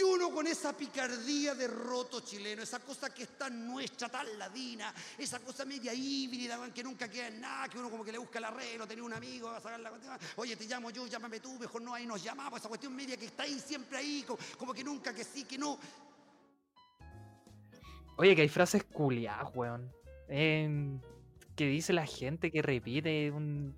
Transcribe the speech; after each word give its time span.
Y 0.00 0.02
uno 0.02 0.30
con 0.30 0.46
esa 0.46 0.74
picardía 0.74 1.54
de 1.54 1.66
roto 1.68 2.20
chileno, 2.20 2.62
esa 2.62 2.78
cosa 2.78 3.12
que 3.12 3.24
es 3.24 3.36
tan 3.36 3.66
nuestra, 3.66 4.08
tan 4.08 4.38
ladina, 4.38 4.94
esa 5.18 5.40
cosa 5.40 5.66
media 5.66 5.92
híbrida, 5.92 6.58
que 6.72 6.82
nunca 6.82 7.06
queda 7.06 7.26
en 7.28 7.38
nada, 7.38 7.68
que 7.68 7.78
uno 7.78 7.90
como 7.90 8.02
que 8.02 8.10
le 8.12 8.16
busca 8.16 8.38
el 8.38 8.44
arreglo, 8.44 8.86
tenía 8.86 9.04
un 9.04 9.12
amigo, 9.12 9.48
va 9.50 9.58
a 9.58 9.60
sacar 9.60 9.78
la 9.78 9.90
cuestión, 9.90 10.16
oye, 10.36 10.56
te 10.56 10.64
llamo 10.64 10.88
yo, 10.90 11.06
llámame 11.06 11.38
tú, 11.40 11.58
mejor 11.58 11.82
no, 11.82 11.92
ahí 11.92 12.06
nos 12.06 12.22
llamamos, 12.22 12.58
esa 12.60 12.68
cuestión 12.68 12.96
media 12.96 13.14
que 13.18 13.26
está 13.26 13.42
ahí, 13.42 13.60
siempre 13.60 13.98
ahí, 13.98 14.24
co- 14.26 14.38
como, 14.56 14.72
que 14.72 14.82
nunca, 14.82 15.12
que 15.14 15.22
sí, 15.22 15.44
que 15.44 15.58
no. 15.58 15.78
Oye, 18.16 18.34
que 18.34 18.40
hay 18.42 18.48
frases 18.48 18.84
culiadas, 18.84 19.54
weón. 19.54 19.92
Em, 20.28 20.98
que 21.56 21.66
dice 21.66 21.92
la 21.92 22.06
gente 22.06 22.50
que 22.50 22.62
repite 22.62 23.30
un. 23.30 23.76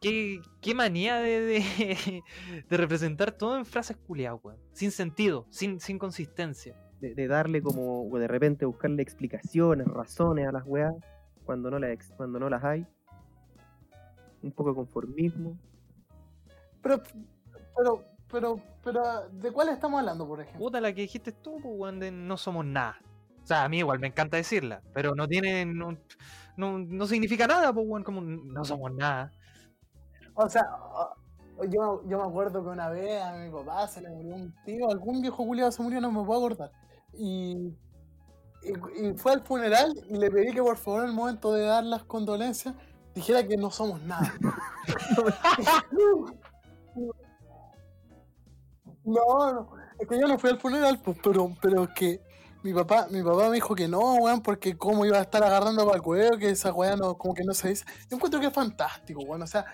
Qué, 0.00 0.40
qué 0.62 0.74
manía 0.74 1.16
de, 1.16 1.40
de, 1.40 2.22
de 2.68 2.76
representar 2.76 3.32
todo 3.32 3.58
en 3.58 3.66
frases 3.66 3.98
culiadas, 3.98 4.40
weón. 4.42 4.58
Sin 4.72 4.90
sentido, 4.90 5.46
sin, 5.50 5.78
sin 5.78 5.98
consistencia. 5.98 6.74
De, 7.00 7.14
de 7.14 7.28
darle 7.28 7.62
como, 7.62 8.08
o 8.10 8.18
de 8.18 8.28
repente 8.28 8.64
buscarle 8.64 9.02
explicaciones, 9.02 9.86
razones 9.86 10.46
a 10.48 10.52
las 10.52 10.64
weas, 10.66 10.94
cuando 11.44 11.70
no, 11.70 11.78
las 11.78 12.10
cuando 12.16 12.38
no 12.38 12.48
las 12.48 12.64
hay. 12.64 12.86
Un 14.42 14.52
poco 14.52 14.70
de 14.70 14.76
conformismo. 14.76 15.58
Pero, 16.82 17.02
pero, 17.76 18.04
pero, 18.30 18.60
pero, 18.82 19.28
¿de 19.30 19.52
cuál 19.52 19.68
estamos 19.68 20.00
hablando, 20.00 20.26
por 20.26 20.40
ejemplo? 20.40 20.60
Puta, 20.60 20.80
la 20.80 20.94
que 20.94 21.02
dijiste 21.02 21.32
tú, 21.32 21.58
pues, 21.60 21.74
weón, 21.76 22.00
de 22.00 22.10
no 22.10 22.38
somos 22.38 22.64
nada. 22.64 22.98
O 23.42 23.46
sea, 23.46 23.64
a 23.64 23.68
mí 23.68 23.78
igual 23.78 23.98
me 23.98 24.06
encanta 24.06 24.38
decirla, 24.38 24.82
pero 24.94 25.14
no 25.14 25.28
tiene. 25.28 25.66
No, 25.66 25.96
no, 26.56 26.78
no 26.78 27.06
significa 27.06 27.46
nada, 27.46 27.70
pues, 27.72 27.86
weón, 27.86 28.02
como 28.02 28.22
no 28.22 28.64
somos 28.64 28.94
nada. 28.94 29.32
O 30.34 30.48
sea, 30.48 30.66
yo, 31.68 32.02
yo 32.06 32.18
me 32.18 32.24
acuerdo 32.24 32.62
que 32.62 32.68
una 32.68 32.88
vez 32.88 33.22
a 33.22 33.32
mi 33.32 33.50
papá 33.50 33.86
se 33.88 34.00
le 34.00 34.10
murió 34.10 34.34
un 34.34 34.54
tío, 34.64 34.90
algún 34.90 35.20
viejo 35.20 35.44
culiado 35.44 35.70
se 35.72 35.82
murió, 35.82 36.00
no 36.00 36.10
me 36.10 36.24
puedo 36.24 36.46
acordar. 36.46 36.72
Y, 37.12 37.74
y, 38.62 39.12
fue 39.16 39.32
al 39.32 39.42
funeral 39.42 39.92
y 40.08 40.16
le 40.16 40.30
pedí 40.30 40.52
que 40.52 40.62
por 40.62 40.76
favor 40.76 41.02
en 41.02 41.10
el 41.10 41.14
momento 41.14 41.52
de 41.52 41.64
dar 41.64 41.84
las 41.84 42.04
condolencias 42.04 42.74
dijera 43.14 43.46
que 43.46 43.56
no 43.56 43.70
somos 43.70 44.00
nada. 44.02 44.32
No, 49.02 49.52
no, 49.52 49.70
es 49.98 50.06
que 50.06 50.20
yo 50.20 50.28
no 50.28 50.38
fui 50.38 50.50
al 50.50 50.60
funeral, 50.60 51.00
pues, 51.02 51.16
pero, 51.22 51.50
pero 51.60 51.84
es 51.84 51.90
que 51.90 52.20
mi 52.62 52.72
papá, 52.74 53.08
mi 53.10 53.22
papá 53.22 53.48
me 53.48 53.54
dijo 53.54 53.74
que 53.74 53.88
no, 53.88 54.16
weón, 54.16 54.42
porque 54.42 54.76
cómo 54.76 55.06
iba 55.06 55.18
a 55.18 55.22
estar 55.22 55.42
agarrando 55.42 55.84
para 55.84 55.96
el 55.96 56.02
cuello, 56.02 56.38
que 56.38 56.50
esa 56.50 56.72
weá 56.72 56.96
no, 56.96 57.16
como 57.16 57.34
que 57.34 57.42
no 57.42 57.54
se 57.54 57.70
dice. 57.70 57.84
Yo 58.10 58.16
encuentro 58.16 58.38
que 58.40 58.46
es 58.46 58.52
fantástico, 58.52 59.22
weón, 59.22 59.42
o 59.42 59.46
sea, 59.46 59.64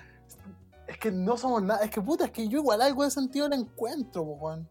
es 0.97 1.01
que 1.01 1.13
no 1.13 1.37
somos 1.37 1.63
nada, 1.63 1.85
es 1.85 1.91
que 1.91 2.01
puta, 2.01 2.25
es 2.25 2.31
que 2.31 2.49
yo 2.49 2.59
igual 2.59 2.81
algo 2.81 3.05
de 3.05 3.11
sentido 3.11 3.49
le 3.49 3.57
encuentro, 3.57 4.23
weón. 4.23 4.69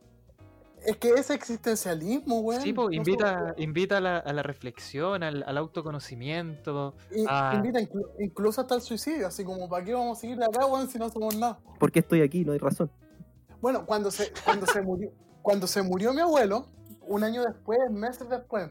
Es 0.86 0.98
que 0.98 1.10
ese 1.10 1.34
existencialismo, 1.34 2.40
weón. 2.42 2.62
Sí, 2.62 2.74
pues 2.74 2.88
no 2.88 2.94
invita, 2.94 3.40
somos- 3.40 3.54
invita 3.60 3.98
a, 3.98 4.02
la, 4.02 4.18
a 4.18 4.34
la 4.34 4.44
reflexión, 4.44 5.24
al, 5.24 5.44
al 5.48 5.58
autoconocimiento. 5.58 6.96
Invita 7.12 7.80
inclu- 7.80 8.08
incluso 8.20 8.62
hasta 8.62 8.76
el 8.76 8.82
suicidio, 8.82 9.28
así 9.28 9.44
como, 9.44 9.68
¿para 9.70 9.84
qué 9.86 9.94
vamos 9.94 10.18
a 10.18 10.22
seguir 10.22 10.38
de 10.38 10.46
acá, 10.46 10.66
weón, 10.66 10.88
si 10.90 10.98
no 11.00 11.10
somos 11.10 11.36
nada? 11.38 11.60
¿Por 11.80 11.92
qué 11.92 12.00
estoy 12.00 12.22
aquí? 12.22 12.44
No 12.46 12.52
hay 12.54 12.60
razón. 12.60 12.92
Bueno, 13.62 13.86
cuando 13.86 14.12
se, 14.12 14.32
cuando 14.44 14.66
se 14.68 14.82
murió, 14.82 15.12
cuando 15.42 15.66
se 15.68 15.82
murió 15.82 16.14
mi 16.14 16.22
abuelo, 16.22 16.68
un 17.08 17.24
año 17.24 17.44
después, 17.44 17.80
meses 17.92 18.30
después, 18.30 18.70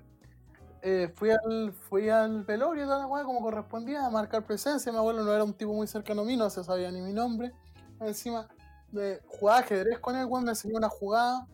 eh, 0.86 1.10
fui 1.16 1.30
al, 1.30 1.72
fui 1.72 2.08
al 2.10 2.44
velorio 2.44 2.84
toda 2.84 2.98
la 2.98 3.06
weá 3.06 3.24
como 3.24 3.40
correspondía 3.40 4.04
a 4.06 4.10
marcar 4.10 4.44
presencia. 4.44 4.92
Mi 4.92 4.98
abuelo 4.98 5.24
no 5.24 5.32
era 5.32 5.42
un 5.42 5.54
tipo 5.54 5.72
muy 5.72 5.86
cercano 5.86 6.22
a 6.22 6.24
mí, 6.24 6.36
no 6.36 6.48
se 6.50 6.62
sabía 6.62 6.92
ni 6.92 7.00
mi 7.00 7.12
nombre. 7.12 7.52
Encima, 8.00 8.46
me 8.92 9.18
jugaba 9.26 9.60
ajedrez 9.60 9.98
con 9.98 10.14
él, 10.14 10.26
weón, 10.26 10.44
me 10.44 10.50
enseñó 10.50 10.76
una 10.76 10.88
jugada. 10.90 11.46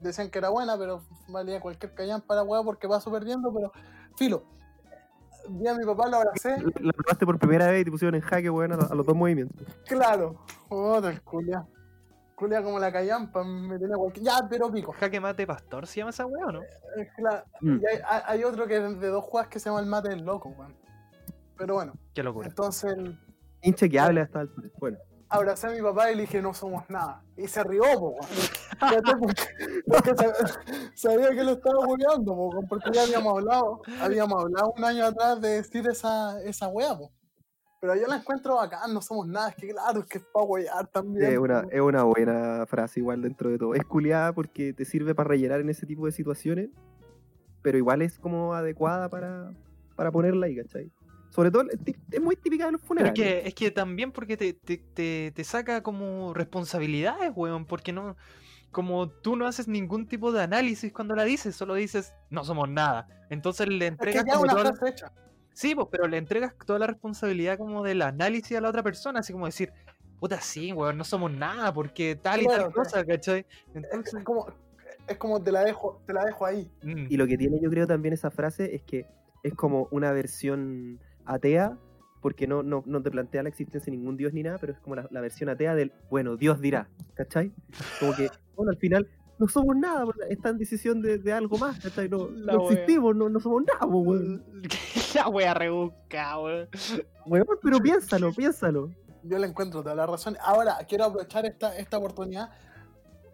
Decían 0.00 0.28
que 0.28 0.38
era 0.38 0.48
buena, 0.50 0.76
pero 0.76 1.02
valía 1.28 1.60
cualquier 1.60 1.94
callán 1.94 2.20
para 2.20 2.42
weá 2.42 2.62
porque 2.62 2.88
paso 2.88 3.10
perdiendo, 3.10 3.54
pero 3.54 3.72
filo. 4.16 4.42
Vi 5.48 5.68
a 5.68 5.74
mi 5.74 5.84
papá, 5.84 6.08
lo 6.08 6.16
abracé, 6.16 6.56
La 6.80 6.92
probaste 6.92 7.24
por 7.26 7.38
primera 7.38 7.66
vez 7.68 7.82
y 7.82 7.84
te 7.84 7.90
pusieron 7.90 8.14
en 8.14 8.22
jaque, 8.22 8.50
weón, 8.50 8.72
a, 8.72 8.76
los- 8.94 9.06
dos 9.06 9.14
movimientos. 9.16 9.66
claro. 9.86 10.36
Joder, 10.68 11.12
el 11.14 11.22
culia. 11.22 11.66
Culia 12.36 12.62
como 12.62 12.78
la 12.80 12.90
callampa, 12.92 13.44
me 13.44 13.78
tenía 13.78 13.96
cualquier. 13.96 14.24
Ya, 14.26 14.46
pero 14.50 14.70
pico. 14.70 14.92
Jaque 14.92 15.20
mate 15.20 15.46
pastor 15.46 15.86
se 15.86 16.00
llama 16.00 16.10
esa 16.10 16.26
weá, 16.26 16.46
¿o 16.46 16.52
no? 16.52 16.62
Es 16.96 17.08
claro. 17.16 17.44
Mm. 17.60 17.76
Y 17.76 17.82
hay, 18.26 18.44
otro 18.44 18.66
que 18.66 18.76
es 18.76 19.00
de 19.00 19.08
dos 19.08 19.24
jugadas 19.24 19.48
que 19.48 19.58
se 19.60 19.68
llama 19.68 19.80
el 19.80 19.86
mate 19.86 20.08
del 20.08 20.24
loco, 20.24 20.48
weón. 20.50 20.74
Pero 21.56 21.74
bueno, 21.74 21.92
Qué 22.12 22.22
locura. 22.22 22.48
entonces 22.48 22.96
Inchequeable 23.62 24.20
hasta 24.22 24.40
el 24.42 24.50
Bueno, 24.78 24.98
abracé 25.28 25.68
a 25.68 25.70
mi 25.70 25.80
papá 25.80 26.10
y 26.10 26.16
le 26.16 26.22
dije, 26.22 26.42
no 26.42 26.52
somos 26.52 26.82
nada. 26.90 27.22
Y 27.36 27.46
se 27.46 27.62
rió, 27.62 27.84
po, 27.98 28.08
weón. 28.10 28.26
Porque, 29.20 29.44
porque 29.86 30.14
sa- 30.16 30.60
sabía 30.96 31.30
que 31.30 31.44
lo 31.44 31.52
estaba 31.52 31.78
hueveando, 31.86 32.34
po, 32.34 32.48
weón, 32.48 32.66
porque 32.68 32.90
ya 32.92 33.04
habíamos 33.04 33.32
hablado, 33.38 33.82
habíamos 34.00 34.42
hablado 34.42 34.74
un 34.76 34.84
año 34.84 35.06
atrás 35.06 35.40
de 35.40 35.48
decir 35.50 35.86
esa, 35.88 36.42
esa 36.42 36.66
wea, 36.68 36.96
po. 36.98 37.12
Pero 37.84 37.96
yo 38.00 38.06
la 38.06 38.16
encuentro 38.16 38.54
bacán, 38.56 38.94
no 38.94 39.02
somos 39.02 39.26
nada, 39.28 39.50
es 39.50 39.56
que 39.56 39.68
claro, 39.68 40.00
es 40.00 40.06
que 40.06 40.16
es 40.16 40.24
para 40.32 40.46
huear 40.46 40.86
también. 40.86 41.30
es 41.32 41.36
una, 41.38 41.66
es 41.70 41.80
una 41.82 42.02
buena 42.04 42.64
frase 42.64 43.00
igual 43.00 43.20
dentro 43.20 43.50
de 43.50 43.58
todo. 43.58 43.74
Es 43.74 43.84
culiada 43.84 44.32
porque 44.32 44.72
te 44.72 44.86
sirve 44.86 45.14
para 45.14 45.28
rellenar 45.28 45.60
en 45.60 45.68
ese 45.68 45.84
tipo 45.84 46.06
de 46.06 46.12
situaciones, 46.12 46.70
pero 47.60 47.76
igual 47.76 48.00
es 48.00 48.18
como 48.18 48.54
adecuada 48.54 49.10
para, 49.10 49.52
para 49.96 50.10
ponerla 50.10 50.46
ahí, 50.46 50.56
¿cachai? 50.56 50.90
Sobre 51.28 51.50
todo 51.50 51.64
es 52.10 52.20
muy 52.22 52.36
típica 52.36 52.64
de 52.64 52.72
los 52.72 52.80
Pero 52.80 53.08
es 53.08 53.12
funerales. 53.12 53.14
que, 53.42 53.48
es 53.48 53.54
que 53.54 53.70
también 53.70 54.12
porque 54.12 54.38
te, 54.38 54.54
te, 54.54 54.78
te, 54.78 55.32
te 55.36 55.44
saca 55.44 55.82
como 55.82 56.32
responsabilidades, 56.32 57.32
weón, 57.36 57.66
porque 57.66 57.92
no, 57.92 58.16
como 58.70 59.10
tú 59.10 59.36
no 59.36 59.46
haces 59.46 59.68
ningún 59.68 60.06
tipo 60.08 60.32
de 60.32 60.42
análisis 60.42 60.90
cuando 60.90 61.14
la 61.14 61.24
dices, 61.24 61.54
solo 61.54 61.74
dices, 61.74 62.14
no 62.30 62.44
somos 62.44 62.66
nada. 62.70 63.06
Entonces 63.28 63.68
le 63.68 63.74
Es 63.74 63.80
que 63.80 63.88
entregas 63.88 64.24
ya 64.24 64.32
como 64.32 64.44
una 64.44 64.52
toda 64.52 64.64
la- 64.64 64.72
frase 64.74 64.90
hecha. 64.90 65.12
Sí, 65.54 65.74
pues, 65.74 65.88
pero 65.90 66.06
le 66.08 66.18
entregas 66.18 66.52
toda 66.66 66.78
la 66.80 66.86
responsabilidad 66.88 67.56
como 67.56 67.82
del 67.82 68.02
análisis 68.02 68.56
a 68.56 68.60
la 68.60 68.68
otra 68.68 68.82
persona, 68.82 69.20
así 69.20 69.32
como 69.32 69.46
decir, 69.46 69.72
puta, 70.20 70.40
sí, 70.40 70.72
weón, 70.72 70.98
no 70.98 71.04
somos 71.04 71.32
nada, 71.32 71.72
porque 71.72 72.16
tal 72.16 72.42
y 72.42 72.46
Claro, 72.46 72.64
tal 72.64 72.72
claro. 72.72 72.88
cosa, 72.90 73.04
¿cachai? 73.04 73.40
Es, 73.40 73.76
Entonces, 73.76 74.14
es 74.14 74.24
como, 74.24 74.46
es 75.06 75.16
como 75.16 75.42
te 75.42 75.52
la 75.52 75.64
dejo, 75.64 76.02
te 76.06 76.12
la 76.12 76.24
dejo 76.24 76.44
ahí. 76.44 76.70
mm, 76.82 77.06
Y 77.08 77.16
lo 77.16 77.26
que 77.26 77.38
tiene 77.38 77.58
yo 77.62 77.70
creo 77.70 77.86
también 77.86 78.12
esa 78.14 78.30
frase 78.30 78.74
es 78.74 78.82
que 78.82 79.06
es 79.42 79.54
como 79.54 79.88
una 79.90 80.12
versión 80.12 80.98
atea, 81.24 81.78
porque 82.20 82.46
no, 82.46 82.62
no, 82.62 82.82
no 82.86 83.02
te 83.02 83.10
plantea 83.10 83.42
la 83.42 83.50
existencia 83.50 83.92
de 83.92 83.98
ningún 83.98 84.16
dios 84.16 84.32
ni 84.32 84.42
nada, 84.42 84.56
pero 84.58 84.72
es 84.72 84.78
como 84.80 84.96
la, 84.96 85.06
la 85.10 85.20
versión 85.20 85.50
atea 85.50 85.74
del, 85.74 85.92
bueno, 86.10 86.36
Dios 86.36 86.60
dirá, 86.60 86.88
¿cachai? 87.14 87.52
Como 88.00 88.14
que, 88.16 88.30
bueno, 88.56 88.70
al 88.72 88.78
final 88.78 89.06
no 89.38 89.46
somos 89.46 89.76
nada, 89.76 90.04
porque 90.06 90.20
está 90.30 90.48
en 90.48 90.56
decisión 90.58 91.02
de, 91.02 91.18
de 91.18 91.32
algo 91.32 91.58
más, 91.58 91.78
¿cachai? 91.80 92.08
No, 92.08 92.30
existimos, 92.70 93.14
no, 93.14 93.28
no 93.28 93.40
somos 93.40 93.62
nada, 93.64 93.80
po, 93.80 93.98
weón. 93.98 94.42
la 95.24 95.28
wea 95.28 95.54
rebusca, 95.54 96.38
weón. 96.38 96.68
Weón, 97.26 97.46
pero 97.62 97.80
piénsalo, 97.80 98.32
piénsalo. 98.32 98.90
Yo 99.22 99.38
le 99.38 99.46
encuentro 99.46 99.82
toda 99.82 99.94
la 99.94 100.06
razón. 100.06 100.36
Ahora, 100.42 100.78
quiero 100.86 101.04
aprovechar 101.04 101.46
esta, 101.46 101.76
esta 101.76 101.98
oportunidad 101.98 102.50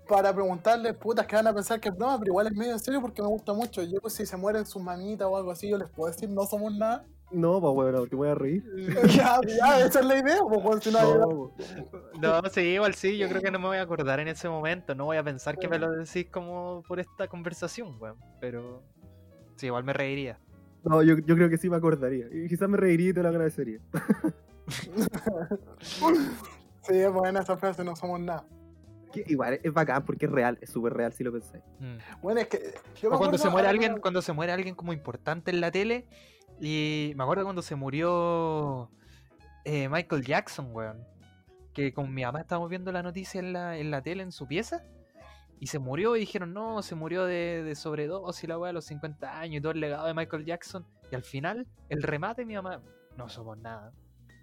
para 0.08 0.32
preguntarles, 0.32 0.94
putas, 0.96 1.26
que 1.26 1.36
van 1.36 1.46
a 1.46 1.54
pensar 1.54 1.80
que 1.80 1.88
es 1.88 1.96
broma, 1.96 2.18
pero 2.18 2.32
igual 2.32 2.46
es 2.48 2.54
medio 2.54 2.72
en 2.72 2.80
serio 2.80 3.00
porque 3.00 3.22
me 3.22 3.28
gusta 3.28 3.52
mucho. 3.52 3.82
Yo, 3.82 4.00
pues, 4.00 4.14
si 4.14 4.26
se 4.26 4.36
mueren 4.36 4.66
sus 4.66 4.82
mamitas 4.82 5.26
o 5.28 5.36
algo 5.36 5.50
así, 5.50 5.68
yo 5.68 5.78
les 5.78 5.88
puedo 5.88 6.12
decir, 6.12 6.28
no 6.28 6.44
somos 6.46 6.74
nada. 6.74 7.04
No, 7.30 7.60
pues 7.60 7.72
weón, 7.76 7.94
porque 7.94 8.16
voy 8.16 8.28
a 8.28 8.34
reír. 8.34 8.64
ya, 9.16 9.38
ya, 9.46 9.80
esa 9.80 10.00
es 10.00 10.06
la 10.06 10.18
idea, 10.18 10.38
pues, 10.48 10.84
si 10.84 10.90
no, 10.90 11.18
No. 11.18 11.52
No, 12.20 12.48
sí, 12.50 12.60
igual 12.60 12.94
sí, 12.94 13.18
yo 13.18 13.28
creo 13.28 13.40
que 13.40 13.52
no 13.52 13.60
me 13.60 13.68
voy 13.68 13.76
a 13.76 13.82
acordar 13.82 14.18
en 14.18 14.28
ese 14.28 14.48
momento, 14.48 14.94
no 14.96 15.04
voy 15.04 15.16
a 15.16 15.22
pensar 15.22 15.56
que 15.56 15.68
me 15.68 15.78
lo 15.78 15.92
decís 15.92 16.26
como 16.30 16.82
por 16.88 16.98
esta 16.98 17.28
conversación, 17.28 17.96
weón, 18.00 18.16
pero 18.40 18.82
sí, 19.56 19.66
igual 19.66 19.84
me 19.84 19.92
reiría. 19.92 20.40
No, 20.84 21.02
yo, 21.02 21.18
yo 21.18 21.34
creo 21.34 21.48
que 21.48 21.58
sí 21.58 21.68
me 21.68 21.76
acordaría. 21.76 22.26
Y 22.32 22.48
quizás 22.48 22.68
me 22.68 22.76
reiría 22.76 23.10
y 23.10 23.12
te 23.12 23.22
lo 23.22 23.28
agradecería. 23.28 23.80
Sí, 26.82 26.94
es 26.96 27.12
buena 27.12 27.40
esa 27.40 27.56
frase, 27.56 27.84
no 27.84 27.94
somos 27.94 28.20
nada. 28.20 28.46
Que 29.12 29.24
igual 29.26 29.60
es 29.62 29.72
bacán 29.72 30.04
porque 30.04 30.26
es 30.26 30.32
real, 30.32 30.58
es 30.60 30.70
súper 30.70 30.94
real 30.94 31.12
si 31.12 31.24
lo 31.24 31.32
pensáis. 31.32 31.62
Mm. 31.78 32.22
Bueno, 32.22 32.40
es 32.40 32.48
que. 32.48 32.74
Yo 33.00 33.10
me 33.10 33.16
O 33.16 33.18
cuando 33.18 33.38
se 33.38 33.50
muere 33.50 33.68
alguien, 33.68 34.00
cuando 34.00 34.22
se 34.22 34.32
muere 34.32 34.52
alguien 34.52 34.74
como 34.74 34.92
importante 34.92 35.50
en 35.50 35.60
la 35.60 35.70
tele, 35.70 36.06
y 36.60 37.12
me 37.16 37.22
acuerdo 37.22 37.44
cuando 37.44 37.62
se 37.62 37.74
murió 37.74 38.90
eh, 39.64 39.88
Michael 39.88 40.24
Jackson, 40.24 40.68
weón, 40.72 41.04
que 41.74 41.92
con 41.92 42.12
mi 42.14 42.22
mamá 42.22 42.40
estábamos 42.40 42.70
viendo 42.70 42.92
la 42.92 43.02
noticia 43.02 43.40
en 43.40 43.52
la, 43.52 43.76
en 43.76 43.90
la 43.90 44.02
tele 44.02 44.22
en 44.22 44.32
su 44.32 44.46
pieza, 44.46 44.84
y 45.60 45.66
se 45.66 45.78
murió 45.78 46.16
y 46.16 46.20
dijeron, 46.20 46.54
no, 46.54 46.82
se 46.82 46.94
murió 46.94 47.26
de, 47.26 47.62
de 47.62 47.74
sobredosis 47.74 48.48
la 48.48 48.58
weá 48.58 48.70
a 48.70 48.72
los 48.72 48.86
50 48.86 49.38
años 49.38 49.58
y 49.58 49.60
todo 49.60 49.72
el 49.72 49.80
legado 49.80 50.06
de 50.06 50.14
Michael 50.14 50.46
Jackson, 50.46 50.86
y 51.12 51.14
al 51.14 51.22
final, 51.22 51.66
el 51.90 52.02
remate, 52.02 52.46
mi 52.46 52.54
mamá, 52.54 52.80
no 53.16 53.28
somos 53.28 53.58
nada. 53.58 53.92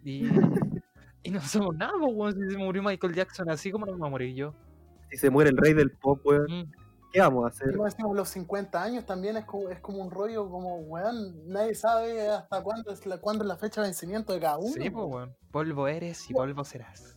Y, 0.03 0.21
y 1.23 1.31
no 1.31 1.41
somos 1.41 1.75
nada, 1.75 1.93
pues, 1.99 2.13
weón, 2.15 2.33
si 2.35 2.51
se 2.51 2.57
murió 2.57 2.83
Michael 2.83 3.15
Jackson 3.15 3.49
así 3.49 3.71
como 3.71 3.87
no 3.87 3.93
me 3.93 3.97
voy 3.97 4.07
a 4.07 4.11
morir 4.11 4.35
yo. 4.35 4.53
Si 5.09 5.17
se 5.17 5.29
muere 5.31 5.49
el 5.49 5.57
rey 5.57 5.73
del 5.73 5.91
pop, 5.91 6.21
weón, 6.23 6.45
Mm. 6.47 6.71
¿qué 7.11 7.19
vamos 7.21 7.45
a 7.45 7.47
hacer? 7.47 7.69
Encima, 7.69 8.13
los 8.13 8.29
50 8.29 8.83
años 8.83 9.05
también 9.05 9.37
es 9.37 9.45
como, 9.45 9.69
es 9.69 9.79
como 9.79 10.03
un 10.03 10.11
rollo, 10.11 10.47
como, 10.49 10.77
weón, 10.81 11.47
nadie 11.47 11.73
sabe 11.73 12.29
hasta 12.29 12.61
cuándo 12.61 12.91
es 12.91 13.05
la, 13.07 13.17
cuándo 13.17 13.43
es 13.43 13.47
la 13.47 13.57
fecha 13.57 13.81
de 13.81 13.87
vencimiento 13.87 14.33
de 14.33 14.39
cada 14.39 14.59
uno. 14.59 14.73
Sí, 14.73 14.89
pues, 14.89 15.05
weón. 15.07 15.35
Polvo 15.49 15.87
eres 15.87 16.29
y 16.29 16.33
polvo 16.33 16.63
serás. 16.63 17.16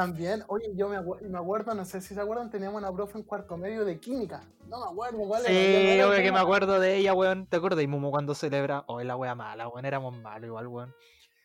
También, 0.00 0.44
oye, 0.48 0.66
yo 0.74 0.88
me, 0.88 0.98
acu- 0.98 1.20
me 1.22 1.38
acuerdo, 1.38 1.74
no 1.74 1.84
sé 1.84 2.00
si 2.00 2.14
se 2.14 2.20
acuerdan, 2.20 2.50
teníamos 2.50 2.78
una 2.82 2.92
profe 2.92 3.16
en 3.18 3.24
cuarto 3.24 3.56
medio 3.56 3.84
de 3.84 3.98
química. 3.98 4.42
No 4.68 4.78
me 4.84 4.90
acuerdo 4.92 5.18
cuál 5.26 5.42
Sí, 5.42 5.52
era 5.56 6.06
obvio 6.08 6.18
que 6.22 6.32
me 6.32 6.38
acuerdo 6.38 6.78
de 6.78 6.96
ella, 6.96 7.14
weón. 7.14 7.46
¿Te 7.46 7.56
acuerdas? 7.56 7.82
Y 7.82 7.86
Momo 7.86 8.10
cuando 8.10 8.34
celebra. 8.34 8.84
Oh, 8.88 9.00
la 9.02 9.16
wea 9.16 9.34
mala, 9.34 9.68
weón. 9.68 9.86
Éramos 9.86 10.16
malos 10.20 10.46
igual, 10.48 10.66
weón. 10.66 10.94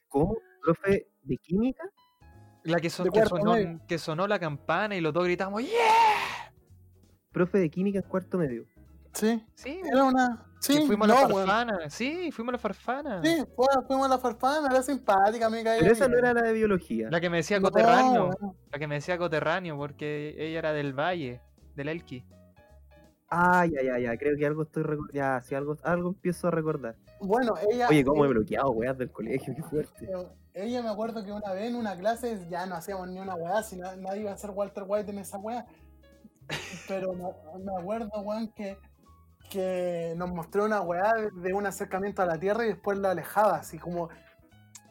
¿Cómo? 0.09 0.35
¿Profe 0.63 1.07
de 1.23 1.37
química? 1.37 1.83
La 2.63 2.79
que, 2.79 2.89
son- 2.89 3.05
De 3.05 3.11
que 3.11 3.19
cuarto 3.19 3.37
sonó, 3.37 3.79
que 3.87 3.97
sonó 3.97 4.27
la 4.27 4.37
campana 4.37 4.95
y 4.95 5.01
los 5.01 5.13
dos 5.13 5.23
gritamos 5.23 5.63
¡Yeah! 5.63 6.53
Profe 7.31 7.57
de 7.59 7.69
química 7.69 7.99
en 7.99 8.05
cuarto 8.09 8.37
medio. 8.37 8.65
Sí, 9.13 9.43
Sí, 9.55 9.81
era 9.89 10.03
una. 10.03 10.50
Que 10.67 10.73
Sí, 10.73 10.85
fuimos 10.87 11.07
no, 11.07 11.17
a 11.17 11.21
la 11.21 11.27
farfana. 11.29 11.89
Sí, 11.89 12.31
fuimos 12.31 12.51
a 12.51 12.53
la 12.53 12.59
farfana. 12.59 13.21
Sí, 13.23 13.43
fuimos 13.87 14.05
a 14.05 14.09
la 14.09 14.17
farfana, 14.19 14.67
era 14.69 14.83
simpática, 14.83 15.49
caía 15.49 15.79
Pero 15.79 15.91
esa 15.91 16.07
no 16.07 16.17
era 16.17 16.33
la 16.33 16.41
de 16.43 16.53
biología. 16.53 17.09
La 17.09 17.19
que 17.19 17.29
me 17.29 17.37
decía 17.37 17.59
No, 17.59 17.69
coterráneo. 17.69 18.29
La 18.71 18.79
que 18.79 18.87
me 18.87 18.95
decía 18.95 19.17
coterráneo 19.17 19.75
porque 19.77 20.35
ella 20.37 20.59
era 20.59 20.73
del 20.73 20.93
Valle, 20.93 21.41
del 21.75 21.89
Elqui. 21.89 22.23
Ah, 23.29 23.65
ya, 23.65 23.81
ya, 23.81 23.97
ya. 23.97 24.17
Creo 24.17 24.37
que 24.37 24.45
algo 24.45 24.63
estoy 24.63 24.83
recordando. 24.83 25.13
Ya, 25.13 25.41
sí, 25.41 25.55
algo, 25.55 25.77
algo 25.83 26.09
empiezo 26.09 26.49
a 26.49 26.51
recordar. 26.51 26.95
Bueno, 27.21 27.53
ella. 27.71 27.87
Oye, 27.89 28.03
cómo 28.03 28.23
he 28.23 28.27
ella, 28.27 28.33
bloqueado, 28.33 28.71
weas 28.71 28.97
del 28.97 29.09
colegio, 29.11 29.55
qué 29.55 29.63
fuerte. 29.63 30.09
ella 30.53 30.81
me 30.83 30.89
acuerdo 30.89 31.23
que 31.23 31.31
una 31.31 31.53
vez 31.53 31.69
en 31.69 31.75
una 31.75 31.95
clase 31.95 32.45
ya 32.49 32.65
no 32.65 32.75
hacíamos 32.75 33.07
ni 33.09 33.19
una 33.19 33.35
weá, 33.35 33.63
si 33.63 33.77
na- 33.77 33.95
nadie 33.95 34.21
iba 34.21 34.31
a 34.33 34.37
ser 34.37 34.49
Walter 34.51 34.83
White 34.85 35.11
en 35.11 35.19
esa 35.19 35.37
weá. 35.37 35.65
Pero 36.87 37.13
me, 37.13 37.23
me 37.63 37.71
acuerdo, 37.79 38.09
weón, 38.21 38.51
que, 38.51 38.77
que 39.51 40.13
nos 40.17 40.31
mostró 40.31 40.65
una 40.65 40.81
weá 40.81 41.13
de, 41.33 41.53
un 41.53 41.65
acercamiento 41.65 42.21
a 42.21 42.25
la 42.25 42.39
Tierra 42.39 42.63
y 42.65 42.69
después 42.69 42.97
la 42.97 43.11
alejaba, 43.11 43.57
así 43.57 43.77
como. 43.77 44.09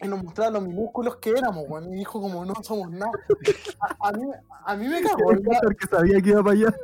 Y 0.02 0.08
nos 0.08 0.22
mostraba 0.22 0.50
los 0.52 0.62
minúsculos 0.62 1.16
que 1.16 1.30
éramos, 1.30 1.64
weón. 1.68 1.92
Y 1.92 1.96
dijo 1.96 2.20
como 2.20 2.44
no 2.44 2.54
somos 2.62 2.90
nada. 2.90 3.10
A, 4.00 4.08
a 4.08 4.12
mí, 4.12 4.22
a 4.66 4.76
mí 4.76 4.88
me 4.88 5.00
cagó. 5.02 5.32
Porque 5.62 5.86
sabía 5.90 6.20
que 6.20 6.30
iba 6.30 6.42
para 6.42 6.52
allá. 6.56 6.74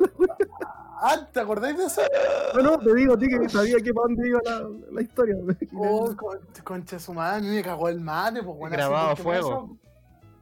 Ah, 0.99 1.26
¿te 1.32 1.40
acordáis 1.40 1.76
de 1.76 1.84
eso? 1.84 2.00
No, 2.55 2.62
no, 2.62 2.78
te 2.78 2.94
digo 2.94 3.14
a 3.14 3.19
ti 3.19 3.26
que 3.28 3.49
sabía 3.49 3.76
que 3.79 3.93
para 3.93 4.06
dónde 4.08 4.29
iba 4.29 4.40
la, 4.44 4.67
la 4.93 5.02
historia. 5.02 5.37
Oh, 5.75 6.14
con, 6.17 6.38
concha 6.64 6.99
su 6.99 7.12
madre, 7.12 7.38
a 7.38 7.40
mí 7.50 7.55
me 7.56 7.62
cagó 7.62 7.88
el 7.88 8.00
mate, 8.00 8.43
pues 8.43 8.56
bueno. 8.56 8.75
Grabado 8.76 9.11
a 9.11 9.17
fuego. 9.17 9.49
hizo- 9.49 9.79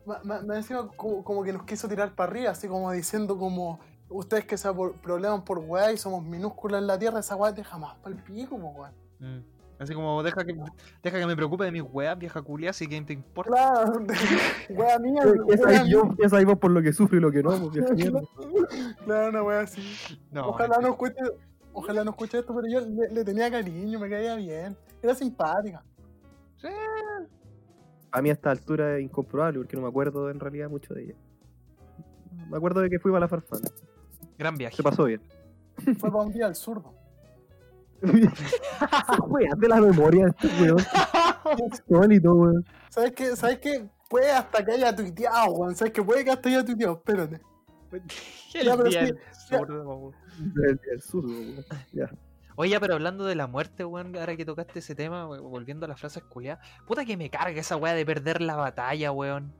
Me, 0.06 0.14
me- 0.34 0.42
me 0.42 0.54
decía 0.56 0.78
como, 0.96 1.24
como 1.24 1.42
que 1.42 1.52
nos 1.52 1.64
quiso 1.64 1.88
tirar 1.88 2.14
para 2.14 2.30
arriba, 2.30 2.50
así 2.52 2.68
como 2.68 2.90
diciendo 2.92 3.36
como 3.38 3.80
ustedes 4.14 4.44
que 4.44 4.56
se 4.56 4.68
probleman 5.02 5.44
por 5.44 5.58
weá 5.58 5.92
y 5.92 5.96
somos 5.96 6.24
minúsculas 6.24 6.80
en 6.80 6.86
la 6.86 6.98
tierra, 6.98 7.20
esa 7.20 7.36
weá 7.36 7.52
te 7.52 7.64
jamás 7.64 7.96
para 7.96 8.14
el 8.14 8.22
pico, 8.22 8.58
pues 8.58 8.74
weón. 8.76 8.92
Mm. 9.18 9.44
Así 9.76 9.92
como, 9.92 10.22
deja 10.22 10.44
que, 10.44 10.54
deja 11.02 11.18
que 11.18 11.26
me 11.26 11.34
preocupe 11.34 11.64
de 11.64 11.72
mis 11.72 11.82
weas, 11.82 12.16
vieja 12.16 12.40
culia, 12.40 12.72
si 12.72 12.86
que 12.86 13.00
te 13.02 13.12
importa. 13.12 13.50
Claro, 13.50 14.06
weá 14.70 14.98
mía, 15.00 15.22
¿Qué 15.22 15.40
weá 15.40 15.58
sabéis 15.58 15.84
yo? 15.86 16.04
mía. 16.04 16.14
¿Qué 16.20 16.28
sabéis 16.28 16.46
vos 16.46 16.58
por 16.58 16.70
lo 16.70 16.80
que 16.80 16.92
sufro 16.92 17.18
y 17.18 17.20
lo 17.20 17.32
que 17.32 17.42
no? 17.42 17.70
Mierda. 17.70 18.22
Claro, 19.04 19.30
una 19.30 19.42
weá 19.42 19.60
así. 19.60 19.82
No, 20.30 20.48
ojalá 20.48 20.78
no 20.80 20.90
escuche, 20.90 21.16
ojalá 21.72 22.04
no 22.04 22.12
escuche 22.12 22.38
esto, 22.38 22.54
pero 22.54 22.68
yo 22.68 22.80
le, 22.80 23.08
le 23.12 23.24
tenía 23.24 23.50
cariño, 23.50 23.98
me 23.98 24.08
caía 24.08 24.36
bien. 24.36 24.76
Era 25.02 25.14
simpática. 25.14 25.82
A 28.12 28.22
mí 28.22 28.30
a 28.30 28.32
esta 28.32 28.52
altura 28.52 28.96
es 28.96 29.02
incomprobable 29.02 29.58
porque 29.58 29.76
no 29.76 29.82
me 29.82 29.88
acuerdo 29.88 30.30
en 30.30 30.38
realidad 30.38 30.70
mucho 30.70 30.94
de 30.94 31.02
ella. 31.02 31.14
Me 32.48 32.56
acuerdo 32.56 32.80
de 32.80 32.88
que 32.88 33.00
fui 33.00 33.10
para 33.10 33.20
la 33.20 33.28
farfana. 33.28 33.68
Gran 34.38 34.56
viaje. 34.56 34.76
Se 34.76 34.82
pasó 34.82 35.04
bien. 35.04 35.20
Fue 35.98 36.10
para 36.10 36.24
un 36.24 36.32
día 36.32 36.46
al 36.46 36.54
zurdo. 36.56 36.94
Weón, 38.02 39.58
de 39.60 39.68
la 39.68 39.80
memoria 39.80 40.26
este 40.28 40.48
weón. 40.62 40.78
Solito, 41.88 42.34
weón. 42.34 42.64
¿Sabes 42.90 43.12
qué? 43.12 43.36
¿Sabes 43.36 43.58
qué? 43.58 43.88
Puede 44.08 44.30
hasta 44.30 44.64
que 44.64 44.72
haya 44.72 44.94
tuiteado, 44.94 45.52
weón. 45.52 45.74
¿Sabes 45.74 45.92
qué? 45.92 46.02
Puede 46.02 46.24
que 46.24 46.30
hasta 46.30 46.48
haya 46.48 46.64
tuiteado. 46.64 46.94
Espérate. 46.94 47.40
El 48.54 48.64
Ya, 48.66 48.76
pero 48.76 48.88
día 48.88 49.00
sí, 49.06 49.12
del 49.12 49.16
ya. 49.50 49.58
zurdo, 49.58 49.82
weón. 49.96 50.14
Del, 50.54 50.76
del 50.88 51.00
sur, 51.02 51.24
weón. 51.24 51.64
Ya. 51.92 52.10
Oye, 52.56 52.78
pero 52.78 52.94
hablando 52.94 53.24
de 53.24 53.34
la 53.34 53.46
muerte, 53.48 53.84
weón, 53.84 54.14
ahora 54.16 54.36
que 54.36 54.44
tocaste 54.44 54.78
ese 54.78 54.94
tema, 54.94 55.26
we- 55.28 55.40
volviendo 55.40 55.86
a 55.86 55.88
las 55.88 55.98
frases 55.98 56.22
culiadas, 56.24 56.64
puta 56.86 57.04
que 57.04 57.16
me 57.16 57.28
carga 57.30 57.60
esa 57.60 57.76
weá 57.76 57.94
de 57.94 58.06
perder 58.06 58.40
la 58.42 58.54
batalla, 58.56 59.10
weón. 59.10 59.52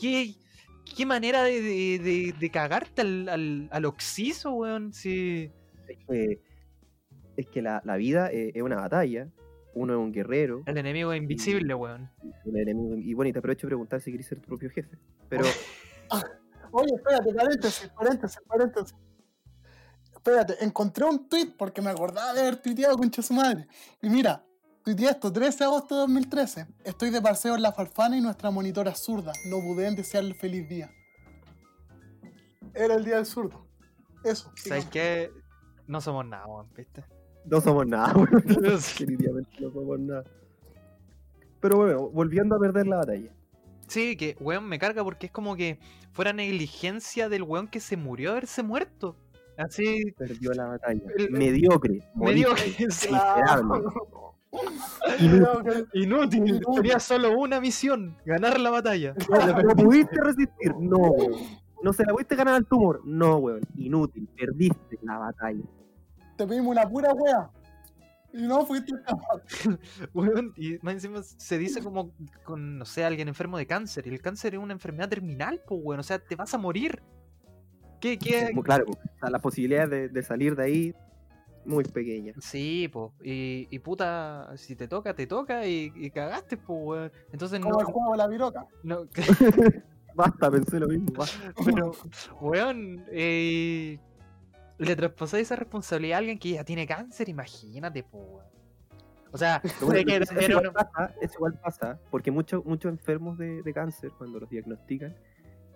¿Qué, 0.00 0.36
qué 0.96 1.06
manera 1.06 1.42
de, 1.42 1.60
de, 1.60 1.98
de- 1.98 2.34
de 2.38 2.50
cagarte 2.50 3.02
al, 3.02 3.28
al, 3.28 3.68
al 3.70 3.84
oxiso, 3.84 4.52
weón? 4.52 4.92
Si... 4.92 5.50
Es 5.88 5.98
que, 6.08 6.40
es 7.36 7.46
que 7.48 7.62
la, 7.62 7.82
la 7.84 7.96
vida 7.96 8.30
eh, 8.32 8.52
es 8.54 8.62
una 8.62 8.76
batalla. 8.76 9.28
Uno 9.74 9.94
es 9.94 9.98
un 9.98 10.12
guerrero. 10.12 10.62
El 10.66 10.76
enemigo 10.78 11.12
es 11.12 11.18
invisible, 11.22 11.74
weón. 11.74 12.10
un 12.44 12.56
enemigo- 12.58 12.96
y 12.98 13.14
bueno, 13.14 13.30
y 13.30 13.32
te 13.32 13.38
aprovecho 13.38 13.66
de 13.66 13.70
preguntar 13.70 14.00
si 14.00 14.10
quieres 14.10 14.26
ser 14.26 14.38
tu 14.40 14.48
propio 14.48 14.68
jefe. 14.70 14.98
Pero 15.28 15.44
Oye, 16.72 16.92
espérate, 16.94 17.34
paréntesis, 17.34 17.88
paréntesis, 17.90 18.40
paréntesis. 18.46 18.94
Espérate, 20.12 20.54
encontré 20.64 21.04
un 21.04 21.28
tweet 21.28 21.54
porque 21.58 21.82
me 21.82 21.90
acordaba 21.90 22.32
de 22.32 22.40
haber 22.40 22.56
tuiteado 22.56 22.96
concha 22.96 23.22
su 23.22 23.34
madre. 23.34 23.66
Y 24.00 24.08
mira, 24.08 24.44
tuiteé 24.84 25.10
esto, 25.10 25.32
13 25.32 25.58
de 25.58 25.64
agosto 25.64 25.94
de 25.94 26.00
2013. 26.02 26.66
Estoy 26.84 27.10
de 27.10 27.20
paseo 27.22 27.54
en 27.54 27.62
la 27.62 27.72
farfana 27.72 28.16
y 28.16 28.20
nuestra 28.20 28.50
monitora 28.50 28.90
es 28.90 28.98
zurda. 28.98 29.32
No 29.50 29.58
dudé 29.60 29.86
en 29.88 29.96
desearle 29.96 30.34
feliz 30.34 30.68
día. 30.68 30.90
Era 32.74 32.94
el 32.94 33.04
día 33.04 33.16
del 33.16 33.26
zurdo. 33.26 33.66
Eso. 34.24 34.50
¿Sabes 34.56 34.86
qué? 34.86 35.30
No 35.86 36.00
somos 36.00 36.24
nada, 36.26 36.46
weón, 36.46 36.68
¿viste? 36.76 37.04
no 37.44 37.60
somos 37.60 37.86
nada, 37.86 38.14
weón. 38.14 38.44
No 39.60 39.70
somos 39.70 39.98
nada. 40.00 40.24
Pero 41.60 41.76
bueno, 41.76 42.08
volviendo 42.10 42.56
a 42.56 42.58
perder 42.58 42.86
la 42.86 42.96
batalla. 42.96 43.30
Sí, 43.88 44.16
que, 44.16 44.36
weón, 44.40 44.64
me 44.68 44.78
carga 44.78 45.04
porque 45.04 45.26
es 45.26 45.32
como 45.32 45.54
que 45.56 45.78
fuera 46.12 46.32
negligencia 46.32 47.28
del 47.28 47.42
weón 47.42 47.68
que 47.68 47.80
se 47.80 47.96
murió 47.96 48.30
de 48.30 48.32
haberse 48.38 48.62
muerto. 48.62 49.16
Así, 49.58 50.12
Perdió 50.16 50.52
la 50.54 50.66
batalla. 50.66 51.02
El- 51.18 51.30
Mediocre. 51.30 52.00
medio 52.14 52.50
morir. 52.50 52.76
que 52.76 52.90
sí, 52.90 53.08
Miserable. 53.12 53.82
Inútil. 55.18 55.88
Inútil. 55.94 56.60
Tenía 56.74 57.00
solo 57.00 57.38
una 57.38 57.60
misión, 57.60 58.16
ganar 58.24 58.60
la 58.60 58.70
batalla. 58.70 59.14
¿No 59.64 59.74
pudiste 59.74 60.20
resistir? 60.20 60.74
No, 60.78 60.98
weón. 60.98 61.62
¿No 61.82 61.92
se 61.92 62.04
la 62.04 62.12
pudiste 62.12 62.36
ganar 62.36 62.54
al 62.54 62.66
tumor? 62.66 63.00
No, 63.04 63.38
weón. 63.38 63.62
Inútil. 63.76 64.28
Perdiste 64.36 64.98
la 65.02 65.18
batalla. 65.18 65.64
Te 66.36 66.46
pedimos 66.46 66.68
una 66.68 66.88
pura 66.88 67.12
wea. 67.12 67.50
Y 68.34 68.42
no 68.46 68.64
fuiste 68.64 68.94
capaz. 69.04 69.42
Weón, 70.14 70.54
y 70.56 70.78
más 70.80 70.94
encima 70.94 71.22
se 71.22 71.58
dice 71.58 71.82
como 71.82 72.14
con, 72.44 72.78
no 72.78 72.86
sé, 72.86 73.04
alguien 73.04 73.28
enfermo 73.28 73.58
de 73.58 73.66
cáncer. 73.66 74.06
Y 74.06 74.10
el 74.10 74.22
cáncer 74.22 74.54
es 74.54 74.60
una 74.60 74.72
enfermedad 74.72 75.10
terminal, 75.10 75.60
pues, 75.66 75.80
weón. 75.84 76.00
O 76.00 76.02
sea, 76.02 76.18
te 76.18 76.34
vas 76.34 76.54
a 76.54 76.58
morir. 76.58 77.02
¿Qué, 78.00 78.18
qué? 78.18 78.50
Muy 78.54 78.62
claro, 78.62 78.86
o 78.88 79.18
sea, 79.20 79.28
la 79.28 79.38
posibilidad 79.38 79.86
de, 79.86 80.08
de 80.08 80.22
salir 80.22 80.56
de 80.56 80.64
ahí 80.64 80.94
muy 81.64 81.84
pequeña. 81.84 82.32
Sí, 82.40 82.88
pues. 82.92 83.10
Y, 83.22 83.68
y 83.70 83.78
puta, 83.78 84.50
si 84.56 84.74
te 84.76 84.88
toca, 84.88 85.14
te 85.14 85.26
toca 85.26 85.66
y, 85.66 85.92
y 85.94 86.10
cagaste, 86.10 86.56
pues, 86.56 86.78
weón. 86.82 87.12
Entonces 87.32 87.60
no. 87.60 87.66
Como 87.70 87.80
el 87.80 87.86
juego 87.86 88.12
de 88.12 88.18
la 88.18 88.26
viroca. 88.28 88.66
no 88.82 89.06
Basta, 90.14 90.50
pensé 90.50 90.78
lo 90.78 90.88
mismo. 90.88 91.12
basta. 91.16 91.52
pero, 91.64 91.92
weón, 92.40 93.04
eh, 93.10 93.98
le 94.78 94.96
traspasáis 94.96 95.42
esa 95.46 95.56
responsabilidad 95.56 96.16
a 96.16 96.18
alguien 96.18 96.38
que 96.38 96.50
ya 96.50 96.64
tiene 96.64 96.86
cáncer, 96.86 97.28
imagínate, 97.28 98.02
pues, 98.02 98.22
weón. 98.28 98.46
O 99.34 99.38
sea, 99.38 99.60
Pero 99.62 99.74
bueno, 99.86 99.98
sé 100.00 100.04
que 100.04 100.16
eso, 100.16 100.24
también 100.26 100.50
igual 100.50 100.66
uno- 100.68 100.72
pasa, 100.74 101.14
eso 101.22 101.34
igual 101.36 101.54
pasa, 101.62 101.98
porque 102.10 102.30
muchos 102.30 102.62
muchos 102.66 102.92
enfermos 102.92 103.38
de, 103.38 103.62
de 103.62 103.72
cáncer, 103.72 104.10
cuando 104.18 104.38
los 104.40 104.50
diagnostican, 104.50 105.14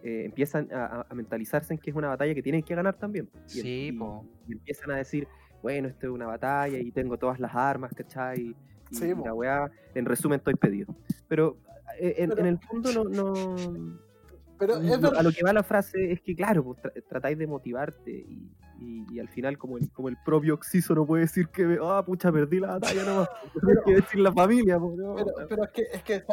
eh, 0.03 0.25
empiezan 0.27 0.69
a, 0.71 0.85
a- 0.85 1.07
a 1.09 1.15
mentalizarse 1.15 1.73
en 1.73 1.79
que 1.81 1.89
es 1.89 1.97
una 1.97 2.09
batalla 2.09 2.35
que 2.35 2.43
tienen 2.43 2.63
que 2.63 2.75
ganar 2.75 2.95
también. 2.99 3.31
Y, 3.47 3.51
Sí, 3.51 3.87
y- 3.87 3.93
po. 3.93 4.27
y 4.47 4.53
empiezan 4.53 4.91
a 4.91 4.97
decir, 4.97 5.27
bueno, 5.63 5.89
esto 5.89 6.07
es 6.07 6.13
una 6.13 6.27
batalla 6.27 6.79
y 6.79 6.91
tengo 6.93 7.17
todas 7.19 7.39
las 7.41 7.55
armas, 7.55 7.93
¿cachai? 7.95 8.41
Y, 8.41 8.57
y 8.91 8.95
Sí, 8.95 9.15
po. 9.15 9.25
la 9.25 9.35
weá, 9.35 9.71
en 9.95 10.05
resumen, 10.05 10.39
estoy 10.39 10.55
pedido. 10.55 10.95
Pero 11.29 11.57
eh, 11.99 12.15
en, 12.19 12.31
Pero- 12.31 12.41
en 12.41 12.47
el 12.47 12.59
fondo 12.59 12.93
no... 12.93 13.05
no 13.05 13.99
Pero 14.59 14.77
es 14.77 14.89
verdad. 14.89 15.13
a 15.17 15.23
lo 15.23 15.31
que 15.33 15.43
va 15.45 15.53
la 15.53 15.63
frase 15.63 16.13
es 16.13 16.21
que, 16.21 16.35
claro, 16.35 16.65
pues, 16.65 16.79
tra- 16.81 17.05
tratáis 17.09 17.37
de 17.39 17.47
motivarte 17.47 18.11
y, 18.11 18.51
y- 18.81 19.07
y 19.11 19.19
al 19.21 19.29
final, 19.29 19.59
como 19.59 19.77
el, 19.79 19.91
como 19.91 20.09
el 20.09 20.17
propio 20.25 20.55
Oxiso 20.55 20.95
no 20.95 21.05
puede 21.07 21.23
decir 21.23 21.49
que, 21.49 21.79
ah, 21.83 22.03
pucha, 22.07 22.31
perdí 22.33 22.61
la 22.61 22.69
batalla 22.79 23.03
nomás. 23.05 23.29
Tiene 23.65 23.81
que 23.85 23.95
decir 23.97 24.21
la 24.21 24.33
familia, 24.33 24.79
pues, 24.79 24.97
no. 24.97 25.15
Pero, 25.17 25.33
pero 25.49 25.65
es 25.65 25.71
que, 25.71 25.83
es 25.93 26.03
que, 26.03 26.25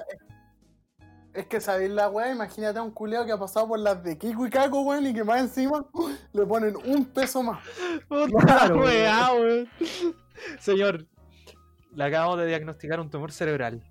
es 1.34 1.48
que 1.48 1.60
sabéis 1.60 1.92
la 1.92 2.10
weá, 2.10 2.32
imagínate 2.32 2.78
a 2.78 2.84
un 2.84 2.92
culeo 2.92 3.26
que 3.26 3.32
ha 3.32 3.38
pasado 3.38 3.68
por 3.68 3.80
las 3.80 4.04
de 4.04 4.18
Kiko 4.18 4.46
y 4.46 4.50
Caco, 4.50 4.82
weón, 4.82 5.08
y 5.08 5.14
que 5.14 5.24
más 5.24 5.42
encima 5.42 5.86
le 6.34 6.46
ponen 6.46 6.76
un 6.86 7.06
peso 7.06 7.42
más. 7.42 7.64
Puta 8.08 8.28
Claro, 8.46 8.82
weá, 8.82 9.34
weón. 9.34 9.68
Señor, 10.60 11.08
le 11.96 12.04
acabamos 12.04 12.38
de 12.38 12.46
diagnosticar 12.46 13.00
un 13.00 13.10
tumor 13.10 13.32
cerebral. 13.32 13.84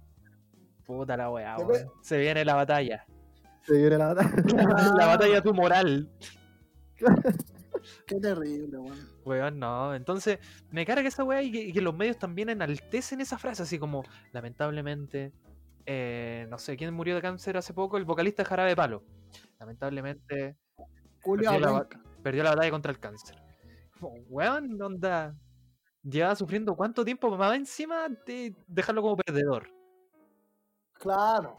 Puta 0.86 1.16
la 1.16 1.30
weá, 1.30 1.56
weón. 1.58 1.88
Se 2.00 2.18
viene 2.18 2.44
la 2.44 2.54
batalla. 2.54 3.06
Se 3.62 3.74
viene 3.74 3.98
la 3.98 4.14
batalla. 4.14 4.32
la 4.96 5.06
batalla 5.06 5.42
tumoral. 5.42 6.08
Qué 8.06 8.20
terrible, 8.20 8.78
weón. 8.78 9.12
Weón, 9.24 9.58
no. 9.58 9.94
Entonces, 9.96 10.38
me 10.70 10.86
carga 10.86 11.08
esa 11.08 11.24
weá 11.24 11.42
y 11.42 11.50
que, 11.50 11.60
y 11.60 11.72
que 11.72 11.80
los 11.80 11.94
medios 11.94 12.18
también 12.18 12.50
enaltecen 12.50 13.20
esa 13.20 13.36
frase, 13.38 13.64
así 13.64 13.80
como, 13.80 14.04
lamentablemente, 14.32 15.32
eh, 15.86 16.46
no 16.48 16.58
sé 16.58 16.76
quién 16.76 16.92
murió 16.94 17.14
de 17.14 17.22
cáncer 17.22 17.56
hace 17.56 17.74
poco, 17.74 17.96
el 17.96 18.04
vocalista 18.04 18.44
Jarabe 18.44 18.70
de 18.70 18.76
Palo. 18.76 19.04
Lamentablemente 19.58 20.56
perdió 21.24 21.58
la, 21.58 21.88
perdió 22.22 22.42
la 22.42 22.50
batalla 22.50 22.70
contra 22.70 22.92
el 22.92 22.98
cáncer. 22.98 23.36
Como, 23.98 24.14
Weón, 24.28 24.80
onda. 24.80 25.34
Lleva 26.02 26.34
sufriendo 26.34 26.74
cuánto 26.74 27.04
tiempo 27.04 27.36
más 27.36 27.54
encima 27.54 28.08
de 28.26 28.56
dejarlo 28.66 29.02
como 29.02 29.16
perdedor. 29.16 29.68
Claro. 30.94 31.56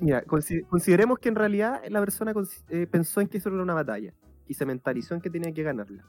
Mira, 0.00 0.24
consi- 0.24 0.66
consideremos 0.66 1.20
que 1.20 1.28
en 1.28 1.36
realidad 1.36 1.82
la 1.88 2.00
persona 2.00 2.32
eh, 2.68 2.88
pensó 2.88 3.20
en 3.20 3.28
que 3.28 3.38
eso 3.38 3.48
era 3.48 3.62
una 3.62 3.74
batalla 3.74 4.12
y 4.48 4.54
se 4.54 4.66
mentalizó 4.66 5.14
en 5.14 5.20
que 5.20 5.30
tenía 5.30 5.52
que 5.52 5.62
ganarla. 5.62 6.04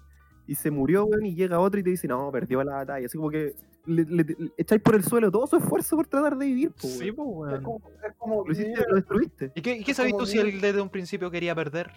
Y 0.47 0.55
se 0.55 0.71
murió, 0.71 1.05
weón, 1.05 1.27
y 1.27 1.35
llega 1.35 1.59
otro 1.59 1.79
y 1.79 1.83
te 1.83 1.91
dice, 1.91 2.07
no, 2.07 2.31
perdió 2.31 2.63
la 2.63 2.77
batalla. 2.77 3.05
Así 3.05 3.15
como 3.15 3.29
que 3.29 3.55
le, 3.85 4.03
le- 4.05 4.23
le 4.23 4.51
echáis 4.57 4.81
por 4.81 4.95
el 4.95 5.03
suelo 5.03 5.31
todo 5.31 5.47
su 5.47 5.57
esfuerzo 5.57 5.95
por 5.95 6.07
tratar 6.07 6.37
de 6.37 6.45
vivir, 6.45 6.71
po, 6.71 6.87
Sí, 6.87 7.09
weón. 7.11 7.15
pues, 7.15 7.53
Es 7.53 7.59
weón. 7.59 7.63
como, 7.63 7.81
es 8.07 8.13
como 8.17 8.45
Lo, 8.45 8.51
hiciste, 8.51 8.71
vivir- 8.71 8.85
lo 8.89 8.95
destruiste. 8.95 9.51
¿Y 9.55 9.61
qué, 9.61 9.75
y 9.77 9.83
qué 9.83 9.93
como 9.95 10.17
tú 10.17 10.25
si 10.25 10.37
él 10.39 10.61
desde 10.61 10.81
un 10.81 10.89
principio 10.89 11.31
quería 11.31 11.55
perder? 11.55 11.91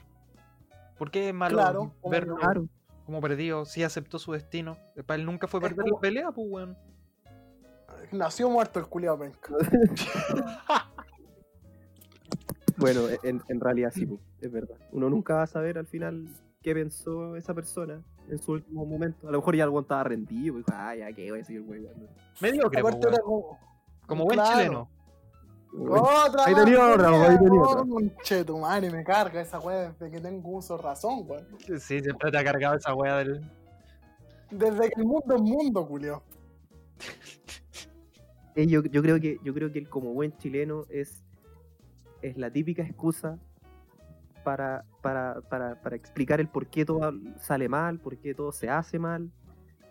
¿Por 0.99 1.11
qué 1.11 1.29
es 1.29 1.35
malo 1.35 1.57
Claro, 1.57 1.93
como 2.01 2.11
verlo. 2.11 2.37
Claro. 2.37 2.69
como 3.05 3.21
perdido 3.21 3.65
si 3.65 3.83
aceptó 3.83 4.19
su 4.19 4.33
destino? 4.33 4.77
Para 5.07 5.21
él 5.21 5.27
nunca 5.27 5.47
fue 5.49 5.61
perder 5.61 5.85
como- 5.85 5.97
la 5.97 6.01
pelea, 6.01 6.31
pues, 6.33 6.47
weón. 6.51 6.77
nació 8.13 8.49
muerto 8.49 8.79
el 8.81 8.87
culiado 8.87 9.19
penca. 9.19 9.53
Bueno, 12.77 13.03
en, 13.23 13.41
en 13.49 13.61
realidad 13.61 13.93
sí, 13.95 14.05
po, 14.05 14.19
es 14.41 14.51
verdad. 14.51 14.77
Uno 14.91 15.09
nunca 15.09 15.35
va 15.35 15.43
a 15.45 15.47
saber 15.47 15.79
al 15.79 15.87
final 15.87 16.29
qué 16.61 16.75
pensó 16.75 17.37
esa 17.37 17.55
persona 17.55 18.03
en 18.29 18.39
su 18.39 18.53
último 18.53 18.85
momento. 18.85 19.29
A 19.29 19.31
lo 19.31 19.39
mejor 19.39 19.57
ya 19.57 19.65
algo 19.65 19.81
estaba 19.81 20.05
rendido 20.05 20.55
y 20.55 20.59
dijo, 20.59 20.71
ah, 20.73 20.95
ya, 20.95 21.13
¿qué 21.13 21.31
voy 21.31 21.41
a 21.41 21.45
seguir 21.45 21.63
weón? 21.63 22.09
Mediocre, 22.41 22.81
Aparte 22.81 23.09
era 23.09 23.19
como. 23.19 23.59
Como 24.07 24.25
buen 24.25 24.39
claro. 24.39 24.59
chileno. 24.59 24.89
Otra 25.77 26.45
Ahí 26.45 26.55
tenía 26.55 26.95
otra, 26.95 27.09
ahí 27.09 27.39
tenía 27.39 27.61
otra. 27.61 27.85
conchetumare, 27.85 28.91
me 28.91 29.03
carga 29.03 29.41
esa 29.41 29.59
weá 29.59 29.91
desde 29.91 30.11
que 30.11 30.21
tengo 30.21 30.51
uso 30.51 30.77
de 30.77 30.83
razón, 30.83 31.25
weón. 31.27 31.47
Sí, 31.59 32.01
siempre 32.01 32.31
te 32.31 32.39
ha 32.39 32.45
cargado 32.45 32.77
esa 32.77 32.95
weá 32.95 33.17
del. 33.17 33.41
Desde 34.51 34.89
que 34.91 35.01
el 35.01 35.07
mundo 35.07 35.35
es 35.35 35.41
mundo, 35.41 35.87
culio. 35.87 36.23
Eh, 38.57 38.69
yo, 38.69 38.85
yo 38.85 39.03
creo 39.03 39.19
que 39.19 39.39
yo 39.43 39.53
creo 39.53 39.73
que 39.73 39.81
él 39.81 39.89
como 39.89 40.13
buen 40.15 40.39
chileno 40.39 40.85
es 40.89 41.25
es 42.23 42.39
la 42.39 42.51
típica 42.51 42.83
excusa 42.83 43.37
para, 44.45 44.85
para, 45.05 45.43
para, 45.43 45.75
para 45.83 45.97
explicar 45.97 46.41
el 46.41 46.49
por 46.49 46.67
qué 46.69 46.87
todo 46.87 47.13
sale 47.39 47.69
mal, 47.69 47.99
por 48.01 48.17
qué 48.17 48.35
todo 48.35 48.53
se 48.53 48.71
hace 48.71 48.99
mal. 48.99 49.31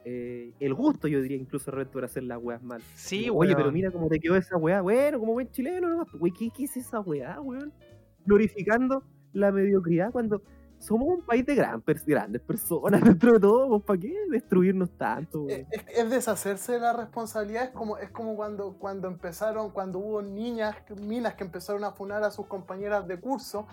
Eh, 0.06 0.52
el 0.60 0.74
gusto, 0.74 1.08
yo 1.08 1.22
diría, 1.22 1.38
incluso 1.38 1.70
realmente 1.70 1.94
por 1.94 2.04
hacer 2.04 2.24
las 2.24 2.40
weas 2.42 2.64
mal. 2.64 2.82
Sí, 2.96 3.28
Como, 3.28 3.42
Oye, 3.42 3.52
weón. 3.52 3.58
pero 3.62 3.72
mira 3.72 3.92
cómo 3.92 4.10
te 4.10 4.20
quedó 4.20 4.36
esa 4.36 4.58
weá. 4.58 4.82
Bueno, 4.82 5.20
como 5.20 5.34
buen 5.34 5.52
chileno, 5.52 5.88
nomás. 5.88 6.12
Güey, 6.14 6.34
¿qué, 6.34 6.50
¿qué 6.50 6.64
es 6.64 6.76
esa 6.78 7.00
weá, 7.00 7.40
weón? 7.40 7.72
Glorificando 8.26 9.04
la 9.34 9.52
mediocridad 9.52 10.12
cuando 10.12 10.42
somos 10.80 11.08
un 11.08 11.22
país 11.26 11.46
de 11.46 11.54
gran 11.56 11.84
grandes 12.08 12.42
personas 12.42 13.02
dentro 13.20 13.34
de 13.34 13.40
todo. 13.40 13.80
¿Para 13.82 14.00
qué 14.00 14.16
destruirnos 14.32 14.90
tanto, 14.98 15.46
es- 15.48 15.68
es 15.96 16.10
deshacerse 16.10 16.74
de 16.74 16.80
la 16.80 16.94
responsabilidad. 16.94 17.66
Es 17.66 17.70
como, 17.70 17.98
es 18.00 18.10
como 18.10 18.36
cuando, 18.36 18.74
cuando 18.80 19.08
empezaron, 19.08 19.70
cuando 19.70 20.00
hubo 20.00 20.24
niñas, 20.24 20.76
minas 21.06 21.36
que 21.36 21.44
empezaron 21.44 21.84
a 21.84 21.92
funar 21.92 22.24
a 22.24 22.32
sus 22.32 22.48
compañeras 22.48 23.08
de 23.08 23.20
curso 23.20 23.68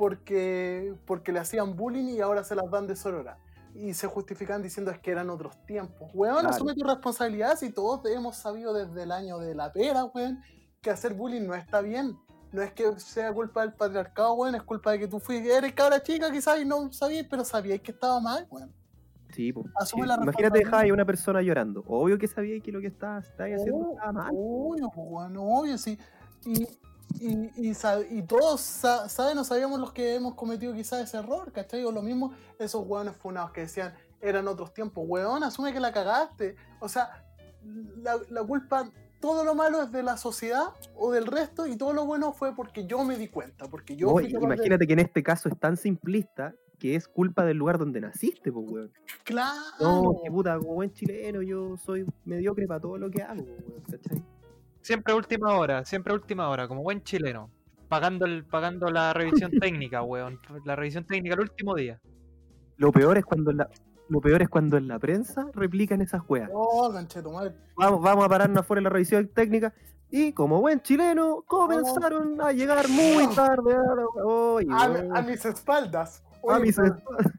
porque, 0.00 0.94
porque 1.04 1.30
le 1.30 1.40
hacían 1.40 1.76
bullying 1.76 2.06
y 2.06 2.20
ahora 2.22 2.42
se 2.42 2.54
las 2.54 2.70
dan 2.70 2.86
de 2.86 2.96
sorora. 2.96 3.36
Y 3.74 3.92
se 3.92 4.06
justifican 4.06 4.62
diciendo 4.62 4.90
es 4.90 4.98
que 4.98 5.10
eran 5.10 5.28
otros 5.28 5.62
tiempos. 5.66 6.10
Weón, 6.14 6.40
Claro. 6.40 6.48
asume 6.48 6.74
tu 6.74 6.84
responsabilidad 6.84 7.58
si 7.58 7.70
todos 7.70 8.00
hemos 8.06 8.36
sabido 8.36 8.72
desde 8.72 9.02
el 9.02 9.12
año 9.12 9.38
de 9.38 9.54
la 9.54 9.70
pera, 9.70 10.06
weón, 10.06 10.40
que 10.80 10.88
hacer 10.88 11.12
bullying 11.12 11.46
no 11.46 11.54
está 11.54 11.82
bien. 11.82 12.16
No 12.50 12.62
es 12.62 12.72
que 12.72 12.98
sea 12.98 13.30
culpa 13.34 13.60
del 13.60 13.74
patriarcado, 13.74 14.32
weón, 14.32 14.54
es 14.54 14.62
culpa 14.62 14.92
de 14.92 15.00
que 15.00 15.06
tú 15.06 15.20
fuiste, 15.20 15.54
eres 15.54 15.74
cabra 15.74 16.02
chica 16.02 16.32
quizás 16.32 16.58
y 16.58 16.64
no 16.64 16.90
sabías, 16.90 17.26
pero 17.28 17.44
sabíais 17.44 17.82
que 17.82 17.92
estaba 17.92 18.18
mal, 18.20 18.46
weón. 18.50 18.72
Sí. 19.34 19.52
Asume 19.76 20.06
Sí, 20.06 20.14
Imagínate 20.22 20.58
dejar 20.60 20.88
a 20.88 20.94
una 20.94 21.04
persona 21.04 21.42
llorando. 21.42 21.84
Obvio 21.86 22.16
que 22.16 22.26
sabía 22.26 22.58
que 22.60 22.72
lo 22.72 22.80
que 22.80 22.86
estaba, 22.86 23.18
estaba 23.18 23.50
haciendo 23.54 23.90
Oh, 23.90 23.92
estaba 23.92 24.12
mal. 24.12 24.32
Obvio, 24.34 24.90
pues, 24.94 25.06
weón, 25.10 25.36
obvio, 25.36 25.76
sí. 25.76 25.98
Y, 26.46 26.66
y, 27.18 27.70
y, 27.70 28.22
todos 28.22 28.60
sa- 28.60 29.08
saben 29.08 29.38
o 29.38 29.44
sabíamos 29.44 29.80
los 29.80 29.92
que 29.92 30.14
hemos 30.14 30.34
cometido 30.34 30.72
quizás 30.74 31.02
ese 31.02 31.16
error, 31.18 31.50
¿cachai? 31.52 31.84
O 31.84 31.92
lo 31.92 32.02
mismo, 32.02 32.32
esos 32.58 32.86
weones 32.86 33.16
funados 33.16 33.50
que 33.52 33.62
decían 33.62 33.94
eran 34.20 34.46
otros 34.48 34.72
tiempos. 34.74 35.04
Weón, 35.06 35.42
asume 35.42 35.72
que 35.72 35.80
la 35.80 35.92
cagaste. 35.92 36.56
O 36.80 36.88
sea, 36.88 37.24
la, 38.02 38.18
la 38.28 38.44
culpa, 38.44 38.90
todo 39.20 39.44
lo 39.44 39.54
malo 39.54 39.82
es 39.82 39.90
de 39.92 40.02
la 40.02 40.16
sociedad 40.16 40.68
o 40.94 41.10
del 41.12 41.26
resto 41.26 41.66
y 41.66 41.76
todo 41.76 41.92
lo 41.92 42.06
bueno 42.06 42.32
fue 42.32 42.54
porque 42.54 42.86
yo 42.86 43.02
me 43.04 43.16
di 43.16 43.28
cuenta, 43.28 43.68
porque 43.68 43.96
yo 43.96 44.08
No, 44.08 44.14
de- 44.16 44.28
imagínate 44.30 44.86
que 44.86 44.92
en 44.94 45.00
este 45.00 45.22
caso 45.22 45.48
es 45.48 45.58
tan 45.58 45.76
simplista 45.76 46.54
que 46.78 46.94
es 46.96 47.06
culpa 47.08 47.44
del 47.44 47.58
lugar 47.58 47.76
donde 47.78 48.00
naciste, 48.00 48.50
pues, 48.50 48.66
weón. 48.70 48.92
Claro. 49.24 49.60
No, 49.80 50.14
que 50.24 50.30
puta, 50.30 50.58
como 50.58 50.74
buen 50.74 50.90
chileno, 50.92 51.42
yo 51.42 51.76
soy 51.76 52.06
mediocre 52.24 52.66
para 52.66 52.80
todo 52.80 52.96
lo 52.96 53.10
que 53.10 53.22
hago, 53.22 53.42
weón, 53.42 53.82
¿cachai? 53.90 54.24
Siempre 54.82 55.12
a 55.12 55.16
última 55.16 55.54
hora, 55.56 55.84
siempre 55.84 56.12
a 56.12 56.14
última 56.16 56.48
hora, 56.48 56.66
como 56.68 56.82
buen 56.82 57.02
chileno. 57.02 57.50
Pagando 57.88 58.24
el, 58.24 58.44
pagando 58.44 58.88
la 58.90 59.12
revisión 59.12 59.50
técnica, 59.60 60.02
weón. 60.02 60.38
La 60.64 60.76
revisión 60.76 61.04
técnica 61.04 61.34
el 61.34 61.40
último 61.40 61.74
día. 61.74 62.00
Lo 62.76 62.92
peor 62.92 63.18
es 63.18 63.24
cuando 63.24 63.50
en 63.50 63.58
la, 63.58 63.68
lo 64.08 64.20
peor 64.20 64.42
es 64.42 64.48
cuando 64.48 64.76
en 64.76 64.88
la 64.88 64.98
prensa 64.98 65.46
replican 65.54 66.00
esas 66.00 66.22
weas. 66.28 66.48
No, 66.50 66.90
conchetumadre. 66.92 67.54
Vamos, 67.76 68.00
vamos 68.00 68.24
a 68.24 68.28
pararnos 68.28 68.58
afuera 68.60 68.80
de 68.80 68.84
la 68.84 68.90
revisión 68.90 69.28
técnica. 69.34 69.74
Y 70.12 70.32
como 70.32 70.60
buen 70.60 70.80
chileno, 70.80 71.42
comenzaron 71.46 72.40
a 72.40 72.52
llegar 72.52 72.88
muy 72.88 73.26
tarde. 73.28 73.74
a 73.74 73.94
la- 73.94 74.24
Oye, 74.24 74.66
A, 74.72 74.90
weón, 74.90 75.16
a 75.16 75.22
mis 75.22 75.44
espaldas. 75.44 76.24
a 76.48 76.58
mis 76.58 76.78
espaldas. 76.78 77.32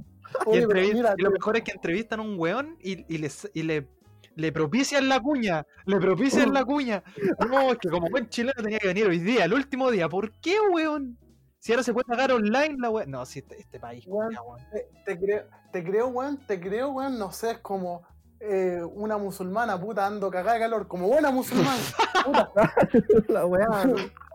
Y, 0.45 0.63
oye, 0.63 0.93
mira, 0.93 1.13
y 1.17 1.21
lo 1.21 1.31
mejor 1.31 1.57
es 1.57 1.63
que 1.63 1.71
entrevistan 1.71 2.19
a 2.21 2.24
un 2.24 2.39
weón 2.39 2.77
y, 2.79 3.03
y, 3.13 3.17
les- 3.17 3.50
y 3.53 3.63
le, 3.63 3.88
le 4.35 4.51
propician 4.51 5.07
la 5.09 5.19
cuña. 5.19 5.65
Le 5.85 5.97
propician 6.00 6.53
la 6.53 6.63
cuña. 6.65 7.03
No, 7.50 7.71
es 7.71 7.77
que 7.77 7.89
como 7.89 8.09
buen 8.09 8.29
chileno 8.29 8.61
tenía 8.61 8.79
que 8.79 8.88
venir 8.88 9.07
hoy 9.07 9.19
día, 9.19 9.45
el 9.45 9.53
último 9.53 9.91
día. 9.91 10.07
¿Por 10.09 10.31
qué, 10.39 10.55
weón? 10.73 11.17
Si 11.59 11.71
ahora 11.71 11.83
se 11.83 11.93
puede 11.93 12.05
pagar 12.05 12.31
online 12.31 12.75
la 12.79 12.89
weón. 12.89 13.11
No, 13.11 13.25
si 13.25 13.39
este, 13.39 13.59
este 13.59 13.79
país, 13.79 14.03
Weón. 14.07 14.35
Te, 14.71 14.89
te 15.05 15.19
creo, 15.19 15.43
te 15.71 15.83
creo, 15.83 16.07
weón, 16.07 16.38
te 16.47 16.59
creo, 16.59 16.89
weón, 16.89 17.19
no 17.19 17.31
sé, 17.31 17.51
es 17.51 17.57
como 17.59 18.01
eh, 18.39 18.81
una 18.95 19.17
musulmana, 19.17 19.79
puta, 19.79 20.07
ando 20.07 20.31
cagada 20.31 20.53
de 20.55 20.61
calor, 20.61 20.88
como 20.88 21.07
buena 21.07 21.29
musulmana, 21.29 21.77
puta, 22.25 22.73
La 23.27 23.45
wea. 23.45 23.67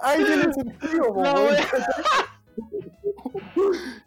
ahí 0.02 0.24
tiene 0.24 0.52
sentido, 0.54 1.06
po, 1.14 1.22
La 1.24 1.34
weón. 1.34 1.56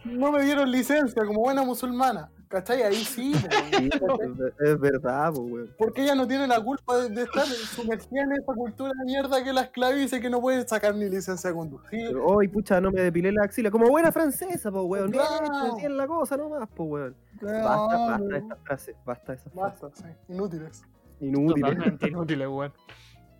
No 0.05 0.31
me 0.31 0.43
dieron 0.43 0.71
licencia 0.71 1.25
como 1.25 1.41
buena 1.41 1.63
musulmana, 1.63 2.31
¿cachai? 2.49 2.81
Ahí 2.83 2.95
sí, 2.95 3.31
po, 3.99 4.15
weón, 4.17 4.35
Sí, 4.35 4.43
es, 4.65 4.79
verdad, 4.79 5.31
pues, 5.33 5.51
weón. 5.51 5.75
Porque 5.77 6.03
ella 6.03 6.15
no 6.15 6.27
tiene 6.27 6.47
la 6.47 6.61
culpa 6.61 6.97
de, 6.97 7.09
de 7.09 7.23
estar 7.23 7.45
sumergida 7.45 8.23
en 8.23 8.33
esa 8.33 8.53
cultura 8.53 8.91
de 8.99 9.05
mierda 9.05 9.41
que 9.43 9.53
la 9.53 9.61
esclaviza 9.61 10.19
que 10.19 10.29
no 10.29 10.41
puede 10.41 10.67
sacar 10.67 10.93
ni 10.95 11.07
licencia 11.09 11.49
de 11.51 11.55
conducir. 11.55 12.07
Pero, 12.07 12.25
Hoy, 12.25 12.47
pucha, 12.49 12.81
no 12.81 12.91
me 12.91 13.01
depilé 13.01 13.31
la 13.31 13.43
axila. 13.45 13.71
Como 13.71 13.87
buena 13.87 14.11
francesa, 14.11 14.69
pues, 14.71 14.83
weón. 14.85 15.11
Claro. 15.11 15.77
es 15.81 15.89
la 15.89 16.07
cosa 16.07 16.35
nomás, 16.35 16.67
pues, 16.75 16.89
weón. 16.89 17.15
No, 17.41 17.47
Basta, 17.51 17.97
basta 17.97 18.17
no, 18.17 18.25
de 18.25 18.37
estas 18.37 18.59
frases, 18.63 18.95
basta 19.05 19.33
esas 19.33 19.53
frases. 19.53 19.81
basta, 19.81 20.03
sí, 20.03 20.13
inútiles. 20.27 20.83
Inútiles. 21.21 21.61
Totalmente 21.71 22.07
inútiles, 22.09 22.47
weón. 22.49 22.73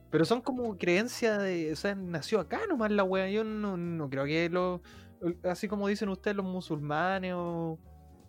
Pero 0.09 0.25
son 0.25 0.41
como 0.41 0.77
creencias 0.77 1.41
de. 1.41 1.71
O 1.71 1.75
sea, 1.75 1.95
nació 1.95 2.39
acá 2.39 2.61
nomás 2.67 2.91
la 2.91 3.03
weá. 3.03 3.29
Yo 3.29 3.43
no, 3.43 3.77
no 3.77 4.09
creo 4.09 4.25
que 4.25 4.49
lo. 4.49 4.81
Así 5.43 5.67
como 5.67 5.87
dicen 5.87 6.09
ustedes, 6.09 6.35
los 6.37 6.45
musulmanes 6.45 7.33
o. 7.35 7.77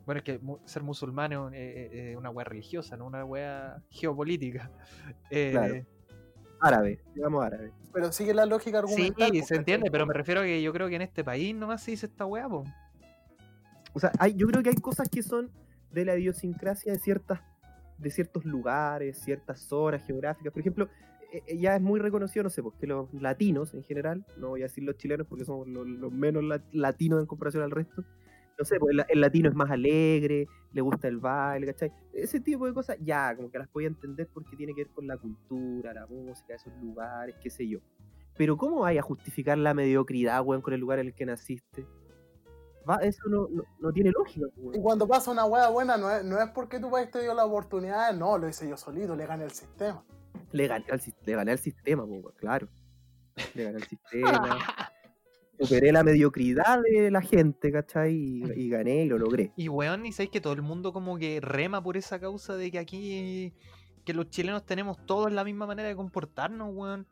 Bueno, 0.07 0.19
es 0.19 0.25
que 0.25 0.39
mu- 0.39 0.59
ser 0.65 0.83
musulmán 0.83 1.33
es 1.33 1.39
un- 1.39 1.55
es- 1.55 1.93
es 1.93 2.17
una 2.17 2.31
weá 2.31 2.45
religiosa, 2.45 2.97
no 2.97 3.07
una 3.07 3.25
weá 3.25 3.83
geopolítica. 3.91 4.71
Eh, 5.31 5.51
Claro. 5.53 5.87
Árabe, 6.63 7.01
digamos 7.15 7.43
árabe. 7.45 7.73
Pero 7.93 8.13
sigue 8.13 8.35
la 8.35 8.45
lógica 8.45 8.79
Sí, 8.87 8.93
argumental. 8.93 9.29
po, 9.29 9.35
se 9.35 9.41
¿cachai? 9.41 9.59
entiende, 9.59 9.91
pero 9.91 10.07
me 10.07 10.13
refiero 10.13 10.43
a 10.43 10.45
que 10.45 10.61
yo 10.61 10.73
creo 10.75 10.89
que 10.89 10.97
en 10.97 11.03
este 11.03 11.25
país 11.25 11.55
nomás 11.55 11.83
se 11.83 11.93
dice 11.93 12.07
esta 12.07 12.27
weá, 12.27 12.49
po. 12.49 12.65
O 13.95 13.99
sea, 14.01 14.13
hay, 14.19 14.35
yo 14.35 14.47
creo 14.47 14.63
que 14.63 14.69
hay 14.69 14.77
cosas 14.77 15.09
que 15.09 15.23
son 15.23 15.51
de 15.91 16.05
la 16.05 16.17
idiosincrasia 16.17 16.93
de 16.93 16.99
ciertas 16.99 17.41
de 17.99 18.11
ciertos 18.11 18.45
lugares, 18.47 19.19
ciertas 19.21 19.61
zonas 19.61 20.03
geográficas. 20.07 20.51
Por 20.53 20.61
ejemplo, 20.61 20.89
eh, 21.35 21.43
eh, 21.47 21.59
ya 21.59 21.77
es 21.77 21.83
muy 21.83 22.01
reconocido, 22.01 22.43
no 22.45 22.49
sé, 22.51 22.63
porque 22.63 22.87
los 22.87 23.13
latinos 23.13 23.75
en 23.75 23.83
general, 23.85 24.25
no 24.39 24.49
voy 24.49 24.61
a 24.63 24.65
decir 24.65 24.85
los 24.85 24.97
chilenos 24.97 25.27
porque 25.27 25.45
somos 25.45 25.69
los, 25.69 25.87
los 25.87 26.11
menos 26.11 26.43
la- 26.45 26.63
latinos 26.73 27.21
en 27.21 27.27
comparación 27.27 27.63
al 27.63 27.71
resto. 27.71 28.03
No 28.61 28.67
sé, 28.67 28.79
pues 28.79 28.95
el, 28.95 29.03
el 29.09 29.21
latino 29.23 29.49
es 29.49 29.55
más 29.55 29.71
alegre, 29.71 30.47
le 30.73 30.83
gusta 30.83 31.09
el 31.09 31.17
baile, 31.17 31.67
¿cachai? 31.69 31.91
Ese 32.13 32.41
tipo 32.41 32.67
de 32.67 32.75
cosas 32.75 32.99
ya, 33.01 33.35
como 33.35 33.51
que 33.51 33.59
las 33.59 33.69
podía 33.69 33.89
entender 33.89 34.29
porque 34.35 34.55
tiene 34.55 34.75
que 34.75 34.85
ver 34.85 34.93
con 34.93 35.07
la 35.07 35.17
cultura, 35.17 35.95
la 35.95 36.07
música, 36.07 36.57
esos 36.57 36.71
lugares, 36.75 37.37
qué 37.43 37.49
sé 37.49 37.67
yo. 37.67 37.79
Pero 38.37 38.59
¿cómo 38.59 38.85
hay 38.85 38.99
a 38.99 39.03
justificar 39.03 39.57
la 39.57 39.73
mediocridad, 39.73 40.45
weón, 40.45 40.61
con 40.61 40.75
el 40.75 40.81
lugar 40.81 40.99
en 40.99 41.07
el 41.07 41.15
que 41.15 41.25
naciste? 41.25 41.87
Va, 42.87 42.97
eso 42.97 43.23
no, 43.31 43.49
no, 43.51 43.63
no 43.79 43.93
tiene 43.93 44.11
lógica, 44.11 44.47
weón. 44.59 44.75
Y 44.75 44.83
cuando 44.83 45.09
pasa 45.09 45.31
una 45.31 45.47
hueá 45.47 45.71
buena, 45.71 45.97
no 45.97 46.11
es, 46.11 46.23
no 46.23 46.39
es 46.39 46.51
porque 46.51 46.81
tu 46.81 46.91
país 46.91 47.11
te 47.11 47.23
dio 47.23 47.33
la 47.33 47.47
oportunidad, 47.47 48.13
no, 48.13 48.37
lo 48.37 48.47
hice 48.47 48.69
yo 48.69 48.77
solito, 48.77 49.17
le 49.17 49.25
gané 49.25 49.45
el 49.45 49.53
sistema. 49.53 50.05
le 50.53 50.67
gané 50.67 50.85
al 50.91 51.01
sistema. 51.01 51.27
Le 51.27 51.35
gané 51.35 51.53
al 51.53 51.59
sistema, 51.59 52.03
po, 52.05 52.13
weón, 52.13 52.35
claro. 52.37 52.69
Le 53.55 53.65
gané 53.65 53.77
al 53.79 53.85
sistema. 53.89 54.59
Superé 55.61 55.93
la 55.93 56.03
mediocridad 56.03 56.81
de 56.83 57.11
la 57.11 57.21
gente, 57.21 57.71
¿cachai? 57.71 58.15
Y, 58.15 58.43
y 58.57 58.69
gané 58.71 59.05
y 59.05 59.09
lo 59.09 59.19
logré. 59.19 59.53
Y 59.57 59.69
weón, 59.69 60.07
y 60.07 60.13
sabéis 60.13 60.31
que 60.31 60.41
todo 60.41 60.55
el 60.55 60.63
mundo 60.63 60.93
como 60.93 61.19
que 61.19 61.41
rema 61.41 61.83
por 61.83 61.97
esa 61.97 62.19
causa 62.19 62.57
de 62.57 62.71
que 62.71 62.79
aquí, 62.79 63.53
que 64.05 64.15
los 64.15 64.31
chilenos 64.31 64.65
tenemos 64.65 65.05
todos 65.05 65.31
la 65.31 65.45
misma 65.45 65.67
manera 65.67 65.89
de 65.89 65.97
comportarnos, 65.97 66.71
weón. 66.73 67.07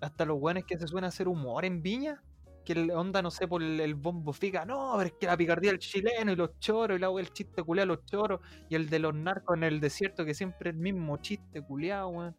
Hasta 0.00 0.24
los 0.24 0.38
weones 0.38 0.64
que 0.64 0.78
se 0.78 0.86
suelen 0.86 1.08
hacer 1.08 1.28
humor 1.28 1.64
en 1.64 1.82
Viña. 1.82 2.22
Que 2.64 2.74
el 2.74 2.90
onda, 2.90 3.22
no 3.22 3.30
sé, 3.30 3.48
por 3.48 3.62
el, 3.62 3.80
el 3.80 3.94
bombo 3.94 4.34
fica, 4.34 4.66
no, 4.66 4.92
pero 4.98 5.06
es 5.06 5.14
que 5.18 5.26
la 5.26 5.38
picardía 5.38 5.70
del 5.70 5.78
chileno 5.78 6.30
y 6.30 6.36
los 6.36 6.58
choros, 6.60 6.98
y 6.98 7.00
la 7.00 7.08
el 7.18 7.32
chiste 7.32 7.62
culiado 7.62 7.86
los 7.86 8.04
choros, 8.04 8.40
y 8.68 8.74
el 8.74 8.90
de 8.90 8.98
los 8.98 9.14
narcos 9.14 9.56
en 9.56 9.64
el 9.64 9.80
desierto, 9.80 10.26
que 10.26 10.34
siempre 10.34 10.68
es 10.68 10.76
el 10.76 10.82
mismo 10.82 11.16
chiste 11.16 11.62
culiado, 11.62 12.08
weón. 12.08 12.36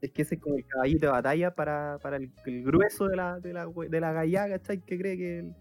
Es 0.00 0.12
que 0.12 0.22
ese 0.22 0.34
es 0.36 0.40
como 0.40 0.56
el 0.56 0.66
caballito 0.66 1.06
de 1.06 1.12
batalla 1.12 1.54
para, 1.54 1.98
para 2.02 2.16
el, 2.16 2.30
el 2.44 2.62
grueso 2.64 3.06
de 3.08 3.16
la, 3.16 3.40
de 3.40 3.52
la, 3.52 3.66
de 3.66 4.00
la 4.00 4.12
gallaga, 4.12 4.58
¿cachai? 4.58 4.80
Que 4.82 4.98
cree 4.98 5.16
que 5.16 5.38
el, 5.40 5.54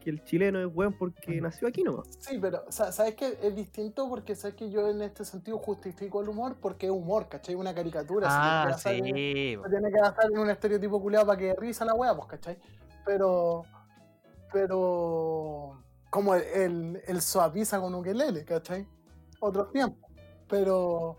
que 0.00 0.10
el 0.10 0.22
chileno 0.24 0.60
es 0.60 0.66
weón 0.74 0.92
porque 0.98 1.40
nació 1.40 1.68
aquí 1.68 1.82
nomás. 1.84 2.08
Sí, 2.18 2.38
pero 2.40 2.64
sa- 2.70 2.90
¿sabes 2.92 3.14
qué? 3.14 3.38
Es 3.42 3.54
distinto 3.54 4.08
porque 4.08 4.34
sabes 4.34 4.56
que 4.56 4.70
yo 4.70 4.88
en 4.90 5.02
este 5.02 5.24
sentido 5.24 5.58
justifico 5.58 6.20
el 6.22 6.28
humor 6.28 6.56
porque 6.60 6.86
es 6.86 6.92
humor, 6.92 7.28
¿cachai? 7.28 7.54
Una 7.54 7.74
caricatura. 7.74 8.26
Ah, 8.30 8.76
tiene 8.82 9.02
que 9.02 9.08
en- 9.10 9.16
sí. 9.16 9.56
no 9.62 9.68
tiene 9.70 9.90
que 9.92 9.98
gastar 10.00 10.30
en 10.30 10.38
un 10.38 10.50
estereotipo 10.50 11.00
culiado 11.00 11.26
para 11.26 11.38
que 11.38 11.54
risa 11.54 11.84
la 11.84 11.94
wea, 11.94 12.14
pues, 12.16 12.28
¿cachai? 12.28 12.58
Pero. 13.06 13.62
Pero. 14.52 15.82
Como 16.10 16.34
el, 16.34 16.42
el, 16.42 17.02
el 17.06 17.20
suaviza 17.20 17.78
con 17.80 17.94
ukelele, 17.94 18.44
¿cachai? 18.44 18.86
Otros 19.40 19.70
tiempos. 19.72 20.10
Pero. 20.48 21.16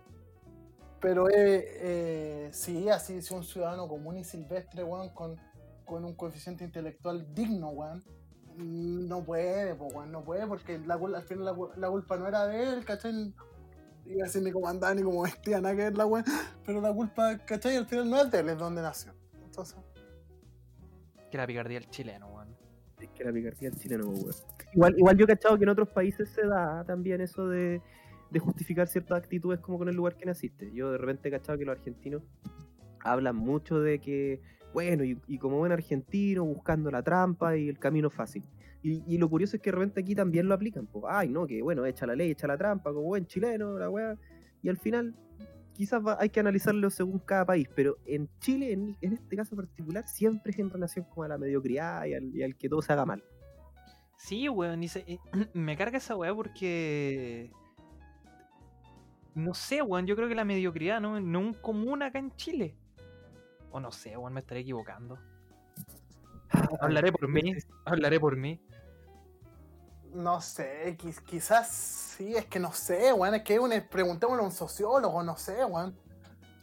Pero 1.01 1.29
eh, 1.29 1.65
eh, 1.82 2.50
sí, 2.51 2.89
así 2.89 3.22
si 3.22 3.34
un 3.34 3.44
ciudadano 3.44 3.88
común 3.88 4.18
y 4.18 4.24
silvestre, 4.24 4.84
weón, 4.84 5.10
con, 5.10 5.38
con 5.86 6.03
un 6.03 6.13
coeficiente 6.15 6.63
intelectual 6.63 7.34
digno, 7.34 7.70
weón. 7.70 8.03
No 8.58 9.24
puede, 9.24 9.74
pues, 9.75 9.94
weón, 9.94 10.12
no 10.12 10.24
puede, 10.24 10.46
porque 10.46 10.77
la, 10.79 10.96
al 10.96 11.24
final 11.24 11.46
la, 11.46 11.56
la 11.77 11.89
culpa 11.89 12.18
no 12.18 12.27
era 12.27 12.46
de 12.48 12.63
él, 12.63 12.84
¿cachai? 12.84 13.34
Iba 14.06 14.24
a 14.24 14.25
decir 14.25 14.41
ni 14.41 14.51
cómo 14.51 14.68
andaba 14.68 14.94
ni 14.94 15.03
cómo 15.03 15.22
vestía, 15.22 15.62
nada 15.62 15.75
que 15.75 15.84
ver 15.84 15.98
la 15.98 16.06
weón. 16.06 16.25
Pero 16.65 16.82
la 16.82 16.94
culpa, 16.94 17.38
¿cachai? 17.46 17.77
Al 17.77 17.86
final 17.86 18.10
no 18.10 18.22
es 18.22 18.32
de 18.32 18.39
él, 18.39 18.50
es 18.50 18.58
donde 18.58 18.82
nació. 18.82 19.13
Entonces, 19.46 19.77
Que 21.32 21.38
la 21.38 21.48
picardía 21.48 21.79
del 21.79 21.89
chileno, 21.89 22.27
weón. 22.27 22.50
Es 23.00 23.10
que 23.12 23.24
la 23.24 23.32
picardía 23.32 23.70
del 23.70 23.79
chileno, 23.79 24.10
weón. 24.10 24.36
Igual, 24.74 25.00
igual 25.00 25.18
yo 25.18 25.24
he 25.24 25.27
cachado 25.27 25.58
que 25.58 25.63
en 25.63 25.70
otros 25.70 25.89
países 25.89 26.29
se 26.29 26.46
da 26.46 26.84
también 26.84 27.22
eso 27.22 27.48
de, 27.48 27.82
de 28.31 28.39
justificar 28.39 28.88
ciertas 28.88 29.17
actitudes 29.17 29.59
como 29.59 29.77
con 29.79 29.89
el 29.89 29.95
lugar 29.95 30.15
que 30.15 30.25
naciste. 30.25 30.71
Yo 30.74 30.91
de 30.91 30.98
repente 30.98 31.29
he 31.29 31.31
cachado 31.31 31.57
que 31.57 31.65
los 31.65 31.77
argentinos 31.77 32.21
hablan 33.03 33.36
mucho 33.36 33.79
de 33.79 34.00
que, 34.00 34.41
bueno, 34.74 35.03
y, 35.03 35.17
y 35.27 35.38
como 35.38 35.57
buen 35.57 35.71
argentino, 35.71 36.43
buscando 36.45 36.91
la 36.91 37.01
trampa 37.01 37.57
y 37.57 37.69
el 37.69 37.79
camino 37.79 38.09
fácil. 38.09 38.43
Y, 38.81 39.03
y 39.13 39.17
lo 39.17 39.29
curioso 39.29 39.55
es 39.57 39.62
que 39.62 39.71
de 39.71 39.77
repente 39.77 40.01
aquí 40.01 40.15
también 40.15 40.48
lo 40.48 40.53
aplican. 40.53 40.86
Pues, 40.88 41.05
ay, 41.07 41.29
no, 41.29 41.45
que 41.48 41.62
bueno, 41.62 41.86
echa 41.86 42.05
la 42.05 42.15
ley, 42.15 42.31
echa 42.31 42.48
la 42.48 42.57
trampa, 42.57 42.91
como 42.93 43.07
buen 43.07 43.25
chileno, 43.25 43.77
la 43.77 43.89
weá. 43.89 44.15
Y 44.62 44.69
al 44.69 44.77
final, 44.77 45.15
quizás 45.74 46.05
va- 46.05 46.17
hay 46.19 46.29
que 46.29 46.39
analizarlo 46.39 46.89
según 46.89 47.19
cada 47.19 47.45
país, 47.45 47.67
pero 47.75 47.98
en 48.05 48.29
Chile, 48.39 48.71
en, 48.74 48.95
en 49.01 49.13
este 49.13 49.36
caso 49.36 49.55
particular, 49.55 50.07
siempre 50.07 50.51
es 50.51 50.59
en 50.59 50.69
relación 50.69 51.05
como 51.05 51.24
a 51.24 51.27
la 51.29 51.38
mediocridad 51.38 52.05
y 52.05 52.13
al, 52.43 52.55
que 52.55 52.69
todo 52.69 52.81
se 52.81 52.93
haga 52.93 53.05
mal. 53.05 53.24
Sí, 54.17 54.48
weón, 54.50 54.86
se- 54.88 55.19
me 55.53 55.75
carga 55.77 55.98
esa 55.98 56.15
weá 56.15 56.33
porque. 56.36 57.51
No 59.36 59.53
sé, 59.53 59.81
weón, 59.81 60.05
yo 60.07 60.15
creo 60.15 60.27
que 60.27 60.36
la 60.36 60.45
mediocridad 60.45 61.00
no, 61.00 61.19
no 61.19 61.39
es 61.39 61.45
un 61.45 61.53
común 61.53 62.01
acá 62.03 62.19
en 62.19 62.36
Chile. 62.36 62.75
O 63.71 63.79
no 63.79 63.91
sé, 63.91 64.17
weón, 64.17 64.33
me 64.33 64.39
estaré 64.41 64.62
equivocando. 64.62 65.17
Hablaré 66.81 67.12
por 67.12 67.27
mí, 67.27 67.53
hablaré 67.86 68.19
por 68.19 68.36
mí. 68.36 68.59
no 70.13 70.41
sé, 70.41 70.98
quiz- 70.98 71.21
quizás 71.24 71.69
sí, 71.69 72.36
es 72.36 72.45
que 72.48 72.59
no 72.59 72.71
sé, 72.71 73.13
weón. 73.13 73.36
Es 73.36 73.43
que 73.43 73.60
un, 73.60 73.71
preguntémosle 73.89 74.41
a 74.41 74.45
un 74.45 74.51
sociólogo, 74.51 75.21
no 75.23 75.38
sé, 75.38 75.63
weón. 75.63 75.95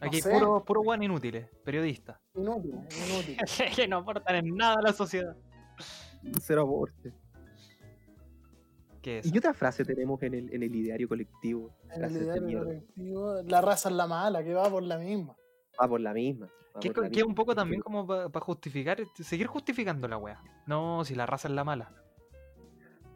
Aquí 0.01 0.21
sé. 0.21 0.29
puro, 0.31 0.63
puro 0.63 0.81
weón 0.81 1.01
inútiles, 1.03 1.49
periodistas. 1.63 2.17
Inútil, 2.35 2.75
inútil. 3.07 3.37
que 3.75 3.87
no 3.87 3.97
aportan 3.99 4.35
en 4.35 4.55
nada 4.55 4.75
a 4.79 4.81
la 4.81 4.93
sociedad. 4.93 5.35
Cero 6.41 6.63
aporte. 6.63 7.13
¿Qué 9.07 9.19
es? 9.19 9.25
¿Y 9.25 9.31
qué 9.31 9.37
otra 9.39 9.53
frase 9.53 9.85
tenemos 9.85 10.21
en 10.21 10.33
el, 10.33 10.53
en 10.53 10.63
el 10.63 10.75
ideario 10.75 11.07
colectivo? 11.07 11.73
En 11.95 12.03
el 12.03 12.11
ideario 12.11 12.59
colectivo, 12.59 13.41
la 13.43 13.61
raza 13.61 13.87
es 13.87 13.95
la 13.95 14.05
mala, 14.05 14.43
que 14.43 14.53
va 14.53 14.69
por 14.69 14.83
la 14.83 14.97
misma. 14.97 15.33
Va 15.81 15.87
por 15.87 16.01
la 16.01 16.13
misma. 16.13 16.49
Que, 16.81 16.89
la 16.89 16.93
que 17.09 17.19
es 17.19 17.23
un 17.23 17.29
misma. 17.29 17.35
poco 17.35 17.55
también 17.55 17.79
como 17.81 18.05
para 18.05 18.29
justificar, 18.41 18.97
seguir 19.15 19.47
justificando 19.47 20.09
la 20.09 20.17
weá. 20.17 20.43
No, 20.65 21.05
si 21.05 21.15
la 21.15 21.25
raza 21.25 21.47
es 21.47 21.53
la 21.53 21.63
mala. 21.63 21.89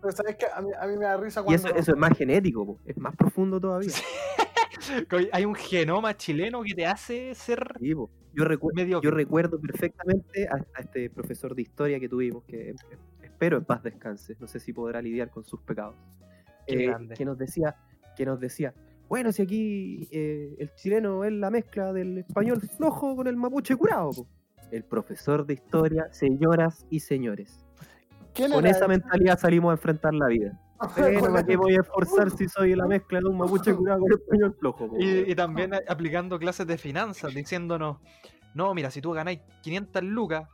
Pero 0.01 0.13
sabes 0.15 0.37
que 0.37 0.45
a 0.45 0.61
mí, 0.61 0.69
a 0.79 0.87
mí 0.87 0.95
me 0.97 1.03
da 1.03 1.17
risa 1.17 1.41
Y 1.41 1.43
cuando. 1.43 1.67
eso, 1.67 1.75
eso 1.75 1.91
es 1.91 1.97
más 1.97 2.17
genético, 2.17 2.65
po, 2.65 2.79
es 2.85 2.95
más 2.97 3.13
profundo 3.17 3.59
todavía. 3.59 3.91
Hay 5.33 5.43
un 5.43 5.55
genoma 5.55 6.15
chileno 6.15 6.63
que 6.63 6.73
te 6.73 6.85
hace 6.85 7.35
ser 7.35 7.73
Sí. 7.81 7.89
Yo, 8.33 8.45
recu- 8.45 8.71
mediocre. 8.73 9.05
yo 9.09 9.13
recuerdo 9.13 9.59
perfectamente 9.59 10.47
a, 10.47 10.55
a 10.55 10.81
este 10.83 11.09
profesor 11.09 11.53
de 11.53 11.63
historia 11.63 11.99
que 11.99 12.07
tuvimos, 12.07 12.45
que 12.45 12.73
espero 13.41 13.57
en 13.57 13.65
paz 13.65 13.81
descanse, 13.81 14.35
no 14.39 14.45
sé 14.47 14.59
si 14.59 14.71
podrá 14.71 15.01
lidiar 15.01 15.31
con 15.31 15.43
sus 15.43 15.59
pecados, 15.61 15.95
Qué 16.67 16.83
eh, 16.83 16.87
grande. 16.87 17.15
que 17.15 17.25
nos 17.25 17.39
decía, 17.39 17.75
que 18.15 18.23
nos 18.23 18.39
decía, 18.39 18.71
bueno, 19.09 19.31
si 19.31 19.41
aquí 19.41 20.07
eh, 20.11 20.55
el 20.59 20.71
chileno 20.75 21.23
es 21.25 21.33
la 21.33 21.49
mezcla 21.49 21.91
del 21.91 22.19
español 22.19 22.61
flojo 22.61 23.15
con 23.15 23.25
el 23.25 23.35
mapuche 23.35 23.75
curado. 23.75 24.11
po". 24.11 24.27
El 24.69 24.83
profesor 24.83 25.43
de 25.47 25.55
historia, 25.55 26.07
señoras 26.11 26.85
y 26.91 26.99
señores. 26.99 27.65
¿Quién 28.35 28.51
Con 28.51 28.65
esa 28.67 28.87
mentalidad 28.87 29.39
salimos 29.39 29.71
a 29.71 29.73
enfrentar 29.73 30.13
la 30.13 30.27
vida. 30.27 30.59
Bueno, 30.97 31.19
Con 31.19 31.29
¿para 31.31 31.41
la- 31.41 31.43
qué 31.47 31.57
voy 31.57 31.73
a 31.75 31.81
esforzar 31.81 32.29
si 32.29 32.47
soy 32.47 32.75
la 32.75 32.85
mezcla 32.85 33.19
de 33.21 33.25
un 33.25 33.37
mapuche 33.39 33.73
curado 33.73 34.01
con 34.01 34.11
español 34.13 34.55
flojo? 34.59 34.87
po? 34.87 34.95
Y, 34.99 35.31
y 35.31 35.35
también 35.35 35.71
aplicando 35.87 36.37
clases 36.37 36.67
de 36.67 36.77
finanzas, 36.77 37.33
diciéndonos, 37.33 37.97
no, 38.53 38.71
mira, 38.75 38.91
si 38.91 39.01
tú 39.01 39.11
ganáis 39.13 39.39
500 39.63 40.03
lucas 40.03 40.47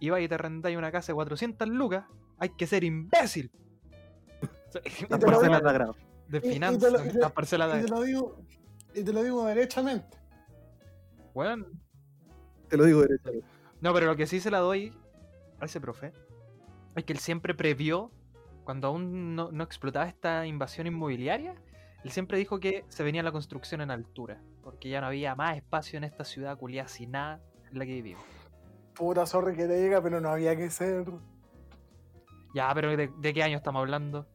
y 0.00 0.10
vais 0.10 0.24
y 0.24 0.28
te 0.28 0.38
rentáis 0.38 0.78
una 0.78 0.92
casa 0.92 1.10
de 1.12 1.16
400 1.16 1.68
lucas, 1.68 2.04
hay 2.38 2.50
que 2.50 2.66
ser 2.66 2.84
imbécil. 2.84 3.50
Las 5.08 5.20
parcelas 5.20 5.62
de 5.62 5.68
agrado. 5.68 5.96
De 6.28 6.38
y 6.38 6.40
te 6.42 6.52
finanzas, 6.52 6.92
las 7.14 7.32
parcelas 7.32 7.70
Y 7.70 7.72
te 7.72 7.82
de... 7.84 7.88
lo 7.88 8.02
digo, 8.02 8.36
y 8.94 9.02
te 9.02 9.12
lo 9.14 9.22
digo 9.22 9.46
derechamente. 9.46 10.18
Weón, 11.32 11.66
Te 12.68 12.76
lo 12.76 12.84
digo 12.84 13.00
derechamente. 13.00 13.46
No, 13.80 13.94
pero 13.94 14.06
lo 14.06 14.16
que 14.16 14.26
sí 14.26 14.38
se 14.38 14.50
la 14.50 14.58
doy 14.58 14.92
a 15.58 15.64
ese 15.64 15.80
profe 15.80 16.12
es 16.96 17.04
que 17.04 17.14
él 17.14 17.18
siempre 17.18 17.54
previó, 17.54 18.10
cuando 18.64 18.88
aún 18.88 19.34
no, 19.34 19.50
no 19.50 19.64
explotaba 19.64 20.06
esta 20.06 20.46
invasión 20.46 20.86
inmobiliaria, 20.86 21.54
él 22.04 22.10
siempre 22.10 22.38
dijo 22.38 22.60
que 22.60 22.84
se 22.88 23.02
venía 23.02 23.22
la 23.22 23.32
construcción 23.32 23.80
en 23.80 23.90
altura, 23.90 24.40
porque 24.62 24.88
ya 24.88 25.00
no 25.00 25.06
había 25.06 25.34
más 25.34 25.56
espacio 25.56 25.96
en 25.96 26.04
esta 26.04 26.24
ciudad 26.24 26.58
culiada 26.58 26.88
sin 26.88 27.12
nada 27.12 27.40
en 27.70 27.78
la 27.78 27.86
que 27.86 27.92
vivimos. 27.92 28.22
Puta 28.94 29.26
sorry 29.26 29.56
que 29.56 29.66
te 29.66 29.80
diga, 29.82 30.02
pero 30.02 30.20
no 30.20 30.28
había 30.28 30.56
que 30.56 30.70
ser. 30.70 31.06
Ya, 32.58 32.74
pero 32.74 32.96
¿de, 32.96 33.08
de 33.16 33.32
qué 33.34 33.42
año 33.44 33.56
estamos 33.56 33.78
hablando? 33.78 34.26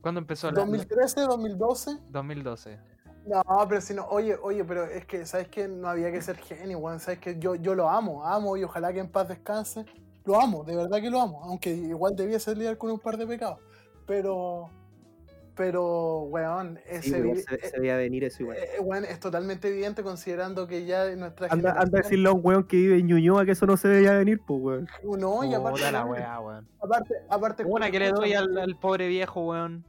¿Cuándo 0.00 0.20
empezó 0.20 0.46
la, 0.50 0.60
la- 0.60 0.60
2013, 0.60 1.20
2012. 1.20 1.98
2012? 2.08 2.78
No, 3.26 3.42
pero 3.68 3.80
si 3.82 3.92
no, 3.92 4.06
oye, 4.06 4.36
oye, 4.42 4.64
pero 4.64 4.84
es 4.84 5.04
que, 5.04 5.26
¿sabes 5.26 5.48
que 5.48 5.68
No 5.68 5.86
había 5.88 6.10
que 6.10 6.22
ser 6.22 6.38
genio, 6.38 6.78
weón. 6.78 6.98
¿Sabes 6.98 7.18
que 7.18 7.38
Yo, 7.38 7.54
yo 7.56 7.74
lo 7.74 7.90
amo, 7.90 8.24
amo 8.26 8.56
y 8.56 8.64
ojalá 8.64 8.90
que 8.94 9.00
en 9.00 9.08
paz 9.10 9.28
descanse. 9.28 9.84
Lo 10.24 10.40
amo, 10.40 10.64
de 10.64 10.74
verdad 10.76 10.98
que 11.02 11.10
lo 11.10 11.20
amo. 11.20 11.42
Aunque 11.44 11.68
igual 11.74 12.16
debiese 12.16 12.54
lidiar 12.54 12.78
con 12.78 12.90
un 12.90 12.98
par 12.98 13.18
de 13.18 13.26
pecados. 13.26 13.58
Pero, 14.06 14.70
pero, 15.54 16.20
weón, 16.22 16.78
Sí, 17.02 17.12
ese 17.14 17.34
se, 17.42 17.54
eh, 17.54 17.58
se 17.70 17.80
veía 17.80 17.96
venir 17.96 18.24
eso 18.24 18.42
igual. 18.42 18.56
eh, 18.58 18.80
weón, 18.80 19.04
es 19.04 19.20
totalmente 19.20 19.68
evidente 19.68 20.02
considerando 20.02 20.66
que 20.66 20.84
ya 20.86 21.14
nuestra 21.16 21.48
Anda, 21.48 21.70
anda 21.70 21.70
a 21.70 21.72
generación- 21.84 22.02
decirle 22.02 22.28
a 22.28 22.32
un 22.32 22.40
weón 22.42 22.64
que 22.64 22.76
vive 22.76 22.98
en 22.98 23.06
Ñuñoa 23.06 23.44
que 23.44 23.52
eso 23.52 23.66
no 23.66 23.76
se 23.76 23.88
veía 23.88 24.12
venir, 24.14 24.40
pues 24.46 24.60
weón. 24.62 24.88
No, 25.18 25.44
y 25.44 25.54
aparte, 25.54 25.78
Puta 25.78 25.92
la 25.92 26.04
weá, 26.06 26.40
weón. 26.40 26.68
aparte, 26.80 27.14
aparte 27.28 27.64
Una 27.66 27.90
que 27.90 27.98
le 27.98 28.10
doy 28.10 28.32
al, 28.34 28.56
al 28.56 28.76
pobre 28.78 29.08
viejo, 29.08 29.42
weón. 29.46 29.84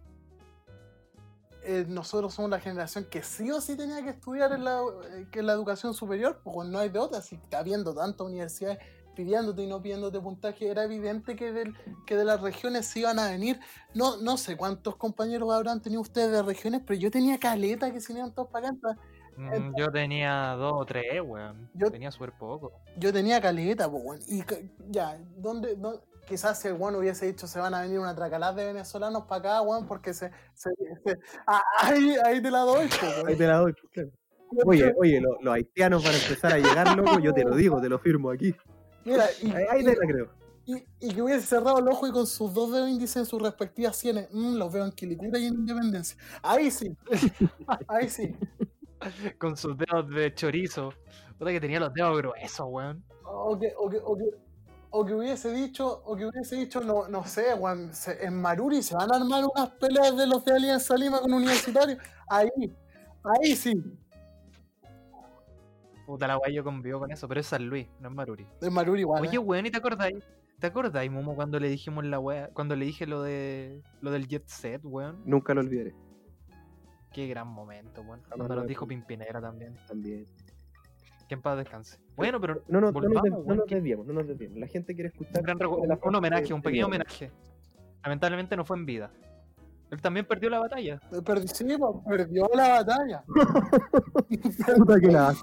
eh, 1.65 1.85
nosotros 1.87 2.33
somos 2.33 2.51
la 2.51 2.59
generación 2.59 3.05
que 3.09 3.23
sí 3.23 3.49
o 3.49 3.61
sí 3.61 3.77
tenía 3.77 4.03
que 4.03 4.09
estudiar 4.09 4.51
en 4.51 4.65
la, 4.65 4.81
eh, 4.81 5.27
que 5.31 5.39
en 5.39 5.47
la 5.47 5.53
educación 5.53 5.93
superior, 5.93 6.41
pues 6.43 6.67
no 6.67 6.77
hay 6.79 6.89
de 6.89 6.99
otra, 6.99 7.21
si 7.21 7.35
está 7.35 7.59
habiendo 7.59 7.93
tantas 7.95 8.19
universidades 8.27 8.79
pidiéndote 9.15 9.63
y 9.63 9.67
no 9.67 9.81
pidiéndote 9.81 10.19
puntaje, 10.19 10.67
era 10.69 10.83
evidente 10.83 11.35
que, 11.35 11.51
del, 11.51 11.75
que 12.05 12.15
de 12.15 12.25
las 12.25 12.41
regiones 12.41 12.87
se 12.87 12.99
iban 12.99 13.19
a 13.19 13.29
venir, 13.29 13.59
no, 13.93 14.17
no 14.17 14.37
sé 14.37 14.57
cuántos 14.57 14.95
compañeros 14.95 15.51
habrán 15.53 15.81
tenido 15.81 16.01
ustedes 16.01 16.31
de 16.31 16.41
regiones, 16.43 16.81
pero 16.85 16.99
yo 16.99 17.11
tenía 17.11 17.37
caleta 17.39 17.91
que 17.91 18.01
se 18.01 18.13
iban 18.13 18.33
todos 18.33 18.49
para 18.49 18.69
acá, 18.69 18.97
Mm, 19.35 19.73
yo 19.75 19.91
tenía 19.91 20.53
dos 20.59 20.73
o 20.75 20.85
tres, 20.85 21.19
weón. 21.25 21.67
Yo- 21.73 21.89
Tenía 21.89 22.11
súper 22.11 22.33
poco. 22.37 22.71
yo 22.99 23.11
tenía 23.11 23.41
caleta, 23.41 23.89
pues 23.89 24.03
bueno, 24.03 24.23
y 24.27 24.43
ya, 24.91 25.17
¿dónde, 25.37 25.75
dó- 25.75 26.03
quizás 26.27 26.59
si 26.61 26.67
el 26.67 26.75
bueno 26.75 26.99
hubiese 26.99 27.25
dicho 27.25 27.47
se 27.47 27.57
van 27.59 27.73
a 27.73 27.81
venir 27.81 27.97
una 27.97 28.13
tracalada 28.15 28.53
de 28.53 28.65
venezolanos 28.67 29.23
para 29.23 29.39
acá, 29.39 29.61
weón, 29.63 29.87
porque 29.87 30.13
se, 30.13 30.29
se- 30.53 30.69
se- 31.03 31.17
ah, 31.47 31.63
ahí, 31.81 32.15
ahí 32.23 32.43
te 32.43 32.51
la 32.51 32.59
doy, 32.59 32.87
pues, 32.87 33.01
weón. 33.01 33.27
Ahí 33.27 33.35
te 33.35 33.47
la 33.47 33.57
doy, 33.57 33.73
pues, 33.73 33.91
claro. 33.91 34.09
Oye, 34.67 34.93
oye, 34.99 35.19
lo- 35.19 35.41
los 35.41 35.51
haitianos 35.55 36.03
van 36.03 36.13
a 36.13 36.17
empezar 36.19 36.53
a 36.53 36.57
llegar, 36.59 36.95
loco, 36.95 37.17
yo 37.19 37.33
te 37.33 37.43
lo 37.43 37.55
digo, 37.55 37.81
te 37.81 37.89
lo 37.89 37.97
firmo 37.97 38.29
aquí. 38.29 38.55
Mira, 39.05 39.25
y, 39.41 39.51
Ahí, 39.51 39.63
ahí 39.71 39.83
te 39.83 39.95
la 39.95 40.07
creo. 40.07 40.29
y- 40.65 40.83
y 40.99 41.13
que 41.13 41.21
hubiese 41.21 41.45
cerrado 41.45 41.79
el 41.79 41.87
ojo 41.87 42.07
y 42.07 42.11
con 42.11 42.25
sus 42.27 42.53
dos 42.53 42.71
dedos 42.71 42.89
índices 42.89 43.17
en 43.17 43.25
sus 43.25 43.41
respectivas 43.41 43.95
sienes, 43.97 44.29
mm, 44.31 44.55
los 44.55 44.71
veo 44.71 44.85
en 44.85 44.91
Quilicura 44.91 45.37
y 45.39 45.45
en 45.47 45.55
Independencia. 45.55 46.17
Ahí 46.41 46.71
sí, 46.71 46.95
ahí 47.87 48.09
sí. 48.09 48.35
Con 49.37 49.57
sus 49.57 49.77
dedos 49.77 50.09
de 50.09 50.33
chorizo. 50.33 50.93
Puta 51.37 51.51
que 51.51 51.59
tenía 51.59 51.79
los 51.79 51.93
dedos 51.93 52.17
gruesos, 52.17 52.65
weón. 52.69 53.03
O 53.25 53.57
que, 53.59 53.73
o 53.77 53.89
que, 53.89 53.97
o 53.97 54.15
que, 54.15 54.23
o 54.91 55.05
que 55.05 55.13
hubiese 55.15 55.51
dicho, 55.51 56.01
o 56.05 56.15
que 56.15 56.25
hubiese 56.27 56.55
dicho, 56.55 56.79
no, 56.79 57.07
no 57.09 57.25
sé, 57.25 57.53
weón, 57.55 57.93
se- 57.93 58.23
en 58.23 58.39
Maruri 58.39 58.81
se 58.83 58.95
van 58.95 59.11
a 59.11 59.17
armar 59.17 59.43
unas 59.53 59.71
peleas 59.71 60.15
de 60.15 60.27
los 60.27 60.45
de 60.45 60.53
Alianza 60.53 60.95
Lima 60.95 61.19
con 61.19 61.33
Universitario. 61.33 61.97
Ahí, 62.29 62.49
ahí 63.23 63.55
sí. 63.55 63.73
Puta 66.05 66.27
la 66.27 66.37
weá, 66.37 66.51
yo 66.51 66.63
convivo 66.63 66.99
con 66.99 67.11
eso, 67.11 67.27
pero 67.27 67.39
es 67.39 67.47
San 67.47 67.67
Luis, 67.67 67.87
no 67.99 68.09
es 68.09 68.15
Maruri. 68.15 68.45
De 68.59 68.69
Maruri 68.69 69.01
igual. 69.01 69.21
Oye, 69.21 69.35
¿eh? 69.35 69.39
weón, 69.39 69.65
¿y 69.65 69.71
te 69.71 69.77
acordáis? 69.77 70.23
¿Te 70.59 70.67
acordáis, 70.67 71.11
Momo, 71.11 71.35
cuando 71.35 71.59
le 71.59 71.69
dijimos 71.69 72.05
la 72.05 72.19
weá, 72.19 72.49
cuando 72.53 72.75
le 72.75 72.85
dije 72.85 73.05
lo 73.05 73.21
de 73.21 73.81
lo 74.01 74.11
del 74.11 74.27
jet 74.27 74.47
set, 74.47 74.81
weón? 74.83 75.21
Nunca 75.25 75.53
lo 75.53 75.61
olvidaré. 75.61 75.93
Qué 77.13 77.27
gran 77.27 77.47
momento, 77.47 78.01
weón. 78.01 78.21
Jamás 78.23 78.37
Cuando 78.37 78.55
lo 78.55 78.61
nos 78.61 78.67
dijo. 78.67 78.87
Pimpinera 78.87 79.39
también. 79.39 79.75
También. 79.87 80.25
Que 81.27 81.35
en 81.35 81.41
paz 81.41 81.57
descanse. 81.57 81.99
Bueno, 82.15 82.41
pero 82.41 82.63
No, 82.67 82.81
no, 82.81 82.91
no, 82.91 83.01
nos, 83.01 83.45
no 83.45 83.55
nos 83.55 83.65
desviamos, 83.67 84.05
no 84.05 84.13
nos 84.13 84.27
desviamos. 84.27 84.57
La 84.57 84.67
gente 84.67 84.93
quiere 84.93 85.09
escuchar. 85.09 85.39
un, 85.39 85.43
gran 85.43 85.99
un 86.03 86.15
homenaje, 86.15 86.53
un 86.53 86.61
pequeño 86.61 86.87
homenaje. 86.87 87.31
Lamentablemente 88.03 88.57
no 88.57 88.65
fue 88.65 88.77
en 88.77 88.85
vida. 88.85 89.11
Él 89.93 90.01
también 90.01 90.25
perdió 90.25 90.49
la 90.49 90.59
batalla. 90.59 90.99
Perdi- 91.11 91.47
sí, 91.47 91.65
pues, 91.77 91.95
perdió 92.07 92.49
la 92.55 92.69
batalla. 92.83 93.23
Puta 94.77 94.99
que 94.99 95.07
la. 95.07 95.33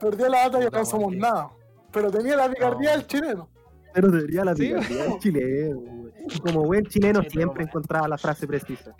Perdió 0.00 0.28
la 0.28 0.44
batalla, 0.48 0.64
Puta, 0.66 0.78
no 0.78 0.84
somos 0.84 1.14
nada. 1.16 1.50
Pero 1.92 2.10
tenía 2.10 2.36
la 2.36 2.48
picardía 2.48 2.90
No. 2.92 2.96
del 2.96 3.06
chileno. 3.06 3.48
Pero 3.92 4.10
debería 4.10 4.44
la 4.44 4.54
Sí, 4.56 4.68
picardía 4.68 5.02
del 5.04 5.18
chileno, 5.18 5.78
weón. 5.78 6.12
Y 6.28 6.40
Como 6.40 6.64
buen 6.64 6.84
chileno 6.86 7.22
Sí, 7.22 7.30
siempre 7.30 7.64
encontraba 7.64 8.08
la 8.08 8.18
frase 8.18 8.46
precisa. 8.46 8.94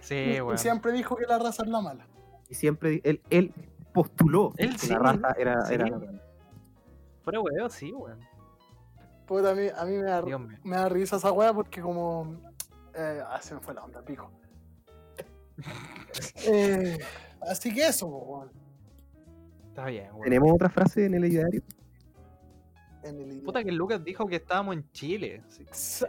Sí, 0.00 0.14
y 0.14 0.40
weón. 0.40 0.58
siempre 0.58 0.92
dijo 0.92 1.16
que 1.16 1.24
la 1.26 1.38
raza 1.38 1.62
es 1.64 1.68
la 1.68 1.80
mala. 1.80 2.06
Y 2.48 2.54
siempre 2.54 3.00
él, 3.02 3.20
él 3.30 3.52
postuló 3.92 4.52
Él 4.58 4.72
que 4.72 4.78
sí, 4.78 4.88
la 4.90 4.98
raza 4.98 5.34
era, 5.38 5.64
sí. 5.66 5.74
era 5.74 5.88
la 5.88 5.98
mala. 5.98 6.22
Pero 7.24 7.42
weón, 7.42 7.70
sí, 7.70 7.92
weón. 7.92 8.20
Puta, 9.26 9.50
a 9.50 9.54
mí, 9.54 9.66
a 9.76 9.84
mí 9.84 9.96
me, 9.96 10.04
da, 10.04 10.22
me 10.62 10.76
da 10.76 10.88
risa 10.88 11.16
esa 11.16 11.32
wea 11.32 11.52
porque 11.52 11.80
como... 11.80 12.36
Eh, 12.96 13.22
ah, 13.28 13.40
se 13.42 13.54
me 13.54 13.60
fue 13.60 13.74
la 13.74 13.84
onda, 13.84 14.02
pico. 14.02 14.30
Eh, 16.46 16.98
así 17.42 17.74
que 17.74 17.86
eso, 17.88 18.06
weón. 18.06 18.50
Está 19.68 19.86
bien, 19.86 20.10
weón. 20.12 20.22
¿Tenemos 20.24 20.52
otra 20.52 20.68
frase 20.70 21.06
en 21.06 21.14
el 21.14 21.24
ideario? 21.24 21.62
En 23.02 23.20
el 23.20 23.40
Puta 23.42 23.62
que 23.62 23.72
Lucas 23.72 24.02
dijo 24.04 24.26
que 24.26 24.36
estábamos 24.36 24.74
en 24.76 24.90
Chile. 24.92 25.42
sí. 25.48 25.64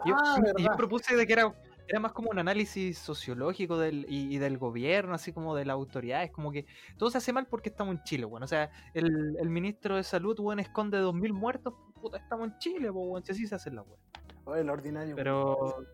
Yo, 0.06 0.16
Ah, 0.18 0.38
yo 0.58 0.68
propuse 0.78 1.16
de 1.16 1.28
que 1.28 1.34
era, 1.34 1.54
era 1.88 2.00
más 2.00 2.12
como 2.14 2.30
un 2.30 2.40
análisis 2.40 2.98
sociológico 2.98 3.78
del, 3.78 4.06
y, 4.10 4.34
y 4.36 4.38
del 4.38 4.58
gobierno, 4.58 5.14
así 5.14 5.32
como 5.32 5.56
de 5.56 5.66
las 5.66 5.76
autoridades, 5.76 6.32
como 6.32 6.52
que 6.52 6.66
todo 6.98 7.10
se 7.12 7.18
hace 7.20 7.34
mal 7.34 7.48
porque 7.48 7.70
estamos 7.70 7.96
en 7.96 8.04
Chile, 8.04 8.26
bueno. 8.26 8.46
O 8.46 8.48
sea, 8.48 8.70
el, 8.94 9.38
el 9.40 9.50
ministro 9.50 9.96
de 9.98 10.04
salud, 10.04 10.40
weón, 10.40 10.60
esconde 10.60 11.00
2.000 11.00 11.34
muertos, 11.34 11.74
puta, 12.02 12.18
estamos 12.18 12.48
en 12.50 12.58
Chile, 12.60 12.90
weón, 12.90 13.24
si 13.24 13.32
así 13.32 13.48
se 13.48 13.56
hace 13.56 13.72
la 13.72 13.82
weón. 13.84 14.00
Oye, 14.46 14.62
el 14.62 14.70
ordinario. 14.70 15.16
Pero 15.16 15.86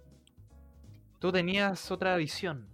tú 1.24 1.32
tenías 1.32 1.90
otra 1.90 2.18
visión, 2.18 2.68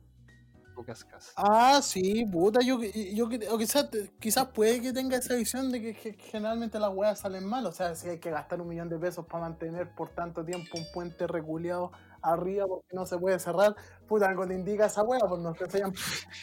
Lucas 0.76 1.06
Cas. 1.06 1.34
Ah, 1.36 1.82
sí, 1.84 2.26
puta, 2.26 2.62
yo, 2.66 2.80
yo 2.82 3.30
quizás, 3.30 3.92
quizás 4.20 4.48
puede 4.48 4.82
que 4.82 4.92
tenga 4.92 5.18
esa 5.18 5.36
visión 5.36 5.72
de 5.72 5.80
que, 5.80 5.94
que 5.94 6.14
generalmente 6.14 6.80
las 6.80 6.92
weas 6.92 7.20
salen 7.20 7.46
mal, 7.46 7.68
o 7.68 7.72
sea, 7.72 7.94
si 7.94 8.10
hay 8.10 8.18
que 8.18 8.32
gastar 8.32 8.60
un 8.60 8.70
millón 8.70 8.90
de 8.90 8.98
pesos 8.98 9.24
para 9.28 9.42
mantener 9.42 9.94
por 9.94 10.10
tanto 10.10 10.44
tiempo 10.44 10.80
un 10.80 10.86
puente 10.92 11.28
reculeado 11.28 11.92
arriba 12.24 12.66
porque 12.66 12.96
no 12.96 13.06
se 13.06 13.20
puede 13.20 13.38
cerrar, 13.38 13.76
puta, 14.08 14.28
algo 14.28 14.48
te 14.48 14.56
indica 14.56 14.88
esa 14.88 15.04
wea, 15.04 15.20
pues 15.30 15.42
no 15.42 15.54
se 15.54 15.70
sean, 15.70 15.94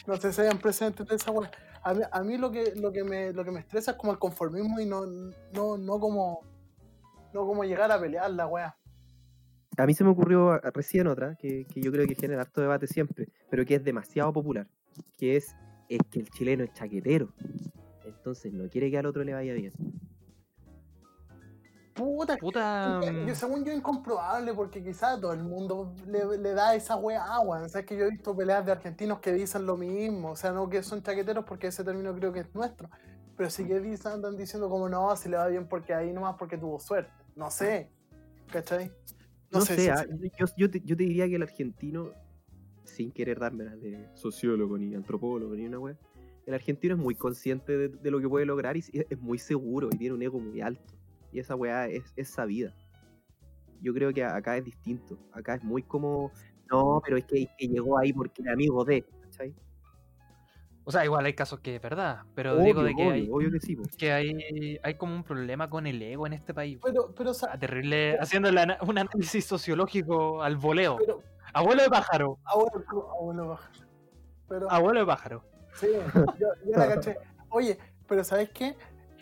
no 0.07 0.15
se 0.15 0.31
sean 0.31 0.59
presentes 0.59 1.05
de 1.05 1.15
esa 1.15 1.31
wea. 1.31 1.51
A 1.83 1.93
mí, 1.93 2.03
a 2.09 2.23
mí 2.23 2.37
lo, 2.37 2.49
que, 2.53 2.71
lo, 2.77 2.93
que 2.93 3.03
me, 3.03 3.33
lo 3.33 3.43
que 3.43 3.51
me 3.51 3.59
estresa 3.59 3.91
es 3.91 3.97
como 3.97 4.13
el 4.13 4.17
conformismo 4.17 4.79
y 4.79 4.85
no, 4.85 5.05
no, 5.51 5.77
no 5.77 5.99
como 5.99 6.39
no 7.33 7.45
como 7.45 7.65
llegar 7.65 7.91
a 7.91 7.99
pelear 7.99 8.31
la 8.31 8.47
wea. 8.47 8.77
A 9.77 9.85
mí 9.85 9.93
se 9.93 10.03
me 10.03 10.09
ocurrió 10.09 10.57
recién 10.73 11.07
otra, 11.07 11.35
que, 11.35 11.65
que 11.65 11.81
yo 11.81 11.91
creo 11.91 12.07
que 12.07 12.15
genera 12.15 12.41
harto 12.41 12.61
debate 12.61 12.87
siempre, 12.87 13.29
pero 13.49 13.63
que 13.65 13.75
es 13.75 13.83
demasiado 13.83 14.33
popular, 14.33 14.67
que 15.17 15.35
es, 15.37 15.55
es 15.87 15.99
que 16.09 16.19
el 16.21 16.29
chileno 16.29 16.63
es 16.63 16.73
chaquetero. 16.73 17.31
Entonces 18.03 18.51
no 18.53 18.67
quiere 18.69 18.89
que 18.89 18.97
al 18.97 19.05
otro 19.05 19.23
le 19.23 19.33
vaya 19.33 19.53
bien. 19.53 19.73
Puta, 21.93 22.37
Puta. 22.37 22.99
que- 23.01 23.25
que 23.25 23.35
según 23.35 23.65
yo 23.65 23.73
incomprobable 23.73 24.53
porque 24.53 24.83
quizás 24.83 25.19
todo 25.19 25.33
el 25.33 25.41
mundo 25.43 25.95
le, 26.05 26.37
le 26.37 26.53
da 26.53 26.75
esa 26.75 26.95
wea 26.95 27.23
agua. 27.23 27.63
O 27.63 27.69
sea, 27.69 27.81
es 27.81 27.87
que 27.87 27.97
yo 27.97 28.05
he 28.05 28.11
visto 28.11 28.35
peleas 28.35 28.63
de 28.65 28.71
argentinos 28.71 29.19
que 29.19 29.33
dicen 29.33 29.65
lo 29.65 29.77
mismo. 29.77 30.31
O 30.31 30.35
sea, 30.35 30.51
no 30.51 30.69
que 30.69 30.83
son 30.83 31.01
chaqueteros 31.01 31.43
porque 31.45 31.67
ese 31.67 31.83
término 31.83 32.13
creo 32.15 32.31
que 32.31 32.41
es 32.41 32.53
nuestro. 32.53 32.87
Pero 33.35 33.49
sí 33.49 33.65
que 33.65 33.79
dicen, 33.79 34.11
andan 34.11 34.37
diciendo 34.37 34.69
como 34.69 34.87
no, 34.89 35.15
si 35.15 35.27
le 35.27 35.37
va 35.37 35.47
bien 35.47 35.67
porque 35.67 35.93
ahí 35.95 36.13
nomás 36.13 36.35
porque 36.37 36.57
tuvo 36.57 36.79
suerte. 36.79 37.11
No 37.35 37.49
sé. 37.49 37.89
¿Cachai? 38.51 38.91
No, 39.51 39.61
sé, 39.61 39.89
ah, 39.91 40.05
yo, 40.37 40.45
yo 40.57 40.69
te, 40.69 40.81
yo 40.81 40.97
te 40.97 41.03
diría 41.03 41.27
que 41.27 41.35
el 41.35 41.43
argentino, 41.43 42.11
sin 42.83 43.11
querer 43.11 43.39
darme 43.39 43.63
de 43.63 44.09
sociólogo 44.13 44.77
ni 44.77 44.93
antropólogo 44.93 45.55
ni 45.55 45.65
una 45.65 45.79
wea, 45.79 45.97
el 46.45 46.53
argentino 46.53 46.95
es 46.95 46.99
muy 46.99 47.15
consciente 47.15 47.77
de, 47.77 47.89
de 47.89 48.11
lo 48.11 48.19
que 48.19 48.29
puede 48.29 48.45
lograr 48.45 48.77
y 48.77 48.79
es, 48.79 48.89
es 48.93 49.19
muy 49.19 49.37
seguro 49.37 49.89
y 49.91 49.97
tiene 49.97 50.15
un 50.15 50.21
ego 50.21 50.39
muy 50.39 50.61
alto. 50.61 50.93
Y 51.31 51.39
esa 51.39 51.55
weá 51.55 51.87
es, 51.87 52.13
es 52.15 52.29
sabida. 52.29 52.73
Yo 53.81 53.93
creo 53.93 54.13
que 54.13 54.23
acá 54.23 54.57
es 54.57 54.63
distinto. 54.63 55.17
Acá 55.31 55.55
es 55.55 55.63
muy 55.63 55.83
como, 55.83 56.31
no, 56.71 57.01
pero 57.03 57.17
es 57.17 57.25
que, 57.25 57.43
es 57.43 57.49
que 57.57 57.67
llegó 57.67 57.97
ahí 57.97 58.13
porque 58.13 58.41
era 58.41 58.53
amigo 58.53 58.83
de, 58.83 59.03
¿cachai? 59.21 59.53
O 60.87 60.91
sea, 60.91 61.03
igual 61.03 61.25
hay 61.25 61.33
casos 61.33 61.59
que 61.59 61.75
es 61.75 61.81
verdad, 61.81 62.21
pero 62.33 62.53
Obvio, 62.53 62.63
digo 62.63 62.81
de 62.81 62.95
que 62.95 63.01
obvio, 63.01 63.11
hay, 63.11 63.29
obvio 63.29 63.51
que 63.51 63.59
sí. 63.59 63.77
que 63.97 64.13
hay, 64.13 64.79
hay 64.81 64.93
como 64.95 65.13
un 65.15 65.23
problema 65.25 65.69
con 65.69 65.85
el 65.85 66.01
ego 66.01 66.25
en 66.25 66.31
este 66.31 66.53
país. 66.53 66.79
Pero, 66.81 67.13
pero, 67.13 67.31
o 67.31 67.33
sea, 67.33 67.49
Ah, 67.51 68.17
haciendo 68.21 68.47
un 68.87 68.97
análisis 68.97 69.43
sociológico 69.43 70.41
al 70.41 70.55
voleo. 70.55 70.95
pero, 70.95 71.21
Abuelo 71.53 71.83
de 71.83 71.89
pájaro, 71.89 72.39
abuelo, 72.45 73.09
abuelo 73.19 73.47
baja. 73.49 73.69
Pero, 74.47 74.71
abuelo 74.71 74.99
de 75.01 75.05
pájaro. 75.05 75.43
Sí, 75.73 75.87
yo, 76.39 76.47
yo 76.65 76.77
la 76.77 76.87
caché. 76.87 77.17
Oye, 77.49 77.77
pero 78.07 78.23
¿sabes 78.23 78.49
qué? 78.51 78.77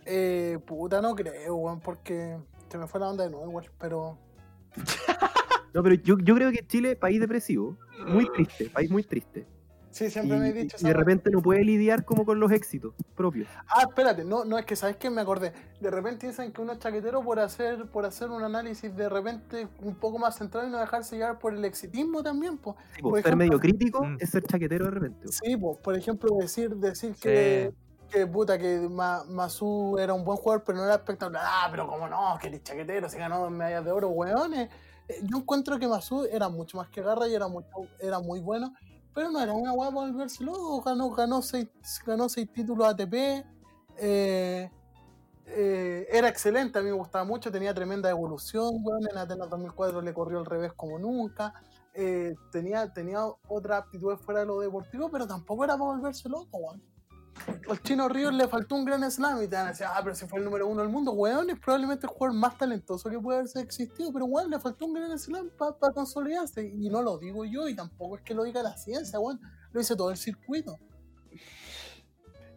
Eh, 0.05 0.59
puta, 0.67 1.01
no 1.01 1.15
creo, 1.15 1.55
weón, 1.55 1.79
porque 1.79 2.37
se 2.69 2.77
me 2.77 2.85
fue 2.85 2.99
la 2.99 3.09
onda 3.09 3.23
de 3.23 3.31
nuevo, 3.31 3.47
igual, 3.47 3.71
pero... 3.79 4.19
No, 5.73 5.83
pero 5.83 5.95
yo, 5.95 6.17
yo 6.19 6.35
creo 6.35 6.51
que 6.51 6.65
Chile 6.65 6.91
es 6.91 6.97
país 6.97 7.19
depresivo. 7.19 7.77
Muy 8.07 8.31
triste, 8.31 8.69
país 8.69 8.89
muy 8.89 9.03
triste. 9.03 9.45
Sí, 9.95 10.03
Y, 10.05 10.09
siempre 10.11 10.37
me 10.37 10.47
he 10.47 10.49
y 10.49 10.53
dicho 10.53 10.75
de 10.75 10.77
esa 10.79 10.87
weá. 10.87 10.93
repente 10.97 11.31
no 11.31 11.41
puede 11.41 11.63
lidiar 11.63 12.03
como 12.03 12.25
con 12.25 12.37
los 12.37 12.51
éxitos 12.51 12.93
propios. 13.15 13.47
Ah, 13.69 13.83
espérate, 13.87 14.25
no, 14.25 14.43
no, 14.43 14.57
es 14.57 14.65
que 14.65 14.75
¿sabes 14.75 14.97
qué? 14.97 15.09
Me 15.09 15.21
acordé. 15.21 15.53
De 15.79 15.89
repente 15.89 16.27
dicen 16.27 16.51
que 16.51 16.61
uno 16.61 16.73
es 16.73 16.79
chaquetero 16.79 17.23
por 17.23 17.39
hacer, 17.39 17.85
por 17.89 18.05
hacer 18.05 18.29
un 18.29 18.43
análisis 18.43 18.93
de 18.93 19.07
repente 19.07 19.69
un 19.81 19.95
poco 19.95 20.19
más 20.19 20.35
central 20.35 20.67
y 20.67 20.71
no 20.71 20.79
dejarse 20.79 21.15
llevar 21.15 21.39
por 21.39 21.53
el 21.53 21.63
exitismo 21.63 22.21
también, 22.21 22.57
pues. 22.57 22.75
Sí, 22.93 23.01
po, 23.01 23.11
Por 23.11 23.19
ser 23.19 23.27
ejemplo- 23.27 23.45
medio 23.45 23.57
crítico 23.61 24.03
Mm. 24.03 24.17
es 24.19 24.29
ser 24.31 24.43
chaquetero 24.43 24.83
de 24.83 24.91
repente. 24.91 25.27
po. 25.27 25.31
Sí, 25.31 25.55
pues, 25.55 25.77
por 25.77 25.95
ejemplo, 25.97 26.29
decir, 26.41 26.75
decir 26.75 27.15
que, 27.15 27.73
que 28.09 28.27
puta, 28.27 28.57
que 28.57 28.89
Ma- 28.91 29.23
Masu 29.29 29.97
era 29.97 30.13
un 30.13 30.25
buen 30.25 30.37
jugador, 30.37 30.65
pero 30.65 30.77
no 30.77 30.83
era 30.83 30.95
espectacular. 30.95 31.41
Ah, 31.45 31.69
pero 31.71 31.87
como 31.87 32.09
no, 32.09 32.37
que 32.41 32.49
el 32.49 32.61
chaquetero 32.61 33.07
se 33.07 33.17
ganó 33.17 33.39
dos 33.39 33.49
medallas 33.51 33.85
de 33.85 33.91
oro, 33.93 34.09
weones. 34.09 34.69
Eh, 35.07 35.21
Yo 35.23 35.37
encuentro 35.37 35.79
que 35.79 35.87
Masu 35.87 36.25
era 36.25 36.49
mucho 36.49 36.75
más 36.77 36.89
que 36.89 37.01
Garra 37.01 37.29
y 37.29 37.33
era, 37.35 37.47
mucho, 37.47 37.69
era 37.99 38.19
muy 38.19 38.41
bueno, 38.41 38.73
pero 39.15 39.31
no 39.31 39.41
era 39.41 39.53
una 39.53 39.73
hueá 39.73 39.89
para 39.91 40.07
volverse 40.11 40.43
loco. 40.43 40.81
Ganó, 40.83 41.09
ganó, 41.11 41.41
seis, 41.41 41.67
ganó 42.05 42.29
seis 42.29 42.51
títulos 42.53 42.87
ATP. 42.87 43.45
eh, 43.97 44.69
eh, 45.47 46.07
era 46.11 46.27
excelente, 46.29 46.79
a 46.79 46.81
mí 46.81 46.89
me 46.89 46.95
gustaba 46.95 47.23
mucho, 47.25 47.51
tenía 47.51 47.73
tremenda 47.73 48.09
evolución, 48.09 48.75
weón. 48.83 49.07
En 49.11 49.17
Atenas 49.17 49.49
2004 49.49 50.01
le 50.01 50.13
corrió 50.13 50.39
al 50.39 50.45
revés 50.45 50.73
como 50.73 50.99
nunca. 50.99 51.53
eh, 51.93 52.35
tenía, 52.51 52.91
tenía 52.93 53.21
otra 53.47 53.77
aptitudes 53.77 54.19
fuera 54.21 54.41
de 54.41 54.47
lo 54.47 54.59
deportivo, 54.59 55.09
pero 55.09 55.27
tampoco 55.27 55.63
era 55.63 55.73
para 55.77 55.85
volverse 55.91 56.27
loco, 56.29 56.57
weón. 56.57 56.83
Al 57.69 57.81
Chino 57.81 58.07
Ríos 58.07 58.33
le 58.33 58.47
faltó 58.47 58.75
un 58.75 58.85
gran 58.85 59.09
slam 59.11 59.41
y 59.43 59.47
te 59.47 59.55
van 59.55 59.67
a 59.67 59.69
decir, 59.69 59.85
ah, 59.89 59.99
pero 60.03 60.15
si 60.15 60.25
fue 60.27 60.39
el 60.39 60.45
número 60.45 60.67
uno 60.67 60.81
del 60.81 60.89
mundo, 60.89 61.11
weón, 61.11 61.49
es 61.49 61.59
probablemente 61.59 62.05
el 62.05 62.11
jugador 62.11 62.37
más 62.37 62.57
talentoso 62.57 63.09
que 63.09 63.19
puede 63.19 63.39
haberse 63.39 63.59
existido, 63.59 64.11
pero 64.13 64.25
weón, 64.25 64.49
le 64.49 64.59
faltó 64.59 64.85
un 64.85 64.93
gran 64.93 65.17
slam 65.17 65.49
para 65.57 65.93
consolidarse. 65.93 66.65
Y 66.65 66.89
no 66.89 67.01
lo 67.01 67.17
digo 67.17 67.45
yo, 67.45 67.67
y 67.67 67.75
tampoco 67.75 68.17
es 68.17 68.21
que 68.23 68.33
lo 68.33 68.43
diga 68.43 68.63
la 68.63 68.77
ciencia, 68.77 69.19
weón, 69.19 69.39
lo 69.71 69.79
dice 69.79 69.95
todo 69.95 70.11
el 70.11 70.17
circuito. 70.17 70.77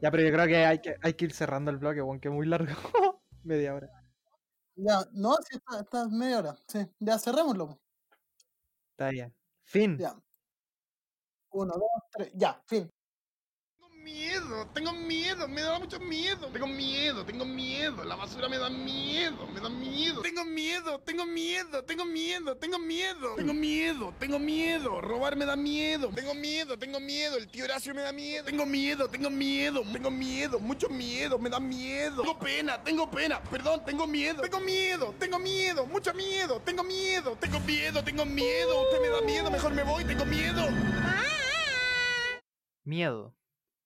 Ya, 0.00 0.10
pero 0.10 0.22
yo 0.22 0.32
creo 0.32 0.46
que 0.46 0.64
hay 0.64 0.80
que, 0.80 0.96
hay 1.02 1.14
que 1.14 1.24
ir 1.24 1.32
cerrando 1.32 1.70
el 1.70 1.78
bloque, 1.78 2.00
weón, 2.00 2.20
que 2.20 2.28
es 2.28 2.34
muy 2.34 2.46
largo. 2.46 2.72
Media 3.42 3.74
hora. 3.74 3.90
Ya, 4.76 5.04
no, 5.12 5.34
si 5.48 5.56
está, 5.56 5.80
está 5.80 6.08
media 6.08 6.38
hora, 6.38 6.56
sí, 6.68 6.78
ya 7.00 7.18
cerrémoslo. 7.18 7.80
Está 8.92 9.10
bien. 9.10 9.34
Fin. 9.64 9.98
Ya. 9.98 10.14
Uno, 11.50 11.72
dos, 11.72 12.02
tres, 12.12 12.30
ya, 12.34 12.62
fin. 12.64 12.88
Miedo. 14.08 14.66
tengo 14.74 14.92
miedo, 14.92 15.48
me 15.48 15.62
da 15.62 15.78
mucho 15.78 16.00
miedo. 16.00 16.48
Tengo 16.52 16.66
miedo, 16.66 17.24
tengo 17.24 17.44
miedo. 17.44 18.04
La 18.04 18.16
basura 18.16 18.48
me 18.48 18.58
da 18.58 18.70
miedo, 18.70 19.46
me 19.52 19.60
da 19.60 19.68
miedo. 19.68 20.22
Tengo 20.22 20.44
miedo, 20.44 20.98
tengo 21.00 21.26
miedo, 21.26 21.84
tengo 21.84 22.04
miedo, 22.04 22.56
tengo 22.56 22.78
miedo. 22.78 23.34
Tengo 23.36 23.54
miedo, 23.54 24.14
tengo 24.18 24.38
miedo. 24.38 25.00
Robar 25.00 25.36
me 25.36 25.44
da 25.44 25.56
miedo. 25.56 26.10
Tengo 26.14 26.34
miedo, 26.34 26.78
tengo 26.78 27.00
miedo. 27.00 27.36
El 27.36 27.48
tío 27.48 27.64
Horacio 27.64 27.94
me 27.94 28.02
da 28.02 28.12
miedo. 28.12 28.44
Tengo 28.44 28.66
miedo, 28.66 29.08
tengo 29.08 29.30
miedo, 29.30 29.82
tengo 29.92 30.10
miedo, 30.10 30.58
mucho 30.58 30.88
miedo, 30.88 31.38
me 31.38 31.50
da 31.50 31.60
miedo. 31.60 32.22
Tengo 32.22 32.38
pena, 32.38 32.82
tengo 32.82 33.10
pena. 33.10 33.42
Perdón, 33.42 33.84
tengo 33.84 34.06
miedo. 34.06 34.42
Tengo 34.42 34.60
miedo, 34.60 35.14
tengo 35.18 35.38
miedo, 35.38 35.86
mucho 35.86 36.14
miedo. 36.14 36.60
Tengo 36.64 36.82
miedo, 36.82 37.36
tengo 37.40 37.60
miedo, 37.60 38.04
tengo 38.04 38.24
miedo. 38.24 38.82
Usted 38.82 39.00
me 39.00 39.08
da 39.08 39.20
miedo, 39.22 39.50
mejor 39.50 39.72
me 39.72 39.82
voy, 39.82 40.04
tengo 40.04 40.24
miedo. 40.24 40.68
Miedo. 42.84 43.37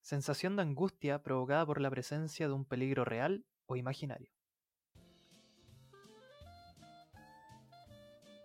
Sensación 0.03 0.57
de 0.57 0.63
angustia 0.63 1.23
provocada 1.23 1.65
por 1.65 1.81
la 1.81 1.89
presencia 1.91 2.49
de 2.49 2.53
un 2.53 2.65
peligro 2.65 3.05
real 3.05 3.45
o 3.67 3.77
imaginario. 3.77 4.31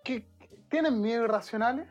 ¿Qué, 0.03 0.25
¿Tienen 0.69 1.01
miedo 1.01 1.23
irracionales? 1.25 1.87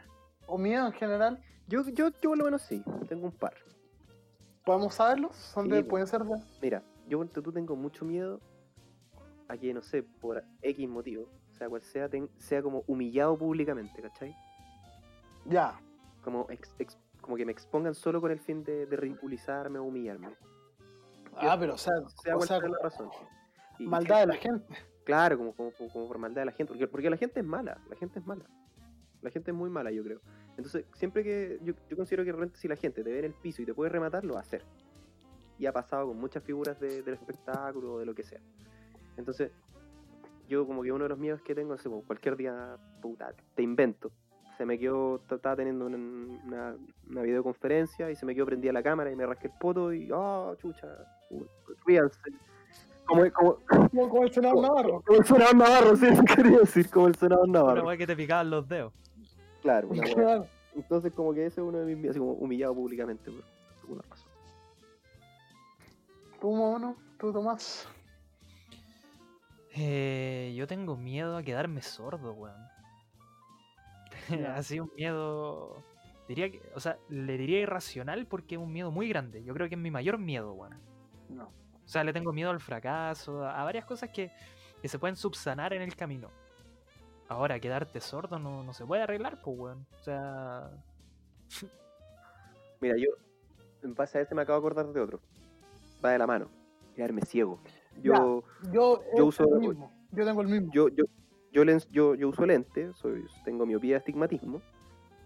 ¿O 0.46 0.56
miedo 0.56 0.86
en 0.86 0.92
general? 0.92 1.42
Yo, 1.66 1.82
yo, 1.90 2.08
yo 2.10 2.28
por 2.30 2.38
lo 2.38 2.44
menos 2.44 2.62
sí, 2.62 2.82
tengo 3.08 3.26
un 3.26 3.32
par. 3.32 3.54
¿Podemos 4.64 4.94
saberlos? 4.94 5.34
¿Son 5.34 5.64
Sí, 5.64 5.70
de, 5.70 5.82
po. 5.82 5.90
¿Pueden 5.90 6.06
ser 6.06 6.22
de...? 6.22 6.40
Mira, 6.62 6.82
yo 7.08 7.24
tú 7.26 7.52
tengo 7.52 7.74
mucho 7.76 8.04
miedo 8.04 8.40
a 9.48 9.56
que, 9.56 9.74
no 9.74 9.82
sé, 9.82 10.02
por 10.02 10.42
X 10.62 10.88
motivo, 10.88 11.28
sea 11.50 11.68
cual 11.68 11.82
sea, 11.82 12.08
ten- 12.08 12.30
sea 12.38 12.62
como 12.62 12.84
humillado 12.86 13.36
públicamente, 13.36 14.00
¿cachai? 14.00 14.34
Ya. 15.44 15.80
Como, 16.22 16.46
ex- 16.50 16.74
ex- 16.78 16.98
como 17.26 17.36
que 17.36 17.44
me 17.44 17.52
expongan 17.52 17.94
solo 17.94 18.20
con 18.22 18.30
el 18.30 18.38
fin 18.40 18.64
de, 18.64 18.86
de 18.86 18.96
ridiculizarme 18.96 19.78
o 19.78 19.84
humillarme. 19.84 20.28
Ah, 21.36 21.56
pero 21.60 21.74
o 21.74 21.78
sea, 21.78 21.92
Sea 22.22 22.36
o 22.36 22.40
sea 22.40 22.58
la 22.60 22.78
razón. 22.82 23.10
Y- 23.78 23.86
maldad 23.86 24.20
de 24.20 24.26
la 24.28 24.36
gente. 24.36 24.74
Claro, 25.04 25.36
como, 25.36 25.52
como, 25.54 25.70
como- 25.72 25.92
como 25.92 26.08
por 26.08 26.18
maldad 26.18 26.40
de 26.42 26.46
la 26.46 26.52
gente. 26.52 26.72
Porque, 26.72 26.88
porque 26.88 27.10
la 27.10 27.16
gente 27.18 27.40
es 27.40 27.46
mala, 27.46 27.78
la 27.90 27.96
gente 27.96 28.18
es 28.20 28.26
mala. 28.26 28.46
La 29.22 29.30
gente 29.30 29.50
es 29.50 29.56
muy 29.56 29.68
mala, 29.68 29.90
yo 29.90 30.02
creo. 30.02 30.20
Entonces, 30.56 30.86
siempre 30.94 31.22
que. 31.22 31.58
Yo, 31.62 31.74
yo 31.90 31.96
considero 31.96 32.24
que 32.24 32.30
realmente 32.32 32.58
si 32.58 32.68
la 32.68 32.76
gente 32.76 33.04
te 33.04 33.10
ve 33.12 33.18
en 33.18 33.24
el 33.26 33.34
piso 33.34 33.60
y 33.60 33.66
te 33.66 33.74
puede 33.74 33.90
rematar, 33.90 34.24
lo 34.24 34.34
va 34.34 34.40
a 34.40 34.42
hacer. 34.42 34.64
Y 35.58 35.66
ha 35.66 35.72
pasado 35.72 36.06
con 36.06 36.16
muchas 36.18 36.42
figuras 36.42 36.78
de- 36.80 37.02
del 37.02 37.14
espectáculo 37.14 37.94
o 37.94 37.98
de 37.98 38.06
lo 38.06 38.14
que 38.14 38.22
sea. 38.22 38.40
Entonces, 39.16 39.50
yo 40.48 40.66
como 40.66 40.82
que 40.82 40.92
uno 40.92 41.04
de 41.04 41.08
los 41.10 41.18
miedos 41.18 41.42
que 41.42 41.54
tengo 41.54 41.74
es 41.74 41.82
como 41.82 42.02
cualquier 42.02 42.36
día, 42.36 42.76
puta, 43.02 43.32
te 43.54 43.62
invento. 43.62 44.10
Se 44.56 44.64
me 44.64 44.78
quedó, 44.78 45.16
estaba 45.30 45.54
teniendo 45.56 45.86
una, 45.86 45.96
una, 45.98 46.76
una 47.10 47.22
videoconferencia 47.22 48.10
y 48.10 48.16
se 48.16 48.24
me 48.24 48.34
quedó 48.34 48.46
prendida 48.46 48.72
la 48.72 48.82
cámara 48.82 49.10
y 49.10 49.16
me 49.16 49.26
rasqué 49.26 49.48
el 49.48 49.52
poto 49.60 49.92
y, 49.92 50.10
oh, 50.12 50.54
chucha, 50.56 50.88
ríanse. 51.86 52.18
Como, 53.04 53.30
como, 53.32 53.58
Como, 53.66 54.08
como 54.08 54.22
el 54.24 54.32
senador 54.32 54.62
Navarro. 54.62 55.02
como 55.06 55.18
el 55.18 55.24
senador 55.26 55.56
Navarro, 55.56 55.96
sí, 55.96 56.06
quería 56.36 56.58
decir, 56.60 56.88
como 56.90 57.06
el 57.08 57.14
senador 57.16 57.48
Una 57.48 57.58
Navarro. 57.60 57.86
weá 57.86 57.96
que 57.96 58.06
te 58.06 58.16
picaban 58.16 58.50
los 58.50 58.66
dedos. 58.66 58.92
Claro, 59.62 59.88
una. 59.88 60.02
Claro. 60.02 60.46
Entonces, 60.74 61.12
como 61.12 61.32
que 61.34 61.46
ese 61.46 61.60
es 61.60 61.66
uno 61.66 61.78
de 61.78 61.86
mis 61.86 61.96
miedos, 61.96 62.10
así 62.12 62.18
como 62.18 62.32
humillado 62.32 62.74
públicamente 62.74 63.30
por 63.30 63.42
alguna 63.82 64.02
razón. 64.08 64.28
Tú, 66.40 66.50
mono, 66.52 66.96
tú, 67.18 67.32
Tomás. 67.32 67.88
Eh, 69.74 70.54
yo 70.56 70.66
tengo 70.66 70.96
miedo 70.96 71.36
a 71.36 71.42
quedarme 71.42 71.82
sordo, 71.82 72.32
weón. 72.32 72.56
Así 74.54 74.80
un 74.80 74.90
miedo. 74.96 75.82
Diría 76.28 76.50
que, 76.50 76.60
o 76.74 76.80
sea, 76.80 76.98
le 77.08 77.36
diría 77.38 77.60
irracional 77.60 78.26
porque 78.26 78.56
es 78.56 78.60
un 78.60 78.72
miedo 78.72 78.90
muy 78.90 79.08
grande. 79.08 79.44
Yo 79.44 79.54
creo 79.54 79.68
que 79.68 79.74
es 79.76 79.80
mi 79.80 79.90
mayor 79.90 80.18
miedo, 80.18 80.52
weón. 80.52 80.74
No. 81.28 81.44
O 81.44 81.88
sea, 81.88 82.02
le 82.02 82.12
tengo 82.12 82.32
miedo 82.32 82.50
al 82.50 82.58
fracaso, 82.60 83.44
a 83.44 83.60
a 83.60 83.64
varias 83.64 83.84
cosas 83.84 84.10
que, 84.10 84.32
que 84.82 84.88
se 84.88 84.98
pueden 84.98 85.14
subsanar 85.16 85.72
en 85.72 85.82
el 85.82 85.94
camino. 85.94 86.30
Ahora, 87.28 87.58
quedarte 87.60 88.00
sordo 88.00 88.38
no, 88.38 88.62
no 88.64 88.72
se 88.72 88.84
puede 88.84 89.02
arreglar, 89.02 89.40
pues, 89.40 89.56
weón. 89.58 89.86
O 90.00 90.02
sea, 90.02 90.70
Mira, 92.80 92.96
yo, 92.96 93.10
en 93.82 93.94
base 93.94 94.18
a 94.18 94.20
este 94.22 94.34
me 94.34 94.42
acabo 94.42 94.60
de 94.60 94.66
acordar 94.66 94.92
de 94.92 95.00
otro. 95.00 95.20
Va 96.04 96.10
de 96.10 96.18
la 96.18 96.26
mano. 96.26 96.48
Quedarme 96.94 97.22
ciego. 97.22 97.60
Yo, 98.02 98.42
Yo, 98.72 99.02
Yo 99.16 99.26
uso- 99.26 99.44
el 99.54 99.60
mismo. 99.60 99.92
Yo 100.12 100.24
tengo 100.24 100.40
el 100.42 100.48
mismo. 100.48 100.70
yo, 100.72 100.88
yo, 100.88 101.04
yo, 101.56 101.64
len- 101.64 101.80
yo, 101.90 102.14
yo 102.14 102.28
uso 102.28 102.44
lente, 102.44 102.92
soy, 102.92 103.24
tengo 103.42 103.64
miopía 103.64 103.96
astigmatismo, 103.96 104.60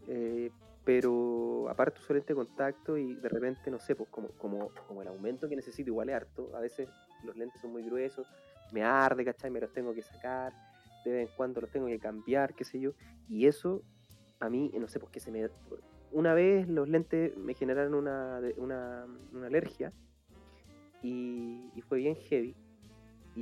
eh, 0.07 0.53
pero 0.85 1.69
aparte 1.69 1.99
uso 2.01 2.15
lente 2.15 2.29
de 2.29 2.37
contacto 2.37 2.97
y 2.97 3.17
de 3.17 3.29
repente, 3.29 3.69
no 3.69 3.81
sé, 3.81 3.97
pues 3.97 4.09
como, 4.11 4.29
como, 4.39 4.71
como 4.87 5.03
el 5.03 5.09
aumento 5.09 5.49
que 5.49 5.57
necesito 5.57 5.91
igual 5.91 6.09
es 6.09 6.15
harto, 6.15 6.55
a 6.57 6.61
veces 6.61 6.89
los 7.25 7.37
lentes 7.37 7.61
son 7.61 7.73
muy 7.73 7.83
gruesos, 7.83 8.29
me 8.71 8.85
arde, 8.85 9.25
¿cachai? 9.25 9.51
Me 9.51 9.61
los 9.61 9.73
tengo 9.73 9.93
que 9.93 10.03
sacar, 10.03 10.53
de 11.05 11.11
vez 11.11 11.29
en 11.29 11.35
cuando 11.37 11.61
los 11.63 11.71
tengo 11.71 11.89
que 11.89 11.99
cambiar, 11.99 12.55
qué 12.55 12.65
sé 12.65 12.79
yo, 12.79 12.93
y 13.29 13.47
eso 13.47 13.83
a 14.39 14.49
mí, 14.49 14.71
no 14.79 14.87
sé, 14.87 15.01
pues 15.01 15.11
que 15.11 15.19
se 15.19 15.33
me... 15.33 15.49
Una 16.13 16.33
vez 16.33 16.69
los 16.69 16.89
lentes 16.89 17.37
me 17.39 17.55
generaron 17.55 17.95
una, 17.95 18.41
una, 18.57 19.05
una 19.33 19.47
alergia 19.49 19.93
y, 21.03 21.71
y 21.75 21.81
fue 21.83 21.99
bien 21.99 22.15
heavy. 22.15 22.55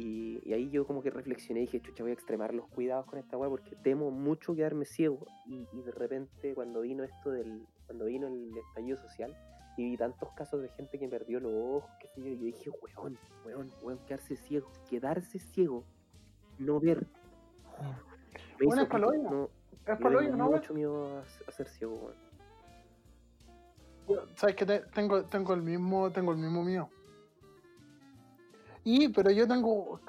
Y, 0.01 0.41
y 0.45 0.53
ahí 0.53 0.71
yo 0.71 0.87
como 0.87 1.03
que 1.03 1.11
reflexioné 1.11 1.61
y 1.61 1.63
dije, 1.67 1.81
chucha, 1.81 2.03
voy 2.05 2.11
a 2.11 2.15
extremar 2.15 2.55
los 2.55 2.67
cuidados 2.69 3.07
con 3.07 3.19
esta 3.19 3.37
weá 3.37 3.49
porque 3.51 3.75
temo 3.77 4.11
mucho 4.11 4.55
quedarme 4.55 4.85
ciego. 4.85 5.27
Y, 5.47 5.67
y 5.73 5.83
de 5.83 5.91
repente 5.93 6.55
cuando 6.55 6.83
vino 6.83 7.03
esto 7.05 7.31
del, 7.31 7.67
cuando 7.87 8.05
vino 8.05 8.29
el 8.29 8.57
estallido 8.57 8.97
social 8.99 9.37
y 9.77 9.85
vi 9.85 9.97
tantos 9.97 10.31
casos 10.35 10.61
de 10.63 10.69
gente 10.71 10.99
que 10.99 11.09
perdió 11.09 11.41
los 11.41 11.53
ojos, 11.53 11.91
qué 12.01 12.09
sé 12.09 12.21
yo, 12.23 12.33
yo 12.35 12.45
dije, 12.45 12.71
weón, 12.97 13.19
weón, 13.45 13.73
weón, 13.83 13.99
quedarse 14.07 14.37
ciego, 14.37 14.71
quedarse 14.89 15.39
ciego, 15.39 15.85
no 16.59 16.79
ver. 16.81 17.07
Me 18.61 18.67
Bueno, 18.67 18.83
es 18.83 18.89
pa'l 18.89 19.01
pico, 19.03 19.11
hoyo. 19.15 19.31
no, 19.31 19.51
Es 19.87 20.01
¿no? 20.37 20.51
mucho 20.51 20.75
miedo 20.75 21.17
a, 21.19 21.21
a 21.21 21.53
ser 21.53 21.69
ciego, 21.69 21.95
weón. 21.95 22.29
Sabes 24.37 24.57
que 24.57 24.65
te- 24.67 24.81
tengo, 24.95 25.25
tengo 25.27 25.55
el 25.55 25.63
mismo, 25.63 26.11
tengo 26.11 26.33
el 26.33 26.39
mismo 26.39 26.63
mío. 26.65 26.89
Y, 28.90 29.09
pero 29.11 29.31
yo 29.31 29.46
tengo. 29.46 30.01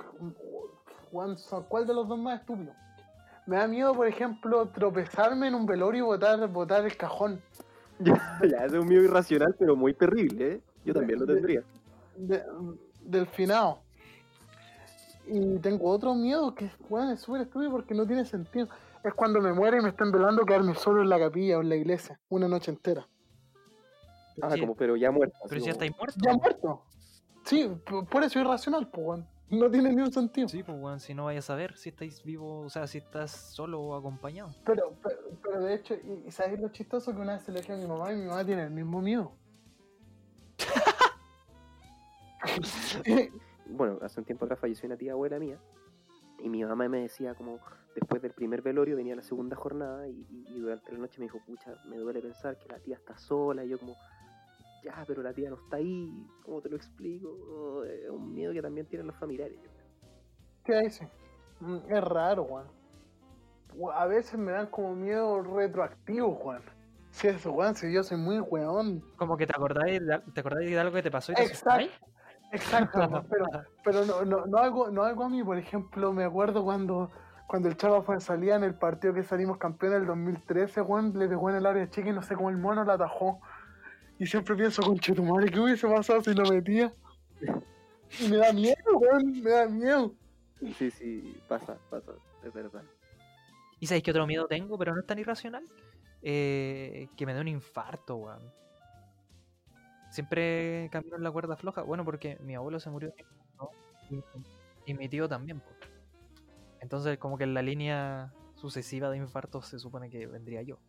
¿cuál 1.67 1.85
de 1.85 1.93
los 1.93 2.07
dos 2.07 2.17
más 2.17 2.39
estúpido? 2.39 2.71
Me 3.45 3.57
da 3.57 3.67
miedo, 3.67 3.93
por 3.93 4.07
ejemplo, 4.07 4.67
tropezarme 4.69 5.47
en 5.47 5.55
un 5.55 5.65
velorio 5.65 6.03
y 6.03 6.05
botar, 6.05 6.47
botar 6.47 6.85
el 6.85 6.95
cajón. 6.95 7.41
Ya, 8.49 8.63
es 8.65 8.71
un 8.71 8.87
miedo 8.87 9.03
irracional, 9.03 9.53
pero 9.59 9.75
muy 9.75 9.93
terrible, 9.93 10.53
¿eh? 10.53 10.61
Yo 10.85 10.93
también 10.93 11.19
lo 11.19 11.25
De- 11.25 11.33
tendría. 11.33 11.63
de- 12.15 12.43
del 13.01 13.27
finado. 13.27 13.79
Y 15.27 15.57
tengo 15.59 15.89
otro 15.89 16.15
miedo 16.15 16.55
que 16.55 16.71
bueno, 16.87 17.11
es 17.11 17.19
súper 17.19 17.41
estúpido 17.41 17.71
porque 17.71 17.93
no 17.93 18.07
tiene 18.07 18.23
sentido. 18.23 18.69
Es 19.03 19.13
cuando 19.13 19.41
me 19.41 19.51
muere 19.51 19.79
y 19.79 19.81
me 19.81 19.89
están 19.89 20.09
velando 20.11 20.45
quedarme 20.45 20.73
solo 20.75 21.01
en 21.01 21.09
la 21.09 21.19
capilla 21.19 21.57
o 21.57 21.61
en 21.61 21.67
la 21.69 21.75
iglesia 21.75 22.17
una 22.29 22.47
noche 22.47 22.71
entera. 22.71 23.05
Ah, 24.41 24.51
Sí, 24.53 24.61
como, 24.61 24.73
pero 24.75 24.95
ya 24.95 25.11
muerto. 25.11 25.35
pero 25.49 25.59
si 25.59 25.65
ya 25.65 25.73
estáis 25.73 25.91
muerto. 25.97 26.17
Ya 26.23 26.33
muerto. 26.33 26.83
Sí, 27.49 27.67
por 27.88 28.23
eso 28.23 28.39
es 28.39 28.45
irracional, 28.45 28.88
pues, 28.89 29.07
weón. 29.07 29.27
No 29.49 29.71
tiene 29.71 29.91
ni 29.91 30.03
un 30.03 30.12
sentido. 30.13 30.47
Sí, 30.47 30.62
pues, 30.62 30.77
weón, 30.79 30.99
si 30.99 31.15
no 31.15 31.25
vayas 31.25 31.49
a 31.49 31.55
ver 31.55 31.75
si 31.75 31.89
estáis 31.89 32.21
vivos, 32.23 32.67
o 32.67 32.69
sea, 32.69 32.85
si 32.85 32.99
estás 32.99 33.31
solo 33.31 33.81
o 33.81 33.95
acompañado. 33.95 34.51
Pero, 34.63 34.93
pero, 35.01 35.17
pero 35.41 35.59
de 35.62 35.73
hecho, 35.73 35.95
y, 35.95 36.27
y 36.27 36.31
¿sabes 36.31 36.59
lo 36.59 36.69
chistoso 36.69 37.12
que 37.15 37.19
una 37.19 37.33
vez 37.33 37.41
se 37.43 37.51
lo 37.51 37.59
dije 37.59 37.73
a 37.73 37.77
mi 37.77 37.88
mamá 37.88 38.13
y 38.13 38.17
mi 38.17 38.25
mamá 38.27 38.45
tiene 38.45 38.65
el 38.65 38.69
mismo 38.71 39.01
miedo? 39.01 39.31
bueno, 43.65 43.99
hace 44.01 44.19
un 44.19 44.25
tiempo 44.25 44.45
atrás 44.45 44.59
falleció 44.59 44.88
una 44.88 44.97
tía 44.97 45.13
abuela 45.13 45.39
mía 45.39 45.59
y 46.39 46.49
mi 46.49 46.63
mamá 46.63 46.88
me 46.88 47.01
decía 47.01 47.35
como 47.35 47.59
después 47.95 48.21
del 48.21 48.33
primer 48.33 48.62
velorio 48.62 48.95
venía 48.95 49.15
la 49.15 49.23
segunda 49.23 49.55
jornada 49.55 50.07
y, 50.07 50.25
y- 50.29 50.45
y 50.55 50.59
durante 50.59 50.91
la 50.91 50.99
noche 50.99 51.19
me 51.19 51.25
dijo, 51.25 51.39
pucha, 51.45 51.73
me 51.85 51.97
duele 51.97 52.21
pensar 52.21 52.57
que 52.57 52.67
la 52.69 52.79
tía 52.79 52.95
está 52.95 53.17
sola 53.17 53.63
y 53.65 53.69
yo 53.69 53.79
como, 53.79 53.95
ya, 54.83 55.03
pero 55.07 55.21
la 55.21 55.33
tía 55.33 55.49
no 55.49 55.55
está 55.55 55.77
ahí, 55.77 56.27
¿cómo 56.43 56.61
te 56.61 56.69
lo 56.69 56.75
explico? 56.75 57.29
Oh, 57.29 57.83
es 57.83 58.09
un 58.09 58.33
miedo 58.33 58.53
que 58.53 58.61
también 58.61 58.87
tienen 58.87 59.07
los 59.07 59.15
familiares. 59.17 59.59
¿Qué 60.63 60.79
dice? 60.81 61.09
Mm, 61.59 61.77
Es 61.89 62.03
raro, 62.03 62.45
Juan. 62.45 62.67
A 63.93 64.07
veces 64.07 64.37
me 64.39 64.51
dan 64.51 64.67
como 64.67 64.95
miedo 64.95 65.41
retroactivo, 65.41 66.35
Juan. 66.35 66.61
Si 67.11 67.27
eso, 67.27 67.51
Juan, 67.53 67.75
si 67.75 67.91
yo 67.91 68.03
soy 68.03 68.17
muy 68.17 68.39
weón. 68.39 69.03
Como 69.15 69.37
que 69.37 69.47
te 69.47 69.53
acordáis 69.55 70.05
de, 70.05 70.19
te 70.33 70.39
acordáis 70.39 70.69
de 70.69 70.79
algo 70.79 70.93
que 70.93 71.03
te 71.03 71.11
pasó 71.11 71.31
y 71.31 71.35
te 71.35 71.43
Exacto. 71.43 71.91
Exacto, 72.51 73.07
Juan, 73.07 73.25
pero, 73.29 73.45
pero 73.83 74.05
no, 74.05 74.25
no, 74.25 74.45
no, 74.47 74.57
algo, 74.57 74.89
no 74.89 75.03
algo 75.03 75.23
a 75.23 75.29
mí, 75.29 75.43
por 75.43 75.57
ejemplo, 75.57 76.11
me 76.13 76.23
acuerdo 76.23 76.63
cuando, 76.63 77.11
cuando 77.47 77.67
el 77.67 77.77
Chava 77.77 78.01
fue 78.01 78.19
salía 78.19 78.55
en 78.55 78.63
el 78.63 78.73
partido 78.73 79.13
que 79.13 79.23
salimos 79.23 79.57
campeón 79.57 79.93
del 79.93 80.07
2013, 80.07 80.81
Juan, 80.81 81.13
le 81.13 81.27
pegó 81.27 81.51
en 81.51 81.57
el 81.57 81.65
área 81.67 81.89
chica 81.89 82.09
y 82.09 82.13
no 82.13 82.23
sé 82.23 82.35
cómo 82.35 82.49
el 82.49 82.57
mono 82.57 82.83
la 82.83 82.93
atajó. 82.93 83.39
Y 84.19 84.27
siempre 84.27 84.55
pienso, 84.55 84.84
conchetumare, 84.84 85.49
¿qué 85.51 85.60
hubiese 85.60 85.88
pasado 85.88 86.21
si 86.21 86.34
lo 86.36 86.45
metía? 86.45 86.93
Y 88.19 88.27
me 88.29 88.38
da 88.38 88.53
miedo, 88.53 88.75
Juan, 88.99 89.41
me 89.41 89.49
da 89.49 89.67
miedo. 89.67 90.15
Sí, 90.77 90.91
sí, 90.91 91.43
pasa, 91.47 91.79
pasa, 91.89 92.13
es 92.43 92.53
verdad. 92.53 92.84
¿Y 93.79 93.88
sabéis 93.88 94.03
qué 94.03 94.12
otro 94.12 94.27
miedo 94.27 94.47
tengo, 94.47 94.77
pero 94.77 94.93
no 94.93 95.01
es 95.01 95.08
tan 95.08 95.19
irracional? 95.19 95.69
Eh, 96.21 97.10
que 97.17 97.25
me 97.25 97.34
dé 97.34 97.41
un 97.41 97.47
infarto, 97.47 98.17
weón. 98.17 98.53
siempre 100.10 100.89
camino 100.91 101.17
en 101.17 101.23
la 101.23 101.32
cuerda 101.32 101.55
floja. 101.58 101.84
Bueno, 101.84 102.05
porque 102.05 102.38
mi 102.41 102.55
abuelo 102.55 102.79
se 102.79 102.89
murió 102.89 103.13
¿no? 103.60 103.69
y, 104.10 104.23
y 104.86 104.93
mi 104.93 105.10
tío 105.10 105.27
también. 105.29 105.62
po. 105.62 105.77
Entonces, 106.82 107.17
como 107.19 107.38
que 107.38 107.43
en 107.45 107.53
la 107.53 107.62
línea 107.62 108.34
sucesiva 108.55 109.10
de 109.10 109.17
infartos 109.17 109.67
se 109.67 109.79
supone 109.79 110.10
que 110.10 110.27
vendría 110.27 110.62
yo. 110.63 110.79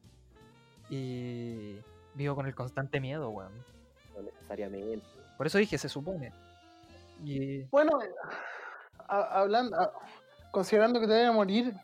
Y 0.89 1.85
vivo 2.15 2.35
con 2.35 2.47
el 2.47 2.55
constante 2.55 3.01
miedo, 3.01 3.31
weón. 3.31 3.53
No 4.17 4.23
necesariamente. 4.23 5.07
Por 5.37 5.47
eso 5.47 5.59
dije, 5.59 5.79
se 5.79 5.89
supone. 5.89 6.33
Y 7.25 7.65
Bueno, 7.65 7.93
a- 9.09 9.41
hablando, 9.41 9.77
a- 9.79 9.93
considerando 10.51 11.01
que 11.01 11.07
te 11.07 11.13
vaya 11.13 11.29
a 11.29 11.33
morir, 11.33 11.75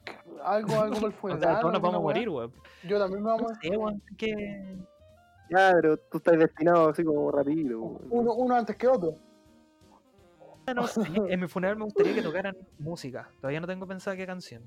algo, 0.44 0.80
algo 0.80 1.10
por 1.12 1.30
el 1.30 1.36
o 1.38 1.40
sea, 1.40 1.60
todos 1.60 1.72
nos 1.72 1.82
vamos 1.82 1.98
a 1.98 2.02
morir, 2.02 2.28
weón. 2.28 2.52
Yo 2.86 2.98
también 2.98 3.22
me 3.22 3.30
voy 3.30 3.38
a 3.38 3.42
No 3.42 3.48
morir. 3.48 3.58
sé, 3.70 3.76
weón, 3.76 4.02
que... 4.16 4.76
Pero 5.48 5.96
tú 5.96 6.18
estás 6.18 6.38
destinado 6.38 6.88
así 6.88 7.04
como 7.04 7.30
rápido. 7.30 7.80
weón. 7.80 8.06
Uno, 8.10 8.34
uno 8.34 8.56
antes 8.56 8.74
que 8.76 8.88
otro. 8.88 9.14
No 10.74 10.86
sé, 10.88 11.02
en 11.28 11.38
mi 11.40 11.46
funeral 11.46 11.76
me 11.76 11.84
gustaría 11.84 12.12
que 12.14 12.22
tocaran 12.22 12.56
música. 12.80 13.30
Todavía 13.40 13.60
no 13.60 13.68
tengo 13.68 13.86
pensada 13.86 14.16
qué 14.16 14.26
canción. 14.26 14.62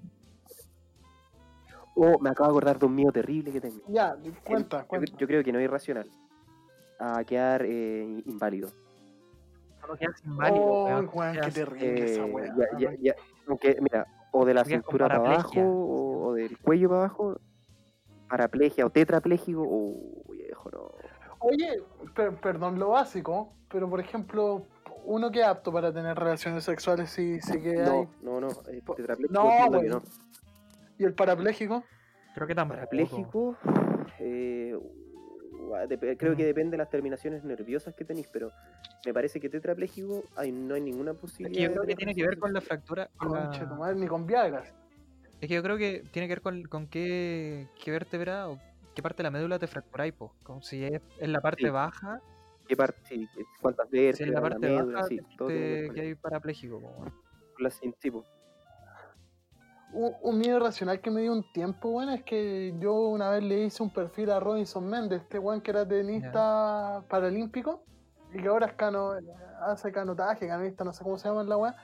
Oh, 2.02 2.18
me 2.20 2.30
acabo 2.30 2.48
de 2.50 2.52
acordar 2.54 2.80
de 2.80 2.86
un 2.86 2.96
mío 2.96 3.12
terrible 3.12 3.52
que 3.52 3.60
tengo. 3.60 3.82
Ya, 3.90 4.16
cuenta, 4.46 4.82
Yo- 4.82 4.88
cuenta. 4.88 5.18
Yo, 5.18 5.28
creo 5.28 5.44
que 5.44 5.52
no 5.52 5.60
es 5.60 5.66
irracional. 5.66 6.10
A 6.98 7.24
quedar 7.26 7.64
eh, 7.66 8.22
inválido. 8.26 8.70
Solo 9.82 9.98
quedas 9.98 10.24
inválido, 10.26 10.64
Oh, 10.66 10.86
weón. 10.86 11.10
weón, 11.14 11.38
qué 11.44 11.52
terrible 11.52 12.06
esa 12.06 12.26
Eh, 12.26 12.32
weá. 12.32 12.56
ya, 12.58 12.80
ya, 12.80 12.96
ya, 13.02 13.16
aunque, 13.48 13.78
mira, 13.82 14.06
o 14.32 14.46
de 14.46 14.54
la 14.54 14.64
cintura 14.64 15.08
para 15.08 15.18
abajo, 15.20 15.60
o, 15.62 16.28
o 16.28 16.34
del 16.36 16.58
cuello 16.60 16.88
para 16.90 17.02
abajo, 17.02 17.38
paraplegia 18.30 18.86
o 18.86 18.90
tetrapléjico, 18.90 19.62
o 19.66 20.32
viejo, 20.32 20.70
no. 20.72 20.92
Oye, 21.40 21.82
per- 22.16 22.36
perdón 22.40 22.80
lo 22.80 22.90
básico, 22.90 23.54
pero 23.70 23.90
por 23.90 24.00
ejemplo, 24.00 24.68
uno 25.06 25.32
que 25.32 25.40
es 25.42 25.48
apto 25.48 25.72
para 25.72 25.92
tener 25.94 26.18
relaciones 26.18 26.64
sexuales 26.64 27.10
si 27.10 27.40
se 27.42 27.62
queda 27.62 27.92
ahí. 27.92 28.08
No, 28.22 28.40
no, 28.40 28.42
no, 28.42 28.48
eh, 28.70 28.82
no, 28.86 28.96
entiendo 28.96 29.72
que 29.72 29.78
güey. 29.78 29.90
no. 29.90 30.02
¿Y 31.00 31.06
el 31.06 31.14
parapléjico? 31.14 31.84
Creo 32.36 32.46
que 32.46 32.54
tampoco. 32.54 32.78
Parapléjico, 32.80 33.58
eh, 34.20 34.78
creo 36.18 36.36
que 36.36 36.46
depende 36.46 36.72
de 36.72 36.78
las 36.78 36.90
terminaciones 36.90 37.44
nerviosas 37.44 37.96
que 37.96 38.04
tenéis, 38.06 38.28
pero 38.32 38.52
me 39.06 39.14
parece 39.14 39.40
que 39.40 39.50
tetrapléjico 39.50 40.24
hay, 40.36 40.52
no 40.52 40.76
hay 40.76 40.82
ninguna 40.82 41.12
Es 41.12 41.18
posibilidad. 41.18 41.58
que 41.58 41.64
yo 41.64 41.72
creo 41.74 41.88
que 41.88 41.96
tiene 41.96 42.14
que 42.14 42.24
ver 42.28 42.38
con 42.38 42.54
la 42.54 42.62
fractura. 42.62 43.10
con 43.18 43.32
la- 43.34 43.76
madre, 43.78 43.96
ni 43.96 44.08
con 44.08 44.26
Viagra. 44.28 44.64
Es 45.42 45.48
que 45.48 45.56
yo 45.56 45.64
creo 45.64 45.78
que 45.78 46.04
tiene 46.12 46.28
que 46.28 46.34
ver 46.34 46.42
con, 46.42 46.64
con 46.64 46.88
qué, 46.88 47.68
qué 47.82 47.92
vértebra 47.92 48.50
o 48.50 48.60
qué 48.94 49.02
parte 49.02 49.18
de 49.18 49.24
la 49.24 49.32
médula 49.32 49.58
te 49.58 49.68
fracturáis, 49.68 50.14
po. 50.14 50.36
Como 50.44 50.62
si 50.62 50.84
es 50.84 51.02
en 51.20 51.32
la 51.32 51.40
parte 51.40 51.64
Sí. 51.64 51.70
baja, 51.70 52.22
¿Qué 52.68 52.76
parte? 52.76 53.00
Sí, 53.06 53.28
¿Cuántas 53.62 53.90
si 53.90 53.98
es 53.98 54.04
veces? 54.20 54.28
en 54.28 54.34
la 54.34 54.42
parte 54.42 54.60
médula, 54.60 54.98
baja 54.98 55.08
sí, 55.08 55.20
todo 55.38 55.48
que 55.48 55.92
hay 56.02 56.14
parapléjico. 56.16 56.80
Con 56.82 57.64
la 57.64 57.70
cin- 57.70 57.96
sí, 58.00 58.12
po. 58.12 58.24
Un, 59.92 60.14
un 60.22 60.38
miedo 60.38 60.58
irracional 60.58 61.02
que 61.02 61.10
me 61.10 61.22
dio 61.22 61.32
un 61.32 61.44
tiempo, 61.52 61.90
bueno, 61.90 62.14
es 62.14 62.24
que 62.24 62.76
yo 62.80 62.94
una 62.94 63.30
vez 63.32 63.44
le 63.44 63.64
hice 63.64 63.82
un 63.82 63.90
perfil 63.90 64.30
a 64.30 64.40
Robinson 64.40 64.88
Méndez, 64.88 65.22
este 65.24 65.40
weón 65.40 65.62
que 65.62 65.72
era 65.72 65.88
tenista 65.88 67.04
paralímpico 67.10 67.82
y 68.34 68.42
que 68.42 68.48
ahora 68.48 68.68
es 68.68 68.74
cano, 68.74 69.14
hace 69.62 69.92
canotaje, 69.92 70.48
canista, 70.48 70.84
no 70.84 70.94
sé 70.94 71.04
cómo 71.04 71.18
se 71.18 71.28
llama 71.28 71.44
la 71.44 71.58
weá, 71.58 71.76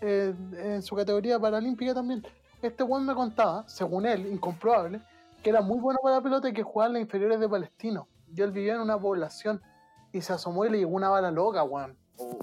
eh, 0.00 0.34
en 0.58 0.82
su 0.82 0.94
categoría 0.94 1.38
paralímpica 1.38 1.94
también. 1.94 2.22
Este 2.60 2.82
weón 2.82 3.06
me 3.06 3.14
contaba, 3.14 3.66
según 3.66 4.06
él, 4.06 4.26
incomprobable, 4.26 5.00
que 5.42 5.50
era 5.50 5.60
muy 5.60 5.78
bueno 5.78 5.98
para 6.02 6.16
la 6.16 6.22
pelota 6.22 6.48
y 6.48 6.52
que 6.52 6.62
jugaba 6.62 6.88
en 6.88 6.92
las 6.94 7.02
inferiores 7.02 7.40
de 7.40 7.48
Palestino. 7.48 8.08
Y 8.34 8.40
él 8.42 8.50
vivía 8.50 8.74
en 8.74 8.80
una 8.80 8.98
población 8.98 9.62
y 10.12 10.20
se 10.20 10.32
asomó 10.32 10.64
y 10.64 10.70
le 10.70 10.78
llegó 10.78 10.94
una 10.94 11.08
bala 11.08 11.30
loca, 11.30 11.62
weón. 11.62 11.96
Oh, 12.18 12.38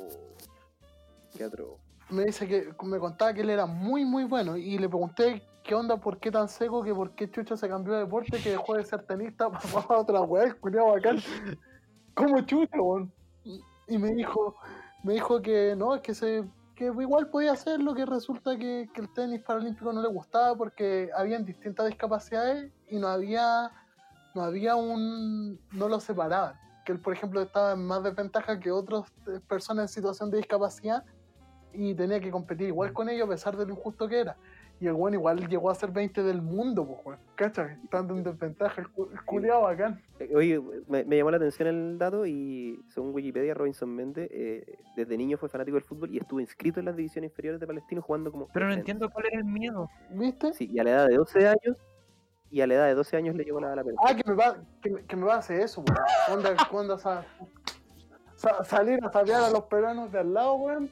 qué 1.35 1.43
atroz. 1.43 1.79
Me 2.11 2.25
dice 2.25 2.47
que 2.47 2.73
me 2.83 2.99
contaba 2.99 3.33
que 3.33 3.41
él 3.41 3.49
era 3.49 3.65
muy 3.65 4.05
muy 4.05 4.23
bueno 4.25 4.57
y 4.57 4.77
le 4.77 4.87
pregunté 4.89 5.41
qué 5.63 5.75
onda, 5.75 5.97
por 5.97 6.19
qué 6.19 6.31
tan 6.31 6.47
seco, 6.49 6.83
que 6.83 6.93
por 6.93 7.11
qué 7.15 7.29
Chucha 7.29 7.55
se 7.55 7.69
cambió 7.69 7.93
de 7.93 7.99
deporte, 8.01 8.41
que 8.41 8.51
dejó 8.51 8.75
de 8.75 8.83
ser 8.83 9.03
tenista 9.05 9.49
para 9.87 9.99
otra 9.99 10.21
weá, 10.21 10.43
el 10.45 10.57
culiao 10.59 10.91
bacán. 10.93 11.17
¿Cómo 12.13 12.41
Chucha, 12.41 12.81
weón? 12.81 13.11
Y- 13.43 13.61
Y 13.87 13.97
me 13.97 14.11
dijo, 14.13 14.55
me 15.03 15.13
dijo 15.13 15.41
que 15.41 15.75
no, 15.75 15.95
es 15.95 16.01
que 16.01 16.13
se 16.13 16.43
que 16.75 16.85
igual 16.85 17.29
podía 17.29 17.51
hacerlo, 17.51 17.93
que 17.93 18.05
resulta 18.07 18.57
que, 18.57 18.89
que 18.93 19.01
el 19.01 19.13
tenis 19.13 19.41
paralímpico 19.43 19.93
no 19.93 20.01
le 20.01 20.07
gustaba 20.07 20.55
porque 20.55 21.09
habían 21.15 21.45
distintas 21.45 21.85
discapacidades 21.87 22.71
y 22.87 22.97
no 22.97 23.07
había 23.07 23.71
no 24.33 24.41
había 24.43 24.75
un 24.75 25.59
no 25.73 25.87
lo 25.89 25.99
separaban. 25.99 26.55
Que 26.85 26.93
él, 26.93 26.99
por 26.99 27.13
ejemplo, 27.13 27.39
estaba 27.41 27.73
en 27.73 27.85
más 27.85 28.01
desventaja 28.01 28.59
que 28.59 28.71
otras 28.71 29.03
eh, 29.27 29.39
personas 29.47 29.83
en 29.83 29.87
situación 29.89 30.31
de 30.31 30.37
discapacidad 30.37 31.03
y 31.73 31.93
tenía 31.95 32.19
que 32.19 32.31
competir 32.31 32.67
igual 32.67 32.93
con 32.93 33.09
ellos 33.09 33.27
a 33.27 33.31
pesar 33.31 33.55
de 33.57 33.65
lo 33.65 33.71
injusto 33.73 34.07
que 34.07 34.19
era. 34.19 34.35
Y 34.79 34.87
el 34.87 34.93
weón 34.93 35.13
igual 35.13 35.47
llegó 35.47 35.69
a 35.69 35.75
ser 35.75 35.91
20 35.91 36.23
del 36.23 36.41
mundo, 36.41 36.85
pues, 36.87 36.99
weón. 37.05 37.19
¿Cachai? 37.35 37.77
Estando 37.83 38.15
en 38.17 38.23
desventaja, 38.23 38.81
el, 38.81 38.89
cu- 38.89 39.09
el 39.13 39.21
culiao 39.25 39.61
bacán. 39.61 40.01
Eh, 40.19 40.31
Oye, 40.35 40.59
me, 40.87 41.03
me 41.03 41.17
llamó 41.17 41.29
la 41.29 41.37
atención 41.37 41.67
el 41.67 41.97
dato 41.99 42.25
y 42.25 42.83
según 42.89 43.13
Wikipedia, 43.13 43.53
Robinson 43.53 43.89
Méndez 43.95 44.27
eh, 44.31 44.79
desde 44.95 45.17
niño 45.17 45.37
fue 45.37 45.49
fanático 45.49 45.75
del 45.75 45.83
fútbol 45.83 46.09
y 46.11 46.17
estuvo 46.17 46.39
inscrito 46.39 46.79
en 46.79 46.87
las 46.87 46.95
divisiones 46.95 47.29
inferiores 47.29 47.59
de 47.61 47.67
Palestino 47.67 48.01
jugando 48.01 48.31
como... 48.31 48.47
Pero 48.51 48.67
no 48.67 48.73
entiendo 48.73 49.07
cuál 49.11 49.27
era 49.27 49.37
el 49.37 49.45
miedo. 49.45 49.87
¿Viste? 50.09 50.51
Sí, 50.53 50.67
y 50.73 50.79
a 50.79 50.83
la 50.83 50.89
edad 50.89 51.07
de 51.09 51.15
12 51.17 51.47
años, 51.47 51.77
y 52.49 52.61
a 52.61 52.67
la 52.67 52.73
edad 52.73 52.87
de 52.87 52.95
12 52.95 53.17
años 53.17 53.35
le 53.35 53.43
llegó 53.43 53.61
la, 53.61 53.75
la 53.75 53.83
pelota. 53.83 54.01
Ah, 54.03 54.15
que 54.15 54.23
me 54.27 54.35
va, 54.35 54.57
que, 54.81 54.89
me- 54.89 55.03
que 55.05 55.15
me 55.15 55.25
va 55.25 55.35
a 55.35 55.37
hacer 55.37 55.59
eso, 55.61 55.83
weón. 55.87 56.39
Onda, 56.39 56.55
onda 56.71 57.25
sa- 58.41 58.57
sa- 58.57 58.63
salir 58.63 58.99
a 59.03 59.11
sapear 59.11 59.41
a 59.43 59.49
los 59.49 59.63
peruanos 59.65 60.11
de 60.11 60.19
al 60.19 60.33
lado, 60.33 60.55
weón. 60.55 60.89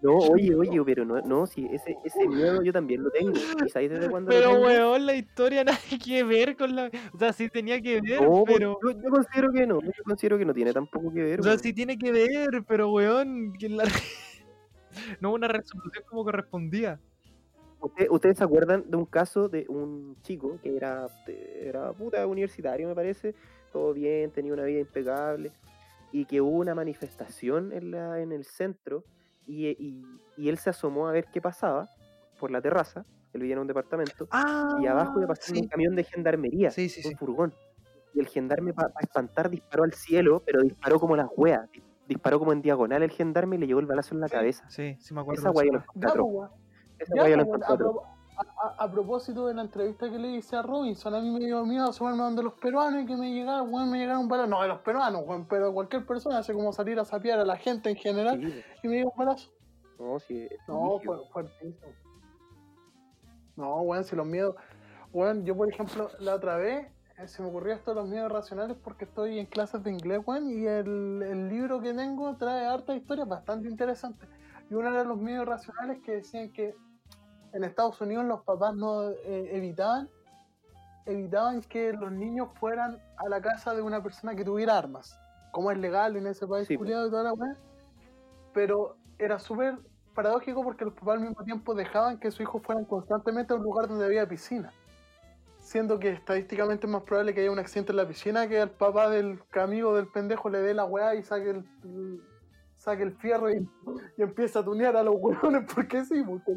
No, 0.00 0.16
oye, 0.16 0.52
oye, 0.56 0.82
pero 0.84 1.04
no, 1.04 1.20
no 1.22 1.46
si 1.46 1.64
ese, 1.66 1.96
ese 2.04 2.26
miedo 2.26 2.60
yo 2.62 2.72
también 2.72 3.04
lo 3.04 3.10
tengo. 3.10 3.30
¿Y 3.64 3.68
sabéis 3.68 3.92
desde 3.92 4.10
cuándo 4.10 4.32
lo 4.32 4.36
Pero, 4.36 4.50
tengo? 4.54 4.66
weón, 4.66 5.06
la 5.06 5.14
historia 5.14 5.62
nada 5.64 5.78
que 6.04 6.24
ver 6.24 6.56
con 6.56 6.74
la. 6.74 6.90
O 7.14 7.18
sea, 7.18 7.32
sí 7.32 7.48
tenía 7.48 7.80
que 7.80 8.00
ver, 8.00 8.20
No, 8.22 8.42
pero. 8.44 8.78
yo, 8.82 8.90
yo 9.00 9.10
considero 9.10 9.52
que 9.52 9.64
no, 9.64 9.80
yo 9.80 9.90
considero 10.04 10.38
que 10.38 10.44
no 10.44 10.52
tiene 10.54 10.72
tampoco 10.72 11.12
que 11.12 11.22
ver. 11.22 11.38
O 11.40 11.42
sea, 11.44 11.52
weón. 11.52 11.62
sí 11.62 11.72
tiene 11.72 11.96
que 11.96 12.10
ver, 12.10 12.64
pero, 12.66 12.90
weón. 12.90 13.52
que 13.52 13.68
la- 13.68 13.84
no 15.20 15.28
hubo 15.28 15.36
una 15.36 15.46
resolución 15.48 16.04
como 16.08 16.24
correspondía. 16.24 16.98
Usted- 17.80 18.08
¿Ustedes 18.10 18.38
se 18.38 18.44
acuerdan 18.44 18.84
de 18.90 18.96
un 18.96 19.06
caso 19.06 19.48
de 19.48 19.66
un 19.68 20.16
chico 20.22 20.58
que 20.64 20.76
era, 20.76 21.06
era 21.60 21.92
puta 21.92 22.26
universitario, 22.26 22.88
me 22.88 22.94
parece? 22.96 23.36
Todo 23.72 23.92
bien, 23.94 24.30
tenía 24.30 24.52
una 24.52 24.64
vida 24.64 24.80
impecable. 24.80 25.50
Y 26.12 26.26
que 26.26 26.40
hubo 26.40 26.58
una 26.58 26.74
manifestación 26.74 27.72
en, 27.72 27.90
la, 27.90 28.20
en 28.20 28.32
el 28.32 28.44
centro 28.44 29.02
y, 29.46 29.68
y- 29.68 30.04
y 30.36 30.48
él 30.48 30.58
se 30.58 30.70
asomó 30.70 31.08
a 31.08 31.12
ver 31.12 31.26
qué 31.32 31.40
pasaba 31.40 31.88
por 32.38 32.50
la 32.50 32.60
terraza. 32.60 33.04
Él 33.32 33.40
vivía 33.40 33.54
en 33.54 33.60
un 33.60 33.66
departamento. 33.66 34.28
Ah, 34.30 34.76
y 34.82 34.86
abajo 34.86 35.18
iba 35.18 35.28
pasando 35.28 35.60
un 35.60 35.68
camión 35.68 35.94
de 35.96 36.04
gendarmería, 36.04 36.70
Sí, 36.70 36.88
sí, 36.90 37.00
un 37.04 37.12
sí. 37.12 37.16
furgón. 37.16 37.54
Y 38.14 38.20
el 38.20 38.26
gendarme, 38.28 38.74
para 38.74 38.92
espantar, 39.00 39.48
disparó 39.48 39.84
al 39.84 39.94
cielo, 39.94 40.42
pero 40.44 40.60
disparó 40.60 41.00
como 41.00 41.16
las 41.16 41.28
weas. 41.36 41.70
Di- 41.72 41.82
Disparó 42.08 42.38
como 42.40 42.52
en 42.52 42.60
diagonal 42.60 43.02
el 43.02 43.10
gendarme 43.10 43.56
y 43.56 43.60
le 43.60 43.66
llegó 43.66 43.80
el 43.80 43.86
balazo 43.86 44.14
en 44.14 44.20
la 44.20 44.28
Sí. 44.28 44.34
cabeza. 44.34 44.68
Sí, 44.68 44.96
sí 45.00 45.14
me 45.14 45.20
acuerdo. 45.22 45.40
Esa 45.40 45.50
wea 45.50 45.86
Ya, 45.94 46.08
atroz. 46.08 46.26
pues. 46.30 46.50
Esa 46.98 47.14
wea 47.14 47.36
la 47.36 47.44
pues, 47.44 47.60
weón, 47.60 47.62
encontré 47.62 47.86
a, 48.36 48.90
propósito 48.90 49.46
de 49.46 49.54
la 49.54 49.62
entrevista 49.62 50.10
que 50.10 50.18
le 50.18 50.28
hice 50.28 50.56
a 50.56 50.62
Robinson, 50.62 51.14
a 51.14 51.20
mí 51.20 51.30
me 51.30 51.40
dio 51.40 51.64
miedo 51.64 51.88
asomarme 51.88 52.22
donde 52.22 52.42
los 52.42 52.54
peruanos 52.54 53.02
y 53.02 53.06
que 53.06 53.16
me 53.16 53.32
llegara, 53.32 53.62
weón, 53.62 53.90
me 53.90 53.98
llegara 53.98 54.18
un 54.18 54.28
balazo. 54.28 54.48
No, 54.48 54.62
de 54.62 54.68
los 54.68 54.80
peruanos, 54.80 55.22
weón, 55.26 55.46
pero 55.46 55.72
cualquier 55.72 56.06
persona 56.06 56.38
hace 56.38 56.52
como 56.52 56.72
salir 56.72 56.98
a 56.98 57.04
sapear 57.04 57.38
a 57.38 57.44
la 57.44 57.56
gente 57.56 57.90
en 57.90 57.96
general 57.96 58.40
Sí, 58.40 58.62
y 58.82 58.88
me 58.88 58.96
llega 58.96 59.10
un 59.10 59.16
balazo. 59.16 59.50
no, 59.98 60.18
sí, 60.18 60.48
No, 60.68 60.98
fue 61.04 61.18
fuertísimo. 61.28 61.92
No, 63.56 63.82
weón, 63.82 64.04
si 64.04 64.16
los 64.16 64.26
miedos. 64.26 64.56
Weón, 65.12 65.44
yo 65.44 65.54
por 65.56 65.68
ejemplo, 65.68 66.08
la 66.20 66.34
otra 66.34 66.56
vez 66.56 66.86
eh, 67.18 67.28
se 67.28 67.42
me 67.42 67.48
ocurrió 67.48 67.74
esto 67.74 67.90
de 67.90 68.00
los 68.00 68.08
miedos 68.08 68.32
racionales 68.32 68.76
porque 68.82 69.04
estoy 69.04 69.38
en 69.38 69.46
clases 69.46 69.82
de 69.82 69.90
inglés, 69.90 70.22
weón, 70.24 70.48
y 70.48 70.66
el, 70.66 71.22
el 71.22 71.48
libro 71.48 71.80
que 71.80 71.92
tengo 71.92 72.34
trae 72.36 72.64
harta 72.64 72.94
historias 72.94 73.28
bastante 73.28 73.68
interesantes. 73.68 74.28
Y 74.70 74.74
uno 74.74 74.90
de 74.90 75.04
los 75.04 75.18
miedos 75.18 75.46
racionales 75.46 76.00
que 76.02 76.12
decían 76.12 76.50
que 76.50 76.74
en 77.52 77.64
Estados 77.64 78.00
Unidos 78.00 78.24
los 78.24 78.42
papás 78.42 78.74
no 78.74 79.10
eh, 79.10 79.56
evitaban 79.56 80.08
evitaban 81.04 81.60
que 81.62 81.92
los 81.92 82.12
niños 82.12 82.48
fueran 82.60 82.98
a 83.16 83.28
la 83.28 83.40
casa 83.40 83.74
de 83.74 83.82
una 83.82 84.02
persona 84.02 84.34
que 84.36 84.44
tuviera 84.44 84.78
armas, 84.78 85.18
como 85.50 85.70
es 85.72 85.78
legal 85.78 86.16
en 86.16 86.28
ese 86.28 86.46
país 86.46 86.68
Sí, 86.68 86.76
culiado 86.76 87.08
y 87.08 87.10
toda 87.10 87.24
la 87.24 87.32
weá. 87.32 87.56
Pero 88.54 88.96
era 89.18 89.38
súper 89.40 89.78
paradójico 90.14 90.62
porque 90.62 90.84
los 90.84 90.94
papás 90.94 91.14
al 91.16 91.20
mismo 91.22 91.42
tiempo 91.44 91.74
dejaban 91.74 92.18
que 92.18 92.30
sus 92.30 92.42
hijos 92.42 92.62
fueran 92.62 92.84
constantemente 92.84 93.52
a 93.52 93.56
un 93.56 93.62
lugar 93.64 93.88
donde 93.88 94.04
había 94.04 94.28
piscina. 94.28 94.72
Siendo 95.58 95.98
que 95.98 96.10
estadísticamente 96.10 96.86
es 96.86 96.92
más 96.92 97.02
probable 97.02 97.34
que 97.34 97.40
haya 97.40 97.50
un 97.50 97.58
accidente 97.58 97.92
en 97.92 97.96
la 97.96 98.06
piscina 98.06 98.46
que 98.48 98.60
al 98.60 98.70
papá 98.70 99.08
del 99.08 99.40
amigo 99.60 99.94
del 99.96 100.06
pendejo 100.06 100.50
le 100.50 100.60
dé 100.60 100.74
la 100.74 100.84
weá 100.84 101.14
y 101.16 101.22
saque 101.24 101.50
el, 101.50 101.64
el- 101.84 102.22
saque 102.82 103.04
el 103.04 103.12
fierro 103.16 103.48
y, 103.50 103.68
y 104.16 104.22
empiece 104.22 104.58
a 104.58 104.64
tunear 104.64 104.96
a 104.96 105.02
los 105.04 105.14
huevones 105.18 105.64
porque 105.72 106.04
sí, 106.04 106.22
porque 106.26 106.52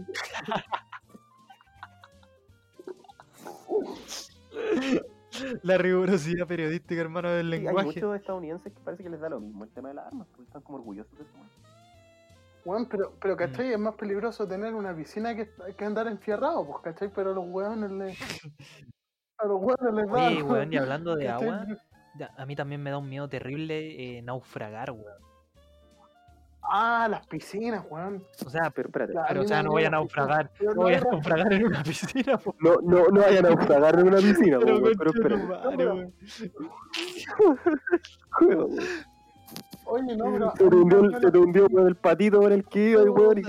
La 5.64 5.78
rigurosidad 5.78 6.48
periodística, 6.48 7.00
hermano, 7.02 7.30
del 7.30 7.48
Sí, 7.50 7.54
hay 7.58 7.64
lenguaje. 7.66 7.88
muchos 7.88 8.16
estadounidenses 8.16 8.74
que 8.74 8.80
parece 8.80 9.04
que 9.04 9.10
les 9.10 9.20
da 9.20 9.30
lo 9.30 9.40
mismo 9.40 9.66
el 9.66 9.70
tema 9.72 9.90
de 9.90 9.96
las 9.96 10.08
armas, 10.08 10.28
porque 10.30 10.44
están 10.44 10.62
como 10.62 10.78
orgullosos 10.78 11.12
de 11.18 11.24
eso. 11.24 11.34
weón. 11.36 11.50
Weón, 12.66 12.90
pero, 12.90 13.14
pero 13.22 13.36
¿cachai? 13.38 13.74
Es 13.74 13.80
más 13.80 13.96
peligroso 13.96 14.48
tener 14.48 14.74
una 14.74 14.96
piscina 14.96 15.36
que, 15.36 15.50
que 15.78 15.86
andar 15.86 16.08
enfierrado, 16.08 16.66
pues, 16.66 16.80
¿cachai? 16.84 17.12
Pero 17.14 17.32
a 17.32 17.34
los 17.36 17.46
weones 17.48 17.92
les. 17.92 18.18
A 19.38 19.48
los 19.48 19.62
weones 19.62 19.94
les 19.94 20.08
da. 20.08 20.28
Oye, 20.28 20.42
weón, 20.44 20.72
y 20.72 20.78
hablando 20.78 21.16
de 21.18 21.26
¿cachai? 21.26 21.50
agua, 21.50 21.66
a 22.38 22.46
mí 22.46 22.56
también 22.56 22.82
me 22.82 22.90
da 22.90 22.98
un 22.98 23.10
miedo 23.10 23.28
terrible 23.28 24.18
eh, 24.18 24.22
naufragar, 24.22 24.92
weón. 24.92 25.25
Ah, 26.72 27.08
las 27.10 27.26
piscinas, 27.28 27.84
weón. 27.90 28.24
O 28.46 28.50
sea, 28.50 28.70
Pero 28.72 28.88
espérate, 28.90 29.14
Ya, 29.14 29.22
a 29.24 29.28
pero 29.28 29.42
o 29.42 29.48
sea, 29.48 29.64
no 29.64 29.72
voy 29.72 29.84
a 29.86 29.90
naufragar. 29.90 30.52
pero 30.58 30.74
No 30.74 30.82
voy 30.84 30.94
a 30.96 31.00
naufragar 31.02 31.54
en 31.54 31.66
una 31.66 31.84
piscina, 31.84 32.38
po. 32.38 32.56
no, 32.60 32.76
no, 32.84 33.08
no 33.08 33.22
vayan 33.22 33.46
a 33.46 33.50
naufragar 33.50 34.00
en 34.00 34.08
una 34.08 34.18
piscina, 34.18 34.60
Pero, 34.60 34.80
weón, 34.80 34.94
pero 34.98 35.12
espérate. 35.12 36.14
Oye, 39.88 40.16
no, 40.18 40.26
pero. 40.32 40.52
Se 40.58 40.70
te 40.70 40.76
hundió, 40.76 41.20
se 41.20 41.32
te 41.32 41.38
hundió 41.38 41.68
weón, 41.68 41.88
el 41.88 41.96
patito 41.96 42.40
por 42.42 42.52
el 42.52 42.66
que 42.66 42.90
iba, 42.92 43.04
weón, 43.04 43.38
y 43.38 43.42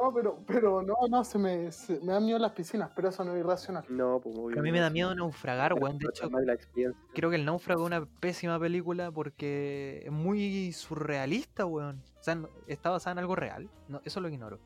No, 0.00 0.12
pero, 0.12 0.38
pero 0.46 0.82
no, 0.82 0.94
no, 1.08 1.24
se 1.24 1.38
me, 1.38 1.72
se- 1.72 2.00
me 2.00 2.12
dan 2.12 2.24
miedo 2.24 2.38
las 2.38 2.52
piscinas, 2.52 2.90
pero 2.94 3.08
eso 3.08 3.24
no 3.24 3.34
es 3.34 3.40
irracional. 3.40 3.84
No, 3.88 4.20
pues 4.20 4.36
Pero 4.48 4.60
a 4.60 4.62
mí 4.62 4.70
me 4.70 4.80
da 4.80 4.90
miedo 4.90 5.14
naufragar, 5.14 5.72
weón. 5.74 5.98
De 5.98 6.06
hecho, 6.08 6.28
creo 7.14 7.30
que 7.30 7.36
El 7.36 7.44
Náufrago 7.46 7.82
es 7.82 7.86
una 7.86 8.04
pésima 8.04 8.58
película 8.60 9.10
porque 9.10 10.02
es 10.04 10.12
muy 10.12 10.72
surrealista, 10.72 11.64
weón. 11.66 12.02
O 12.20 12.22
sea, 12.22 12.38
está 12.66 12.90
basada 12.90 13.12
en 13.12 13.18
algo 13.20 13.36
real. 13.36 13.70
No, 13.88 14.00
eso 14.04 14.20
lo 14.20 14.28
ignoro. 14.28 14.58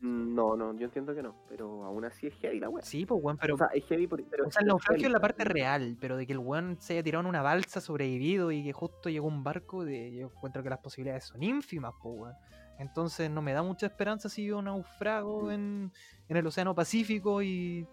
Mm, 0.00 0.34
No, 0.34 0.56
no, 0.56 0.72
yo 0.78 0.84
entiendo 0.86 1.12
que 1.14 1.22
no, 1.24 1.34
pero 1.48 1.84
aún 1.84 2.04
así 2.04 2.28
es 2.28 2.34
heavy 2.36 2.60
la 2.60 2.68
weá. 2.68 2.84
Sí, 2.84 3.04
pues, 3.04 3.20
weón, 3.22 3.36
pero. 3.36 3.56
o 3.56 3.58
sea, 3.58 3.66
es 3.74 3.84
heavy, 3.86 4.06
por- 4.06 4.22
pero 4.24 4.46
O 4.46 4.50
sea, 4.50 4.60
el 4.62 4.68
naufragio 4.68 5.06
es 5.08 5.12
la 5.12 5.18
parte 5.20 5.44
real, 5.44 5.96
pero 6.00 6.16
de 6.16 6.24
que 6.26 6.32
el 6.32 6.38
weón 6.38 6.76
se 6.80 6.92
haya 6.94 7.02
tirado 7.02 7.22
en 7.22 7.26
una 7.26 7.42
balsa, 7.42 7.80
sobrevivido 7.80 8.52
y 8.52 8.62
que 8.62 8.72
justo 8.72 9.10
llegó 9.10 9.26
un 9.26 9.42
barco, 9.42 9.84
de, 9.84 10.14
yo 10.14 10.26
encuentro 10.28 10.62
que 10.62 10.70
las 10.70 10.78
posibilidades 10.78 11.24
son 11.24 11.42
ínfimas, 11.42 11.92
pues, 12.00 12.14
weón. 12.16 12.34
Entonces 12.78 13.28
no 13.30 13.42
me 13.42 13.52
da 13.52 13.62
mucha 13.62 13.86
esperanza 13.86 14.28
si 14.28 14.46
yo 14.46 14.62
naufrago 14.62 15.50
en, 15.50 15.90
en 16.28 16.36
el 16.36 16.46
Océano 16.46 16.74
Pacífico 16.74 17.42
y, 17.42 17.86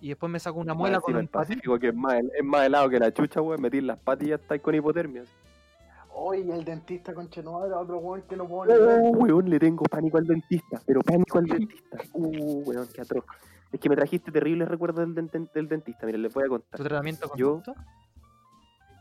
y 0.00 0.08
después 0.08 0.30
me 0.30 0.38
saco 0.38 0.60
una 0.60 0.74
muela 0.74 1.00
con 1.00 1.16
el. 1.16 1.26
Pacífico, 1.28 1.78
que 1.78 1.88
es 1.88 1.94
más, 1.94 2.14
es 2.38 2.44
más 2.44 2.66
helado 2.66 2.88
que 2.88 2.98
la 3.00 3.12
chucha, 3.12 3.40
weón. 3.40 3.60
Metir 3.60 3.82
las 3.82 3.98
patas 3.98 4.26
y 4.26 4.30
ya 4.30 4.36
estáis 4.36 4.62
con 4.62 4.74
hipotermia. 4.74 5.24
Oye, 6.16 6.54
el 6.54 6.64
dentista 6.64 7.12
con 7.12 7.28
Chenuadra, 7.28 7.76
otro 7.80 7.98
weón 7.98 8.22
que 8.22 8.36
no 8.36 8.46
puedo 8.46 8.72
Oh, 8.72 9.10
weón, 9.10 9.50
le 9.50 9.58
tengo 9.58 9.82
pánico 9.86 10.18
al 10.18 10.26
dentista, 10.28 10.80
pero 10.86 11.00
pánico 11.00 11.38
al 11.38 11.46
dentista. 11.46 11.98
Uh, 12.12 12.62
weón, 12.64 12.86
qué 12.94 13.00
atroz. 13.00 13.24
Es 13.72 13.80
que 13.80 13.88
me 13.88 13.96
trajiste 13.96 14.30
terribles 14.30 14.68
recuerdos 14.68 15.00
del, 15.04 15.16
denten- 15.16 15.50
del 15.52 15.66
dentista. 15.66 16.06
Miren, 16.06 16.22
les 16.22 16.32
voy 16.32 16.44
a 16.44 16.48
contar. 16.48 16.78
¿Tu 16.78 16.84
tratamiento 16.84 17.28
con 17.28 17.36
Yo- 17.38 17.50
ducto? 17.54 17.74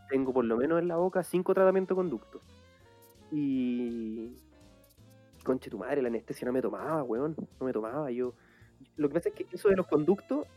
Tengo 0.10 0.34
por 0.34 0.46
lo 0.46 0.58
menos 0.58 0.80
en 0.80 0.88
la 0.88 0.96
boca 0.96 1.22
cinco 1.24 1.54
tratamientos 1.54 1.96
conductos. 1.96 2.42
Y. 3.32 4.36
Conche 5.44 5.70
tu 5.70 5.78
madre, 5.78 6.02
la 6.02 6.08
anestesia 6.08 6.46
no 6.46 6.54
me 6.54 6.62
tomaba, 6.62 7.04
weón. 7.04 7.36
No 7.60 7.66
me 7.66 7.74
tomaba. 7.74 8.10
Yo. 8.12 8.34
Lo 8.96 9.08
que 9.10 9.14
pasa 9.16 9.30
es 9.30 9.36
que 9.36 9.48
eso 9.52 9.70
de 9.70 9.76
los 9.76 9.88
conductos 9.88 10.48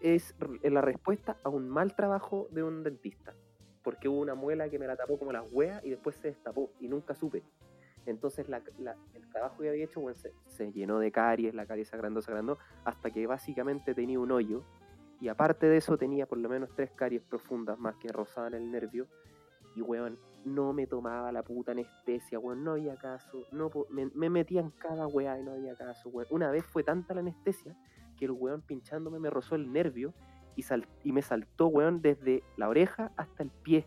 es 0.00 0.34
la 0.62 0.80
respuesta 0.82 1.36
a 1.42 1.48
un 1.48 1.68
mal 1.68 1.94
trabajo 1.96 2.48
de 2.50 2.62
un 2.62 2.82
dentista. 2.82 3.34
Porque 3.82 4.08
hubo 4.08 4.20
una 4.20 4.34
muela 4.34 4.68
que 4.68 4.78
me 4.78 4.86
la 4.86 4.96
tapó 4.96 5.18
como 5.18 5.32
las 5.32 5.48
weas 5.52 5.84
y 5.84 5.90
después 5.90 6.16
se 6.16 6.28
destapó 6.28 6.70
y 6.80 6.88
nunca 6.88 7.14
supe. 7.14 7.42
Entonces 8.04 8.48
la- 8.48 8.62
el 9.14 9.28
trabajo 9.30 9.62
que 9.62 9.68
había 9.68 9.84
hecho 9.84 10.02
se, 10.14 10.32
se 10.46 10.72
llenó 10.72 10.98
de 10.98 11.10
caries, 11.10 11.54
la 11.54 11.66
caries 11.66 11.88
se 11.88 11.96
agrandó, 11.96 12.20
se 12.22 12.30
agrandó, 12.30 12.58
hasta 12.84 13.10
que 13.10 13.26
básicamente 13.26 13.94
tenía 13.94 14.18
un 14.20 14.30
hoyo. 14.30 14.62
Y 15.20 15.28
aparte 15.28 15.66
de 15.66 15.78
eso 15.78 15.96
tenía 15.96 16.26
por 16.26 16.38
lo 16.38 16.48
menos 16.48 16.70
tres 16.74 16.90
caries 16.92 17.22
profundas 17.22 17.78
más 17.78 17.96
que 17.96 18.08
rozaban 18.08 18.54
el 18.54 18.70
nervio. 18.70 19.06
Y 19.74 19.82
weón, 19.82 20.18
no 20.46 20.72
me 20.72 20.86
tomaba 20.86 21.30
la 21.32 21.42
puta 21.42 21.72
anestesia, 21.72 22.38
weón, 22.38 22.64
no 22.64 22.72
había 22.72 22.96
caso. 22.96 23.42
No, 23.52 23.70
me, 23.90 24.06
me 24.14 24.30
metía 24.30 24.60
en 24.60 24.70
cada 24.70 25.06
weá 25.06 25.38
y 25.38 25.42
no 25.42 25.52
había 25.52 25.74
caso, 25.74 26.08
weón. 26.08 26.28
Una 26.30 26.50
vez 26.50 26.64
fue 26.64 26.82
tanta 26.84 27.12
la 27.14 27.20
anestesia 27.20 27.76
que 28.16 28.24
el 28.26 28.30
weón 28.30 28.62
pinchándome 28.62 29.18
me 29.18 29.28
rozó 29.28 29.56
el 29.56 29.70
nervio 29.72 30.14
y, 30.54 30.62
sal- 30.62 30.88
y 31.04 31.12
me 31.12 31.20
saltó, 31.20 31.66
weón, 31.66 32.00
desde 32.00 32.42
la 32.56 32.68
oreja 32.68 33.12
hasta 33.16 33.42
el 33.42 33.50
pie. 33.50 33.86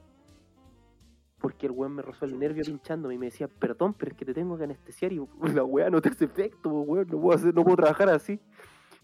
Porque 1.39 1.68
el 1.68 1.72
weón 1.72 1.95
me 1.95 2.01
rozó 2.01 2.26
el 2.26 2.38
nervio 2.38 2.64
pinchándome 2.66 3.16
y 3.16 3.18
me 3.18 3.28
decía, 3.28 3.47
perdón, 3.47 3.93
pero 3.93 4.12
es 4.12 4.18
que 4.18 4.26
te 4.26 4.34
tengo 4.34 4.57
que 4.57 4.66
anestesiar 4.66 5.14
y 5.14 5.22
la 5.55 5.64
weá 5.64 5.89
no 5.89 6.01
te 6.01 6.10
hace 6.10 6.26
efecto, 6.26 6.70
weón, 6.70 7.07
no 7.10 7.20
puedo, 7.22 7.38
hacer, 7.38 7.55
no 7.55 7.64
puedo 7.64 7.78
trabajar 7.78 8.10
así. 8.10 8.39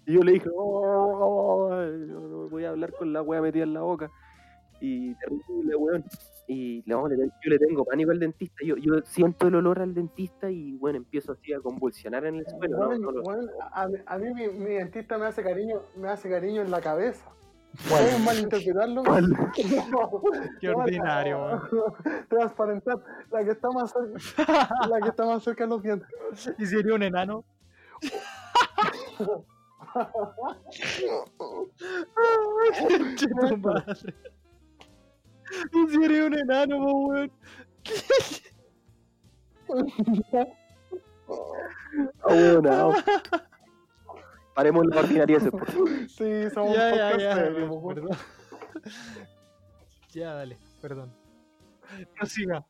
Y 0.06 0.14
yo 0.14 0.22
le 0.22 0.34
dije, 0.34 0.49
"Oh, 0.53 1.70
no, 1.72 2.20
no 2.28 2.49
voy 2.49 2.66
a 2.66 2.70
hablar 2.70 2.93
con 2.93 3.12
la 3.14 3.22
weá 3.24 3.41
metida 3.41 3.64
en 3.64 3.74
la 3.74 3.82
boca. 3.82 4.12
Y 4.82 5.16
terrible, 5.16 5.76
weón. 5.78 6.03
Y 6.47 6.83
no, 6.85 7.09
yo 7.09 7.15
le 7.49 7.57
tengo 7.59 7.83
pánico 7.85 8.11
al 8.11 8.19
dentista. 8.19 8.63
Yo, 8.63 8.75
yo 8.77 8.93
siento 9.03 9.47
el 9.47 9.55
olor 9.55 9.79
al 9.79 9.93
dentista 9.95 10.49
y 10.51 10.77
bueno, 10.77 10.97
empiezo 10.97 11.31
así 11.31 11.51
a 11.53 11.59
convulsionar 11.59 12.25
en 12.25 12.35
el 12.35 12.45
suelo. 12.47 12.77
No, 12.97 13.11
lo- 13.11 13.23
a, 13.73 13.87
mí- 13.87 13.97
a 14.05 14.17
mí 14.19 14.33
mi, 14.33 14.47
mi 14.49 14.71
dentista 14.75 15.17
me 15.17 15.25
hace 15.25 15.41
cariño, 15.43 15.81
me 15.95 16.07
hace 16.09 16.29
cariño 16.29 16.61
en 16.61 16.69
la 16.71 16.81
cabeza. 16.81 17.25
¿Puedes 17.89 18.17
malinterpretarlo? 18.23 19.03
Qué 20.61 20.69
ordinario, 20.69 21.61
Transparentar, 22.29 22.99
la 23.31 23.43
que 23.43 23.51
está 23.51 23.69
más 23.71 23.91
cerca, 23.91 24.69
la 24.89 25.01
que 25.01 25.09
está 25.09 25.25
más 25.25 25.43
cerca 25.43 25.63
de 25.65 25.69
los 25.71 25.83
dientes. 25.83 26.07
¿Y 26.57 26.65
sería 26.67 26.93
un 26.93 27.03
enano? 27.03 27.43
Conche 32.87 33.27
tu 33.27 33.57
madre. 33.57 34.13
¿Y 35.71 35.87
sería 35.93 36.25
un 36.25 36.33
enano, 36.33 36.77
po, 36.79 36.97
weón? 37.07 37.31
Weón, 42.27 42.63
no. 42.63 42.93
Paremos 44.53 44.85
la 44.87 44.99
ordinaria 44.99 45.37
ese, 45.37 45.51
por 45.51 45.65
favor. 45.69 45.89
Sí, 46.09 46.49
somos 46.53 46.75
Ya, 46.75 46.91
un 46.91 46.97
ya, 46.97 47.17
ya, 47.17 47.35
serio, 47.35 47.81
perdón. 47.87 48.17
Ya, 50.11 50.33
dale, 50.33 50.57
perdón. 50.81 51.11
No 52.19 52.25
siga. 52.25 52.65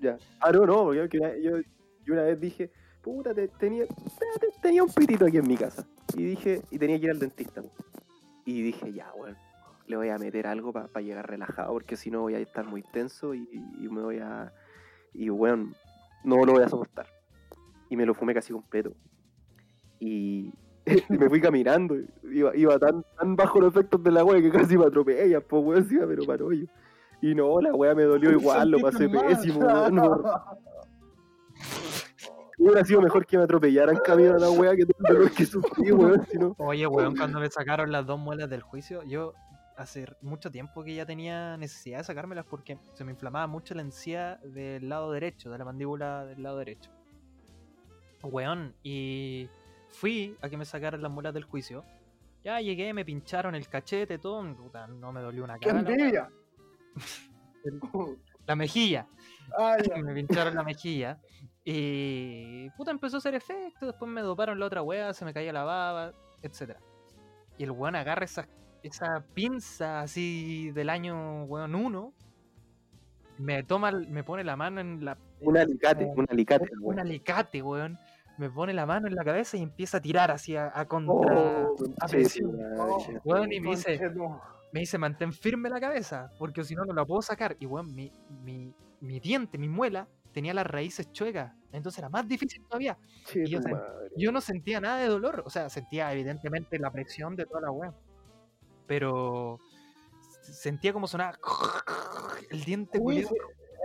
Ya. 0.00 0.16
Ah, 0.40 0.50
no, 0.52 0.66
no, 0.66 0.84
porque 0.84 1.18
yo, 1.18 1.34
yo, 1.36 1.58
yo 2.04 2.12
una 2.14 2.22
vez 2.22 2.40
dije, 2.40 2.70
puta, 3.02 3.34
te- 3.34 3.48
tenía, 3.48 3.86
te- 3.86 4.60
tenía 4.62 4.82
un 4.82 4.90
pitito 4.92 5.26
aquí 5.26 5.36
en 5.38 5.46
mi 5.46 5.56
casa. 5.56 5.86
Y 6.16 6.24
dije, 6.24 6.62
y 6.70 6.78
tenía 6.78 6.98
que 6.98 7.04
ir 7.06 7.10
al 7.10 7.18
dentista. 7.18 7.62
Y 8.46 8.62
dije, 8.62 8.92
ya, 8.92 9.10
bueno, 9.16 9.36
le 9.86 9.96
voy 9.96 10.08
a 10.08 10.18
meter 10.18 10.46
algo 10.46 10.72
para 10.72 11.00
llegar 11.00 11.28
relajado, 11.28 11.72
porque 11.72 11.96
si 11.96 12.10
no 12.10 12.22
voy 12.22 12.34
a 12.34 12.38
estar 12.38 12.66
muy 12.66 12.82
tenso 12.82 13.34
y, 13.34 13.48
y 13.52 13.88
me 13.88 14.02
voy 14.02 14.18
a. 14.18 14.52
Y 15.12 15.28
bueno, 15.28 15.72
no 16.24 16.44
lo 16.44 16.52
voy 16.52 16.62
a 16.62 16.68
soportar. 16.68 17.06
Y 17.88 17.96
me 17.96 18.06
lo 18.06 18.14
fumé 18.14 18.34
casi 18.34 18.52
completo. 18.52 18.94
Y 20.00 20.52
me 21.08 21.28
fui 21.28 21.40
caminando. 21.40 21.96
Iba, 22.24 22.56
iba 22.56 22.78
tan, 22.78 23.04
tan 23.18 23.36
bajo 23.36 23.60
los 23.60 23.72
efectos 23.72 24.02
de 24.02 24.10
la 24.10 24.24
wea 24.24 24.40
que 24.40 24.50
casi 24.50 24.76
me 24.76 24.86
atropella, 24.86 25.40
pues 25.40 25.62
weón, 25.64 25.86
pero 26.08 26.24
para 26.24 26.44
hoyo. 26.44 26.66
Y 27.20 27.34
no, 27.34 27.60
la 27.60 27.72
wea 27.74 27.94
me 27.94 28.02
dolió 28.04 28.32
igual, 28.32 28.70
lo 28.70 28.80
pasé 28.80 29.08
pésimo, 29.08 29.60
weón. 29.60 29.94
no. 29.94 30.22
Hubiera 32.56 32.84
sido 32.84 33.00
mejor 33.02 33.26
que 33.26 33.36
me 33.36 33.42
atropellaran 33.44 33.96
camino 33.96 34.34
a 34.34 34.38
la 34.38 34.48
wea 34.48 34.76
que 34.76 34.86
todo 34.86 34.96
el 35.08 35.14
dolor 35.14 35.30
que 35.32 35.44
sufrí, 35.44 35.90
weón, 35.90 36.24
si 36.30 36.38
no. 36.38 36.54
Oye, 36.58 36.86
weón, 36.86 37.16
cuando 37.16 37.40
me 37.40 37.50
sacaron 37.50 37.90
las 37.90 38.06
dos 38.06 38.18
muelas 38.18 38.48
del 38.48 38.62
juicio, 38.62 39.02
yo 39.02 39.34
hace 39.76 40.06
mucho 40.20 40.50
tiempo 40.50 40.84
que 40.84 40.94
ya 40.94 41.06
tenía 41.06 41.56
necesidad 41.56 41.98
de 41.98 42.04
sacármelas 42.04 42.46
porque 42.46 42.78
se 42.94 43.04
me 43.04 43.12
inflamaba 43.12 43.46
mucho 43.46 43.74
la 43.74 43.82
encía 43.82 44.36
del 44.44 44.88
lado 44.88 45.12
derecho, 45.12 45.50
de 45.50 45.58
la 45.58 45.64
mandíbula 45.64 46.24
del 46.26 46.42
lado 46.42 46.58
derecho. 46.58 46.90
Weón, 48.22 48.74
y 48.82 49.48
fui 49.90 50.36
a 50.40 50.48
que 50.48 50.56
me 50.56 50.64
sacaran 50.64 51.02
las 51.02 51.10
muelas 51.10 51.34
del 51.34 51.44
juicio. 51.44 51.84
Ya 52.42 52.60
llegué, 52.60 52.92
me 52.92 53.04
pincharon 53.04 53.54
el 53.54 53.68
cachete, 53.68 54.18
todo, 54.18 54.42
puta, 54.54 54.86
no 54.86 55.12
me 55.12 55.20
dolió 55.20 55.44
una 55.44 55.58
¡Qué 55.58 55.68
cara. 55.68 55.82
la! 55.82 56.30
La 58.46 58.56
mejilla. 58.56 59.06
Ah, 59.58 59.76
me 60.02 60.14
pincharon 60.14 60.54
la 60.54 60.64
mejilla. 60.64 61.20
Y 61.64 62.68
puta 62.70 62.90
empezó 62.90 63.16
a 63.16 63.18
hacer 63.18 63.34
efecto. 63.34 63.86
Después 63.86 64.10
me 64.10 64.22
doparon 64.22 64.58
la 64.58 64.66
otra 64.66 64.82
wea, 64.82 65.12
se 65.12 65.24
me 65.24 65.34
caía 65.34 65.52
la 65.52 65.64
baba, 65.64 66.12
etc. 66.42 66.78
Y 67.58 67.64
el 67.64 67.70
weón 67.70 67.94
agarra 67.94 68.24
esa, 68.24 68.48
esa 68.84 69.24
pinza 69.34 70.00
así 70.00 70.70
del 70.72 70.90
año 70.90 71.44
weón 71.44 71.74
1. 71.74 72.12
Me 73.38 73.62
toma, 73.64 73.90
me 73.90 74.22
pone 74.22 74.44
la 74.44 74.56
mano 74.56 74.80
en 74.80 75.04
la. 75.04 75.18
Un 75.40 75.56
alicate, 75.56 76.04
un 76.04 76.26
alicate, 76.30 76.68
un 76.74 76.82
weón. 76.82 77.00
alicate, 77.00 77.62
weón. 77.62 77.98
Me 78.36 78.50
pone 78.50 78.72
la 78.74 78.84
mano 78.84 79.06
en 79.06 79.14
la 79.14 79.24
cabeza 79.24 79.56
y 79.56 79.62
empieza 79.62 79.98
a 79.98 80.00
tirar 80.00 80.30
así 80.30 80.54
a, 80.56 80.70
a 80.74 80.86
contra. 80.86 81.14
Oh, 81.14 81.74
a 82.00 82.06
presión. 82.06 82.56
madre. 82.56 83.20
Weón, 83.24 83.52
y 83.52 83.60
me 83.60 83.70
dice, 83.70 83.98
me 84.72 84.80
dice, 84.80 84.98
mantén 84.98 85.32
firme 85.32 85.68
la 85.70 85.80
cabeza, 85.80 86.30
porque 86.38 86.62
si 86.64 86.74
no, 86.74 86.84
no 86.84 86.92
la 86.92 87.04
puedo 87.04 87.22
sacar. 87.22 87.56
Y 87.58 87.66
weón, 87.66 87.94
mi, 87.94 88.12
mi, 88.42 88.74
mi 89.00 89.20
diente, 89.20 89.56
mi 89.56 89.68
muela, 89.68 90.08
tenía 90.32 90.52
las 90.52 90.66
raíces 90.66 91.10
chuecas. 91.12 91.52
Entonces 91.72 91.98
era 91.98 92.08
más 92.08 92.28
difícil 92.28 92.62
todavía. 92.64 92.98
Y 93.34 93.48
yo. 93.48 93.60
Yo 94.16 94.30
no 94.30 94.40
sentía 94.40 94.80
nada 94.80 94.98
de 94.98 95.08
dolor. 95.08 95.42
O 95.46 95.50
sea, 95.50 95.68
sentía 95.70 96.12
evidentemente 96.12 96.78
la 96.78 96.90
presión 96.90 97.34
de 97.34 97.46
toda 97.46 97.62
la 97.62 97.70
weá. 97.70 97.94
Pero 98.86 99.58
sentía 100.40 100.92
como 100.92 101.06
sonaba 101.06 101.38
el 102.50 102.64
diente 102.64 102.98
Uy, 103.00 103.26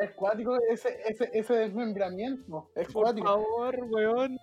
es 0.02 0.12
cuático 0.12 0.58
ese, 0.70 0.98
ese, 1.06 1.30
ese 1.34 1.54
desmembramiento. 1.54 2.70
Es 2.76 2.88
Por 2.88 3.04
cuático. 3.04 3.28
favor, 3.28 3.80
weón. 3.90 4.40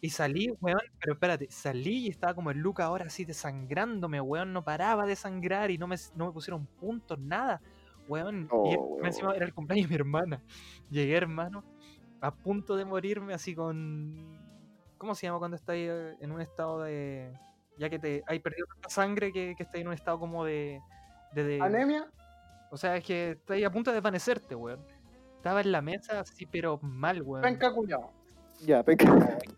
Y 0.00 0.10
salí, 0.10 0.50
weón, 0.60 0.80
pero 0.98 1.12
espérate, 1.12 1.48
salí 1.50 2.06
y 2.06 2.08
estaba 2.08 2.34
como 2.34 2.50
el 2.50 2.58
Luca 2.58 2.84
ahora 2.84 3.06
así 3.06 3.24
desangrándome, 3.24 4.20
weón, 4.20 4.52
no 4.52 4.64
paraba 4.64 5.04
de 5.06 5.14
sangrar 5.14 5.70
y 5.70 5.76
no 5.76 5.86
me, 5.86 5.96
no 6.14 6.26
me 6.26 6.32
pusieron 6.32 6.66
puntos, 6.66 7.18
nada, 7.18 7.60
weón. 8.08 8.48
Oh, 8.50 8.70
y 8.70 8.76
weón. 8.76 9.06
encima 9.06 9.34
era 9.34 9.44
el 9.44 9.52
cumpleaños 9.52 9.88
de 9.88 9.96
mi 9.96 10.00
hermana. 10.00 10.42
Llegué, 10.88 11.16
hermano, 11.16 11.64
a 12.20 12.34
punto 12.34 12.76
de 12.76 12.84
morirme 12.84 13.34
así 13.34 13.54
con... 13.54 14.38
¿Cómo 14.96 15.14
se 15.14 15.26
llama 15.26 15.38
cuando 15.38 15.56
estás 15.56 15.76
en 15.76 16.32
un 16.32 16.40
estado 16.40 16.82
de... 16.82 17.32
Ya 17.78 17.88
que 17.88 17.98
te 17.98 18.22
hay 18.26 18.38
perdido 18.40 18.66
tanta 18.66 18.88
sangre 18.90 19.32
que, 19.32 19.54
que 19.56 19.62
estás 19.62 19.80
en 19.80 19.88
un 19.88 19.94
estado 19.94 20.18
como 20.18 20.44
de... 20.44 20.80
de, 21.34 21.44
de- 21.44 21.60
¿Anemia? 21.62 22.06
o 22.70 22.76
sea, 22.76 22.96
es 22.96 23.04
que 23.04 23.30
estás 23.32 23.56
ahí 23.56 23.64
a 23.64 23.70
punto 23.72 23.90
de 23.90 23.96
desvanecerte, 23.96 24.54
weón. 24.54 24.80
Estaba 25.36 25.60
en 25.62 25.72
la 25.72 25.80
mesa 25.82 26.20
así, 26.20 26.46
pero 26.46 26.78
mal, 26.82 27.22
weón. 27.22 27.42
Penca 27.42 27.72
culiao. 27.72 28.12
Ya, 28.66 28.82
peca. 28.82 29.06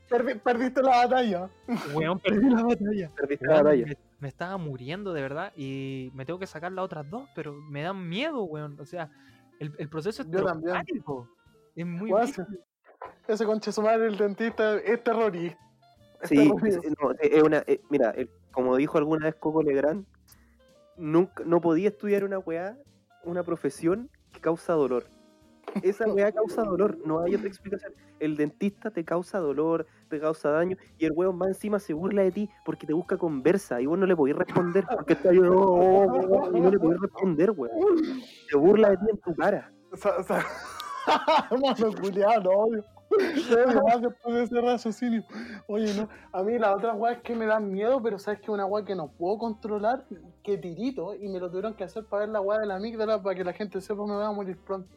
Perdi- 0.08 0.38
perdiste 0.40 0.80
la 0.80 0.90
batalla. 1.04 1.50
Weón, 1.92 2.18
perdí 2.20 2.48
la 2.48 2.62
batalla. 2.62 3.10
Perdiste 3.16 3.46
la 3.46 3.54
batalla. 3.62 3.86
me, 3.86 3.96
me 4.20 4.28
estaba 4.28 4.56
muriendo 4.58 5.12
de 5.12 5.20
verdad 5.22 5.52
y 5.56 6.10
me 6.14 6.24
tengo 6.24 6.38
que 6.38 6.46
sacar 6.46 6.70
las 6.70 6.84
otras 6.84 7.10
dos, 7.10 7.28
pero 7.34 7.52
me 7.52 7.82
dan 7.82 8.08
miedo, 8.08 8.44
weón. 8.44 8.78
O 8.78 8.84
sea, 8.86 9.10
el, 9.58 9.74
el 9.78 9.88
proceso 9.88 10.22
es 10.22 10.30
Yo 10.30 10.44
también. 10.44 10.76
Es 11.74 11.84
muy. 11.86 12.12
Ese 13.26 13.44
conche 13.44 13.72
su 13.72 13.82
madre, 13.82 14.06
el 14.06 14.16
dentista, 14.16 14.76
es 14.76 15.02
terrorista. 15.02 15.58
Sí, 16.28 16.36
terrorista. 16.36 16.80
es, 16.88 16.94
no, 17.00 17.10
es- 17.12 17.32
es 17.32 17.42
una. 17.42 17.58
eh, 17.66 17.80
mira, 17.90 18.10
el- 18.10 18.30
como 18.52 18.76
dijo 18.76 18.98
alguna 18.98 19.26
vez 19.26 19.34
Coco 19.36 19.62
Legrand, 19.62 20.04
nunca, 20.96 21.42
no 21.44 21.60
podía 21.60 21.88
estudiar 21.88 22.24
una 22.24 22.38
weá, 22.38 22.76
una 23.24 23.42
profesión 23.42 24.08
que 24.32 24.40
causa 24.40 24.72
dolor. 24.74 25.04
Esa 25.82 26.06
weá 26.06 26.30
causa 26.32 26.62
dolor, 26.64 26.98
no 27.06 27.20
hay 27.22 27.34
otra 27.34 27.48
explicación. 27.48 27.92
El 28.18 28.36
dentista 28.36 28.90
te 28.90 29.04
causa 29.04 29.38
dolor, 29.38 29.86
te 30.08 30.20
causa 30.20 30.50
daño, 30.50 30.76
y 30.98 31.06
el 31.06 31.12
weón 31.12 31.38
más 31.38 31.48
encima 31.48 31.78
se 31.78 31.94
burla 31.94 32.22
de 32.22 32.30
ti 32.32 32.50
porque 32.64 32.86
te 32.86 32.92
busca 32.92 33.16
conversa 33.16 33.80
y 33.80 33.86
vos 33.86 33.98
no 33.98 34.04
le 34.06 34.14
podés 34.14 34.36
responder 34.36 34.84
porque 34.94 35.14
está 35.14 35.30
ahí, 35.30 35.38
"Oh, 35.38 35.44
oh, 35.52 36.50
oh", 36.52 36.56
y 36.56 36.60
no 36.60 36.70
le 36.70 36.78
podés 36.78 37.00
responder, 37.00 37.50
weón. 37.52 37.72
Se 38.50 38.56
burla 38.58 38.90
de 38.90 38.96
ti 38.98 39.04
en 39.10 39.18
tu 39.18 39.34
cara. 39.34 39.72
Mano 41.50 41.92
culiao, 42.00 42.40
no, 42.42 42.50
obvio. 42.50 42.84
Además, 43.50 44.00
después 44.02 44.34
de 44.34 44.42
ese 44.44 44.60
raciocinio. 44.60 45.24
Oye, 45.66 45.92
no. 45.94 46.08
A 46.32 46.42
mí 46.42 46.58
la 46.58 46.74
otra 46.74 46.94
weá 46.94 47.12
es 47.12 47.22
que 47.22 47.34
me 47.34 47.46
dan 47.46 47.70
miedo, 47.70 48.02
pero 48.02 48.18
sabes 48.18 48.40
que 48.40 48.50
una 48.50 48.66
weá 48.66 48.84
que 48.84 48.94
no 48.94 49.08
puedo 49.08 49.38
controlar, 49.38 50.04
que 50.42 50.58
tirito, 50.58 51.14
y 51.14 51.28
me 51.28 51.38
lo 51.40 51.48
tuvieron 51.50 51.74
que 51.74 51.84
hacer 51.84 52.04
para 52.04 52.20
ver 52.20 52.30
la 52.30 52.40
weá 52.40 52.58
de 52.60 52.66
la 52.66 52.76
amígdala 52.76 53.22
para 53.22 53.34
que 53.36 53.44
la 53.44 53.52
gente 53.52 53.80
sepa 53.80 54.02
que 54.04 54.10
me 54.10 54.16
va 54.16 54.28
a 54.28 54.32
morir 54.32 54.58
pronto. 54.58 54.88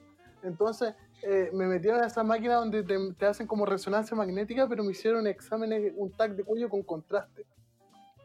Entonces, 0.43 0.93
eh, 1.23 1.49
me 1.53 1.65
metieron 1.65 2.03
a 2.03 2.07
esa 2.07 2.23
máquina 2.23 2.55
donde 2.55 2.83
te, 2.83 2.95
te 3.17 3.25
hacen 3.25 3.47
como 3.47 3.65
resonancia 3.65 4.15
magnética, 4.15 4.67
pero 4.67 4.83
me 4.83 4.91
hicieron 4.91 5.25
exámenes, 5.27 5.93
un 5.95 6.11
tag 6.11 6.35
de 6.35 6.43
cuello 6.43 6.69
con 6.69 6.83
contraste. 6.83 7.45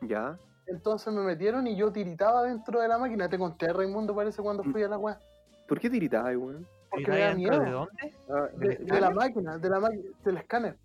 Ya. 0.02 0.38
Entonces 0.66 1.12
me 1.12 1.22
metieron 1.22 1.66
y 1.66 1.76
yo 1.76 1.90
tiritaba 1.90 2.44
dentro 2.44 2.80
de 2.80 2.88
la 2.88 2.96
máquina. 2.98 3.28
Te 3.28 3.38
conté, 3.38 3.72
Raimundo, 3.72 4.14
parece, 4.14 4.40
cuando 4.42 4.62
Mm. 4.62 4.72
fui 4.72 4.82
a 4.82 4.88
la 4.88 4.98
weá. 4.98 5.18
¿Por 5.66 5.80
qué 5.80 5.88
tiritabas, 5.90 6.36
weón? 6.36 6.66
Porque 6.90 7.04
¿Y 7.04 7.14
me 7.14 7.18
da 7.20 7.28
dentro 7.34 7.58
de 7.58 7.64
miedo. 7.66 7.78
dónde? 7.78 8.14
Ah, 8.28 8.48
de, 8.56 8.68
¿Del 8.68 8.86
de 8.86 9.00
la 9.00 9.10
máquina, 9.10 9.58
de 9.58 9.70
la 9.70 9.90
del 10.24 10.36
escáner. 10.36 10.76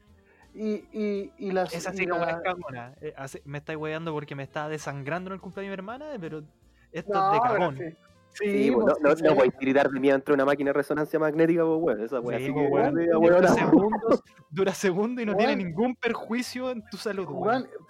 Y, 0.53 0.73
y, 0.93 1.33
y 1.37 1.51
las. 1.51 1.73
Esa 1.73 1.93
y 1.93 1.97
sí 1.97 2.07
como 2.07 2.23
la- 2.23 2.31
es 2.31 2.37
cagona. 2.43 2.93
Eh, 3.01 3.13
me 3.45 3.57
estáis 3.57 3.77
weando 3.77 4.13
porque 4.13 4.35
me 4.35 4.43
estaba 4.43 4.69
desangrando 4.69 5.29
en 5.29 5.33
el 5.35 5.41
cumpleaños 5.41 5.71
de 5.71 5.75
mi 5.77 5.79
hermana, 5.79 6.05
pero 6.19 6.43
esto 6.91 7.13
No, 7.13 7.27
es 7.27 7.33
de 7.33 7.47
cagón. 7.47 7.77
sí. 7.77 7.83
Sí, 8.37 8.51
Sí, 8.65 8.71
pues, 8.71 8.83
pues, 8.83 8.97
no, 9.01 9.09
no, 9.09 9.15
sí, 9.15 9.23
no 9.23 9.29
sí. 9.29 9.35
podéis 9.37 9.57
tiritar 9.57 9.89
de 9.89 9.97
mí 9.97 10.09
dentro 10.09 10.33
de 10.33 10.35
una 10.35 10.43
máquina 10.45 10.69
de 10.69 10.73
resonancia 10.73 11.17
magnética, 11.17 11.63
pues, 11.63 11.79
weón. 11.81 12.03
Esa 12.03 12.19
weá 12.19 12.37
Sí, 12.37 12.45
sí 12.47 12.51
pues, 12.51 12.65
que 12.67 12.71
weón, 12.73 12.93
media 12.93 13.13
dura 13.13 13.47
segundos, 13.47 14.23
dura 14.49 14.73
segundos 14.73 15.23
y 15.23 15.25
no 15.25 15.37
tiene 15.37 15.55
ningún 15.55 15.95
perjuicio 15.95 16.69
en 16.69 16.83
tu 16.91 16.97
salud, 16.97 17.25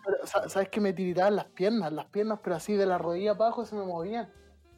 pero, 0.06 0.28
sa- 0.28 0.48
¿Sabes 0.48 0.70
que 0.70 0.80
me 0.80 0.94
tiritaban 0.94 1.36
las 1.36 1.46
piernas? 1.46 1.92
Las 1.92 2.06
piernas, 2.06 2.40
pero 2.44 2.56
así 2.58 2.74
de 2.76 2.86
la 2.86 3.00
rodilla 3.00 3.32
abajo 3.32 3.66
se 3.66 3.76
me 3.76 3.86
movían. 3.86 4.32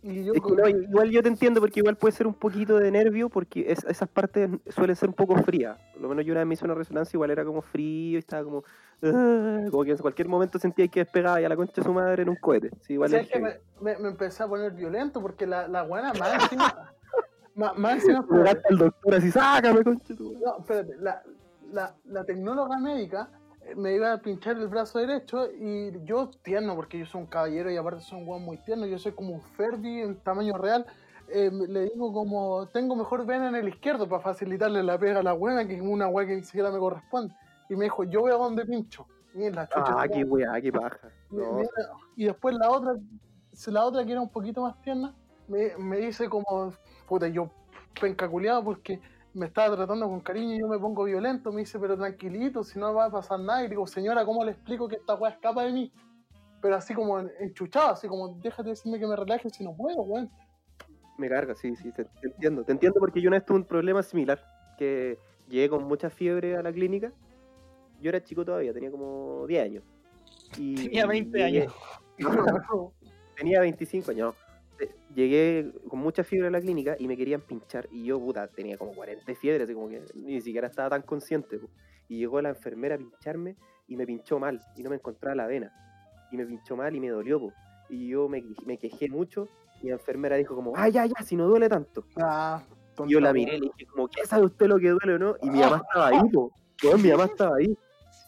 Y 0.09 0.23
yo. 0.23 0.33
Es 0.33 0.41
que 0.41 0.53
no, 0.53 0.67
igual 0.69 1.09
yo 1.11 1.21
te 1.21 1.27
entiendo 1.27 1.59
porque 1.59 1.79
igual 1.81 1.97
puede 1.97 2.13
ser 2.13 2.27
un 2.27 2.33
poquito 2.33 2.77
de 2.77 2.89
nervio 2.91 3.27
porque 3.29 3.65
es- 3.71 3.83
esas 3.85 4.07
partes 4.07 4.49
suelen 4.69 4.95
ser 4.95 5.09
un 5.09 5.15
poco 5.15 5.35
frías. 5.43 5.77
Por 5.93 6.01
lo 6.03 6.09
menos 6.09 6.25
yo 6.25 6.31
una 6.31 6.41
vez 6.41 6.47
me 6.47 6.53
hice 6.53 6.65
una 6.65 6.75
resonancia 6.75 7.17
igual 7.17 7.31
era 7.31 7.43
como 7.43 7.61
frío 7.61 8.15
y 8.15 8.19
estaba 8.19 8.43
como... 8.43 8.63
"Ah", 9.03 9.65
como 9.69 9.83
que 9.83 9.91
en 9.91 9.97
cualquier 9.97 10.27
momento 10.27 10.59
sentía 10.59 10.87
que 10.87 11.01
despegaba 11.01 11.41
y 11.41 11.45
a 11.45 11.49
la 11.49 11.55
concha 11.55 11.73
de 11.75 11.83
su 11.83 11.93
madre 11.93 12.23
en 12.23 12.29
un 12.29 12.35
cohete. 12.37 12.71
Sí, 12.81 12.93
igual 12.93 13.09
¿Sabes 13.09 13.27
es 13.27 13.33
que 13.33 13.39
me, 13.39 13.59
me, 13.81 13.97
me 13.97 14.07
empecé 14.09 14.43
a 14.43 14.47
poner 14.47 14.71
violento 14.71 15.21
porque 15.21 15.45
la, 15.45 15.67
la 15.67 15.83
buena 15.83 16.13
más 16.13 16.43
encima. 16.43 16.93
más, 17.55 17.77
más 17.77 17.93
encima. 17.95 18.25
Al 18.69 18.77
doctor 18.77 19.15
así, 19.15 19.29
sácame, 19.31 19.83
concha 19.83 20.05
de 20.09 20.15
tu 20.15 20.23
madre". 20.31 20.39
No, 20.45 20.57
espérate, 20.59 20.95
la, 20.99 21.21
la, 21.71 21.95
la 22.05 22.23
tecnóloga 22.23 22.77
médica 22.79 23.29
me 23.75 23.93
iba 23.95 24.13
a 24.13 24.17
pinchar 24.21 24.57
el 24.57 24.67
brazo 24.67 24.99
derecho 24.99 25.47
y 25.51 25.91
yo 26.05 26.29
tierno, 26.43 26.75
porque 26.75 26.99
yo 26.99 27.05
soy 27.05 27.21
un 27.21 27.27
caballero 27.27 27.69
y 27.71 27.77
aparte 27.77 28.01
soy 28.01 28.21
un 28.21 28.27
weón 28.27 28.43
muy 28.43 28.57
tierno, 28.57 28.85
yo 28.85 28.97
soy 28.97 29.11
como 29.11 29.33
un 29.33 29.41
Ferdi 29.41 30.01
en 30.01 30.15
tamaño 30.17 30.57
real, 30.57 30.85
eh, 31.29 31.51
le 31.51 31.85
digo 31.85 32.13
como, 32.13 32.67
tengo 32.67 32.95
mejor 32.95 33.25
vena 33.25 33.49
en 33.49 33.55
el 33.55 33.67
izquierdo 33.67 34.07
para 34.07 34.21
facilitarle 34.21 34.81
la 34.83 34.97
pega 34.97 35.19
a 35.19 35.23
la 35.23 35.33
buena, 35.33 35.67
que 35.67 35.75
es 35.75 35.81
una 35.81 36.07
weá 36.07 36.25
que 36.25 36.35
ni 36.35 36.43
siquiera 36.43 36.71
me 36.71 36.79
corresponde. 36.79 37.35
Y 37.69 37.75
me 37.75 37.85
dijo, 37.85 38.03
yo 38.05 38.21
voy 38.21 38.31
a 38.31 38.35
donde 38.35 38.65
pincho. 38.65 39.05
Y 39.33 39.49
la 39.49 39.67
chucha. 39.67 39.83
Ah, 39.97 40.03
se 40.03 40.09
qué 40.13 40.23
va. 40.23 40.31
weá, 40.31 40.51
paja. 40.71 41.09
Me- 41.29 41.43
No, 41.43 41.61
y 42.15 42.25
después 42.25 42.55
la 42.55 42.71
otra, 42.71 42.95
la 43.67 43.85
otra 43.85 44.05
que 44.05 44.11
era 44.13 44.21
un 44.21 44.29
poquito 44.29 44.61
más 44.61 44.81
tierna, 44.81 45.13
me, 45.49 45.75
me 45.77 45.97
dice 45.97 46.29
como, 46.29 46.73
puta, 47.07 47.27
yo 47.27 47.49
pencaculeado 47.99 48.63
porque 48.63 49.01
me 49.37 49.45
estaba 49.45 49.75
tratando 49.75 50.07
con 50.09 50.19
cariño 50.21 50.55
y 50.55 50.59
yo 50.59 50.67
me 50.67 50.79
pongo 50.79 51.03
violento, 51.03 51.51
me 51.51 51.59
dice, 51.61 51.77
pero 51.79 51.95
tranquilito, 51.95 52.63
si 52.63 52.79
no 52.79 52.93
va 52.93 53.05
a 53.05 53.11
pasar 53.11 53.39
nada. 53.39 53.63
Y 53.63 53.69
digo, 53.69 53.85
señora, 53.85 54.25
¿cómo 54.25 54.43
le 54.43 54.51
explico 54.51 54.87
que 54.87 54.95
esta 54.95 55.13
weá 55.15 55.31
escapa 55.31 55.63
de 55.63 55.71
mí? 55.71 55.91
Pero 56.61 56.75
así 56.75 56.93
como 56.95 57.19
enchuchado, 57.19 57.91
así 57.91 58.07
como, 58.07 58.29
déjate 58.39 58.69
decirme 58.69 58.99
que 58.99 59.05
me 59.05 59.15
relaje 59.15 59.49
si 59.51 59.63
no 59.63 59.75
puedo, 59.75 60.01
weón. 60.01 60.29
me 61.19 61.29
carga, 61.29 61.53
sí, 61.53 61.75
sí, 61.75 61.91
te, 61.91 62.05
te 62.05 62.27
entiendo. 62.27 62.63
Te 62.63 62.71
entiendo 62.71 62.99
porque 62.99 63.21
yo 63.21 63.29
una 63.29 63.37
vez 63.37 63.45
tuve 63.45 63.57
un 63.59 63.65
problema 63.65 64.01
similar, 64.01 64.43
que 64.77 65.19
llegué 65.47 65.69
con 65.69 65.83
mucha 65.83 66.09
fiebre 66.09 66.55
a 66.57 66.63
la 66.63 66.71
clínica. 66.73 67.11
Yo 68.01 68.09
era 68.09 68.23
chico 68.23 68.43
todavía, 68.43 68.73
tenía 68.73 68.89
como 68.91 69.45
10 69.47 69.63
años. 69.63 69.83
Y, 70.57 70.75
Tenía 70.75 71.05
20 71.05 71.37
y 71.37 71.41
llegué- 71.43 71.61
años. 71.61 71.75
tenía 73.37 73.59
25 73.59 74.11
años. 74.11 74.35
Llegué 75.13 75.71
con 75.89 75.99
mucha 75.99 76.23
fiebre 76.23 76.47
a 76.47 76.51
la 76.51 76.61
clínica 76.61 76.95
y 76.99 77.07
me 77.07 77.17
querían 77.17 77.41
pinchar. 77.41 77.87
Y 77.91 78.05
yo, 78.05 78.19
puta, 78.19 78.47
tenía 78.47 78.77
como 78.77 78.93
40 78.93 79.25
de 79.25 79.35
fiebre, 79.35 79.63
así 79.63 79.73
como 79.73 79.89
que 79.89 80.03
ni 80.15 80.41
siquiera 80.41 80.67
estaba 80.67 80.89
tan 80.89 81.01
consciente. 81.01 81.59
Y 82.07 82.19
llegó 82.19 82.41
la 82.41 82.49
enfermera 82.49 82.95
a 82.95 82.97
pincharme 82.97 83.55
y 83.87 83.95
me 83.97 84.05
pinchó 84.05 84.39
mal 84.39 84.61
y 84.75 84.83
no 84.83 84.89
me 84.89 84.97
encontraba 84.97 85.35
la 85.35 85.47
vena. 85.47 85.73
Y 86.31 86.37
me 86.37 86.45
pinchó 86.45 86.75
mal 86.75 86.95
y 86.95 86.99
me 86.99 87.09
dolió. 87.09 87.51
Y 87.89 88.09
yo 88.09 88.27
me, 88.29 88.43
me 88.65 88.77
quejé 88.77 89.09
mucho 89.09 89.47
y 89.81 89.87
la 89.87 89.93
enfermera 89.93 90.35
dijo 90.35 90.55
como, 90.55 90.73
ah, 90.75 90.89
ya, 90.89 91.05
ya, 91.05 91.23
si 91.23 91.35
no 91.35 91.47
duele 91.47 91.69
tanto. 91.69 92.05
Ah, 92.17 92.63
Y 93.05 93.11
yo 93.11 93.19
la 93.19 93.31
miré 93.33 93.57
y 93.57 93.59
le 93.61 93.71
dije 93.77 93.85
como, 93.91 94.07
¿qué 94.07 94.25
sabe 94.25 94.45
usted 94.45 94.67
lo 94.67 94.77
que 94.77 94.89
duele 94.89 95.15
o 95.15 95.19
no? 95.19 95.35
Y 95.41 95.49
mi 95.49 95.59
mamá 95.59 95.81
estaba 95.87 96.07
ahí. 96.07 96.19
Weón, 96.83 97.01
mi 97.01 97.09
mamá 97.09 97.25
estaba 97.25 97.55
ahí. 97.57 97.77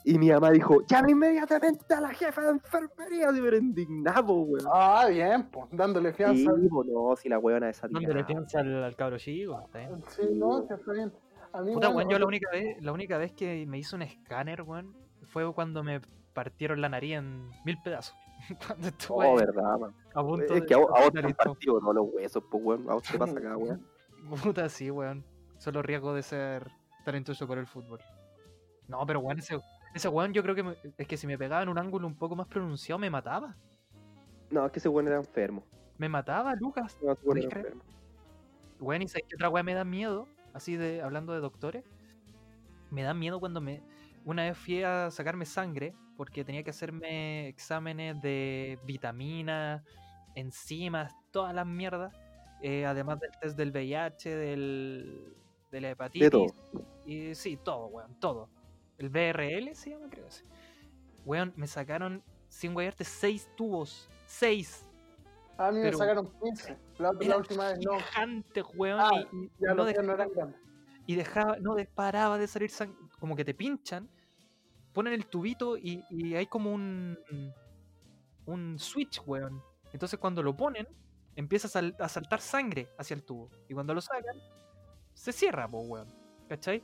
Y 0.09 0.17
mi 0.17 0.31
mamá 0.31 0.49
dijo, 0.49 0.81
llama 0.87 1.11
inmediatamente 1.11 1.93
a 1.93 2.01
la 2.01 2.09
jefa 2.09 2.41
de 2.41 2.49
enfermería, 2.49 3.27
pero 3.31 3.57
indignado, 3.57 4.33
weón. 4.33 4.65
Ah, 4.73 5.05
bien, 5.07 5.47
pues, 5.51 5.67
dándole 5.71 6.09
Sí, 6.11 6.17
fianza. 6.17 6.51
po, 6.69 6.83
no, 6.83 7.15
si 7.15 7.29
la 7.29 7.37
weona 7.37 7.69
esa 7.69 7.87
¿Dónde 7.87 8.11
le 8.13 8.23
piensa 8.23 8.61
al, 8.61 8.83
al 8.83 8.95
cabro 8.95 9.19
chico? 9.19 9.61
Está 9.65 9.77
bien. 9.79 10.03
Sí, 10.07 10.23
no, 10.33 10.67
que 10.67 10.73
está 10.73 10.93
bien. 10.93 11.13
A 11.53 11.61
mí, 11.61 11.73
Puta, 11.73 11.89
weón, 11.89 12.09
yo 12.09 12.17
la 12.17 12.25
única 12.25 12.49
vez, 12.51 12.81
la 12.81 12.91
única 12.91 13.17
vez 13.19 13.33
que 13.33 13.65
me 13.67 13.77
hizo 13.77 13.95
un 13.95 14.01
escáner, 14.01 14.63
weón, 14.63 14.95
fue 15.27 15.53
cuando 15.53 15.83
me 15.83 16.01
partieron 16.33 16.81
la 16.81 16.89
nariz 16.89 17.17
en 17.17 17.47
mil 17.63 17.77
pedazos. 17.83 18.15
cuando 18.67 18.87
estuve 18.87 19.27
Oh, 19.27 19.35
verdad, 19.35 19.77
man. 19.77 19.93
a 20.15 20.23
punto 20.23 20.53
Es 20.55 20.63
que 20.63 20.73
a 20.73 20.77
vos, 20.77 20.89
a 20.95 21.01
vos 21.01 21.11
te 21.11 21.19
han 21.19 21.33
partido 21.33 21.79
todos 21.79 21.93
los 21.93 22.07
huesos, 22.13 22.43
pues, 22.49 22.63
weón. 22.63 22.89
A 22.89 22.93
vos 22.95 23.03
te 23.03 23.15
pasa 23.19 23.37
acá, 23.37 23.55
weón. 23.57 23.85
Puta, 24.43 24.69
sí, 24.69 24.89
weón. 24.89 25.23
Solo 25.59 25.83
riesgo 25.83 26.15
de 26.15 26.23
ser 26.23 26.67
talentoso 27.05 27.45
por 27.45 27.59
el 27.59 27.67
fútbol. 27.67 27.99
No, 28.87 29.05
pero 29.05 29.19
weón, 29.19 29.37
ese, 29.37 29.59
ese 29.93 30.07
weón 30.09 30.33
yo 30.33 30.41
creo 30.43 30.55
que 30.55 30.63
me- 30.63 30.75
es 30.97 31.07
que 31.07 31.17
si 31.17 31.27
me 31.27 31.37
pegaba 31.37 31.63
en 31.63 31.69
un 31.69 31.77
ángulo 31.77 32.07
un 32.07 32.15
poco 32.15 32.35
más 32.35 32.47
pronunciado 32.47 32.99
me 32.99 33.09
mataba. 33.09 33.55
No, 34.51 34.65
es 34.65 34.71
que 34.71 34.79
ese 34.79 34.89
weón 34.89 35.07
era 35.07 35.17
enfermo. 35.17 35.63
Me 35.97 36.09
mataba, 36.09 36.55
Lucas. 36.55 36.97
No, 37.01 37.11
ese 37.11 37.21
weón 37.21 37.25
¿Podéis 37.25 37.45
era 37.47 37.57
enfermo. 37.57 37.83
Weón, 38.79 39.01
y 39.01 39.07
sabes 39.07 39.25
qué 39.27 39.35
otra 39.35 39.49
weá 39.49 39.61
me 39.63 39.73
da 39.73 39.83
miedo, 39.83 40.27
así 40.53 40.77
de 40.77 41.01
hablando 41.01 41.33
de 41.33 41.39
doctores. 41.39 41.83
Me 42.91 43.03
da 43.03 43.13
miedo 43.13 43.39
cuando 43.39 43.61
me. 43.61 43.81
Una 44.25 44.43
vez 44.43 44.57
fui 44.57 44.83
a 44.83 45.11
sacarme 45.11 45.45
sangre 45.45 45.93
porque 46.17 46.43
tenía 46.43 46.63
que 46.63 46.69
hacerme 46.71 47.47
exámenes 47.47 48.21
de 48.21 48.79
vitaminas, 48.85 49.83
enzimas, 50.35 51.13
todas 51.31 51.53
las 51.53 51.65
mierdas. 51.65 52.13
eh, 52.61 52.85
además 52.85 53.19
del 53.21 53.31
test 53.39 53.57
del 53.57 53.71
VIH, 53.71 54.35
del, 54.35 55.33
de 55.71 55.79
la 55.81 55.91
hepatitis. 55.91 56.29
todo. 56.29 56.47
Y 57.05 57.33
sí, 57.35 57.57
todo, 57.63 57.87
weón, 57.87 58.19
todo. 58.19 58.49
El 58.99 59.09
BRL 59.09 59.73
se 59.75 59.89
llama, 59.91 60.07
creo 60.09 60.27
ese. 60.27 60.43
Weón, 61.25 61.53
me 61.55 61.67
sacaron 61.67 62.23
sin 62.47 62.73
guayarte, 62.73 63.03
seis 63.03 63.49
tubos. 63.55 64.09
Seis. 64.25 64.85
A 65.57 65.71
mí 65.71 65.79
me 65.79 65.91
sacaron 65.93 66.31
15. 66.41 66.77
La, 66.99 67.09
última 67.37 67.69
vez 67.69 67.79
no. 67.83 67.99
Gigantes, 67.99 68.63
weón. 68.75 68.99
Ah, 69.01 69.09
y, 69.31 69.49
Ya 69.59 69.73
no 69.73 69.75
míos 69.75 69.77
no 69.77 69.85
dejaba- 69.85 70.13
eran 70.13 70.29
grandes. 70.33 70.61
y 71.05 71.15
dejaba, 71.15 71.57
no 71.59 71.75
paraba 71.95 72.37
de 72.37 72.47
salir 72.47 72.69
sangre, 72.69 72.97
como 73.19 73.35
que 73.35 73.43
te 73.43 73.53
pinchan, 73.53 74.09
ponen 74.93 75.13
el 75.13 75.25
tubito 75.25 75.77
y, 75.77 76.03
y 76.09 76.35
hay 76.35 76.45
como 76.47 76.71
un 76.73 77.17
un 78.45 78.79
switch, 78.79 79.21
weón. 79.25 79.61
Entonces 79.93 80.17
cuando 80.19 80.41
lo 80.41 80.55
ponen, 80.55 80.87
empieza 81.35 81.67
a, 81.67 81.71
sal- 81.71 81.95
a 81.99 82.09
saltar 82.09 82.41
sangre 82.41 82.89
hacia 82.97 83.13
el 83.15 83.23
tubo. 83.23 83.49
Y 83.67 83.73
cuando 83.73 83.93
lo 83.93 84.01
sacan, 84.01 84.35
se 85.13 85.31
cierra, 85.31 85.67
po, 85.67 85.79
weón. 85.81 86.07
¿Cachai? 86.47 86.83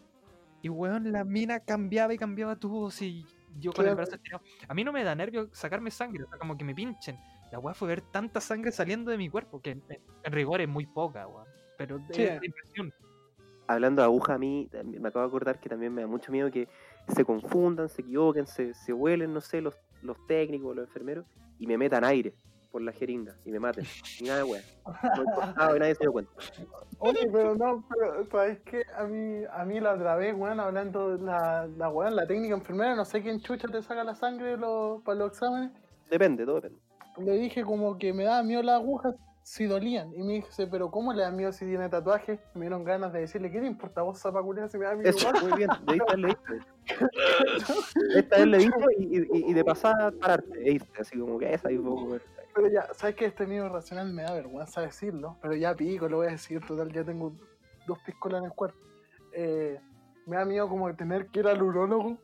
Y 0.65 0.69
weón, 0.69 1.11
la 1.11 1.23
mina 1.23 1.59
cambiaba 1.59 2.11
y 2.15 2.17
cambiaba 2.17 2.55
tubos 2.55 2.99
y 3.03 3.23
yo 3.59 3.71
con 3.71 3.87
el 3.87 3.93
brazo 3.93 4.15
estirado. 4.15 4.43
A 4.67 4.73
mí 4.73 4.83
no 4.83 4.91
me 4.91 5.03
da 5.03 5.13
nervio 5.13 5.47
sacarme 5.51 5.91
sangre, 5.91 6.23
o 6.23 6.27
sea, 6.27 6.39
como 6.39 6.57
que 6.57 6.63
me 6.65 6.73
pinchen. 6.73 7.19
La 7.51 7.59
weá 7.59 7.75
fue 7.75 7.87
ver 7.87 8.01
tanta 8.01 8.41
sangre 8.41 8.71
saliendo 8.71 9.11
de 9.11 9.17
mi 9.19 9.29
cuerpo, 9.29 9.61
que 9.61 9.69
en, 9.69 9.83
en 10.23 10.33
rigor 10.33 10.61
es 10.61 10.67
muy 10.67 10.87
poca, 10.87 11.27
weón. 11.27 11.45
Pero 11.77 11.99
Sí. 12.09 12.23
es 12.23 12.39
la 12.39 12.45
impresión. 12.47 12.91
Hablando 13.67 14.01
de 14.01 14.07
aguja, 14.07 14.33
a 14.33 14.37
mí 14.39 14.67
me 14.83 15.07
acabo 15.07 15.23
de 15.23 15.27
acordar 15.27 15.59
que 15.59 15.69
también 15.69 15.93
me 15.93 16.01
da 16.01 16.07
mucho 16.07 16.31
miedo 16.31 16.49
que 16.49 16.67
se 17.09 17.23
confundan, 17.23 17.87
se 17.87 18.01
equivoquen, 18.01 18.47
se, 18.47 18.73
se 18.73 18.91
huelen, 18.91 19.35
no 19.35 19.41
sé, 19.41 19.61
los, 19.61 19.75
los 20.01 20.17
técnicos, 20.25 20.75
los 20.75 20.87
enfermeros, 20.87 21.27
y 21.59 21.67
me 21.67 21.77
metan 21.77 22.03
aire 22.03 22.33
por 22.75 22.81
la 22.81 22.91
jeringa 22.91 23.33
y 23.45 23.51
me 23.51 23.59
maten. 23.61 23.85
Y 24.19 24.25
nada 24.25 24.39
de 24.39 24.43
weá. 24.43 24.61
No 25.15 25.21
he 25.21 25.33
cortado 25.33 25.77
y 25.77 25.79
nadie 25.79 25.95
se 25.95 26.03
dio 26.03 26.11
cuenta. 26.11 26.31
Oye, 26.99 27.29
pero 27.31 27.55
no, 27.55 27.87
pero 27.89 28.25
¿sabes 28.25 28.59
qué? 28.65 28.83
A 28.97 29.05
mí, 29.05 29.45
a 29.49 29.63
mí 29.63 29.79
la 29.79 29.93
otra 29.93 30.17
vez, 30.17 30.35
weón, 30.35 30.59
hablando 30.59 31.15
de 31.15 31.23
la, 31.23 31.67
la 31.77 31.87
weón, 31.87 32.17
la 32.17 32.27
técnica 32.27 32.53
enfermera, 32.53 32.93
no 32.93 33.05
sé 33.05 33.21
quién 33.21 33.39
chucha 33.39 33.69
te 33.69 33.81
saca 33.81 34.03
la 34.03 34.13
sangre 34.13 34.57
de 34.57 34.65
para 35.05 35.19
los 35.19 35.31
exámenes. 35.31 35.71
Depende, 36.09 36.43
todo 36.43 36.55
depende. 36.55 36.77
Le 37.17 37.37
dije 37.37 37.63
como 37.63 37.97
que 37.97 38.11
me 38.11 38.25
daba 38.25 38.43
miedo 38.43 38.61
las 38.61 38.81
agujas 38.81 39.15
si 39.41 39.67
dolían. 39.67 40.13
Y 40.13 40.23
me 40.23 40.33
dice, 40.33 40.67
pero 40.67 40.91
¿cómo 40.91 41.13
le 41.13 41.21
da 41.21 41.31
miedo 41.31 41.53
si 41.53 41.65
tiene 41.65 41.87
tatuaje? 41.87 42.39
Me 42.55 42.61
dieron 42.61 42.83
ganas 42.83 43.13
de 43.13 43.21
decirle, 43.21 43.51
¿qué 43.51 43.61
te 43.61 43.67
importa 43.67 44.01
vos, 44.01 44.19
zapaculea, 44.19 44.67
si 44.67 44.77
me 44.77 44.85
da 44.85 44.95
miedo 44.95 45.09
Eso, 45.09 45.29
igual? 45.29 45.43
muy 45.43 45.57
bien. 45.59 45.69
Debiste 45.85 46.11
haberle 46.11 46.27
dicho. 46.27 46.65
Esta 48.15 48.37
vez 48.37 48.47
le 48.47 48.57
dijo 48.57 48.81
y, 48.97 49.17
y, 49.17 49.51
y 49.51 49.53
de 49.53 49.63
pasada 49.63 50.11
pararte, 50.11 50.59
e 50.61 50.73
irte, 50.73 51.01
así 51.01 51.17
como 51.17 51.37
que 51.39 51.53
esa 51.53 51.71
y 51.71 51.77
weón. 51.77 52.19
Pero 52.55 52.69
ya, 52.69 52.87
¿sabes 52.93 53.15
que 53.15 53.25
Este 53.25 53.45
miedo 53.45 53.67
racional 53.67 54.13
me 54.13 54.23
da 54.23 54.31
vergüenza 54.31 54.79
decirlo, 54.79 55.37
pero 55.41 55.55
ya 55.55 55.75
pico, 55.75 56.07
lo 56.07 56.17
voy 56.17 56.27
a 56.27 56.31
decir, 56.31 56.65
total, 56.65 56.89
ya 56.93 57.03
tengo 57.03 57.33
dos 57.85 57.99
piscolas 58.05 58.39
en 58.39 58.45
el 58.45 58.53
cuerpo. 58.53 58.79
Eh, 59.33 59.77
me 60.25 60.37
da 60.37 60.45
miedo 60.45 60.69
como 60.69 60.95
tener 60.95 61.27
que 61.27 61.41
ir 61.41 61.47
al 61.47 61.61
urólogo 61.61 62.17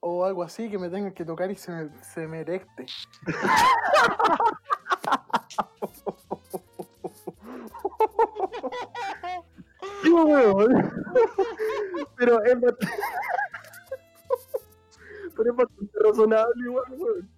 o 0.00 0.26
algo 0.26 0.42
así, 0.42 0.68
que 0.68 0.78
me 0.78 0.90
tengan 0.90 1.14
que 1.14 1.24
tocar 1.24 1.50
y 1.50 1.56
se 1.56 1.72
me, 1.72 1.88
se 2.02 2.28
me 2.28 2.40
erecte. 2.40 2.84
Pero 12.16 12.42
es 12.44 12.60
bastante... 12.60 12.86
Pero 15.36 15.50
es 15.50 15.56
bastante 15.56 15.98
razonable 16.04 16.66
igual, 16.66 16.84
weón. 16.98 17.30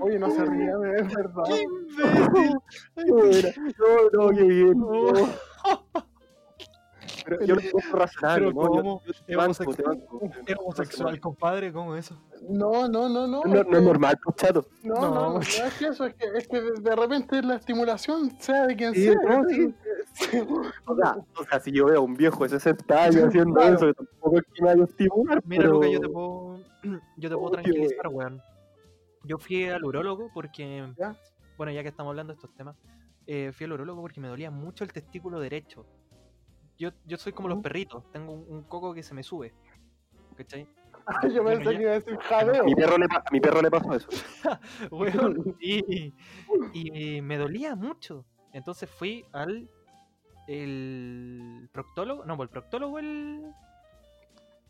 Oye, 0.00 0.18
no 0.18 0.30
se 0.30 0.44
rían, 0.44 0.84
es 0.96 1.14
verdad. 1.14 1.42
Qué 1.46 3.04
buena. 3.10 3.48
No, 3.78 4.10
no, 4.12 4.28
qué 4.36 4.42
bien. 4.44 4.78
no. 4.78 5.12
Pero 7.24 7.44
yo 7.44 7.54
lo 7.56 7.60
encuentro 7.60 7.98
razonable. 7.98 8.46
Yo- 8.46 8.54
¿cómo? 8.54 9.02
yo 9.04 9.12
te 9.26 9.36
banco, 9.36 9.74
te 9.74 9.82
banco. 9.82 10.20
Es 10.46 10.56
homosexual, 10.58 11.20
compadre, 11.20 11.72
¿cómo 11.72 11.94
eso? 11.94 12.16
No, 12.48 12.88
no, 12.88 13.06
no, 13.08 13.26
no. 13.26 13.42
No, 13.42 13.44
no 13.44 13.60
es 13.60 13.66
que- 13.66 13.76
es 13.76 13.82
normal, 13.82 14.18
chato. 14.36 14.64
No, 14.82 14.94
no, 14.94 15.10
no, 15.14 15.32
no 15.34 15.40
es 15.40 15.74
que 15.78 15.88
eso, 15.88 16.06
es 16.06 16.14
que, 16.14 16.24
es 16.36 16.48
que 16.48 16.60
de, 16.80 16.96
repente 16.96 17.42
la 17.42 17.56
estimulación 17.56 18.30
sea 18.40 18.66
de 18.66 18.76
quien 18.76 18.94
Sí, 18.94 19.02
sea. 19.04 19.14
no, 19.14 19.44
sí. 19.46 19.74
O 20.86 20.96
sea, 20.96 21.16
o 21.38 21.44
sea, 21.44 21.60
si 21.60 21.70
yo 21.70 21.86
veo 21.86 21.98
a 21.98 22.00
un 22.00 22.14
viejo 22.14 22.44
de 22.44 22.48
60 22.50 23.02
años 23.04 23.16
haciendo 23.28 23.54
Claro. 23.54 23.74
eso, 23.76 23.86
que 23.88 23.92
tampoco 23.94 24.38
es 24.38 24.44
que 24.54 24.62
me 24.62 24.68
vaya 24.68 24.82
a 24.82 24.86
estimular, 24.86 25.42
Mira, 25.44 25.62
pero... 25.64 25.74
Luca, 25.74 25.88
yo 25.92 26.00
te 26.00 26.08
puedo, 26.08 26.60
yo 27.18 27.28
te 27.28 27.36
puedo 27.36 27.50
tranquilizar, 27.50 28.08
weón. 28.08 28.40
Yo 29.24 29.38
fui 29.38 29.64
al 29.68 29.84
urólogo 29.84 30.30
porque, 30.32 30.92
¿Ya? 30.98 31.16
bueno, 31.56 31.72
ya 31.72 31.82
que 31.82 31.88
estamos 31.88 32.10
hablando 32.10 32.32
de 32.32 32.36
estos 32.36 32.54
temas, 32.54 32.76
eh, 33.26 33.52
fui 33.52 33.64
al 33.64 33.72
urólogo 33.72 34.00
porque 34.00 34.20
me 34.20 34.28
dolía 34.28 34.50
mucho 34.50 34.84
el 34.84 34.92
testículo 34.92 35.40
derecho. 35.40 35.86
Yo, 36.78 36.90
yo 37.04 37.16
soy 37.16 37.32
como 37.32 37.48
los 37.48 37.56
Ujú. 37.56 37.62
perritos, 37.64 38.10
tengo 38.12 38.32
un, 38.32 38.44
un 38.48 38.62
coco 38.64 38.94
que 38.94 39.02
se 39.02 39.14
me 39.14 39.22
sube. 39.22 39.52
¿Cachai? 40.36 40.68
Yo 41.34 41.42
Bueno, 41.42 41.58
pensé 41.64 41.76
que 41.76 41.82
iba 41.82 41.90
a 41.90 41.94
decir 41.94 42.16
jadeo. 42.18 42.62
A 42.62 42.64
mi 42.66 42.74
perro 42.74 42.98
le, 42.98 43.08
pa- 43.08 43.24
a 43.26 43.30
mi 43.32 43.40
perro 43.40 43.60
le 43.62 43.70
pasó 43.70 43.92
eso. 43.94 44.08
Weón, 44.92 45.56
y, 45.60 46.14
y 46.72 47.20
me 47.22 47.36
dolía 47.38 47.74
mucho. 47.74 48.24
Entonces 48.52 48.88
fui 48.88 49.24
al 49.32 49.68
el 50.46 51.68
proctólogo, 51.72 52.24
no, 52.24 52.36
pues 52.36 52.46
el 52.46 52.50
proctólogo 52.52 52.98
el 52.98 53.52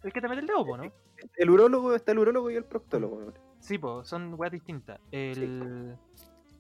el 0.03 0.13
que 0.13 0.21
te 0.21 0.29
mete 0.29 0.41
el 0.41 0.47
dedo, 0.47 0.77
¿no? 0.77 0.93
El 1.37 1.51
urólogo, 1.51 1.95
está 1.95 2.13
el 2.13 2.19
urólogo 2.21 2.51
y 2.51 2.57
el 2.57 2.65
proctólogo. 2.65 3.17
weón. 3.17 3.35
Sí, 3.61 3.79
pues 3.79 4.09
son 4.09 4.35
weas 4.39 4.53
distintas. 4.53 5.01
El 5.11 5.97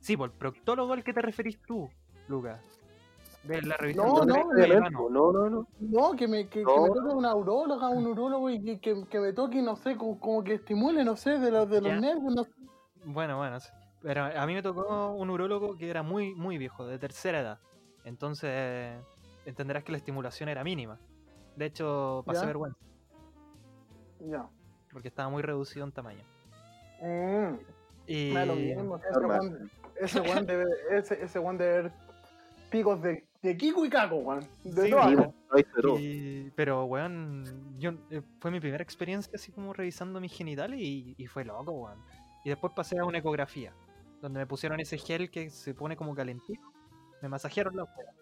sí, 0.00 0.16
pues 0.16 0.30
el 0.32 0.36
proctólogo 0.38 0.92
al 0.92 1.04
que 1.04 1.12
te 1.12 1.22
referís 1.22 1.60
tú, 1.62 1.88
Lucas. 2.28 2.60
De 3.44 3.62
la 3.62 3.76
revisión 3.76 4.06
No, 4.06 4.20
de- 4.20 4.68
no, 4.80 5.08
no, 5.08 5.32
no, 5.32 5.48
no. 5.50 5.66
No, 5.78 6.12
que 6.16 6.26
me, 6.26 6.48
que, 6.48 6.60
que 6.60 6.64
No. 6.64 6.82
me 6.82 6.88
toque 6.90 7.14
una 7.14 7.34
uróloga, 7.34 7.88
un 7.88 8.06
urólogo 8.06 8.50
y 8.50 8.60
que, 8.62 8.80
que, 8.80 9.04
que 9.08 9.20
me 9.20 9.32
toque, 9.32 9.62
no 9.62 9.76
sé, 9.76 9.96
como, 9.96 10.18
como 10.18 10.42
que 10.42 10.54
estimule, 10.54 11.04
no 11.04 11.16
sé, 11.16 11.38
de 11.38 11.50
los, 11.50 11.68
de 11.70 11.80
los 11.80 12.00
nervios, 12.00 12.34
no 12.34 12.44
sé. 12.44 12.50
Bueno, 13.04 13.38
bueno, 13.38 13.60
sí. 13.60 13.70
pero 14.02 14.24
a 14.24 14.44
mí 14.46 14.54
me 14.54 14.62
tocó 14.62 15.12
un 15.12 15.30
urólogo 15.30 15.76
que 15.76 15.88
era 15.88 16.02
muy, 16.02 16.34
muy 16.34 16.58
viejo, 16.58 16.84
de 16.86 16.98
tercera 16.98 17.40
edad. 17.40 17.58
Entonces, 18.04 19.00
entenderás 19.46 19.84
que 19.84 19.92
la 19.92 19.98
estimulación 19.98 20.48
era 20.48 20.64
mínima. 20.64 20.98
De 21.56 21.66
hecho, 21.66 22.22
pasé 22.26 22.40
Ya. 22.40 22.46
vergüenza, 22.46 22.78
Ya. 24.20 24.48
porque 24.92 25.08
estaba 25.08 25.28
muy 25.30 25.42
reducido 25.42 25.86
en 25.86 25.92
tamaño. 25.92 26.22
Mm, 27.00 27.54
Y... 28.06 28.30
me 28.32 28.40
da 28.40 28.46
lo 28.46 28.54
mismo. 28.56 28.96
Ese 28.98 29.20
weón- 29.20 29.70
Ese 29.96 30.20
weón 30.20 30.46
debe, 30.46 30.64
ese, 30.90 31.22
ese 31.22 31.38
weón 31.38 31.58
debe 31.58 31.82
ver 31.82 31.92
picos 32.70 33.02
de, 33.02 33.26
de 33.42 33.56
Kiko 33.56 33.84
y 33.84 33.90
Caco, 33.90 34.16
weón. 34.16 34.46
De 34.64 34.82
Sí, 34.86 34.92
weón. 34.94 35.16
weón. 35.16 35.34
todo. 35.82 35.98
y- 35.98 36.52
Pero, 36.56 36.84
weón, 36.84 37.44
yo, 37.78 37.92
eh, 38.10 38.22
fue 38.40 38.50
mi 38.50 38.60
primera 38.60 38.82
experiencia 38.82 39.32
así 39.34 39.50
como 39.52 39.72
revisando 39.72 40.20
mis 40.20 40.32
genitales 40.32 40.78
y, 40.80 41.14
y 41.18 41.26
fue 41.26 41.44
loco, 41.44 41.72
weón. 41.72 41.98
Y 42.44 42.50
después 42.50 42.72
pasé 42.74 42.98
a 42.98 43.04
una 43.04 43.18
ecografía, 43.18 43.72
donde 44.20 44.38
me 44.40 44.46
pusieron 44.46 44.78
ese 44.80 44.98
gel 44.98 45.30
que 45.30 45.50
se 45.50 45.74
pone 45.74 45.96
como 45.96 46.14
calentito. 46.14 46.62
Me 47.22 47.28
masajearon 47.28 47.76
la 47.76 47.84
weá. 47.84 48.12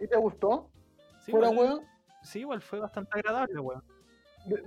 ¿Y 0.00 0.06
te 0.06 0.16
gustó? 0.16 0.70
Sí, 1.24 1.32
¿Fuera 1.32 1.50
igual- 1.52 1.68
weón? 1.68 1.86
Sí, 2.22 2.40
igual 2.40 2.62
fue 2.62 2.78
bastante 2.78 3.10
agradable, 3.18 3.58
weón. 3.58 3.82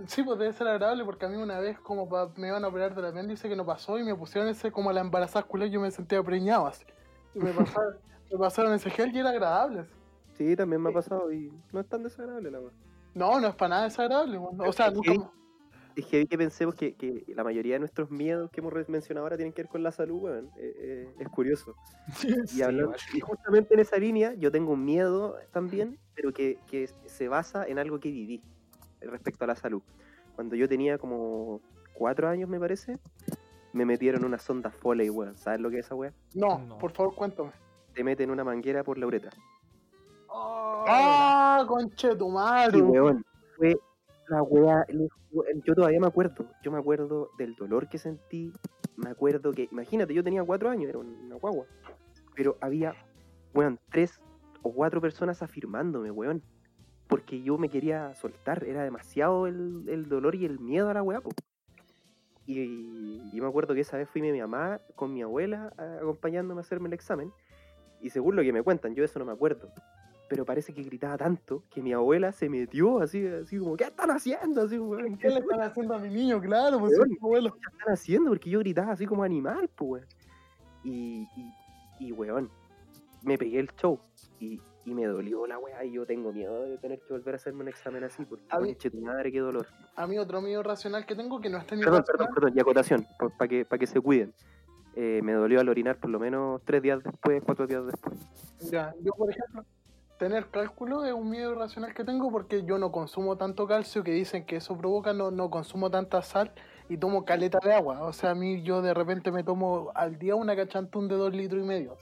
Sí, 0.07 0.23
pues 0.23 0.39
debe 0.39 0.53
ser 0.53 0.67
agradable 0.67 1.03
porque 1.03 1.25
a 1.25 1.29
mí 1.29 1.35
una 1.35 1.59
vez 1.59 1.77
como 1.79 2.07
pa- 2.07 2.31
me 2.37 2.47
iban 2.47 2.63
a 2.63 2.67
operar 2.69 2.95
del 2.95 3.05
apéndice 3.05 3.49
que 3.49 3.55
no 3.55 3.65
pasó 3.65 3.99
y 3.99 4.03
me 4.03 4.15
pusieron 4.15 4.49
ese 4.49 4.71
como 4.71 4.91
la 4.91 5.01
embarazada 5.01 5.43
culé 5.45 5.69
yo 5.69 5.81
me 5.81 5.91
sentía 5.91 6.23
preñado 6.23 6.67
así. 6.67 6.85
Y 7.33 7.39
me 7.39 7.51
pasaron, 7.83 7.95
me 8.31 8.37
pasaron 8.37 8.73
ese 8.73 8.89
gel 8.89 9.13
y 9.15 9.19
era 9.19 9.31
agradable. 9.31 9.85
Sí, 10.37 10.55
también 10.55 10.81
me 10.81 10.89
ha 10.89 10.93
pasado 10.93 11.31
y 11.31 11.51
no 11.71 11.79
es 11.81 11.87
tan 11.87 12.03
desagradable 12.03 12.51
la 12.51 12.59
weá. 12.59 12.71
No, 13.13 13.39
no 13.39 13.47
es 13.47 13.55
para 13.55 13.69
nada 13.69 13.83
desagradable. 13.85 14.37
O 14.37 14.71
sea, 14.73 14.91
nunca... 14.91 15.11
que- 15.13 15.21
Es 16.01 16.05
que, 16.07 16.25
que 16.25 16.37
pensemos 16.37 16.75
que, 16.75 16.93
que 16.95 17.23
la 17.35 17.43
mayoría 17.45 17.75
de 17.75 17.79
nuestros 17.79 18.11
miedos 18.11 18.51
que 18.51 18.59
hemos 18.59 18.73
mencionado 18.89 19.25
ahora 19.25 19.37
tienen 19.37 19.53
que 19.53 19.61
ver 19.63 19.69
con 19.69 19.81
la 19.83 19.91
salud, 19.93 20.23
weón. 20.23 20.49
Eh, 20.57 20.75
eh, 20.77 21.15
es 21.19 21.29
curioso. 21.29 21.75
Y, 22.23 22.47
Sí, 22.47 22.61
hablando- 22.61 22.83
igual. 22.95 22.99
y 23.13 23.19
justamente 23.21 23.73
en 23.73 23.79
esa 23.79 23.97
línea 23.97 24.33
yo 24.33 24.51
tengo 24.51 24.73
un 24.73 24.83
miedo 24.83 25.37
también, 25.51 25.97
pero 26.13 26.33
que, 26.33 26.59
que 26.67 26.89
se 27.05 27.27
basa 27.29 27.65
en 27.65 27.79
algo 27.79 27.99
que 28.01 28.09
viví 28.11 28.41
respecto 29.09 29.43
a 29.43 29.47
la 29.47 29.55
salud. 29.55 29.81
Cuando 30.35 30.55
yo 30.55 30.67
tenía 30.67 30.97
como 30.97 31.61
cuatro 31.93 32.27
años, 32.27 32.49
me 32.49 32.59
parece, 32.59 32.99
me 33.73 33.85
metieron 33.85 34.25
una 34.25 34.37
sonda 34.37 34.69
Foley, 34.71 35.09
weón. 35.09 35.35
¿Sabes 35.37 35.59
lo 35.61 35.69
que 35.69 35.79
es 35.79 35.85
esa 35.85 35.95
weá? 35.95 36.13
No, 36.33 36.59
No. 36.59 36.77
por 36.77 36.91
favor, 36.91 37.15
cuéntame. 37.15 37.51
Te 37.93 38.03
meten 38.03 38.29
una 38.31 38.43
manguera 38.43 38.83
por 38.83 38.97
la 38.97 39.07
uretra. 39.07 39.31
¡Ah, 40.29 41.63
conche 41.67 42.15
tu 42.15 42.29
madre! 42.29 42.77
Y 42.77 42.81
weón, 42.81 43.25
fue 43.55 43.75
la 44.27 44.43
weá. 44.43 44.85
weón, 45.31 45.61
Yo 45.65 45.73
todavía 45.75 45.99
me 45.99 46.07
acuerdo. 46.07 46.45
Yo 46.63 46.71
me 46.71 46.77
acuerdo 46.79 47.29
del 47.37 47.55
dolor 47.55 47.87
que 47.87 47.97
sentí. 47.97 48.51
Me 48.97 49.09
acuerdo 49.09 49.51
que, 49.51 49.67
imagínate, 49.71 50.13
yo 50.13 50.23
tenía 50.23 50.43
cuatro 50.43 50.69
años, 50.69 50.89
era 50.89 50.99
una 50.99 51.35
guagua. 51.35 51.65
Pero 52.35 52.57
había, 52.61 52.93
weón, 53.53 53.79
tres 53.91 54.19
o 54.61 54.71
cuatro 54.73 54.99
personas 55.01 55.41
afirmándome, 55.41 56.11
weón. 56.11 56.41
Porque 57.07 57.41
yo 57.41 57.57
me 57.57 57.69
quería 57.69 58.13
soltar. 58.15 58.63
Era 58.63 58.83
demasiado 58.83 59.47
el, 59.47 59.83
el 59.87 60.09
dolor 60.09 60.35
y 60.35 60.45
el 60.45 60.59
miedo 60.59 60.89
a 60.89 60.93
la 60.93 61.03
weá. 61.03 61.21
Y, 62.47 62.59
y 63.33 63.41
me 63.41 63.47
acuerdo 63.47 63.73
que 63.73 63.81
esa 63.81 63.97
vez 63.97 64.07
fui 64.09 64.21
mi 64.21 64.31
mamá 64.39 64.79
con 64.95 65.13
mi 65.13 65.21
abuela 65.23 65.73
a- 65.77 65.97
acompañándome 65.97 66.59
a 66.59 66.63
hacerme 66.63 66.87
el 66.87 66.93
examen. 66.93 67.31
Y 68.01 68.09
según 68.09 68.35
lo 68.35 68.41
que 68.43 68.53
me 68.53 68.61
cuentan, 68.61 68.93
yo 68.93 69.03
eso 69.03 69.19
no 69.19 69.25
me 69.25 69.31
acuerdo. 69.31 69.69
pero 70.27 70.43
parece 70.45 70.73
que 70.73 70.81
gritaba 70.83 71.17
tanto 71.17 71.63
que 71.69 71.81
mi 71.83 71.93
abuela 71.93 72.31
se 72.31 72.49
metió 72.49 72.99
así, 72.99 73.25
así 73.27 73.59
como, 73.59 73.75
¿qué 73.77 73.83
están 73.85 74.09
haciendo? 74.11 74.63
Así, 74.63 74.77
weón, 74.79 75.17
¿Qué 75.17 75.29
le 75.29 75.39
están 75.39 75.61
haciendo 75.61 75.93
a 75.93 75.99
mi 75.99 76.09
niño? 76.09 76.41
Claro, 76.41 76.79
pues 76.79 76.93
Weón. 76.97 77.09
sí, 77.09 77.17
abuelo. 77.21 77.53
¿qué 77.53 77.59
están 77.71 77.93
haciendo? 77.93 78.29
Porque 78.31 78.49
yo 78.49 78.59
gritaba 78.59 78.91
así 78.93 79.05
como 79.05 79.23
animal, 79.23 79.69
pues, 79.75 79.89
weón. 80.03 80.05
Y, 80.83 81.27
y, 81.37 81.53
y, 82.07 82.11
weón, 82.11 82.49
me 83.23 83.37
pegué 83.37 83.59
el 83.59 83.69
show 83.75 83.99
y, 84.39 84.59
y 84.85 84.93
me 84.93 85.05
dolió 85.05 85.45
la 85.47 85.57
weá 85.57 85.83
y 85.83 85.91
yo 85.93 86.05
tengo 86.05 86.31
miedo 86.31 86.61
de 86.63 86.77
tener 86.77 86.99
que 86.99 87.11
volver 87.13 87.33
a 87.35 87.37
hacerme 87.37 87.61
un 87.63 87.67
examen 87.69 88.03
así 88.03 88.23
porque, 88.23 88.45
A 88.49 88.59
mí- 88.59 88.75
tu 88.75 89.01
madre, 89.01 89.31
qué 89.31 89.39
dolor. 89.39 89.65
A 89.95 90.05
mí 90.07 90.17
otro 90.17 90.41
miedo 90.41 90.61
racional 90.63 91.05
que 91.05 91.15
tengo 91.15 91.41
que 91.41 91.49
no 91.49 91.57
está 91.57 91.75
ni 91.75 91.81
Perdón, 91.81 91.99
racional. 92.01 92.17
perdón, 92.27 92.35
perdón, 92.35 92.53
y 92.57 92.59
acotación, 92.61 93.07
para 93.37 93.47
que, 93.49 93.65
pa' 93.65 93.77
que 93.77 93.87
se 93.87 93.99
cuiden. 93.99 94.33
Eh, 94.95 95.19
me 95.23 95.33
dolió 95.33 95.59
al 95.59 95.67
orinar 95.67 95.97
por 95.97 96.09
lo 96.09 96.19
menos 96.19 96.61
tres 96.63 96.81
días 96.81 97.03
después, 97.03 97.41
cuatro 97.43 97.67
días 97.67 97.85
después. 97.85 98.17
Ya, 98.71 98.93
yo 99.01 99.11
por 99.13 99.29
ejemplo, 99.29 99.65
tener 100.17 100.45
cálculo 100.47 101.03
es 101.03 101.11
un 101.13 101.29
miedo 101.29 101.51
irracional 101.51 101.93
que 101.93 102.05
tengo 102.05 102.31
porque 102.31 102.63
yo 102.63 102.77
no 102.77 102.91
consumo 102.93 103.35
tanto 103.37 103.67
calcio 103.67 104.03
que 104.03 104.11
dicen 104.11 104.45
que 104.45 104.55
eso 104.57 104.77
provoca, 104.77 105.11
no, 105.13 105.31
no 105.31 105.49
consumo 105.49 105.91
tanta 105.91 106.21
sal 106.21 106.53
y 106.87 106.95
tomo 106.97 107.25
caleta 107.25 107.59
de 107.61 107.73
agua. 107.73 108.03
O 108.03 108.13
sea, 108.13 108.29
a 108.31 108.35
mí 108.35 108.61
yo 108.61 108.81
de 108.81 108.93
repente 108.93 109.31
me 109.31 109.43
tomo 109.43 109.91
al 109.95 110.17
día 110.17 110.35
una 110.35 110.55
cachantún 110.55 111.09
de 111.09 111.15
dos 111.15 111.33
litros 111.33 111.61
y 111.61 111.65
medio. 111.67 111.97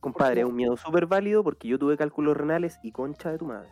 Compadre, 0.00 0.40
es 0.42 0.46
un 0.46 0.54
miedo 0.54 0.76
súper 0.76 1.06
válido 1.06 1.42
porque 1.42 1.68
yo 1.68 1.78
tuve 1.78 1.96
cálculos 1.96 2.36
renales 2.36 2.78
y 2.82 2.92
concha 2.92 3.30
de 3.30 3.38
tu 3.38 3.46
madre. 3.46 3.68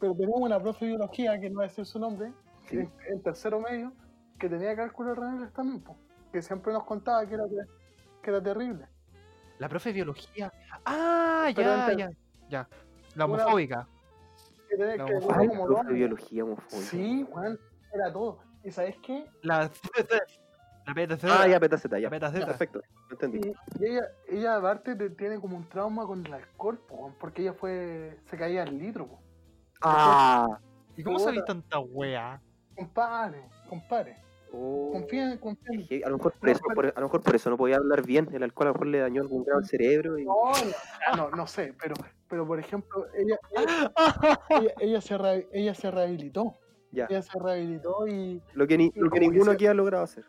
Pero 0.00 0.14
tenemos 0.14 0.40
una 0.40 0.58
profe 0.60 0.84
de 0.86 0.90
biología, 0.92 1.38
que 1.40 1.48
no 1.48 1.56
voy 1.56 1.64
a 1.66 1.68
decir 1.68 1.86
su 1.86 1.98
nombre, 1.98 2.32
Sí. 2.68 2.76
en, 2.78 2.92
en 3.08 3.22
tercero 3.22 3.60
medio, 3.60 3.92
que 4.38 4.48
tenía 4.48 4.74
cálculos 4.74 5.16
renales 5.16 5.52
también, 5.52 5.80
po, 5.80 5.96
que 6.32 6.42
siempre 6.42 6.72
nos 6.72 6.84
contaba 6.84 7.24
que 7.26 7.34
era, 7.34 7.44
que 8.22 8.30
era 8.30 8.42
terrible. 8.42 8.86
La 9.58 9.68
profe 9.68 9.90
de 9.90 9.94
biología. 9.94 10.52
Ah, 10.84 11.50
Pero 11.54 11.68
ya, 11.68 11.92
ya. 11.96 12.10
Ya. 12.48 12.68
La 13.14 13.26
homofóbica. 13.26 13.86
Que 14.68 14.76
tenía 14.76 14.96
La 14.96 15.04
que 15.04 15.14
homofóbica. 15.14 15.48
Como 15.48 15.66
profe 15.66 15.68
dos 15.68 15.74
de 15.74 15.80
años. 15.80 15.94
biología 15.94 16.44
homofóbica. 16.44 16.76
Sí, 16.90 17.26
Juan, 17.30 17.58
era 17.94 18.12
todo. 18.12 18.38
¿Y 18.64 18.70
sabes 18.72 18.96
qué? 19.04 19.24
La 19.42 19.70
La 20.86 20.94
PTZ. 20.94 21.24
Ah, 21.24 21.46
ya, 21.48 21.60
petaceta, 21.60 21.98
ya. 21.98 22.10
La 22.10 22.18
PTZ. 22.18 22.44
Perfecto, 22.44 22.80
lo 23.08 23.12
entendí. 23.12 23.40
Y, 23.46 23.82
y 23.84 23.86
ella, 23.86 24.02
ella 24.28 24.56
aparte 24.56 24.94
te- 24.96 25.10
tiene 25.10 25.40
como 25.40 25.56
un 25.56 25.68
trauma 25.68 26.06
con 26.06 26.24
el 26.26 26.32
alcohol, 26.32 26.78
po, 26.88 27.14
porque 27.20 27.42
ella 27.42 27.52
fue, 27.54 28.18
se 28.26 28.36
caía 28.36 28.62
al 28.62 28.76
litro, 28.78 29.06
po. 29.08 29.20
Ah, 29.82 30.58
¿Y 30.96 31.02
cómo 31.02 31.18
sabéis 31.18 31.44
tanta 31.44 31.78
wea? 31.80 32.40
Compadre, 32.76 33.48
compadre, 33.68 34.16
oh. 34.52 34.90
confía, 34.92 35.38
confía 35.40 36.06
A 36.06 36.08
lo, 36.10 36.16
mejor 36.18 36.32
por 36.32 36.48
eso, 36.48 36.60
por- 36.74 36.86
a 36.86 37.00
lo 37.00 37.06
mejor 37.06 37.22
por 37.22 37.34
eso 37.34 37.50
no 37.50 37.56
podía 37.56 37.76
hablar 37.76 38.04
bien. 38.04 38.28
El 38.32 38.42
alcohol 38.42 38.66
a 38.68 38.70
lo 38.70 38.74
mejor 38.74 38.86
le 38.88 38.98
dañó 39.00 39.22
algún 39.22 39.44
grado 39.44 39.58
al 39.60 39.66
cerebro. 39.66 40.18
Y... 40.18 40.24
No, 40.24 40.34
no, 41.16 41.16
no, 41.16 41.30
no 41.36 41.46
sé, 41.46 41.74
pero, 41.80 41.94
pero 42.28 42.46
por 42.46 42.58
ejemplo, 42.58 43.06
ella, 43.14 43.38
ella, 43.56 43.92
ella 44.80 45.00
se, 45.00 45.18
re- 45.18 45.48
ella 45.52 45.74
se 45.74 45.90
rehabilitó. 45.90 46.54
Ya. 46.90 47.06
Ella 47.08 47.22
se 47.22 47.38
rehabilitó 47.38 48.06
y 48.06 48.42
Lo 48.54 48.66
que, 48.66 48.76
ni- 48.76 48.92
lo 48.94 49.10
que 49.10 49.20
ninguno 49.20 49.52
aquí 49.52 49.66
ha 49.66 49.74
logrado 49.74 50.04
hacer. 50.04 50.24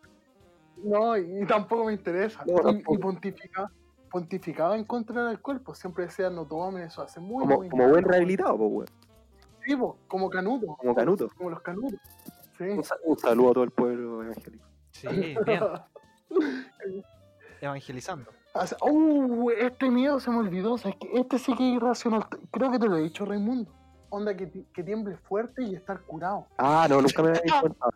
No, 0.83 1.17
y, 1.17 1.45
tampoco 1.47 1.85
me 1.85 1.93
interesa. 1.93 2.43
No, 2.45 2.59
y, 2.59 2.63
tampoco. 2.63 2.95
y 2.95 2.97
pontificaba, 2.99 3.71
pontificaba 4.11 4.75
en 4.77 4.85
contra 4.85 5.21
del 5.21 5.29
alcohol, 5.31 5.61
pues 5.61 5.77
siempre 5.79 6.05
decía 6.05 6.29
no 6.29 6.45
tomen 6.45 6.83
eso 6.83 7.01
hace 7.01 7.19
muy, 7.19 7.41
Como, 7.43 7.57
muy 7.57 7.69
como 7.69 7.83
mal". 7.83 7.91
buen 7.91 8.03
rehabilitado, 8.05 8.57
pues, 8.57 8.71
weón. 8.71 8.87
Sí, 9.65 9.75
po, 9.75 9.97
como 10.07 10.29
canuto. 10.29 10.75
Como 10.77 10.93
canuto. 10.93 11.29
Como 11.37 11.49
los 11.49 11.61
canutos. 11.61 11.99
Sí. 12.57 12.65
Un, 12.65 12.83
sa- 12.83 12.97
un 13.05 13.17
saludo 13.17 13.49
a 13.51 13.53
todo 13.53 13.63
el 13.63 13.71
pueblo 13.71 14.21
evangélico. 14.23 14.65
Sí, 14.91 15.07
bien. 15.45 15.63
Evangelizando. 17.61 18.29
Uh, 18.81 19.49
este 19.51 19.89
miedo 19.89 20.19
se 20.19 20.29
me 20.29 20.37
olvidó. 20.37 20.73
o 20.73 20.77
sea, 20.77 20.91
es 20.91 20.97
que 20.97 21.09
este 21.13 21.39
sí 21.39 21.55
que 21.55 21.69
es 21.69 21.75
irracional. 21.77 22.27
Creo 22.51 22.71
que 22.71 22.77
te 22.79 22.87
lo 22.87 22.97
he 22.97 23.01
dicho, 23.01 23.25
Raimundo. 23.25 23.71
Onda 24.09 24.35
que, 24.35 24.51
que 24.73 24.83
tiemble 24.83 25.17
fuerte 25.17 25.63
y 25.63 25.73
estar 25.75 26.01
curado. 26.01 26.45
Ah, 26.57 26.85
no, 26.89 27.01
nunca 27.01 27.23
me 27.23 27.29
había 27.29 27.41
contado. 27.61 27.91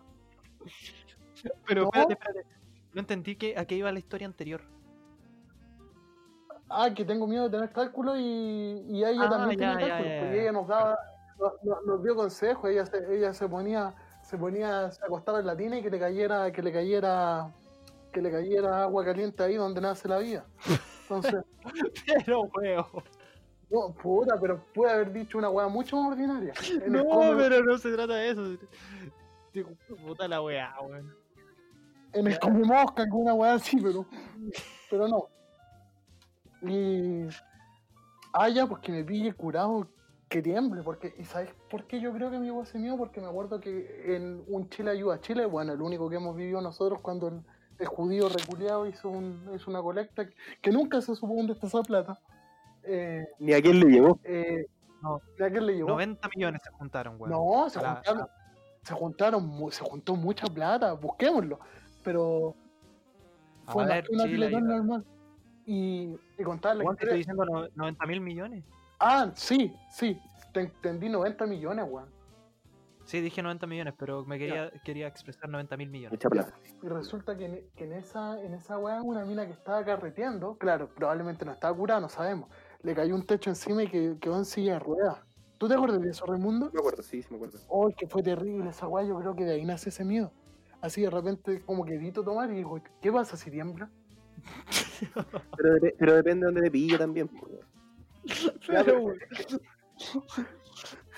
Pero 1.68 1.82
No. 1.84 1.88
espérate, 1.90 2.14
espérate. 2.14 2.46
No 2.98 3.02
entendí 3.02 3.36
que, 3.36 3.56
a 3.56 3.64
qué 3.66 3.76
iba 3.76 3.92
la 3.92 4.00
historia 4.00 4.26
anterior. 4.26 4.60
Ah, 6.68 6.92
que 6.92 7.06
tengo 7.06 7.28
miedo 7.28 7.44
de 7.44 7.52
tener 7.52 7.72
cálculo 7.72 8.18
y, 8.18 8.24
y 8.90 9.04
ella 9.06 9.26
Ah, 9.26 9.30
también 9.30 9.60
ya, 9.60 9.74
cálculo. 9.78 9.88
ya, 9.88 10.20
porque 10.20 10.42
ella 10.42 10.52
nos 10.52 10.68
daba, 10.68 10.98
nos, 11.86 12.04
dio 12.04 12.16
consejos. 12.16 12.72
Ella 12.72 12.88
se, 12.88 13.16
ella 13.16 13.34
se 13.36 13.48
ponía, 13.48 13.94
se 14.24 14.36
ponía, 14.36 14.90
se 14.90 15.06
acostaba 15.06 15.42
en 15.42 15.46
la 15.46 15.56
tina 15.56 15.78
y 15.78 15.84
que 15.84 15.92
le 15.92 16.00
cayera, 16.00 16.52
que 16.52 16.64
le 16.64 16.74
cayera, 16.74 17.54
que 18.12 18.20
le 18.20 18.32
cayera 18.32 18.82
agua 18.82 19.06
caliente 19.06 19.44
ahí 19.44 19.58
donde 19.58 19.80
nace 19.80 20.08
la 20.08 20.18
vida. 20.18 20.48
Entonces, 21.04 21.36
Pero, 22.26 22.50
weón. 22.56 22.84
no, 23.70 23.94
puta, 23.94 24.40
pero 24.42 24.60
puede 24.74 24.92
haber 24.92 25.14
dicho 25.14 25.38
una 25.38 25.52
weá 25.52 25.68
mucho 25.68 25.98
más 25.98 26.14
ordinaria. 26.14 26.52
En 26.84 26.94
No, 26.94 27.06
pero 27.38 27.64
no 27.64 27.78
se 27.78 27.94
trata 27.94 28.16
de 28.16 28.30
eso. 28.32 28.58
Puta 30.04 30.28
la 30.28 30.42
weá, 30.42 30.74
weón. 30.82 31.27
En 32.20 32.28
el 32.28 32.40
come 32.40 32.64
mosca, 32.66 33.04
alguna 33.04 33.34
weá 33.34 33.54
así, 33.54 33.80
pero, 33.82 34.06
pero 34.90 35.08
no. 35.08 35.28
Y. 36.62 37.28
Ah, 38.34 38.50
ya, 38.50 38.66
pues 38.68 38.82
que 38.82 38.92
me 38.92 39.04
pille 39.04 39.34
curado, 39.34 39.88
que 40.30 40.42
tiemble, 40.42 40.84
porque. 40.84 41.14
¿Y 41.18 41.24
sabes 41.26 41.54
por 41.70 41.86
qué 41.86 42.00
yo 42.00 42.12
creo 42.14 42.30
que 42.32 42.40
me 42.40 42.46
llegó 42.46 42.64
ese 42.64 42.80
miedo? 42.80 42.98
Porque 42.98 43.22
me 43.22 43.28
acuerdo 43.28 43.60
que 43.60 44.16
en 44.16 44.44
un 44.48 44.70
Chile 44.70 44.92
ayuda 44.92 45.16
a 45.16 45.22
Chile, 45.22 45.46
bueno, 45.46 45.74
el 45.74 45.82
único 45.82 46.10
que 46.10 46.16
hemos 46.18 46.36
vivido 46.36 46.62
nosotros 46.62 47.00
cuando 47.02 47.28
el, 47.30 47.42
el 47.80 47.88
judío 47.88 48.30
reculeado 48.30 48.86
hizo, 48.88 49.10
un, 49.10 49.50
hizo 49.56 49.70
una 49.70 49.82
colecta 49.82 50.26
que, 50.28 50.34
que 50.62 50.72
nunca 50.72 51.02
se 51.02 51.16
supo 51.16 51.36
dónde 51.36 51.54
está 51.54 51.68
esa 51.68 51.82
plata. 51.84 52.20
Eh, 52.84 53.26
Ni 53.40 53.54
a 53.54 53.62
quién 53.62 53.80
le 53.80 53.86
llegó. 53.88 54.20
eh, 54.24 54.66
No. 55.02 55.16
¿A 55.16 55.50
quién 55.50 55.66
le 55.66 55.76
llevó? 55.76 55.90
90 55.90 56.30
millones 56.36 56.62
se 56.64 56.72
juntaron, 56.72 57.16
weón. 57.20 57.32
No, 57.32 57.70
se 57.70 57.82
la- 57.82 57.96
juntaron, 57.96 58.28
se 58.84 58.94
juntaron, 58.94 59.72
se 59.72 59.84
juntó 59.84 60.16
mucha 60.16 60.48
plata, 60.48 60.94
busquémoslo. 60.94 61.60
Pero 62.08 62.56
A 63.66 63.74
fue 63.74 63.86
ver, 63.86 64.06
una 64.10 64.24
Chile, 64.24 64.50
normal. 64.50 65.04
Y, 65.66 66.16
y 66.38 66.44
contarle 66.46 66.86
te 66.86 67.04
estoy 67.04 67.18
diciendo 67.18 67.44
no- 67.44 67.68
90 67.76 68.06
mil 68.06 68.22
millones. 68.22 68.64
Ah, 68.98 69.30
sí, 69.36 69.74
sí, 69.92 70.18
te 70.54 70.62
entendí 70.62 71.10
90 71.10 71.46
millones, 71.46 71.86
weón. 71.90 72.08
Sí, 73.04 73.20
dije 73.20 73.44
90 73.44 73.68
millones, 73.68 73.94
pero 73.98 74.24
me 74.24 74.40
quería, 74.40 74.72
quería 74.86 75.08
expresar 75.08 75.50
90 75.50 75.76
mil 75.76 75.90
millones. 75.90 76.14
Mucha 76.14 76.30
plata. 76.30 76.58
Y 76.82 76.88
resulta 76.88 77.36
que 77.36 77.44
en, 77.44 77.70
que 77.76 77.84
en 77.84 77.92
esa, 77.92 78.42
en 78.42 78.54
esa 78.54 78.78
weá, 78.78 79.02
una 79.02 79.26
mina 79.26 79.46
que 79.46 79.52
estaba 79.52 79.84
carreteando, 79.84 80.58
claro, 80.58 80.88
probablemente 80.96 81.44
no 81.44 81.52
estaba 81.52 81.76
curada, 81.76 82.00
no 82.00 82.08
sabemos. 82.08 82.50
Le 82.84 82.96
cayó 82.96 83.16
un 83.16 83.26
techo 83.26 83.50
encima 83.50 83.84
y 83.84 83.90
que, 83.90 84.16
quedó 84.22 84.38
en 84.38 84.46
silla 84.46 84.74
de 84.76 84.80
ruedas. 84.80 85.18
¿Tú 85.58 85.68
te 85.68 85.74
acuerdas 85.74 86.02
de 86.02 86.10
eso, 86.10 86.26
Raimundo? 86.26 86.70
Me 86.72 86.80
acuerdo, 86.80 87.04
sí, 87.04 87.22
sí 87.22 87.28
me 87.32 87.36
acuerdo. 87.36 87.60
Oh, 87.68 87.90
que 87.90 88.08
fue 88.08 88.24
terrible 88.24 88.70
esa 88.70 88.88
weá, 88.88 89.06
yo 89.06 89.20
creo 89.20 89.36
que 89.36 89.44
de 89.44 89.56
ahí 89.56 89.66
nace 89.66 89.90
ese 89.90 90.06
miedo. 90.06 90.32
Así 90.82 91.02
de 91.02 91.10
repente 91.10 91.62
como 91.66 91.84
que 91.86 91.96
evito 91.96 92.24
tomar 92.24 92.52
y 92.52 92.56
digo, 92.56 92.80
¿qué 93.02 93.12
pasa 93.12 93.36
si 93.38 93.50
tiembla? 93.52 93.90
Pero, 95.58 95.78
pero 96.00 96.16
depende 96.16 96.46
de 96.46 96.46
dónde 96.46 96.62
te 96.62 96.72
pille 96.72 96.98
también. 96.98 97.28
pues, 97.28 97.52
pero- 98.68 99.14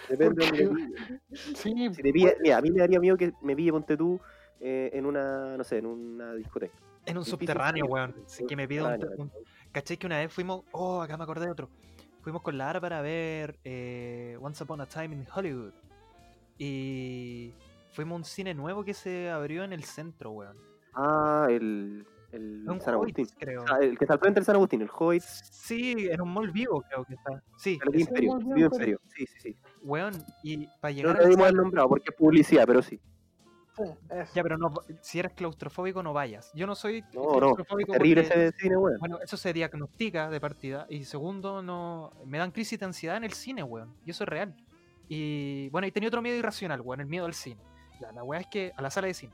Depende 0.10 0.46
de 0.46 0.64
dónde 0.66 0.86
pille. 0.86 1.20
Sí, 1.56 1.90
Si 1.94 2.02
te 2.02 2.12
pilla, 2.12 2.34
mira, 2.42 2.58
a 2.58 2.62
mí 2.62 2.72
me 2.72 2.80
daría 2.80 3.00
miedo 3.00 3.18
que 3.18 3.34
me 3.42 3.56
pille, 3.56 3.72
ponte 3.72 3.96
tú, 3.98 4.20
eh, 4.60 4.90
en 4.94 5.06
una, 5.06 5.56
no 5.58 5.64
sé, 5.64 5.78
en 5.78 5.86
una 5.86 6.34
discoteca. 6.34 6.74
En 7.06 7.18
un 7.18 7.26
subterráneo, 7.26 7.86
weón. 7.86 8.16
Sí, 8.26 8.46
que 8.46 8.56
me 8.56 8.68
pido 8.68 8.88
un, 8.88 9.06
un- 9.18 9.32
¿Cachai 9.72 9.98
que 9.98 10.08
una 10.08 10.18
vez 10.18 10.32
fuimos. 10.34 10.64
Oh, 10.72 11.02
acá 11.02 11.16
me 11.18 11.24
acordé 11.24 11.46
de 11.46 11.52
otro. 11.52 11.70
Fuimos 12.22 12.42
con 12.42 12.58
la 12.58 12.70
Ara 12.70 12.82
para 12.82 13.02
ver 13.02 13.58
eh, 13.64 14.38
Once 14.42 14.64
Upon 14.64 14.82
a 14.82 14.86
Time 14.88 15.16
in 15.16 15.26
Hollywood. 15.34 15.72
Y 16.58 17.54
fuimos 17.92 18.14
a 18.14 18.18
un 18.18 18.24
cine 18.26 18.54
nuevo 18.54 18.84
que 18.84 18.94
se 18.94 19.30
abrió 19.30 19.64
en 19.64 19.74
el 19.74 19.84
centro, 19.84 20.32
weón. 20.32 20.58
Ah, 20.94 21.48
el, 21.50 22.06
el 22.32 22.66
Un 22.70 22.82
San 22.82 22.94
Agustín. 22.96 23.28
Creo. 23.38 23.64
Ah, 23.70 23.78
el 23.82 23.98
que 23.98 24.04
está 24.06 24.14
al 24.16 24.20
frente 24.20 24.40
del 24.40 24.46
San 24.46 24.56
Agustín, 24.56 24.82
el 24.82 24.90
Hoyt, 24.98 25.22
Sí, 25.24 26.08
en 26.10 26.22
un 26.22 26.34
mall 26.34 26.52
vivo, 26.52 26.82
creo 26.90 27.04
que 27.06 27.14
está. 27.16 27.44
Sí, 27.58 27.80
el 27.92 28.00
Imperio, 28.00 28.38
Vivo 28.38 28.70
Imperio. 28.74 29.00
Sí, 29.08 29.26
sí, 29.28 29.40
sí. 29.40 29.58
weón. 29.82 30.14
Y 30.44 30.68
para 30.82 30.92
No 30.92 30.96
llegar 30.98 31.14
lo 31.16 31.20
al 31.20 31.24
debimos 31.26 31.44
haber 31.44 31.56
nombrado 31.56 31.90
porque 31.90 32.10
es 32.10 32.16
publicidad, 32.16 32.64
pero 32.68 32.82
sí. 32.82 33.00
eso. 34.10 34.34
Ya, 34.36 34.44
pero 34.44 34.58
no, 34.58 34.74
si 35.02 35.20
eres 35.20 35.34
claustrofóbico, 35.34 36.04
no 36.04 36.12
vayas. 36.12 36.52
Yo 36.54 36.68
no 36.68 36.76
soy 36.76 37.02
No, 37.14 37.22
no, 37.24 37.40
claustrofóbico 37.40 37.94
Terrible 37.94 38.24
porque- 38.24 38.46
ese 38.48 38.58
cine, 38.58 38.78
weón. 38.78 39.00
Bueno, 39.00 39.20
eso 39.24 39.38
se 39.38 39.54
diagnostica 39.54 40.30
de 40.30 40.40
partida. 40.42 40.86
Y 40.90 41.06
segundo, 41.06 41.62
no 41.62 42.12
me 42.26 42.38
dan 42.40 42.52
crisis 42.52 42.80
de 42.80 42.86
ansiedad 42.88 43.16
en 43.18 43.24
el 43.24 43.34
cine, 43.34 43.64
weón. 43.64 43.96
Y 44.06 44.12
eso 44.12 44.24
es 44.24 44.30
real. 44.30 44.56
Y 45.08 45.70
bueno, 45.70 45.88
y 45.88 45.92
tenía 45.92 46.08
otro 46.10 46.22
miedo 46.22 46.36
irracional, 46.38 46.82
weón, 46.82 47.00
el 47.02 47.08
miedo 47.08 47.26
al 47.26 47.34
cine. 47.34 47.62
Ya, 48.00 48.12
la 48.12 48.24
weá 48.24 48.40
es 48.40 48.48
que, 48.48 48.72
a 48.76 48.82
la 48.82 48.90
sala 48.90 49.08
de 49.08 49.14
cine. 49.14 49.34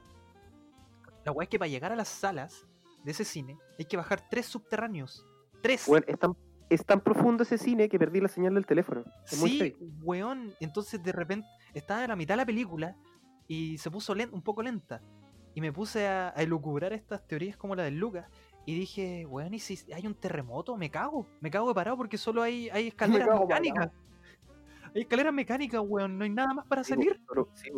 La 1.24 1.32
weá 1.32 1.44
es 1.44 1.50
que 1.50 1.60
para 1.60 1.70
llegar 1.70 1.92
a 1.92 1.96
las 1.96 2.08
salas 2.08 2.66
de 3.04 3.12
ese 3.12 3.24
cine 3.26 3.58
hay 3.78 3.86
que 3.86 3.98
bajar 3.98 4.28
tres 4.30 4.46
subterráneos. 4.48 5.26
Tres. 5.62 5.88
Weón, 5.88 6.04
es 6.08 6.20
tan, 6.20 6.36
es 6.70 6.86
tan 6.86 7.02
profundo 7.02 7.44
ese 7.44 7.58
cine 7.58 7.90
que 7.90 7.98
perdí 8.00 8.22
la 8.22 8.28
señal 8.28 8.54
del 8.56 8.66
teléfono. 8.66 9.04
Es 9.26 9.38
sí, 9.40 9.76
weón. 10.04 10.54
Entonces 10.60 11.02
de 11.04 11.12
repente 11.12 11.48
estaba 11.74 12.04
a 12.04 12.08
la 12.08 12.16
mitad 12.16 12.34
de 12.34 12.38
la 12.38 12.46
película 12.46 12.96
y 13.48 13.78
se 13.78 13.90
puso 13.92 14.14
un 14.14 14.42
poco 14.42 14.62
lenta. 14.64 15.02
Y 15.54 15.62
me 15.62 15.72
puse 15.72 16.08
a, 16.08 16.30
a 16.36 16.42
elucubrar 16.44 16.92
estas 16.94 17.26
teorías 17.28 17.56
como 17.58 17.76
la 17.76 17.84
del 17.84 17.98
Lucas. 17.98 18.28
y 18.66 18.78
dije, 18.78 19.26
weón, 19.26 19.54
¿y 19.54 19.60
si 19.60 19.92
hay 19.94 20.06
un 20.06 20.14
terremoto? 20.16 20.76
Me 20.76 20.90
cago, 20.92 21.28
me 21.40 21.50
cago 21.50 21.70
de 21.70 21.74
parado 21.76 21.96
porque 21.98 22.18
solo 22.18 22.42
hay, 22.42 22.70
hay 22.70 22.88
escaleras 23.28 23.40
mecánicas. 23.40 23.92
Hay 24.94 25.02
escaleras 25.02 25.34
mecánicas, 25.34 25.82
weón, 25.86 26.18
no 26.18 26.24
hay 26.24 26.30
nada 26.30 26.54
más 26.54 26.66
para 26.68 26.84
Sí, 26.84 26.94
salir. 26.94 27.22
sí, 27.54 27.70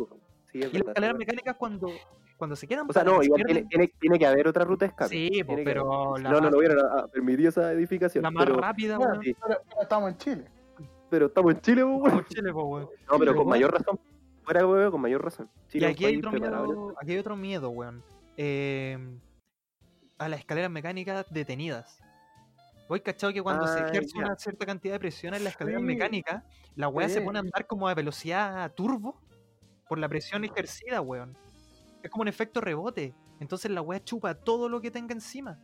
sí, 0.52 0.60
es 0.62 0.72
Y 0.74 0.78
las 0.78 0.88
escaleras 0.88 1.16
mecánicas 1.16 1.56
cuando, 1.56 1.90
cuando 2.36 2.56
se 2.56 2.66
quedan 2.66 2.88
O 2.88 2.92
sea, 2.92 3.04
no, 3.04 3.22
igual 3.22 3.42
tiene, 3.44 3.62
tiene, 3.64 3.88
tiene 4.00 4.18
que 4.18 4.26
haber 4.26 4.48
otra 4.48 4.64
ruta 4.64 4.84
de 4.86 4.90
escape. 4.90 5.10
Sí, 5.10 5.42
pero 5.46 6.10
haber. 6.10 6.22
la 6.24 6.30
no, 6.30 6.40
no, 6.40 6.50
no 6.50 6.58
hubieran 6.58 6.78
ah, 6.80 7.06
permitido 7.12 7.48
esa 7.50 7.72
edificación. 7.72 8.22
la 8.22 8.30
más 8.30 8.44
pero, 8.44 8.58
rápida, 8.58 8.96
Bueno, 8.96 9.12
weón. 9.14 9.24
sí. 9.24 9.36
pero, 9.40 9.60
pero 9.68 9.82
estamos 9.82 10.10
en 10.10 10.18
Chile. 10.18 10.44
pero 11.10 11.26
estamos 11.26 11.54
en 11.54 11.60
Chile, 11.60 11.84
weón. 11.84 12.00
Como 12.00 12.22
Chile, 12.22 12.52
po, 12.52 12.62
weón. 12.64 12.88
No, 13.10 13.18
pero 13.18 13.36
con 13.36 13.48
mayor 13.48 13.72
razón. 13.72 13.98
Fuera, 14.44 14.66
weón, 14.66 14.90
con 14.90 15.00
mayor 15.00 15.24
razón. 15.24 15.50
Y 15.68 15.72
Chile 15.72 15.86
aquí 15.88 16.04
hay 16.06 16.16
otro 16.18 16.30
en 16.34 16.40
miedo, 16.40 16.94
aquí 17.00 17.12
hay 17.12 17.18
otro 17.18 17.36
miedo, 17.36 17.70
weón. 17.70 18.02
Eh, 18.36 18.98
a 20.18 20.28
las 20.28 20.40
escaleras 20.40 20.70
mecánicas 20.70 21.26
detenidas. 21.30 22.00
Voy 22.88 23.00
cachado 23.00 23.32
que 23.32 23.42
cuando 23.42 23.66
se 23.66 23.80
Ah, 23.80 23.88
ejerce 23.88 24.12
ya. 24.16 24.24
una 24.24 24.36
cierta 24.36 24.64
cantidad 24.64 24.94
de 24.94 25.00
presión 25.00 25.34
en 25.34 25.44
las 25.44 25.52
escaleras 25.52 25.80
Sí. 25.82 25.86
mecánicas, 25.86 26.42
la 26.74 26.88
weá 26.88 27.08
se 27.08 27.20
pone 27.20 27.38
a 27.38 27.42
andar 27.42 27.66
como 27.66 27.86
a 27.86 27.94
velocidad 27.94 28.72
turbo 28.74 29.20
por 29.88 29.98
la 29.98 30.08
presión 30.08 30.44
ejercida, 30.44 31.00
weón. 31.00 31.36
Es 32.02 32.10
como 32.10 32.22
un 32.22 32.28
efecto 32.28 32.60
rebote. 32.60 33.14
Entonces 33.40 33.70
la 33.70 33.82
weá 33.82 34.02
chupa 34.02 34.34
todo 34.34 34.68
lo 34.68 34.80
que 34.80 34.90
tenga 34.90 35.12
encima. 35.14 35.58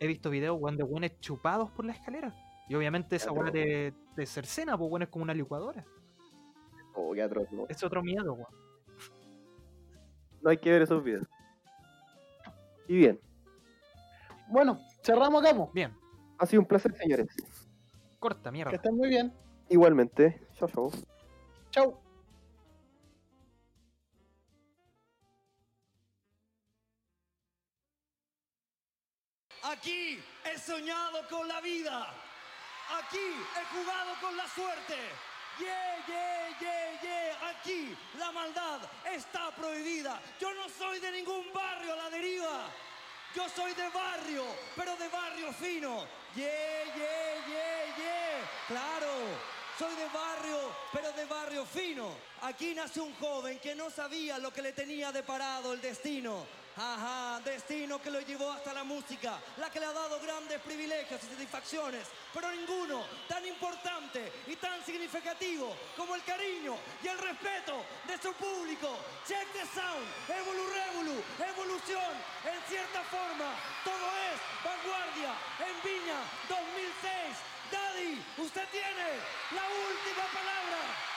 He 0.00 0.06
visto 0.06 0.30
videos, 0.30 0.58
weón, 0.60 0.76
de 0.76 0.84
weones 0.84 1.18
chupados 1.20 1.70
por 1.70 1.84
la 1.84 1.92
escalera. 1.92 2.34
Y 2.68 2.74
obviamente 2.74 3.16
esa 3.16 3.30
weá 3.32 3.50
de, 3.50 3.92
de 4.16 4.26
cercena, 4.26 4.76
pues 4.76 4.90
weón, 4.90 5.02
es 5.02 5.08
como 5.08 5.22
una 5.22 5.34
licuadora. 5.34 5.84
Oh, 6.94 7.12
qué 7.12 7.22
atroz, 7.22 7.50
¿no? 7.52 7.66
Es 7.68 7.82
otro 7.82 8.02
miedo, 8.02 8.32
weón. 8.34 8.48
No 10.42 10.50
hay 10.50 10.58
que 10.58 10.70
ver 10.70 10.82
esos 10.82 11.02
videos. 11.02 11.26
Y 12.86 12.96
bien, 12.96 13.18
Bueno, 14.48 14.78
cerramos 15.02 15.42
acá, 15.42 15.56
po. 15.56 15.70
Bien, 15.72 15.94
ha 16.38 16.44
sido 16.46 16.60
un 16.60 16.68
placer, 16.68 16.94
señores. 16.94 17.28
corta, 18.18 18.50
Que 18.50 18.52
mierda. 18.52 18.72
estén 18.72 18.94
muy 18.94 19.08
bien. 19.08 19.32
Igualmente, 19.70 20.46
chao, 20.54 20.68
chao. 20.68 20.90
Chau. 21.70 22.03
Aquí 29.64 30.22
he 30.44 30.58
soñado 30.58 31.26
con 31.28 31.48
la 31.48 31.60
vida. 31.62 32.06
Aquí 32.98 33.16
he 33.16 33.64
jugado 33.74 34.14
con 34.20 34.36
la 34.36 34.46
suerte. 34.48 34.98
Yeah, 35.58 36.04
yeah, 36.06 36.58
yeah, 36.60 37.00
yeah. 37.02 37.48
Aquí 37.48 37.96
la 38.18 38.30
maldad 38.32 38.80
está 39.10 39.50
prohibida. 39.52 40.20
Yo 40.38 40.52
no 40.52 40.68
soy 40.68 41.00
de 41.00 41.12
ningún 41.12 41.50
barrio 41.54 41.94
a 41.94 41.96
la 41.96 42.10
deriva. 42.10 42.70
Yo 43.34 43.48
soy 43.48 43.72
de 43.72 43.88
barrio, 43.88 44.44
pero 44.76 44.96
de 44.96 45.08
barrio 45.08 45.52
fino. 45.54 46.06
Yeah, 46.36 46.84
yeah, 46.96 47.46
yeah, 47.48 47.96
yeah. 47.96 48.50
Claro. 48.68 49.54
Soy 49.78 49.94
de 49.96 50.08
barrio, 50.08 50.72
pero 50.92 51.10
de 51.12 51.24
barrio 51.24 51.64
fino. 51.64 52.14
Aquí 52.42 52.74
nace 52.74 53.00
un 53.00 53.14
joven 53.14 53.58
que 53.60 53.74
no 53.74 53.90
sabía 53.90 54.38
lo 54.38 54.52
que 54.52 54.62
le 54.62 54.72
tenía 54.72 55.10
deparado 55.10 55.72
el 55.72 55.80
destino. 55.80 56.46
Ajá, 56.76 57.40
destino 57.44 58.02
que 58.02 58.10
lo 58.10 58.20
llevó 58.20 58.50
hasta 58.50 58.74
la 58.74 58.82
música, 58.82 59.38
la 59.58 59.70
que 59.70 59.78
le 59.78 59.86
ha 59.86 59.92
dado 59.92 60.18
grandes 60.18 60.60
privilegios 60.60 61.22
y 61.22 61.26
satisfacciones, 61.26 62.08
pero 62.32 62.50
ninguno 62.50 63.06
tan 63.28 63.46
importante 63.46 64.32
y 64.48 64.56
tan 64.56 64.84
significativo 64.84 65.72
como 65.96 66.16
el 66.16 66.24
cariño 66.24 66.76
y 67.00 67.06
el 67.06 67.18
respeto 67.18 67.84
de 68.08 68.18
su 68.18 68.32
público. 68.34 68.90
Check 69.24 69.46
the 69.52 69.62
sound, 69.70 70.02
Evolu 70.26 70.66
Revolu, 70.66 71.22
evolución, 71.46 72.12
en 72.42 72.60
cierta 72.68 73.02
forma, 73.04 73.54
todo 73.84 74.06
es 74.34 74.38
vanguardia 74.66 75.30
en 75.62 75.74
Viña 75.78 76.18
2006. 76.48 77.38
Daddy, 77.70 78.18
usted 78.38 78.68
tiene 78.72 79.06
la 79.54 79.62
última 79.62 80.26
palabra. 80.34 81.13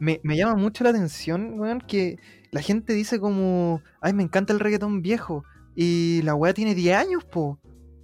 Me, 0.00 0.20
me 0.24 0.36
llama 0.36 0.56
mucho 0.56 0.82
la 0.82 0.90
atención, 0.90 1.60
weón, 1.60 1.80
que 1.80 2.18
la 2.50 2.62
gente 2.62 2.92
dice 2.94 3.20
como, 3.20 3.82
ay, 4.00 4.12
me 4.12 4.22
encanta 4.22 4.52
el 4.52 4.60
reggaetón 4.60 5.02
viejo. 5.02 5.44
Y 5.76 6.22
la 6.22 6.34
weá 6.34 6.52
tiene 6.52 6.74
10 6.74 6.96
años, 6.96 7.24
po. 7.24 7.58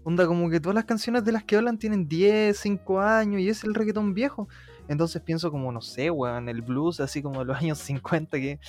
Onda, 0.04 0.26
como 0.26 0.48
que 0.48 0.60
todas 0.60 0.74
las 0.74 0.84
canciones 0.84 1.24
de 1.24 1.32
las 1.32 1.42
que 1.42 1.56
hablan 1.56 1.78
tienen 1.78 2.06
10, 2.06 2.56
5 2.56 3.00
años 3.00 3.40
y 3.40 3.48
es 3.48 3.64
el 3.64 3.74
reggaetón 3.74 4.14
viejo. 4.14 4.48
Entonces 4.88 5.20
pienso 5.22 5.50
como, 5.50 5.72
no 5.72 5.80
sé, 5.80 6.10
weón, 6.10 6.48
el 6.48 6.62
blues 6.62 7.00
así 7.00 7.22
como 7.22 7.40
de 7.40 7.46
los 7.46 7.56
años 7.62 7.78
50, 7.78 8.38
que 8.38 8.60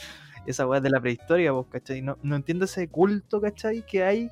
esa 0.48 0.66
weá 0.66 0.80
de 0.82 0.90
la 0.90 1.00
prehistoria, 1.00 1.52
vos, 1.52 1.68
¿cachai? 1.70 2.02
No, 2.02 2.18
no 2.24 2.36
entiendo 2.36 2.66
ese 2.66 2.88
culto, 2.88 3.40
¿cachai? 3.42 3.86
Que 3.86 4.04
hay 4.04 4.32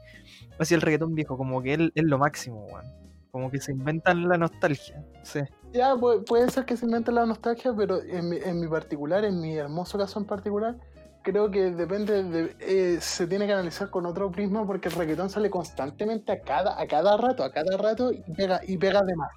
hacia 0.58 0.76
el 0.76 0.82
reggaetón 0.82 1.14
viejo, 1.14 1.38
como 1.38 1.62
que 1.62 1.74
es, 1.74 1.80
es 1.93 2.04
lo 2.06 2.18
máximo, 2.18 2.66
weón. 2.66 3.05
Como 3.36 3.52
que 3.52 3.60
se 3.60 3.74
inventan 3.74 4.30
la 4.30 4.38
nostalgia. 4.38 5.04
Sí. 5.24 5.42
Ya, 5.74 5.94
pu- 5.96 6.24
puede 6.24 6.50
ser 6.50 6.64
que 6.64 6.78
se 6.78 6.86
invente 6.86 7.12
la 7.12 7.26
nostalgia, 7.26 7.74
pero 7.76 8.02
en 8.02 8.30
mi, 8.30 8.38
en 8.38 8.62
mi 8.62 8.68
particular, 8.70 9.26
en 9.26 9.42
mi 9.42 9.58
hermoso 9.58 9.98
caso 9.98 10.18
en 10.20 10.26
particular, 10.26 10.78
creo 11.22 11.52
que 11.52 11.72
depende 11.72 12.24
de. 12.24 12.56
eh, 12.62 12.98
se 13.02 13.28
tiene 13.28 13.46
que 13.46 13.52
analizar 13.52 13.90
con 13.90 14.06
otro 14.06 14.32
prisma 14.32 14.66
porque 14.66 14.88
el 14.88 14.96
reggaetón 14.96 15.30
sale 15.30 15.50
constantemente 15.50 16.32
a 16.32 16.40
cada, 16.44 16.80
a 16.80 16.88
cada 16.88 17.18
rato, 17.18 17.44
a 17.44 17.52
cada 17.52 17.76
rato 17.76 18.14
y 18.14 18.22
pega, 18.38 18.62
y 18.66 18.78
pega 18.78 19.02
de 19.02 19.16
más. 19.18 19.32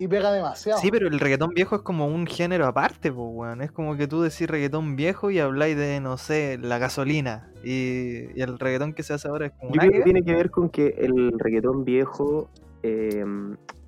Y 0.00 0.08
pega 0.08 0.32
demasiado. 0.32 0.80
Sí, 0.80 0.90
pero 0.90 1.06
el 1.06 1.20
reggaetón 1.20 1.50
viejo 1.54 1.76
es 1.76 1.82
como 1.82 2.08
un 2.08 2.26
género 2.26 2.66
aparte, 2.66 3.12
pues, 3.12 3.28
weón. 3.30 3.62
Es 3.62 3.70
como 3.70 3.96
que 3.96 4.08
tú 4.08 4.22
decís 4.22 4.50
reggaetón 4.50 4.96
viejo 4.96 5.30
y 5.30 5.38
habláis 5.38 5.76
de, 5.76 6.00
no 6.00 6.16
sé, 6.18 6.58
la 6.60 6.78
gasolina. 6.78 7.48
Y, 7.62 8.36
y 8.36 8.42
el 8.42 8.58
reggaetón 8.58 8.92
que 8.92 9.04
se 9.04 9.14
hace 9.14 9.28
ahora 9.28 9.46
es 9.46 9.52
como 9.52 9.72
Yo 9.72 9.78
creo 9.80 9.92
que 9.92 10.02
tiene 10.02 10.24
que 10.24 10.34
ver 10.34 10.50
con 10.50 10.68
que 10.68 10.88
el 10.98 11.38
reggaetón 11.38 11.84
viejo 11.84 12.50
eh, 12.86 13.24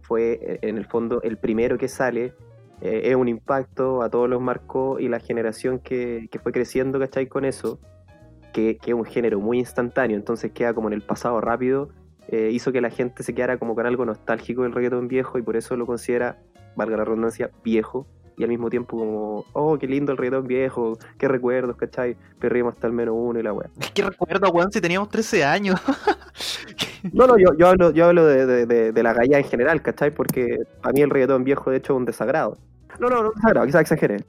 fue 0.02 0.58
en 0.62 0.78
el 0.78 0.86
fondo 0.86 1.20
el 1.22 1.36
primero 1.36 1.78
que 1.78 1.88
sale, 1.88 2.34
eh, 2.80 3.02
es 3.04 3.16
un 3.16 3.28
impacto, 3.28 4.02
a 4.02 4.10
todos 4.10 4.28
los 4.28 4.40
marcó 4.40 5.00
y 5.00 5.08
la 5.08 5.20
generación 5.20 5.80
que, 5.80 6.28
fue 6.42 6.52
creciendo, 6.52 6.98
¿cachai? 6.98 7.26
Con 7.26 7.44
eso, 7.44 7.80
que, 8.52 8.76
que 8.76 8.92
es 8.92 8.96
un 8.96 9.04
género 9.04 9.40
muy 9.40 9.58
instantáneo, 9.58 10.16
entonces 10.16 10.52
queda 10.52 10.74
como 10.74 10.88
en 10.88 10.94
el 10.94 11.02
pasado 11.02 11.40
rápido, 11.40 11.90
eh, 12.28 12.50
hizo 12.52 12.72
que 12.72 12.82
la 12.82 12.90
gente 12.90 13.22
se 13.22 13.34
quedara 13.34 13.58
como 13.58 13.74
con 13.74 13.86
algo 13.86 14.04
nostálgico 14.04 14.62
del 14.62 14.72
reggaetón 14.72 15.08
viejo 15.08 15.38
y 15.38 15.42
por 15.42 15.56
eso 15.56 15.76
lo 15.76 15.86
considera, 15.86 16.38
valga 16.76 16.98
la 16.98 17.04
redundancia, 17.04 17.50
viejo. 17.64 18.06
Y 18.38 18.44
al 18.44 18.48
mismo 18.50 18.70
tiempo 18.70 18.96
como, 18.96 19.44
oh, 19.52 19.76
qué 19.78 19.88
lindo 19.88 20.12
el 20.12 20.18
reggaetón 20.18 20.46
viejo, 20.46 20.96
qué 21.18 21.26
recuerdos, 21.26 21.76
¿cachai? 21.76 22.16
Perrimos 22.38 22.74
hasta 22.74 22.86
el 22.86 22.92
menos 22.92 23.14
uno 23.18 23.40
y 23.40 23.42
la 23.42 23.52
weá. 23.52 23.68
Es 23.80 23.90
que 23.90 24.02
recuerdo, 24.02 24.48
weón, 24.50 24.70
si 24.70 24.80
teníamos 24.80 25.08
13 25.08 25.44
años. 25.44 25.80
No, 27.12 27.26
no, 27.28 27.38
yo, 27.38 27.54
yo 27.56 27.68
hablo, 27.68 27.92
yo 27.92 28.06
hablo 28.06 28.26
de, 28.26 28.44
de, 28.44 28.66
de- 28.66 28.92
de 28.92 29.02
la 29.04 29.12
galla 29.12 29.38
en 29.38 29.44
general, 29.44 29.82
¿cachai? 29.82 30.10
Porque 30.10 30.58
a 30.82 30.90
mí 30.90 31.00
el 31.00 31.10
reggaetón 31.10 31.44
viejo, 31.44 31.70
de 31.70 31.76
hecho, 31.76 31.92
es 31.92 31.96
un 31.96 32.04
desagrado. 32.04 32.58
No, 32.98 33.08
no, 33.08 33.22
no, 33.22 33.30
desagrado, 33.30 33.66
quizás 33.66 33.82
exageré. 33.82 34.24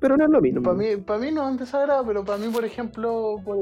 Pero 0.00 0.16
no 0.16 0.24
es 0.24 0.30
lo 0.30 0.40
mismo. 0.40 0.62
Para 0.62 0.76
mí, 0.76 0.96
para 0.96 1.20
mí 1.20 1.30
no 1.30 1.44
es 1.44 1.50
un 1.52 1.56
desagrado, 1.58 2.04
pero 2.04 2.24
para 2.24 2.38
mí, 2.38 2.48
por 2.52 2.64
ejemplo, 2.64 3.36
por, 3.44 3.58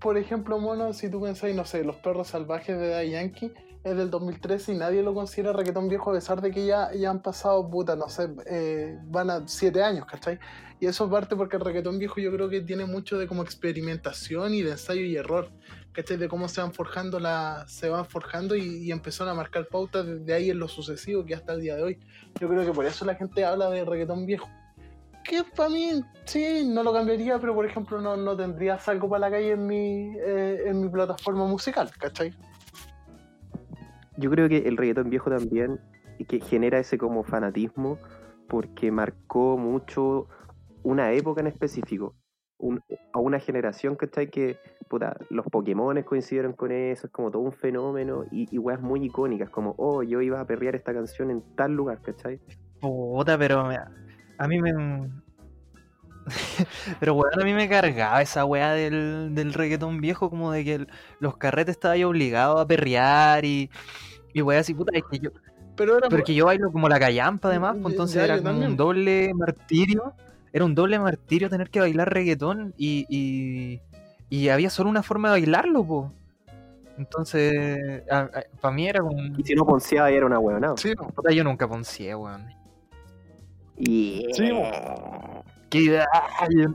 por 0.00 0.18
ejemplo, 0.18 0.58
mono, 0.58 0.92
si 0.92 1.10
tú 1.10 1.22
pensás, 1.22 1.54
no 1.54 1.64
sé, 1.64 1.82
Los 1.82 1.96
Perros 1.96 2.28
Salvajes 2.28 2.78
de 2.78 2.88
Daddy 2.88 3.10
Yankee 3.12 3.52
es 3.86 3.96
del 3.96 4.10
2013 4.10 4.72
y 4.72 4.76
nadie 4.76 5.00
lo 5.00 5.14
considera 5.14 5.52
reggaetón 5.52 5.88
viejo 5.88 6.10
a 6.10 6.14
pesar 6.14 6.40
de 6.40 6.50
que 6.50 6.66
ya, 6.66 6.92
ya 6.92 7.08
han 7.08 7.22
pasado, 7.22 7.70
puta, 7.70 7.94
no 7.94 8.08
sé, 8.08 8.28
eh, 8.46 8.98
van 9.04 9.30
a 9.30 9.46
siete 9.46 9.80
años, 9.80 10.06
¿cachai? 10.06 10.40
Y 10.80 10.86
eso 10.86 11.08
parte 11.08 11.36
porque 11.36 11.56
el 11.56 11.64
reggaetón 11.64 11.98
viejo 11.98 12.20
yo 12.20 12.32
creo 12.32 12.48
que 12.48 12.60
tiene 12.62 12.84
mucho 12.84 13.16
de 13.16 13.28
como 13.28 13.42
experimentación 13.42 14.54
y 14.54 14.62
de 14.62 14.72
ensayo 14.72 15.02
y 15.02 15.14
error, 15.14 15.52
¿cachai? 15.92 16.16
De 16.16 16.28
cómo 16.28 16.48
se 16.48 16.60
van 16.60 16.72
forjando 16.74 17.20
la, 17.20 17.64
se 17.68 17.88
van 17.88 18.06
forjando 18.06 18.56
y, 18.56 18.82
y 18.82 18.90
empezaron 18.90 19.32
a 19.32 19.36
marcar 19.36 19.68
pautas 19.68 20.04
desde 20.04 20.34
ahí 20.34 20.50
en 20.50 20.58
lo 20.58 20.66
sucesivo 20.66 21.24
que 21.24 21.36
hasta 21.36 21.52
el 21.52 21.60
día 21.60 21.76
de 21.76 21.84
hoy. 21.84 22.00
Yo 22.40 22.48
creo 22.48 22.66
que 22.66 22.72
por 22.72 22.86
eso 22.86 23.04
la 23.04 23.14
gente 23.14 23.44
habla 23.44 23.70
de 23.70 23.84
reggaetón 23.84 24.26
viejo 24.26 24.48
que 25.22 25.42
para 25.42 25.68
mí 25.68 26.04
sí, 26.24 26.64
no 26.64 26.84
lo 26.84 26.92
cambiaría, 26.92 27.38
pero 27.40 27.52
por 27.52 27.66
ejemplo 27.66 28.00
no, 28.00 28.16
no 28.16 28.36
tendría 28.36 28.78
algo 28.86 29.08
para 29.08 29.20
la 29.20 29.30
calle 29.30 29.52
en 29.52 29.66
mi, 29.66 30.16
eh, 30.16 30.64
en 30.66 30.80
mi 30.80 30.88
plataforma 30.88 31.46
musical, 31.46 31.90
¿cachai? 31.98 32.32
Yo 34.16 34.30
creo 34.30 34.48
que 34.48 34.58
el 34.58 34.76
reggaetón 34.76 35.10
viejo 35.10 35.30
también, 35.30 35.80
que 36.28 36.40
genera 36.40 36.78
ese 36.78 36.98
como 36.98 37.22
fanatismo, 37.24 37.98
porque 38.48 38.90
marcó 38.90 39.58
mucho 39.58 40.28
una 40.82 41.12
época 41.12 41.40
en 41.40 41.48
específico, 41.48 42.14
a 43.12 43.18
una 43.18 43.38
generación, 43.38 43.96
¿cachai? 43.96 44.30
Que, 44.30 44.58
puta, 44.88 45.16
los 45.30 45.46
Pokémones 45.46 46.04
coincidieron 46.04 46.52
con 46.52 46.72
eso, 46.72 47.06
es 47.06 47.12
como 47.12 47.30
todo 47.30 47.42
un 47.42 47.52
fenómeno, 47.52 48.24
y, 48.30 48.46
y 48.50 48.58
weas 48.58 48.80
muy 48.80 49.04
icónicas, 49.04 49.50
como, 49.50 49.74
oh, 49.78 50.02
yo 50.02 50.22
iba 50.22 50.40
a 50.40 50.46
perrear 50.46 50.74
esta 50.76 50.94
canción 50.94 51.30
en 51.30 51.42
tal 51.54 51.72
lugar, 51.72 52.00
¿cachai? 52.00 52.40
Puta, 52.80 53.36
pero 53.36 53.68
a 54.38 54.48
mí 54.48 54.60
me. 54.60 54.72
Pero 57.00 57.14
weón, 57.14 57.40
a 57.40 57.44
mí 57.44 57.52
me 57.52 57.68
cargaba 57.68 58.20
esa 58.22 58.44
weá 58.44 58.72
del, 58.72 59.34
del 59.34 59.52
reggaetón 59.54 60.00
viejo, 60.00 60.28
como 60.30 60.52
de 60.52 60.64
que 60.64 60.74
el- 60.74 60.88
los 61.20 61.36
carretes 61.36 61.76
estaban 61.76 61.96
ahí 61.96 62.04
obligados 62.04 62.60
a 62.60 62.66
perrear 62.66 63.44
y, 63.44 63.70
Y 64.32 64.42
weá, 64.42 64.60
así, 64.60 64.74
puta, 64.74 64.96
es 64.96 65.04
que 65.10 65.18
yo, 65.18 65.30
Pero 65.76 65.98
era 65.98 66.08
pero 66.08 66.24
que 66.24 66.34
yo 66.34 66.46
bailo 66.46 66.70
como 66.72 66.88
la 66.88 66.98
callampa 66.98 67.48
además, 67.48 67.76
pues 67.80 67.92
entonces 67.92 68.16
ya, 68.16 68.24
era 68.24 68.36
yo 68.36 68.42
como 68.44 68.64
un 68.64 68.76
doble 68.76 69.32
martirio. 69.34 70.14
Era 70.52 70.64
un 70.64 70.74
doble 70.74 70.98
martirio 70.98 71.50
tener 71.50 71.68
que 71.70 71.80
bailar 71.80 72.12
reggaetón 72.12 72.72
y, 72.78 73.04
y, 73.10 73.80
y 74.30 74.48
había 74.48 74.70
solo 74.70 74.88
una 74.88 75.02
forma 75.02 75.28
de 75.28 75.40
bailarlo, 75.40 75.84
po. 75.84 76.12
Entonces, 76.98 78.02
para 78.08 78.74
mí 78.74 78.88
era 78.88 79.00
como... 79.00 79.18
Y 79.36 79.44
si 79.44 79.54
no 79.54 79.66
ponceaba, 79.66 80.10
era 80.10 80.24
una 80.24 80.38
huevonada. 80.38 80.74
Sí, 80.78 80.94
po. 80.94 81.08
Puta, 81.08 81.30
yo 81.32 81.44
nunca 81.44 81.68
poncié, 81.68 82.14
weón. 82.14 82.46
Y... 83.76 84.26
Sí, 84.32 84.50
Que, 85.70 85.98
ah, 86.00 86.46
yo, 86.50 86.74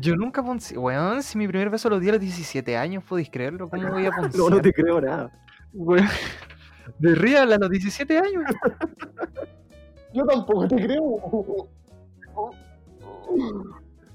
yo 0.00 0.16
nunca 0.16 0.42
poncié, 0.42 0.76
weón, 0.78 1.22
si 1.22 1.36
mi 1.38 1.46
primer 1.48 1.70
beso 1.70 1.88
lo 1.90 1.98
di 2.00 2.08
a 2.08 2.12
los 2.12 2.20
17 2.20 2.76
años, 2.76 3.04
¿podéis 3.04 3.30
creerlo? 3.30 3.68
¿Cómo 3.68 3.88
voy 3.90 4.06
a 4.06 4.10
ponciar? 4.10 4.34
No, 4.50 4.50
no 4.50 4.60
te 4.62 4.72
creo 4.72 5.00
nada. 5.00 5.30
Weón, 5.72 6.06
De 6.98 7.14
real 7.16 7.52
a 7.52 7.58
los 7.58 7.68
17 7.70 8.18
años. 8.18 8.44
Yo 10.14 10.24
tampoco 10.24 10.68
te 10.68 10.76
creo. 10.76 11.02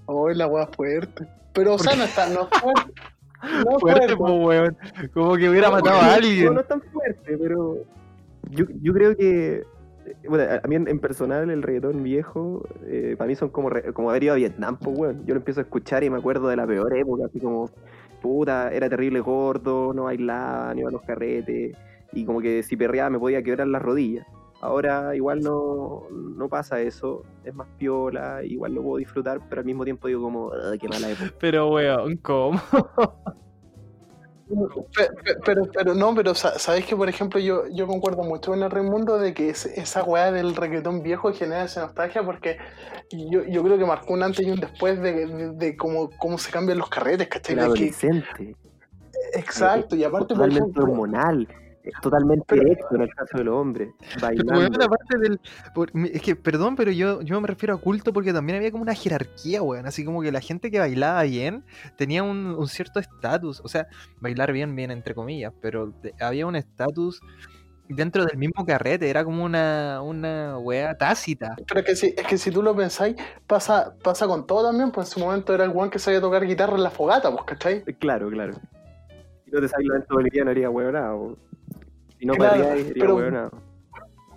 Hoy 0.06 0.36
la 0.36 0.48
weá 0.48 0.68
fuerte. 0.68 1.28
Pero, 1.54 1.76
o 1.76 1.80
sea, 1.80 1.96
no 1.96 2.04
está, 2.04 2.30
no 2.30 2.48
fuerte. 2.48 2.94
No 3.66 3.80
Fuerte, 3.80 4.16
fuerte. 4.16 4.18
po, 4.18 4.34
weón. 4.36 4.78
Como 5.14 5.36
que 5.36 5.50
hubiera 5.50 5.68
No, 5.70 5.74
matado 5.76 6.00
a 6.00 6.04
No, 6.06 6.12
alguien. 6.12 6.54
no 6.54 6.62
es 6.62 6.68
tan 6.68 6.82
fuerte, 6.82 7.38
pero 7.38 7.78
yo, 8.50 8.66
yo 8.82 8.94
creo 8.94 9.16
que, 9.18 9.64
bueno, 10.28 10.60
a 10.64 10.68
mí 10.68 10.76
en, 10.76 11.00
personal 11.00 11.50
el 11.50 11.62
reggaetón 11.62 12.04
viejo, 12.04 12.64
eh, 12.86 13.16
para 13.18 13.28
mí 13.28 13.36
son 13.36 13.50
como, 13.50 13.70
como 13.94 14.10
haber 14.10 14.24
ido 14.24 14.34
a 14.34 14.38
Vietnam, 14.38 14.78
pues, 14.78 14.98
weón. 14.98 15.26
Yo 15.26 15.34
lo 15.34 15.40
empiezo 15.40 15.62
a 15.62 15.64
escuchar 15.64 16.04
y 16.04 16.10
me 16.10 16.18
acuerdo 16.18 16.48
de 16.48 16.56
la 16.56 16.68
peor 16.68 16.96
época, 16.96 17.26
así 17.26 17.40
como, 17.40 17.70
puta, 18.22 18.72
era 18.72 18.90
terrible 18.90 19.20
gordo, 19.20 19.94
no 19.94 20.04
bailaba, 20.04 20.74
ni 20.74 20.82
iba 20.82 20.90
a 20.90 20.92
los 20.94 21.02
carretes, 21.02 21.76
y 22.14 22.26
como 22.26 22.42
que 22.42 22.64
si 22.64 22.78
perreaba 22.78 23.10
me 23.10 23.20
podía 23.20 23.42
quebrar 23.42 23.68
las 23.68 23.82
rodillas. 23.82 24.26
Ahora 24.62 25.16
igual 25.16 25.42
no, 25.42 26.04
no 26.12 26.48
pasa 26.48 26.80
eso, 26.82 27.24
es 27.44 27.54
más 27.56 27.68
piola, 27.80 28.44
igual 28.44 28.76
lo 28.76 28.84
puedo 28.84 28.98
disfrutar, 28.98 29.42
pero 29.50 29.62
al 29.62 29.66
mismo 29.66 29.84
tiempo 29.84 30.08
digo 30.08 30.22
como, 30.22 30.52
"Ah, 30.54 30.76
qué 30.80 30.88
mala 30.88 31.10
época. 31.10 31.34
Pero, 31.40 31.70
weón, 31.70 32.18
¿cómo? 32.18 32.62
Pe- 34.96 35.10
pe- 35.24 35.36
Pero, 35.46 35.64
pero, 35.74 35.94
no, 35.96 36.14
pero 36.16 36.34
sa- 36.36 36.58
sabéis 36.60 36.86
que, 36.86 36.96
por 36.96 37.08
ejemplo, 37.10 37.40
yo, 37.40 37.64
yo 37.72 37.88
concuerdo 37.88 38.24
mucho 38.24 38.52
con 38.52 38.62
el 38.64 38.70
Raimundo 38.72 39.18
de 39.18 39.34
que 39.34 39.50
es- 39.50 39.66
esa 39.66 40.04
weá 40.04 40.32
del 40.32 40.56
reggaetón 40.56 41.02
viejo 41.04 41.32
genera 41.34 41.64
esa 41.64 41.82
nostalgia 41.86 42.24
porque 42.24 42.58
yo, 43.12 43.44
yo 43.44 43.64
creo 43.64 43.78
que 43.78 43.86
marcó 43.86 44.14
un 44.14 44.24
antes 44.24 44.46
y 44.46 44.52
un 44.52 44.60
después 44.60 45.02
de, 45.02 45.26
de, 45.28 45.52
de 45.52 45.78
cómo, 45.78 46.10
cómo 46.18 46.38
se 46.38 46.52
cambian 46.52 46.78
los 46.78 46.90
carretes, 46.90 47.28
¿cachai? 47.28 47.54
El 47.54 47.60
que- 47.60 47.66
adolescente. 47.66 48.56
exacto, 49.34 49.96
y 49.96 50.04
aparte, 50.04 50.36
por 50.36 50.50
ejemplo, 50.50 50.84
hormonal, 50.84 51.48
totalmente 52.02 52.46
Pero- 52.48 52.62
erecto 52.64 52.96
en 52.96 53.02
el 53.02 53.14
caso 53.14 53.38
del 53.38 53.48
hombre, 53.50 53.92
bailando. 54.22 54.54
Weón, 54.54 54.82
aparte 54.82 55.18
del. 55.18 55.40
por- 55.74 55.94
mi- 55.96 56.10
es 56.14 56.22
que, 56.22 56.36
perdón, 56.36 56.76
pero 56.76 56.92
yo, 56.92 57.22
yo 57.22 57.40
me 57.42 57.48
refiero 57.48 57.74
a 57.76 57.78
culto 57.82 58.14
porque 58.14 58.34
también 58.34 58.58
había 58.58 58.72
como 58.72 58.84
una 58.84 58.94
jerarquía, 58.96 59.62
weón. 59.62 59.86
Así 59.86 60.04
como 60.06 60.22
que 60.22 60.32
la 60.32 60.42
gente 60.42 60.70
que 60.72 60.80
bailaba 60.80 61.24
bien 61.24 61.64
tenía 61.98 62.24
un, 62.24 62.48
un 62.58 62.68
cierto 62.68 63.00
estatus. 63.00 63.62
O 63.64 63.68
sea, 63.68 63.88
bailar 64.20 64.52
bien, 64.52 64.76
bien, 64.76 64.92
entre 64.92 65.16
comillas, 65.16 65.54
pero 65.62 65.94
de- 66.02 66.14
había 66.20 66.46
un 66.46 66.56
estatus 66.56 67.20
dentro 67.90 68.24
del 68.26 68.38
mismo 68.38 68.66
carrete. 68.66 69.10
Era 69.10 69.24
como 69.26 69.44
una, 69.44 70.02
una 70.02 70.58
wea 70.60 70.98
tácita. 70.98 71.56
pero 71.68 71.82
es 71.82 71.86
que, 71.86 71.96
si, 71.96 72.08
es 72.16 72.26
que 72.28 72.38
si 72.38 72.50
tú 72.52 72.62
lo 72.64 72.76
pensáis, 72.76 73.16
pasa, 73.48 73.94
pasa 74.04 74.28
con 74.28 74.48
todo 74.48 74.68
también, 74.68 74.92
pues 74.92 75.08
en 75.10 75.14
su 75.14 75.20
momento 75.20 75.54
era 75.54 75.66
el 75.66 75.72
weón 75.72 75.90
que 75.90 76.00
sabía 76.00 76.22
tocar 76.22 76.46
guitarra 76.46 76.76
en 76.76 76.84
la 76.84 76.90
fogata, 76.90 77.32
pues, 77.32 77.44
¿cachai? 77.46 77.84
Claro, 78.00 78.30
claro. 78.30 78.54
Si 79.44 79.52
no 79.52 79.60
te 79.60 79.68
sabes 79.68 79.86
lo 79.86 79.96
lento 79.96 80.14
boliviano, 80.16 80.52
haría 80.52 80.70
huevonado. 80.70 81.38
Si 82.22 82.28
no 82.28 82.36
Claro, 82.36 82.66
pero-. 82.94 83.52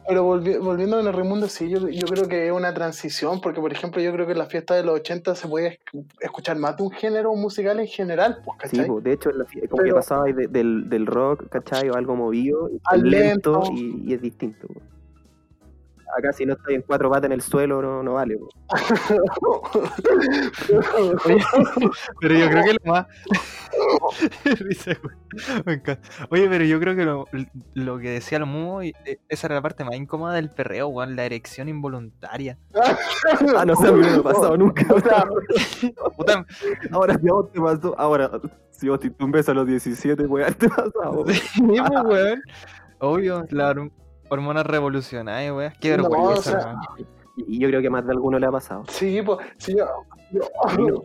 Pero 0.06 0.22
volvi- 0.26 0.58
volviendo 0.58 0.96
con 0.98 1.06
el 1.06 1.12
Raimundo, 1.14 1.48
sí, 1.48 1.68
yo, 1.70 1.86
yo 1.88 2.06
creo 2.06 2.28
que 2.28 2.46
es 2.46 2.52
una 2.52 2.72
transición, 2.74 3.40
porque 3.42 3.60
por 3.60 3.72
ejemplo 3.72 4.00
yo 4.02 4.10
creo 4.12 4.24
que 4.26 4.32
en 4.32 4.38
la 4.38 4.46
fiesta 4.46 4.74
de 4.74 4.82
los 4.84 4.96
80 4.96 5.34
se 5.34 5.48
podía 5.48 5.68
esc- 5.72 6.06
escuchar 6.20 6.58
más 6.58 6.76
de 6.76 6.82
un 6.82 6.90
género 6.90 7.34
musical 7.34 7.78
en 7.80 7.86
general, 7.86 8.38
pues, 8.44 8.58
Sí, 8.70 8.76
¿cachai? 8.76 8.86
pues, 8.86 9.04
de 9.04 9.12
hecho, 9.12 9.30
la 9.32 9.44
como 9.44 9.58
que 9.60 9.82
Pero- 9.84 9.94
pasaba 9.96 10.24
de- 10.24 10.46
del, 10.48 10.88
del 10.90 11.06
rock, 11.06 11.48
¿cachai? 11.50 11.88
O 11.90 11.94
algo 11.94 12.16
movido, 12.16 12.70
Al 12.84 13.02
lento, 13.02 13.62
lento. 13.62 13.72
y, 13.74 14.10
y 14.10 14.14
es 14.14 14.20
distinto. 14.22 14.66
pues. 14.66 14.84
Acá 16.16 16.32
si 16.32 16.46
no 16.46 16.54
estoy 16.54 16.76
en 16.76 16.82
cuatro 16.82 17.10
patas 17.10 17.26
en 17.26 17.32
el 17.32 17.42
suelo, 17.42 17.82
no, 17.82 18.02
no 18.02 18.14
vale. 18.14 18.38
pues. 18.38 18.50
Pero 22.20 22.34
yo 22.38 22.48
creo 22.48 22.64
que 22.64 22.72
lo 22.84 22.92
más. 22.92 23.06
Weón. 25.66 25.82
Oye, 26.30 26.48
pero 26.48 26.64
yo 26.64 26.78
creo 26.80 26.94
que 26.94 27.04
lo, 27.04 27.24
lo 27.74 27.98
que 27.98 28.10
decía 28.10 28.38
lo 28.38 28.46
Mumo, 28.46 28.82
eh, 28.82 28.92
esa 29.28 29.46
era 29.48 29.56
la 29.56 29.62
parte 29.62 29.84
más 29.84 29.96
incómoda 29.96 30.34
del 30.34 30.50
perreo, 30.50 30.88
weón, 30.88 31.16
la 31.16 31.24
erección 31.24 31.68
involuntaria. 31.68 32.58
Ah, 33.56 33.64
no 33.64 33.74
sé, 33.76 33.88
a 33.88 33.92
mí 33.92 34.00
no 34.00 34.10
me 34.10 34.16
ha 34.18 34.22
pasado 34.22 34.56
nunca. 34.56 34.84
Puta, 36.16 36.46
Ahora, 36.92 37.18
si 37.18 37.28
a 37.28 37.32
vos 37.32 37.50
te 37.50 37.60
pasó, 37.60 37.94
ahora, 37.98 38.30
si 38.70 38.88
vos 38.88 39.00
te 39.00 39.12
un 39.18 39.32
beso 39.32 39.50
a 39.50 39.54
los 39.54 39.66
17, 39.66 40.24
pues 40.28 40.46
ya 40.46 40.52
te 40.54 40.68
pasado. 40.68 41.24
sí, 41.28 41.40
pues, 41.58 41.90
weón. 42.04 42.42
Obvio, 43.00 43.44
la 43.50 43.72
horm- 43.72 43.90
hormonas 44.28 44.66
revolucionarias, 44.66 45.54
weón. 45.54 45.72
Qué 45.80 45.96
No, 45.96 46.08
vergüenza, 46.08 46.38
o 46.38 46.42
sea, 46.60 46.66
weón. 46.66 47.08
Y 47.36 47.58
yo 47.58 47.68
creo 47.68 47.82
que 47.82 47.90
más 47.90 48.06
de 48.06 48.12
alguno 48.12 48.38
le 48.38 48.46
ha 48.46 48.50
pasado. 48.52 48.84
sí, 48.88 49.20
pues, 49.22 49.38
sí, 49.58 49.74
yo, 49.76 49.86
yo- 50.30 50.42
A 50.64 50.72
mí 50.76 50.86
no. 50.86 51.04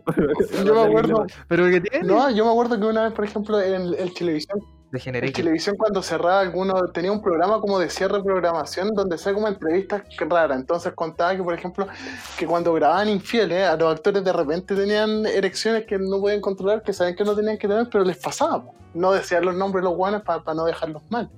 yo 0.64 0.74
me 0.74 0.80
acuerdo, 0.82 1.26
Pero 1.48 1.64
que 1.68 1.80
tiene 1.80 2.06
no, 2.06 2.30
yo 2.30 2.44
me 2.44 2.50
acuerdo 2.52 2.78
que 2.78 2.86
una 2.86 3.04
vez, 3.04 3.12
por 3.12 3.24
ejemplo, 3.24 3.60
en 3.60 3.94
el 3.94 4.14
televisión, 4.14 4.60
en 4.92 5.32
televisión 5.32 5.76
cuando 5.76 6.02
cerraba 6.02 6.40
alguno, 6.40 6.74
tenía 6.92 7.10
un 7.12 7.20
programa 7.22 7.60
como 7.60 7.78
de 7.78 7.88
cierre 7.90 8.18
de 8.18 8.24
programación 8.24 8.92
donde 8.94 9.14
hacía 9.16 9.32
como 9.34 9.46
entrevistas 9.48 10.02
raras, 10.28 10.58
entonces 10.58 10.92
contaba 10.94 11.34
que, 11.36 11.42
por 11.42 11.54
ejemplo, 11.54 11.86
que 12.38 12.46
cuando 12.46 12.72
grababan 12.74 13.08
infieles, 13.08 13.68
a 13.68 13.76
los 13.76 13.92
actores 13.92 14.24
de 14.24 14.32
repente 14.32 14.74
tenían 14.76 15.26
erecciones 15.26 15.84
que 15.86 15.96
no 15.98 16.20
podían 16.20 16.40
controlar, 16.40 16.82
que 16.82 16.92
sabían 16.92 17.14
que 17.16 17.24
no 17.24 17.34
tenían 17.36 17.56
que 17.58 17.66
tener, 17.68 17.88
pero 17.90 18.04
les 18.04 18.16
pasaba, 18.18 18.64
no 18.94 19.12
decían 19.12 19.44
los 19.44 19.54
nombres 19.56 19.82
de 19.84 19.88
los 19.90 19.96
guanes 19.96 20.22
para 20.22 20.54
no 20.54 20.64
dejarlos 20.64 21.02
mal. 21.08 21.28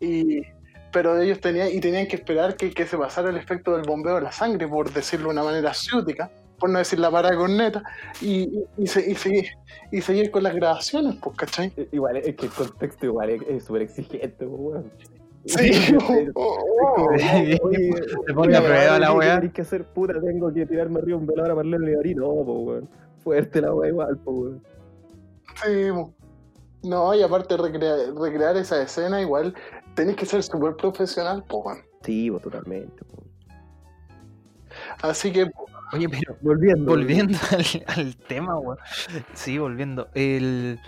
Y, 0.00 0.40
pero 0.92 1.20
ellos 1.20 1.40
tenían, 1.40 1.68
y 1.72 1.80
tenían 1.80 2.06
que 2.06 2.16
esperar 2.16 2.56
que, 2.56 2.70
que 2.72 2.86
se 2.86 2.96
pasara 2.96 3.30
el 3.30 3.36
efecto 3.36 3.76
del 3.76 3.86
bombeo 3.86 4.16
de 4.16 4.22
la 4.22 4.32
sangre, 4.32 4.66
por 4.68 4.92
decirlo 4.92 5.26
de 5.28 5.32
una 5.32 5.44
manera 5.44 5.74
ciútica, 5.74 6.30
por 6.58 6.70
no 6.70 6.78
decir 6.78 6.98
la 6.98 7.10
parada 7.10 7.36
corneta, 7.36 7.82
y, 8.20 8.42
y, 8.42 8.64
y, 8.78 8.86
se- 8.86 9.10
y 9.10 9.14
seguir, 9.14 9.46
y 9.92 10.00
seguir 10.00 10.30
con 10.30 10.42
las 10.42 10.54
grabaciones, 10.54 11.16
pues, 11.22 11.36
¿cachai? 11.36 11.72
Igual, 11.92 12.16
es 12.16 12.34
que 12.36 12.46
el 12.46 12.52
contexto 12.52 13.06
igual 13.06 13.30
es 13.30 13.64
súper 13.64 13.82
exigente, 13.82 14.46
pues. 14.46 14.84
Sí, 15.46 15.72
Se 15.72 15.94
pone 18.34 18.56
a 18.56 18.62
prueba 18.62 18.98
la 18.98 19.06
¿qué 19.08 19.12
weá. 19.12 19.36
tenés 19.40 19.54
que 19.54 19.62
hacer, 19.62 19.84
puta? 19.84 20.14
Tengo 20.20 20.52
que 20.52 20.66
tirarme 20.66 20.98
arriba 21.00 21.18
un 21.18 21.26
velador 21.26 21.52
a 21.52 21.54
Marlene 21.54 21.86
Levarí. 21.86 22.14
No, 22.14 22.34
pues, 22.44 22.58
weón. 22.66 22.88
Fuerte 23.22 23.60
la 23.60 23.74
weá 23.74 23.88
igual, 23.90 24.18
pues, 24.24 24.36
weón. 24.36 24.62
Sí, 25.64 26.88
no, 26.88 27.14
y 27.14 27.22
aparte 27.22 27.56
recrear, 27.56 27.98
recrear 28.20 28.56
esa 28.56 28.82
escena 28.82 29.20
igual 29.20 29.54
tenés 29.98 30.16
que 30.16 30.26
ser 30.26 30.42
súper 30.42 30.76
profesional, 30.76 31.44
pues, 31.48 31.62
weón. 31.64 31.78
Sí, 32.02 32.30
totalmente. 32.42 33.04
pues. 33.04 33.26
Así 35.02 35.32
que, 35.32 35.50
Oye, 35.92 36.08
pero 36.08 36.36
Volviendo. 36.42 36.84
volviendo 36.92 37.38
al, 37.50 37.84
al 37.98 38.16
tema, 38.16 38.58
weón. 38.58 38.78
Sí, 39.34 39.58
volviendo. 39.58 40.08
El, 40.14 40.78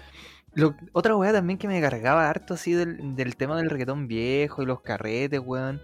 lo- 0.55 0.75
otra 0.93 1.17
weá 1.17 1.33
también 1.33 1.59
que 1.59 1.69
me 1.69 1.81
cargaba 1.81 2.29
harto 2.29 2.55
así 2.55 2.73
del, 2.73 3.17
del 3.17 3.37
tema 3.37 3.57
del 3.57 3.71
reggaetón 3.71 4.07
viejo 4.07 4.63
y 4.63 4.67
los 4.67 4.81
carretes, 4.83 5.41
weón. 5.45 5.81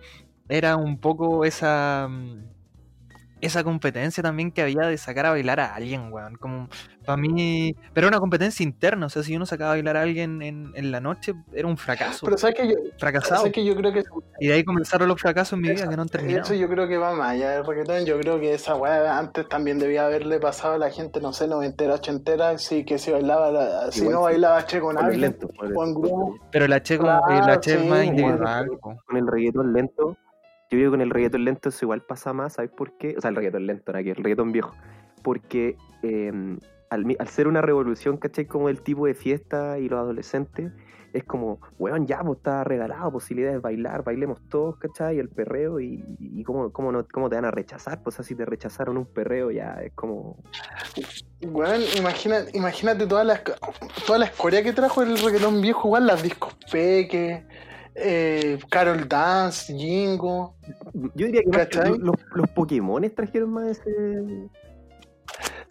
Era 0.48 0.76
un 0.76 0.98
poco 0.98 1.44
esa. 1.44 2.06
mm, 2.08 2.55
Esa 3.42 3.62
competencia 3.62 4.22
también 4.22 4.50
que 4.50 4.62
había 4.62 4.86
de 4.86 4.96
sacar 4.96 5.26
a 5.26 5.30
bailar 5.30 5.60
a 5.60 5.74
alguien, 5.74 6.10
weón. 6.10 6.36
Como 6.36 6.68
para 7.04 7.18
mí. 7.18 7.76
Pero 7.92 8.06
era 8.06 8.16
una 8.16 8.20
competencia 8.20 8.64
interna. 8.64 9.06
O 9.06 9.08
sea, 9.10 9.22
si 9.22 9.36
uno 9.36 9.44
sacaba 9.44 9.72
a 9.72 9.74
bailar 9.74 9.98
a 9.98 10.02
alguien 10.02 10.40
en, 10.40 10.72
en 10.74 10.90
la 10.90 11.00
noche, 11.00 11.34
era 11.52 11.68
un 11.68 11.76
fracaso. 11.76 12.24
pero 12.24 12.38
sabes 12.38 12.56
que 12.56 12.66
yo, 12.68 12.74
fracasado. 12.98 13.36
sabes 13.42 13.52
que 13.52 13.62
yo 13.62 13.76
creo 13.76 13.92
que 13.92 14.02
Y 14.40 14.46
de 14.48 14.54
ahí 14.54 14.64
comenzaron 14.64 15.06
los 15.06 15.20
fracasos 15.20 15.52
en 15.52 15.60
mi 15.60 15.68
vida 15.68 15.80
Eso- 15.82 15.90
que 15.90 15.96
no 15.96 16.02
han 16.02 16.08
terminado. 16.08 16.44
eso 16.44 16.54
yo 16.54 16.66
creo 16.68 16.88
que 16.88 16.96
va 16.96 17.12
más 17.14 17.32
allá 17.32 17.50
del 17.50 17.66
reggaetón. 17.66 18.06
Yo 18.06 18.18
creo 18.18 18.40
que 18.40 18.54
esa 18.54 18.74
weá 18.74 19.18
antes 19.18 19.46
también 19.48 19.78
debía 19.78 20.06
haberle 20.06 20.40
pasado 20.40 20.74
a 20.74 20.78
la 20.78 20.90
gente, 20.90 21.20
no 21.20 21.34
sé, 21.34 21.46
noventera, 21.46 21.94
ochentera, 21.94 22.56
sí, 22.56 22.84
que 22.84 22.96
si 22.98 23.10
bailaba, 23.12 23.50
la- 23.52 23.92
si 23.92 24.00
Igual 24.00 24.14
no 24.14 24.20
bailaba 24.22 24.64
che 24.66 24.80
con 24.80 24.94
Con 24.96 25.04
el 25.04 25.10
alguien, 25.12 25.20
lento. 25.32 25.48
Con 25.58 25.76
o 25.76 25.84
en 25.84 25.94
grupo. 25.94 26.38
Pero 26.50 26.66
la 26.68 26.82
che, 26.82 26.96
como, 26.96 27.20
Claro, 27.26 27.46
la 27.46 27.60
che 27.60 27.74
es 27.74 27.80
sí, 27.82 27.86
más 27.86 28.04
individual. 28.04 28.68
con 28.80 28.98
el 29.16 29.26
reggaetón 29.26 29.72
lento. 29.74 30.16
Yo 30.70 30.78
creo 30.78 30.90
que 30.90 30.94
con 30.94 31.00
el 31.00 31.10
reggaetón 31.10 31.44
lento 31.44 31.68
eso 31.68 31.84
igual 31.84 32.02
pasa 32.02 32.32
más, 32.32 32.54
¿sabes 32.54 32.70
por 32.70 32.96
qué? 32.98 33.14
O 33.16 33.20
sea, 33.20 33.30
el 33.30 33.36
reggaetón 33.36 33.66
lento, 33.66 33.92
no, 33.92 33.98
el 33.98 34.14
reggaetón 34.16 34.52
viejo. 34.52 34.74
Porque 35.22 35.76
eh, 36.02 36.58
al, 36.90 37.28
ser 37.28 37.48
una 37.48 37.60
revolución, 37.60 38.16
¿cachai? 38.16 38.46
Como 38.46 38.68
el 38.68 38.80
tipo 38.82 39.06
de 39.06 39.14
fiesta 39.14 39.78
y 39.78 39.88
los 39.88 39.98
adolescentes, 39.98 40.72
es 41.12 41.24
como, 41.24 41.60
weón, 41.78 42.06
ya, 42.06 42.20
pues 42.22 42.38
está 42.38 42.62
regalado, 42.64 43.10
posibilidades 43.10 43.56
de 43.56 43.60
bailar, 43.60 44.04
bailemos 44.04 44.38
todos, 44.48 44.76
¿cachai? 44.76 45.18
El 45.18 45.28
perreo 45.28 45.80
y, 45.80 46.04
y 46.18 46.42
cómo, 46.44 46.70
cómo, 46.72 46.92
no, 46.92 47.06
cómo 47.10 47.30
te 47.30 47.36
van 47.36 47.46
a 47.46 47.50
rechazar, 47.50 48.02
pues 48.02 48.20
así 48.20 48.34
te 48.34 48.44
rechazaron 48.44 48.96
un 48.96 49.06
perreo, 49.06 49.50
ya 49.50 49.80
es 49.82 49.92
como... 49.94 50.36
Weón, 51.42 51.80
imagina, 51.96 52.40
imagínate 52.52 53.06
toda 53.06 53.24
la, 53.24 53.40
toda 54.06 54.18
la 54.18 54.26
escoria 54.26 54.62
que 54.62 54.72
trajo 54.72 55.02
el 55.02 55.16
reggaetón 55.18 55.60
viejo, 55.62 55.88
igual 55.88 56.06
las 56.06 56.22
discos 56.22 56.54
peque, 56.70 57.46
eh, 57.96 58.58
Carol 58.70 59.08
Dance, 59.08 59.74
Jingo. 59.74 60.56
Yo 61.14 61.26
diría 61.26 61.42
que 61.42 61.88
los, 61.98 62.16
los 62.34 62.50
Pokémones 62.50 63.14
trajeron 63.14 63.50
más 63.50 63.78
ese. 63.78 64.48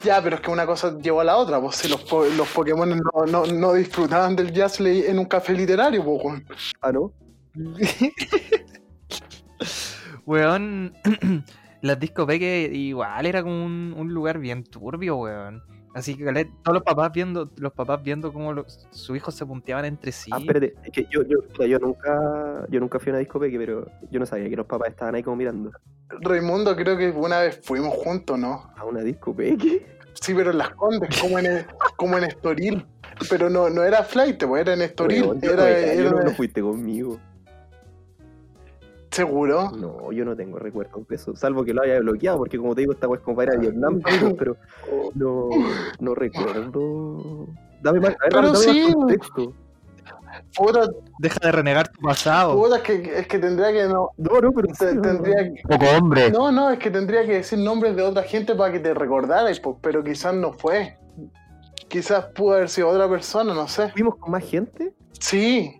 Ya, 0.02 0.22
pero 0.22 0.36
es 0.36 0.42
que 0.42 0.52
una 0.52 0.66
cosa 0.66 0.98
llevó 1.00 1.22
a 1.22 1.24
la 1.24 1.38
otra, 1.38 1.60
pues 1.62 1.78
si 1.78 1.88
los, 1.88 2.04
po- 2.04 2.26
los 2.26 2.48
Pokémon 2.50 2.90
no, 2.90 3.26
no, 3.26 3.46
no 3.46 3.74
disfrutaban 3.74 4.36
del 4.36 4.52
jazz 4.52 4.80
en 4.80 5.18
un 5.18 5.26
café 5.26 5.54
literario, 5.54 6.04
pues, 6.04 6.24
weón. 6.24 6.46
Ah, 6.82 6.92
¿no? 6.92 7.12
Weón, 10.26 10.94
las 11.82 12.00
discotecas 12.00 12.74
igual 12.76 13.26
era 13.26 13.44
como 13.44 13.66
un, 13.66 13.94
un 13.98 14.14
lugar 14.14 14.40
bien 14.40 14.64
turbio, 14.64 15.18
weón. 15.18 15.62
Así 15.96 16.14
que 16.18 16.26
todos 16.62 16.74
los 16.76 16.84
papás 16.84 17.10
viendo, 17.14 17.50
los 17.56 17.72
papás 17.72 18.04
viendo 18.04 18.34
cómo 18.34 18.52
los- 18.52 18.86
sus 18.92 19.16
hijos 19.16 19.34
se 19.34 19.46
punteaban 19.46 19.86
entre 19.86 20.12
sí. 20.12 20.30
Ah, 20.34 20.40
espérate, 20.40 20.76
es 20.84 20.92
que 20.92 21.08
yo, 21.10 21.22
yo, 21.24 21.38
yo 21.66 21.80
nunca 21.80 22.66
yo 22.70 22.80
nunca 22.82 23.00
fui 23.00 23.12
a 23.12 23.14
una 23.14 23.20
discoteca, 23.20 23.58
pero 23.58 23.88
yo 24.12 24.20
no 24.20 24.26
sabía 24.26 24.50
que 24.50 24.58
los 24.58 24.66
papás 24.66 24.90
estaban 24.90 25.16
ahí 25.16 25.24
como 25.24 25.38
mirando. 25.38 25.72
Raimundo, 26.10 26.76
creo 26.76 26.98
que 26.98 27.10
una 27.12 27.40
vez 27.40 27.62
fuimos 27.64 27.94
juntos, 27.94 28.38
¿no? 28.38 28.70
¿A 28.76 28.84
una 28.84 29.02
discoteca? 29.02 29.64
Sí, 30.22 30.34
pero 30.34 30.52
en 30.52 30.58
Las 30.58 30.72
Condes, 30.72 31.18
como 31.22 31.40
en, 31.40 31.46
el- 31.46 31.66
como 31.96 32.18
en 32.18 32.26
Estoril. 32.26 32.86
Pero 33.30 33.50
no, 33.50 33.70
no 33.70 33.82
era 33.84 34.04
flight, 34.04 34.44
pues 34.44 34.62
era 34.64 34.74
en 34.74 34.82
Estoril. 34.82 35.24
Yo 35.42 35.52
era, 35.52 35.64
no, 35.64 35.68
era- 35.70 35.94
yo 35.96 36.12
no, 36.12 36.22
no 36.24 36.32
fuiste 36.32 36.62
conmigo. 36.62 37.20
¿Seguro? 39.16 39.72
No, 39.72 40.12
yo 40.12 40.26
no 40.26 40.36
tengo 40.36 40.60
recuerdos 40.60 41.08
de 41.08 41.16
eso, 41.16 41.36
salvo 41.38 41.64
que 41.64 41.74
lo 41.74 41.84
haya 41.84 42.00
bloqueado, 42.00 42.38
porque 42.40 42.58
como 42.58 42.76
te 42.76 42.82
digo, 42.82 42.92
esta 42.94 43.08
weá 43.08 43.18
es 43.20 43.24
como 43.24 43.38
para 43.38 43.54
ir 43.54 43.58
a 43.58 43.62
Vietnam, 43.62 44.02
pero- 44.38 44.58
no, 45.14 45.50
no 46.00 46.16
recuerdo. 46.16 47.48
Dame 47.82 48.00
más, 48.02 48.10
a 48.10 48.12
ver, 48.12 48.18
Pero 48.30 48.42
dame 48.42 48.50
más 48.52 48.60
sí. 48.62 48.94
contexto. 48.94 49.54
Puta, 50.58 50.90
Deja 51.20 51.40
de 51.42 51.52
renegar 51.54 51.88
tu 51.88 52.02
pasado. 52.02 52.62
puta, 52.62 52.76
es 52.78 52.82
que, 52.84 53.20
es 53.20 53.28
que 53.28 53.40
tendría 53.40 53.72
que 53.72 53.88
no. 53.88 54.10
No, 54.18 54.42
no, 54.42 54.52
pero 54.52 54.68
te- 54.68 54.90
sí, 54.90 54.96
no, 54.96 55.02
tendría 55.02 55.44
que- 55.46 55.62
Poco 55.68 55.86
hombre. 55.98 56.30
No, 56.32 56.52
no, 56.52 56.70
es 56.72 56.80
que 56.80 56.92
tendría 56.92 57.26
que 57.26 57.36
decir 57.36 57.58
nombres 57.60 57.96
de 57.96 58.02
otra 58.02 58.24
gente 58.24 58.54
para 58.54 58.74
que 58.74 58.80
te 58.82 58.94
recordaras, 58.94 59.60
pues, 59.62 59.78
pero 59.82 60.04
quizás 60.04 60.34
no 60.36 60.52
fue. 60.52 60.98
Quizás 61.88 62.26
pudo 62.36 62.56
haber 62.56 62.68
sido 62.70 62.90
otra 62.90 63.08
persona, 63.08 63.54
no 63.54 63.68
sé. 63.70 63.90
¿Fuimos 63.94 64.16
con 64.18 64.32
más 64.32 64.44
gente? 64.44 64.94
Sí. 65.20 65.80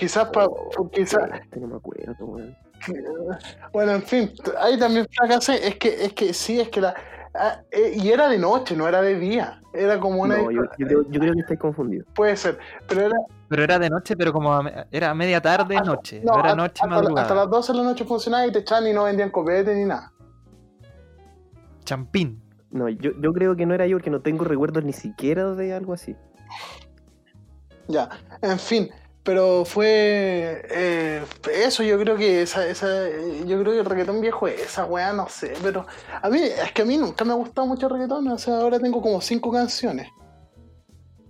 Quizás 0.00 0.28
para. 0.30 0.48
Quizás. 0.92 1.30
Este 1.42 1.60
no 1.60 1.66
me 1.68 1.76
acuerdo, 1.76 2.24
weón. 2.24 2.56
Bueno, 3.72 3.92
en 3.92 4.02
fin, 4.02 4.32
ahí 4.58 4.78
también 4.78 5.06
fracasé. 5.14 5.68
Es 5.68 5.76
que, 5.76 6.04
es 6.06 6.12
que 6.14 6.32
sí, 6.32 6.58
es 6.58 6.70
que 6.70 6.80
la. 6.80 6.94
ah, 7.34 7.60
eh, 7.70 7.92
y 7.96 8.08
era 8.10 8.26
de 8.30 8.38
noche, 8.38 8.74
no 8.74 8.88
era 8.88 9.02
de 9.02 9.18
día. 9.18 9.60
Era 9.74 10.00
como 10.00 10.22
una. 10.22 10.38
No, 10.38 10.50
yo, 10.50 10.62
yo 10.78 10.86
creo, 10.86 11.02
yo 11.10 11.20
creo 11.20 11.34
que 11.34 11.40
estáis 11.40 11.60
confundidos. 11.60 12.06
Puede 12.14 12.34
ser. 12.36 12.58
Pero 12.88 13.02
era. 13.02 13.16
Pero 13.48 13.62
era 13.62 13.78
de 13.78 13.90
noche, 13.90 14.16
pero 14.16 14.32
como 14.32 14.52
a 14.54 14.62
me- 14.62 14.86
era 14.90 15.12
media 15.14 15.40
tarde, 15.42 15.78
noche. 15.82 16.22
No, 16.24 16.32
era 16.32 16.42
hasta- 16.50 16.56
noche, 16.56 16.72
hasta, 16.82 16.86
madrugada. 16.86 17.22
hasta 17.22 17.34
las 17.34 17.50
12 17.50 17.72
de 17.72 17.78
la 17.78 17.84
noche 17.84 18.04
funcionaba 18.06 18.46
y 18.46 18.52
te 18.52 18.60
echaban 18.60 18.86
y 18.86 18.92
no 18.94 19.04
vendían 19.04 19.30
copete 19.30 19.74
ni 19.74 19.84
nada. 19.84 20.10
Champín. 21.84 22.42
No, 22.70 22.88
yo, 22.88 23.10
yo 23.20 23.32
creo 23.34 23.54
que 23.56 23.66
no 23.66 23.74
era 23.74 23.86
yo 23.86 23.96
porque 23.98 24.10
no 24.10 24.20
tengo 24.22 24.44
recuerdos 24.44 24.82
ni 24.84 24.92
siquiera 24.94 25.54
de 25.54 25.74
algo 25.74 25.92
así. 25.92 26.16
Ya, 27.88 28.08
en 28.42 28.58
fin, 28.58 28.88
pero 29.30 29.64
fue 29.64 30.60
eh, 30.70 31.22
eso, 31.54 31.84
yo 31.84 31.96
creo 32.00 32.16
que 32.16 32.42
esa, 32.42 32.66
esa, 32.66 32.88
yo 33.46 33.60
creo 33.60 33.74
que 33.74 33.78
el 33.78 33.84
reggaetón 33.84 34.20
viejo 34.20 34.48
es 34.48 34.60
esa 34.60 34.86
weá, 34.86 35.12
no 35.12 35.28
sé, 35.28 35.52
pero 35.62 35.86
a 36.20 36.28
mí, 36.28 36.40
es 36.42 36.72
que 36.72 36.82
a 36.82 36.84
mí 36.84 36.96
nunca 36.96 37.24
me 37.24 37.30
ha 37.30 37.36
gustado 37.36 37.64
mucho 37.68 37.86
el 37.86 37.92
reggaetón, 37.92 38.26
o 38.26 38.38
sea, 38.38 38.56
ahora 38.56 38.80
tengo 38.80 39.00
como 39.00 39.20
cinco 39.20 39.52
canciones. 39.52 40.08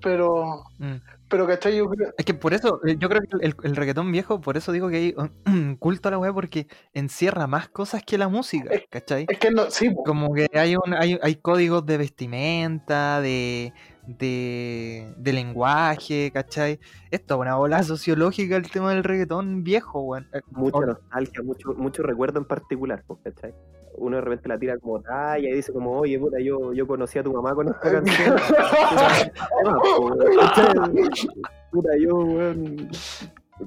Pero, 0.03 0.65
Mm. 0.79 0.95
pero 1.29 1.47
¿cachai? 1.47 1.77
Yo 1.77 1.85
creo, 1.91 2.15
Es 2.17 2.25
que 2.25 2.33
por 2.33 2.55
eso, 2.55 2.81
eh, 2.87 2.97
yo 2.99 3.11
creo 3.11 3.21
que 3.21 3.37
el, 3.45 3.55
el 3.63 3.77
reggaetón 3.77 4.11
viejo, 4.11 4.41
por 4.41 4.57
eso 4.57 4.73
digo 4.73 4.89
que 4.89 4.97
hay 4.97 5.15
un 5.47 5.77
culto 5.77 6.09
a 6.09 6.13
la 6.13 6.19
weá, 6.19 6.33
porque 6.33 6.69
encierra 6.95 7.47
más 7.47 7.69
cosas 7.69 8.03
que 8.03 8.17
la 8.17 8.29
música, 8.29 8.71
¿cachai? 8.89 9.27
es 9.29 9.39
que 9.39 9.51
no, 9.51 9.71
sí. 9.71 9.95
Como 10.07 10.33
que 10.33 10.49
hay, 10.55 10.75
un, 10.75 10.95
hay, 10.95 11.19
hay 11.23 11.35
códigos 11.35 11.85
de 11.85 11.99
vestimenta, 11.99 13.21
de, 13.21 13.75
de, 14.19 15.13
de 15.17 15.33
lenguaje, 15.33 16.31
¿cachai? 16.33 16.79
Esto 17.11 17.35
es 17.35 17.41
una 17.41 17.57
bola 17.57 17.83
sociológica 17.83 18.57
el 18.57 18.71
tema 18.71 18.91
del 18.93 19.05
reggaetón 19.05 19.63
viejo, 19.65 20.01
weón. 20.03 20.27
Eh, 20.33 20.41
Mucha 20.51 20.79
o- 20.79 20.87
nostalgia, 20.87 21.43
mucho, 21.43 21.73
mucho 21.75 22.03
recuerdo 22.03 22.39
en 22.39 22.45
particular, 22.47 23.03
pues, 23.07 23.21
¿cachai? 23.25 23.55
Uno 23.97 24.17
de 24.17 24.23
repente 24.23 24.49
la 24.49 24.59
tira 24.59 24.79
como 24.79 25.01
talla 25.01 25.49
y 25.49 25.53
dice 25.53 25.73
como, 25.73 25.93
oye, 25.99 26.19
puta, 26.19 26.39
yo, 26.41 26.73
yo 26.73 26.87
conocí 26.87 27.19
a 27.19 27.23
tu 27.23 27.33
mamá 27.33 27.55
con 27.55 27.69
esta 27.69 27.91
canción. 27.93 28.37
Puta, 29.63 29.77
po, 29.97 30.17
¿cachai? 30.39 31.09
Puta, 31.71 31.91
yo, 31.99 32.17
weón, 32.17 32.89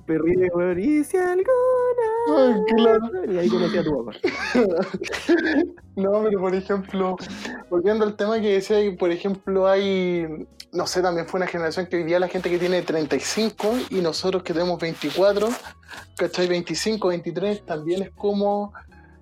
perrille, 0.06 0.50
weón, 0.56 0.80
y 0.80 1.04
si 1.04 1.18
alguna 1.18 1.44
Ay, 2.28 2.62
claro. 2.76 3.10
vez", 3.12 3.32
Y 3.32 3.38
ahí 3.38 3.50
conocí 3.50 3.78
a 3.78 3.84
tu 3.84 3.98
mamá. 3.98 4.12
No, 5.96 6.24
pero 6.24 6.40
por 6.40 6.56
ejemplo, 6.56 7.16
volviendo 7.70 8.04
al 8.04 8.16
tema 8.16 8.42
que 8.42 8.54
decía, 8.54 8.78
por 8.98 9.12
ejemplo, 9.12 9.68
hay, 9.68 10.26
no 10.72 10.88
sé, 10.88 11.04
también 11.04 11.28
fue 11.28 11.40
una 11.40 11.46
generación 11.46 11.86
que 11.86 11.98
hoy 11.98 12.04
día 12.04 12.20
la 12.20 12.28
gente 12.28 12.50
que 12.50 12.58
tiene 12.58 12.82
35 12.82 13.72
y 13.92 14.02
nosotros 14.02 14.42
que 14.42 14.54
tenemos 14.54 14.80
24, 14.80 15.50
¿cachai? 16.18 16.48
25, 16.48 17.10
23, 17.10 17.64
también 17.66 18.02
es 18.02 18.10
como, 18.10 18.74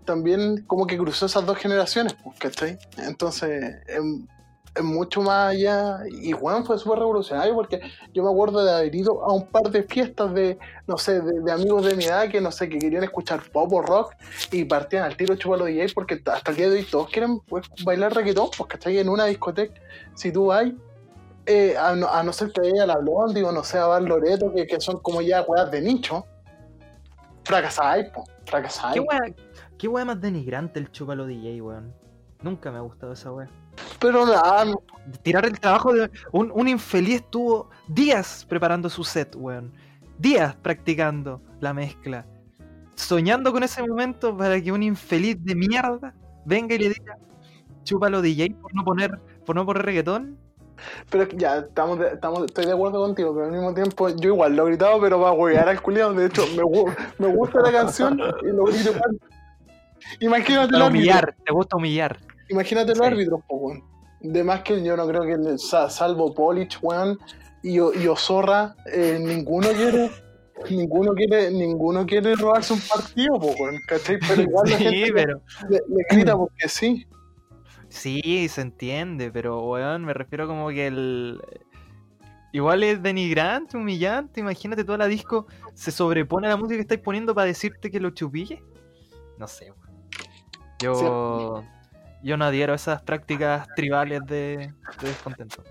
también 0.05 0.63
como 0.65 0.87
que 0.87 0.97
cruzó 0.97 1.25
esas 1.25 1.45
dos 1.45 1.57
generaciones, 1.57 2.15
pues, 2.23 2.39
¿cachai? 2.39 2.79
Entonces, 2.99 3.75
es, 3.85 3.97
es 3.97 4.40
mucho 4.81 5.21
más 5.21 5.51
allá, 5.51 5.99
y 6.09 6.31
Juan 6.31 6.65
fue 6.65 6.77
súper 6.77 6.99
revolucionario 6.99 7.53
porque 7.53 7.81
yo 8.13 8.23
me 8.23 8.29
acuerdo 8.29 8.63
de 8.63 8.71
haber 8.71 8.95
ido 8.95 9.23
a 9.23 9.33
un 9.33 9.45
par 9.47 9.69
de 9.69 9.83
fiestas 9.83 10.33
de, 10.33 10.57
no 10.87 10.97
sé, 10.97 11.19
de, 11.19 11.51
amigos 11.51 11.85
de 11.85 11.95
mi 11.95 12.05
edad 12.05 12.29
que, 12.29 12.39
no 12.39 12.51
sé, 12.51 12.69
que 12.69 12.79
querían 12.79 13.03
escuchar 13.03 13.41
pop 13.51 13.71
o 13.73 13.81
rock 13.81 14.13
y 14.51 14.63
partían 14.63 15.03
al 15.03 15.17
tiro 15.17 15.35
chupalo 15.35 15.65
DJ 15.65 15.87
porque 15.93 16.21
hasta 16.25 16.51
el 16.51 16.57
día 16.57 16.69
de 16.69 16.77
hoy 16.77 16.83
todos 16.83 17.09
quieren 17.09 17.39
pues, 17.41 17.67
bailar 17.83 18.13
reggaetón, 18.13 18.49
pues 18.57 18.69
¿cachai? 18.69 18.97
En 18.97 19.09
una 19.09 19.25
discoteca, 19.25 19.73
si 20.15 20.31
tú 20.31 20.45
vas, 20.47 20.67
eh, 21.45 21.75
a, 21.77 21.93
no, 21.95 22.07
a 22.07 22.31
ser 22.31 22.51
que 22.53 22.61
vaya 22.61 22.83
a 22.83 22.87
la 22.87 22.97
Blondie 22.97 23.43
o 23.43 23.51
no 23.51 23.65
sé, 23.65 23.77
a 23.77 23.87
Bar 23.87 24.03
Loreto, 24.03 24.53
que, 24.53 24.65
que 24.65 24.79
son 24.79 24.99
como 24.99 25.21
ya 25.21 25.41
weas 25.41 25.69
de 25.69 25.81
nicho, 25.81 26.25
fracasáis, 27.43 28.07
pues, 28.13 28.25
fracasáis. 28.45 28.93
¿Qué 28.93 28.99
weá, 29.01 29.19
qué 29.77 29.87
weá 29.89 30.05
más 30.05 30.21
denigrante 30.21 30.79
el 30.79 30.91
chupalo 30.91 31.25
DJ, 31.25 31.61
weón? 31.61 31.93
Nunca 32.41 32.71
me 32.71 32.77
ha 32.77 32.81
gustado 32.81 33.11
esa 33.11 33.33
weá. 33.33 33.49
Pero 33.99 34.25
nada, 34.25 34.65
no, 34.65 34.81
Tirar 35.23 35.45
el 35.45 35.59
trabajo 35.59 35.93
de. 35.93 36.09
Un, 36.31 36.51
un 36.53 36.67
infeliz 36.67 37.15
estuvo 37.21 37.69
días 37.87 38.45
preparando 38.47 38.89
su 38.89 39.03
set, 39.03 39.35
weón. 39.35 39.73
Días 40.19 40.55
practicando 40.55 41.41
la 41.59 41.73
mezcla. 41.73 42.25
Soñando 42.95 43.51
con 43.51 43.63
ese 43.63 43.81
momento 43.85 44.37
para 44.37 44.61
que 44.61 44.71
un 44.71 44.83
infeliz 44.83 45.37
de 45.43 45.55
mierda 45.55 46.13
venga 46.45 46.75
y 46.75 46.77
le 46.79 46.89
diga: 46.89 47.17
Chúpalo 47.83 48.21
DJ 48.21 48.51
por 48.61 48.73
no 48.75 48.83
poner, 48.83 49.19
por 49.45 49.55
no 49.55 49.65
poner 49.65 49.83
reggaetón. 49.83 50.37
pero 51.09 51.27
ya, 51.29 51.57
estamos, 51.57 51.97
de- 51.99 52.09
estamos, 52.09 52.43
estoy 52.45 52.65
de 52.65 52.73
acuerdo 52.73 53.01
contigo, 53.01 53.33
pero 53.33 53.47
al 53.47 53.51
mismo 53.51 53.73
tiempo 53.73 54.09
yo 54.09 54.29
igual 54.33 54.55
lo 54.55 54.63
he 54.67 54.69
gritado, 54.71 55.01
pero 55.01 55.19
va 55.19 55.29
a 55.29 55.33
huevear 55.33 55.67
al 55.67 55.81
culiado, 55.81 56.13
de 56.13 56.27
hecho, 56.27 56.43
me, 56.55 56.61
gu- 56.63 56.95
me 57.17 57.27
gusta 57.27 57.59
la 57.61 57.71
canción 57.71 58.19
y 58.43 58.47
lo 58.55 58.65
grito. 58.65 58.91
Imagínate 60.19 60.73
Para 60.73 60.87
humillar, 60.87 61.35
te 61.45 61.51
gusta 61.53 61.77
humillar. 61.77 62.17
Imagínate 62.51 62.89
los 62.89 62.99
Sí. 62.99 63.03
árbitros, 63.05 63.41
po, 63.47 63.55
weón. 63.57 63.83
De 64.21 64.43
más 64.43 64.61
que 64.61 64.83
yo 64.83 64.95
no 64.95 65.07
creo 65.07 65.21
que, 65.23 65.57
salvo 65.57 66.33
Polich, 66.33 66.77
weón, 66.81 67.17
y, 67.63 67.77
y 67.77 68.07
Osorra, 68.07 68.75
eh, 68.93 69.17
ninguno 69.19 69.69
quiere. 69.69 70.11
Ninguno 70.69 71.15
quiere, 71.15 71.49
ninguno 71.49 72.05
quiere 72.05 72.35
robarse 72.35 72.73
un 72.73 72.81
partido, 72.81 73.39
po, 73.39 73.55
¿cachai? 73.87 74.19
Pero 74.27 74.43
igual 74.43 74.69
la 74.69 74.77
Sí, 74.77 74.83
gente 74.83 75.11
pero. 75.13 75.41
le, 75.69 75.77
le 75.87 76.05
grita 76.11 76.37
porque 76.37 76.67
sí. 76.69 77.07
Sí, 77.89 78.47
se 78.47 78.61
entiende, 78.61 79.31
pero 79.31 79.59
weón, 79.63 80.05
me 80.05 80.13
refiero 80.13 80.47
como 80.47 80.69
que 80.69 80.85
el. 80.85 81.41
Igual 82.51 82.83
es 82.83 83.01
denigrante, 83.01 83.75
humillante. 83.75 84.39
Imagínate 84.41 84.83
toda 84.83 84.99
la 84.99 85.07
disco 85.07 85.47
se 85.73 85.89
sobrepone 85.89 86.45
a 86.45 86.51
la 86.51 86.57
música 86.57 86.75
que 86.75 86.81
estáis 86.81 87.01
poniendo 87.01 87.33
para 87.33 87.47
decirte 87.47 87.89
que 87.89 87.99
lo 87.99 88.11
chupille. 88.11 88.61
No 89.39 89.47
sé, 89.47 89.71
weón. 89.71 89.97
Yo. 90.79 91.63
Yo 92.23 92.37
no 92.37 92.45
adhiero 92.45 92.73
a 92.73 92.75
esas 92.75 93.01
prácticas 93.01 93.67
tribales 93.75 94.21
de, 94.25 94.71
de 95.01 95.07
descontento. 95.07 95.63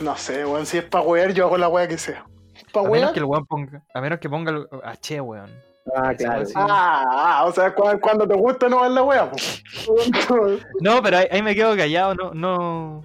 No 0.00 0.16
sé, 0.16 0.44
weón, 0.46 0.64
si 0.66 0.78
es 0.78 0.84
pa' 0.84 1.00
wear, 1.00 1.32
yo 1.32 1.46
hago 1.46 1.58
la 1.58 1.68
wea 1.68 1.88
que 1.88 1.98
sea. 1.98 2.24
¿Pa' 2.72 2.80
A 2.80 2.84
menos 2.88 3.12
que 3.12 3.18
el 3.18 3.24
weón 3.24 3.44
ponga. 3.46 3.82
A 3.92 4.00
menos 4.00 4.18
que 4.20 4.28
ponga 4.30 4.52
el- 4.52 4.68
a 4.84 4.96
che, 4.96 5.20
weón. 5.20 5.50
Ah, 5.96 6.14
claro. 6.14 6.46
sí. 6.46 6.52
Ah, 6.56 7.04
ah, 7.40 7.44
o 7.46 7.52
sea, 7.52 7.74
cu- 7.74 7.98
cuando, 8.00 8.26
te 8.28 8.34
gusta 8.34 8.68
no 8.68 8.84
es 8.84 8.92
la 8.92 9.02
wea. 9.02 9.30
No, 10.80 11.02
pero 11.02 11.18
ahí, 11.18 11.26
ahí 11.30 11.42
me 11.42 11.54
quedo 11.54 11.76
callado, 11.76 12.14
no, 12.14 12.32
no. 12.34 13.02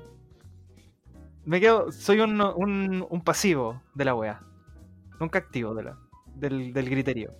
Me 1.46 1.60
quedo. 1.60 1.92
Soy 1.92 2.20
un, 2.20 2.40
un, 2.42 3.06
un 3.10 3.22
pasivo 3.24 3.82
de 3.94 4.06
la 4.06 4.14
wea. 4.16 4.40
Nunca 5.20 5.40
activo 5.40 5.74
de 5.74 5.84
la, 5.84 5.98
del, 6.36 6.74
del 6.74 6.90
griterío. 6.90 7.32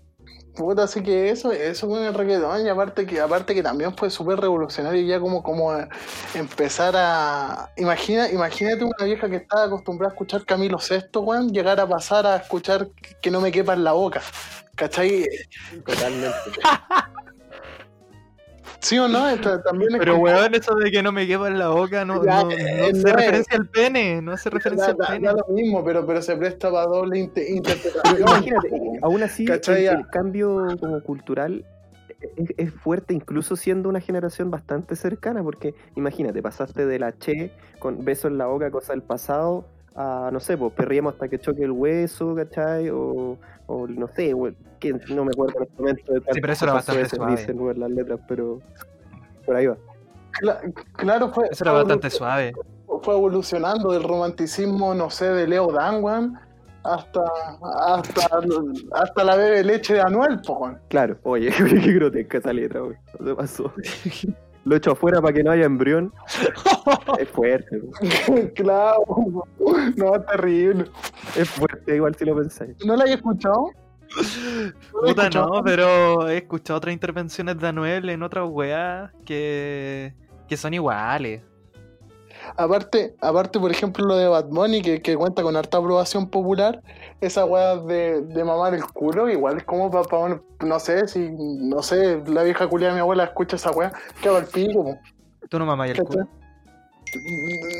Puta, 0.56 0.84
así 0.84 1.04
que 1.04 1.30
eso, 1.30 1.52
eso 1.52 1.88
con 1.88 2.02
el 2.02 2.14
reggaetón, 2.14 2.66
y 2.66 2.70
aparte 2.70 3.06
que, 3.06 3.20
aparte 3.20 3.54
que 3.54 3.62
también 3.62 3.96
fue 3.96 4.10
súper 4.10 4.40
revolucionario 4.40 5.02
ya 5.06 5.20
como, 5.20 5.44
como 5.44 5.76
eh, 5.76 5.88
empezar 6.34 6.94
a. 6.96 7.72
Imagina, 7.76 8.30
imagínate 8.30 8.86
una 8.86 9.06
vieja 9.06 9.30
que 9.30 9.36
estaba 9.38 9.66
acostumbrada 9.66 10.12
a 10.12 10.14
escuchar 10.14 10.46
Camilo 10.46 10.78
VI, 10.78 11.20
weón, 11.20 11.50
llegar 11.52 11.80
a 11.80 11.88
pasar 11.88 12.26
a 12.26 12.38
escuchar 12.38 12.88
que 13.22 13.32
no 13.32 13.42
me 13.42 13.52
quepa 13.52 13.74
en 13.74 13.84
la 13.84 13.92
boca. 13.92 14.22
¿Cachai? 14.76 15.26
Totalmente. 15.86 16.36
¿Sí 18.86 19.00
o 19.00 19.08
no? 19.08 19.28
Esto 19.30 19.60
también 19.62 19.94
es 19.94 19.98
Pero 20.00 20.14
como- 20.14 20.26
weón, 20.26 20.54
eso 20.54 20.76
de 20.76 20.92
que 20.92 21.02
no 21.02 21.12
me 21.12 21.26
quepa 21.26 21.48
en 21.48 21.58
la 21.58 21.70
boca 21.70 22.06
no, 22.06 22.24
Ya, 22.24 22.44
no, 22.44 22.52
eh, 22.52 22.58
no 22.78 22.86
hace 22.86 22.90
es- 22.92 23.04
referencia 23.04 23.58
al 23.58 23.68
pene, 23.68 24.22
no 24.22 24.32
hace 24.32 24.50
referencia 24.52 24.88
da, 24.88 24.92
al 24.92 24.98
da- 24.98 25.08
pene. 25.08 25.28
da 25.28 25.34
lo 25.34 25.54
mismo, 25.56 25.84
pero, 25.84 26.06
pero 26.06 26.22
se 26.22 26.36
presta 26.38 26.70
para 26.72 26.86
doble 26.86 27.18
inte- 27.20 27.42
Pero 27.46 27.56
interpretación. 27.56 28.20
imagínate, 28.22 28.70
aún 29.02 29.24
así 29.24 29.46
el 29.48 30.08
cambio 30.12 30.68
como 30.80 31.02
cultural 31.02 31.66
es, 32.38 32.54
es 32.58 32.74
fuerte, 32.74 33.14
incluso 33.16 33.56
siendo 33.56 33.90
una 33.90 34.02
generación 34.02 34.52
bastante 34.52 34.96
cercana, 34.96 35.42
porque 35.42 35.74
imagínate, 35.96 36.42
pasaste 36.44 36.86
de 36.86 37.00
la 37.00 37.12
che 37.14 37.52
con 37.80 38.06
beso 38.06 38.28
en 38.28 38.38
la 38.38 38.46
boca, 38.46 38.70
cosa 38.70 38.94
del 38.94 39.02
pasado, 39.02 39.66
a 39.96 40.30
no 40.32 40.40
sé, 40.40 40.58
pues 40.58 40.74
perriemos 40.74 41.14
hasta 41.14 41.28
que 41.28 41.40
choque 41.40 41.64
el 41.64 41.72
hueso, 41.72 42.36
¿cachai? 42.36 42.90
O, 42.90 43.38
o 43.68 43.88
no 43.88 44.08
sé, 44.10 44.34
güey, 44.34 44.54
que 44.80 44.94
no 45.10 45.24
me 45.26 45.32
acuerdo 45.32 45.60
en 45.60 45.64
este 45.64 45.82
momento 45.82 46.14
de 46.14 46.20
Sí, 46.34 46.42
pero 46.42 46.54
eso 46.54 46.66
era 46.66 46.74
bastante 46.74 47.10
suave. 47.10 47.32
dicen 47.36 47.80
las 47.80 47.90
letras, 47.92 48.20
pero 48.28 48.60
por 49.46 49.56
ahí 49.56 49.68
va. 49.68 49.78
Cla- 50.42 50.74
claro, 50.94 51.30
fue, 51.30 51.46
Eso 51.50 51.64
era 51.64 51.72
fue 51.72 51.80
bastante 51.84 52.10
suave. 52.10 52.54
fue 53.04 53.14
evolucionando 53.16 53.92
del 53.94 54.04
romanticismo, 54.04 54.94
no 54.94 55.10
sé, 55.10 55.30
de 55.30 55.48
Leo 55.48 55.72
Dan, 55.72 56.04
weón, 56.04 56.38
hasta, 56.84 57.22
hasta, 57.88 58.40
hasta 58.92 59.24
la 59.24 59.36
bebe 59.38 59.64
leche 59.64 59.94
de 59.96 60.02
Anuel, 60.02 60.42
po, 60.42 60.54
weón. 60.60 60.80
Claro, 60.90 61.18
oye, 61.24 61.50
qué 61.70 61.94
grotesca 61.94 62.40
esa 62.40 62.52
letra, 62.54 62.82
güey. 62.82 62.98
No 63.20 63.28
se 63.28 63.36
pasó. 63.36 63.74
Lo 64.66 64.76
echo 64.76 64.92
afuera 64.92 65.22
para 65.22 65.34
que 65.34 65.44
no 65.44 65.52
haya 65.52 65.66
embrión. 65.66 66.12
Es 67.20 67.30
fuerte, 67.30 67.82
claro, 68.56 69.04
no, 69.96 70.16
es 70.16 70.26
terrible. 70.28 70.86
es 71.36 71.50
fuerte, 71.50 71.96
igual 71.96 72.14
si 72.16 72.26
lo 72.26 72.36
pensáis. 72.36 72.76
¿No 72.86 72.96
la 72.96 73.06
hay 73.06 73.14
escuchado? 73.14 73.72
¿No 74.94 75.02
la 75.02 75.08
hay 75.08 75.14
Puta 75.14 75.30
no, 75.30 75.64
pero 75.64 76.30
he 76.30 76.38
escuchado 76.38 76.78
otras 76.78 76.94
intervenciones 76.94 77.58
de 77.60 77.68
Anuel 77.68 78.10
en 78.10 78.22
otras 78.22 78.48
weas 78.50 79.12
que, 79.26 80.14
que 80.48 80.58
son 80.58 80.74
iguales. 80.74 81.42
Aparte, 82.58 83.16
aparte, 83.22 83.60
por 83.60 83.72
ejemplo, 83.72 84.06
lo 84.06 84.16
de 84.16 84.28
Bad 84.28 84.46
Bunny, 84.46 84.82
que, 84.82 85.02
que 85.02 85.16
cuenta 85.16 85.44
con 85.44 85.56
harta 85.56 85.78
aprobación 85.78 86.30
popular, 86.30 86.82
esa 87.22 87.46
weá 87.46 87.78
de, 87.78 88.22
de 88.22 88.44
mamar 88.44 88.74
el 88.74 88.84
culo, 88.86 89.30
igual 89.30 89.58
es 89.58 89.64
como 89.64 89.92
para, 89.92 90.42
no 90.60 90.80
sé, 90.80 91.08
si, 91.08 91.30
no 91.30 91.82
sé, 91.82 92.22
la 92.28 92.44
vieja 92.44 92.68
culia 92.68 92.90
de 92.90 92.96
mi 92.96 93.00
abuela 93.00 93.26
escucha 93.26 93.56
esa 93.56 93.72
weá, 93.72 93.92
que 94.22 94.30
haga 94.30 94.40
el 94.40 94.46
pico. 94.46 94.98
Tú 95.50 95.60
no 95.60 95.66
mamás 95.66 95.90
el 95.90 96.04
culo. 96.04 96.28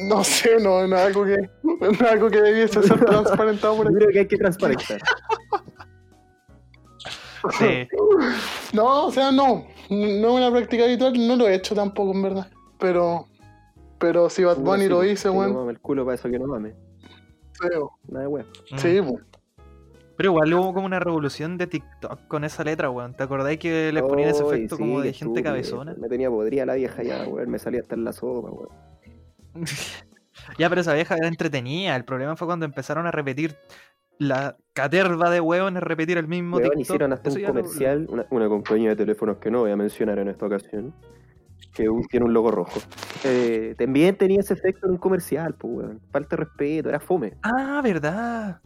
No 0.08 0.24
sé, 0.24 0.60
no, 0.62 0.88
no 0.88 0.96
es 0.96 1.02
algo 1.04 1.26
que, 1.26 1.50
no 1.64 1.90
es 1.90 2.02
algo 2.02 2.30
que 2.30 2.42
debiese 2.42 2.82
ser 2.82 3.04
transparentado 3.06 3.76
por 3.76 3.94
creo 3.94 4.10
que 4.10 4.20
hay 4.20 4.28
que 4.28 4.38
transparentar. 4.38 5.00
Sí. 7.60 7.88
No, 8.74 9.06
o 9.06 9.12
sea, 9.12 9.32
no, 9.32 9.68
no 9.90 10.28
es 10.28 10.34
una 10.36 10.52
práctica 10.52 10.84
habitual, 10.84 11.14
no 11.16 11.36
lo 11.38 11.48
he 11.48 11.56
hecho 11.56 11.76
tampoco, 11.76 12.12
en 12.12 12.24
verdad. 12.24 12.48
Pero, 12.78 13.28
pero 14.08 14.30
si 14.30 14.44
Bad 14.44 14.58
Bunny 14.58 14.84
Sí, 14.84 14.90
lo 14.90 14.98
pues, 14.98 15.10
dice, 15.10 15.28
no 15.30 15.34
weón, 15.36 15.54
mame 15.56 15.72
el 15.72 15.80
culo 15.80 16.06
para 16.06 16.16
eso 16.16 16.30
que 16.30 16.38
no 16.40 16.48
mame. 16.48 16.74
feo. 17.60 17.92
Nada 18.08 18.22
de 18.22 18.28
weón. 18.28 18.48
Mm. 18.72 18.78
Sí, 18.78 19.02
po. 19.02 19.20
Pero 20.18 20.30
igual 20.30 20.54
hubo 20.54 20.74
como 20.74 20.86
una 20.86 21.00
revolución 21.00 21.58
de 21.58 21.68
TikTok 21.68 22.28
con 22.28 22.44
esa 22.44 22.64
letra, 22.64 22.90
weón. 22.90 23.14
¿Te 23.16 23.24
acordáis 23.24 23.60
que 23.60 23.92
les 23.92 24.04
ponían 24.04 24.30
ese 24.30 24.44
efecto 24.46 24.76
sí, 24.78 24.82
como 24.82 25.00
de 25.02 25.12
gente 25.14 25.40
estúpido. 25.40 25.44
cabezona? 25.44 25.96
Me 25.98 26.08
tenía 26.08 26.30
podrida 26.30 26.66
la 26.66 26.76
vieja 26.76 27.04
ya, 27.04 27.28
weón. 27.28 27.50
Me 27.50 27.60
salía 27.60 27.82
hasta 27.82 27.96
en 27.96 28.04
la 28.06 28.14
sopa, 28.14 28.50
weón. 28.50 28.70
ya, 30.58 30.70
pero 30.70 30.82
esa 30.82 30.94
vieja 30.94 31.16
era 31.16 31.28
entretenida. 31.28 31.96
El 31.96 32.06
problema 32.06 32.36
fue 32.36 32.48
cuando 32.48 32.66
empezaron 32.66 33.08
a 33.08 33.12
repetir 33.12 33.58
la 34.18 34.56
caterva 34.74 35.30
de 35.30 35.42
hueones, 35.42 35.84
repetir 35.84 36.18
el 36.18 36.28
mismo 36.28 36.58
Weón, 36.58 36.70
TikTok. 36.70 36.82
hicieron 36.82 37.12
hasta 37.14 37.30
Eso 37.30 37.38
un 37.38 37.42
lo- 37.44 37.48
comercial, 37.50 38.08
una, 38.10 38.26
una 38.30 38.48
compañía 38.48 38.90
de 38.92 38.96
teléfonos 38.96 39.38
que 39.38 39.52
no 39.52 39.60
voy 39.60 39.72
a 39.72 39.76
mencionar 39.76 40.20
en 40.20 40.30
esta 40.30 40.46
ocasión, 40.46 40.94
que 41.74 41.90
un- 41.90 42.04
tiene 42.06 42.26
un 42.26 42.34
logo 42.34 42.52
rojo. 42.52 42.80
Eh, 43.24 43.76
también 43.78 44.16
tenía 44.18 44.40
ese 44.40 44.54
efecto 44.54 44.86
en 44.88 44.94
un 44.94 44.98
comercial, 44.98 45.56
pues, 45.56 45.74
weón. 45.76 46.00
Falta 46.12 46.36
de 46.36 46.44
respeto, 46.46 46.90
era 46.90 47.00
fome. 47.00 47.34
Ah, 47.44 47.82
verdad. 47.84 48.62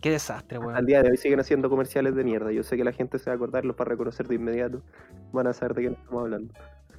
Qué 0.00 0.10
desastre, 0.10 0.58
weón. 0.58 0.76
Al 0.76 0.86
día 0.86 1.02
de 1.02 1.10
hoy 1.10 1.16
siguen 1.16 1.40
haciendo 1.40 1.68
comerciales 1.70 2.14
de 2.14 2.22
mierda. 2.24 2.52
Yo 2.52 2.62
sé 2.62 2.76
que 2.76 2.84
la 2.84 2.92
gente 2.92 3.18
se 3.18 3.30
va 3.30 3.32
a 3.32 3.36
acordarlos 3.36 3.74
para 3.76 3.90
reconocer 3.90 4.28
de 4.28 4.34
inmediato. 4.36 4.82
Van 5.32 5.46
a 5.46 5.52
saber 5.52 5.74
de 5.74 5.82
qué 5.82 5.88
estamos 5.88 6.22
hablando. 6.22 6.54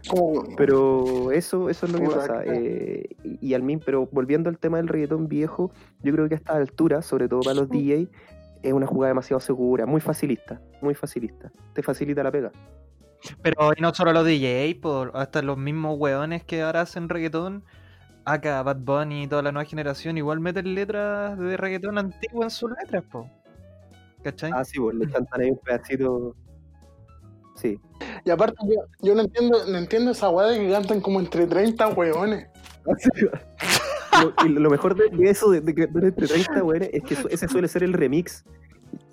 Como, 0.09 0.43
Pero 0.55 1.31
eso, 1.31 1.69
eso 1.69 1.85
es 1.85 1.91
lo 1.91 1.99
que 1.99 2.05
pasa. 2.07 2.41
eh, 2.45 3.09
y, 3.23 3.49
y 3.49 3.53
al 3.53 3.63
mismo, 3.63 3.83
pero 3.85 4.07
volviendo 4.11 4.49
al 4.49 4.57
tema 4.57 4.77
del 4.77 4.87
reggaetón 4.87 5.27
viejo, 5.27 5.71
yo 6.03 6.13
creo 6.13 6.27
que 6.29 6.35
a 6.35 6.37
esta 6.37 6.53
altura, 6.55 7.01
sobre 7.01 7.27
todo 7.27 7.41
para 7.41 7.55
los 7.55 7.69
DJs, 7.69 8.07
es 8.63 8.73
una 8.73 8.87
jugada 8.87 9.09
demasiado 9.09 9.39
segura, 9.41 9.85
muy 9.85 9.99
facilista, 10.01 10.61
muy 10.81 10.93
facilista. 10.95 11.51
Te 11.73 11.83
facilita 11.83 12.23
la 12.23 12.31
pega. 12.31 12.51
Pero 13.41 13.71
y 13.75 13.81
no 13.81 13.93
solo 13.93 14.13
los 14.13 14.25
DJs, 14.25 14.75
por 14.81 15.11
hasta 15.15 15.41
los 15.41 15.57
mismos 15.57 15.97
weones 15.99 16.43
que 16.43 16.61
ahora 16.61 16.81
hacen 16.81 17.09
reggaetón. 17.09 17.63
Acá 18.25 18.61
Bad 18.63 18.77
Bunny 18.77 19.23
y 19.23 19.27
toda 19.27 19.41
la 19.41 19.51
nueva 19.51 19.67
generación 19.67 20.17
igual 20.17 20.39
meten 20.39 20.75
letras 20.75 21.37
de 21.39 21.57
reggaetón 21.57 21.97
antiguo 21.97 22.43
en 22.43 22.49
sus 22.51 22.69
letras, 22.71 23.03
po. 23.11 23.27
¿Cachai? 24.23 24.51
Ah, 24.53 24.63
sí, 24.63 24.79
pues 24.79 24.95
le 24.95 25.09
cantan 25.09 25.41
ahí 25.41 25.49
un 25.51 25.57
pedacito. 25.57 26.35
Sí. 27.55 27.79
y 28.23 28.29
aparte, 28.29 28.55
yo, 28.63 28.81
yo 29.01 29.15
no 29.15 29.21
entiendo, 29.21 29.57
no 29.67 29.77
entiendo 29.77 30.11
esa 30.11 30.29
weá 30.29 30.47
de 30.47 30.59
que 30.59 30.71
cantan 30.71 31.01
como 31.01 31.19
entre 31.19 31.45
30 31.47 31.87
weones. 31.89 32.47
Lo, 34.21 34.33
y 34.45 34.49
lo 34.49 34.69
mejor 34.69 34.95
de, 34.95 35.09
de 35.15 35.29
eso, 35.29 35.49
de, 35.51 35.73
que 35.73 35.83
entre 35.83 36.11
30 36.11 36.63
weones, 36.63 36.89
es 36.93 37.03
que 37.03 37.15
su- 37.15 37.27
ese 37.29 37.47
suele 37.47 37.67
ser 37.67 37.83
el 37.83 37.93
remix. 37.93 38.43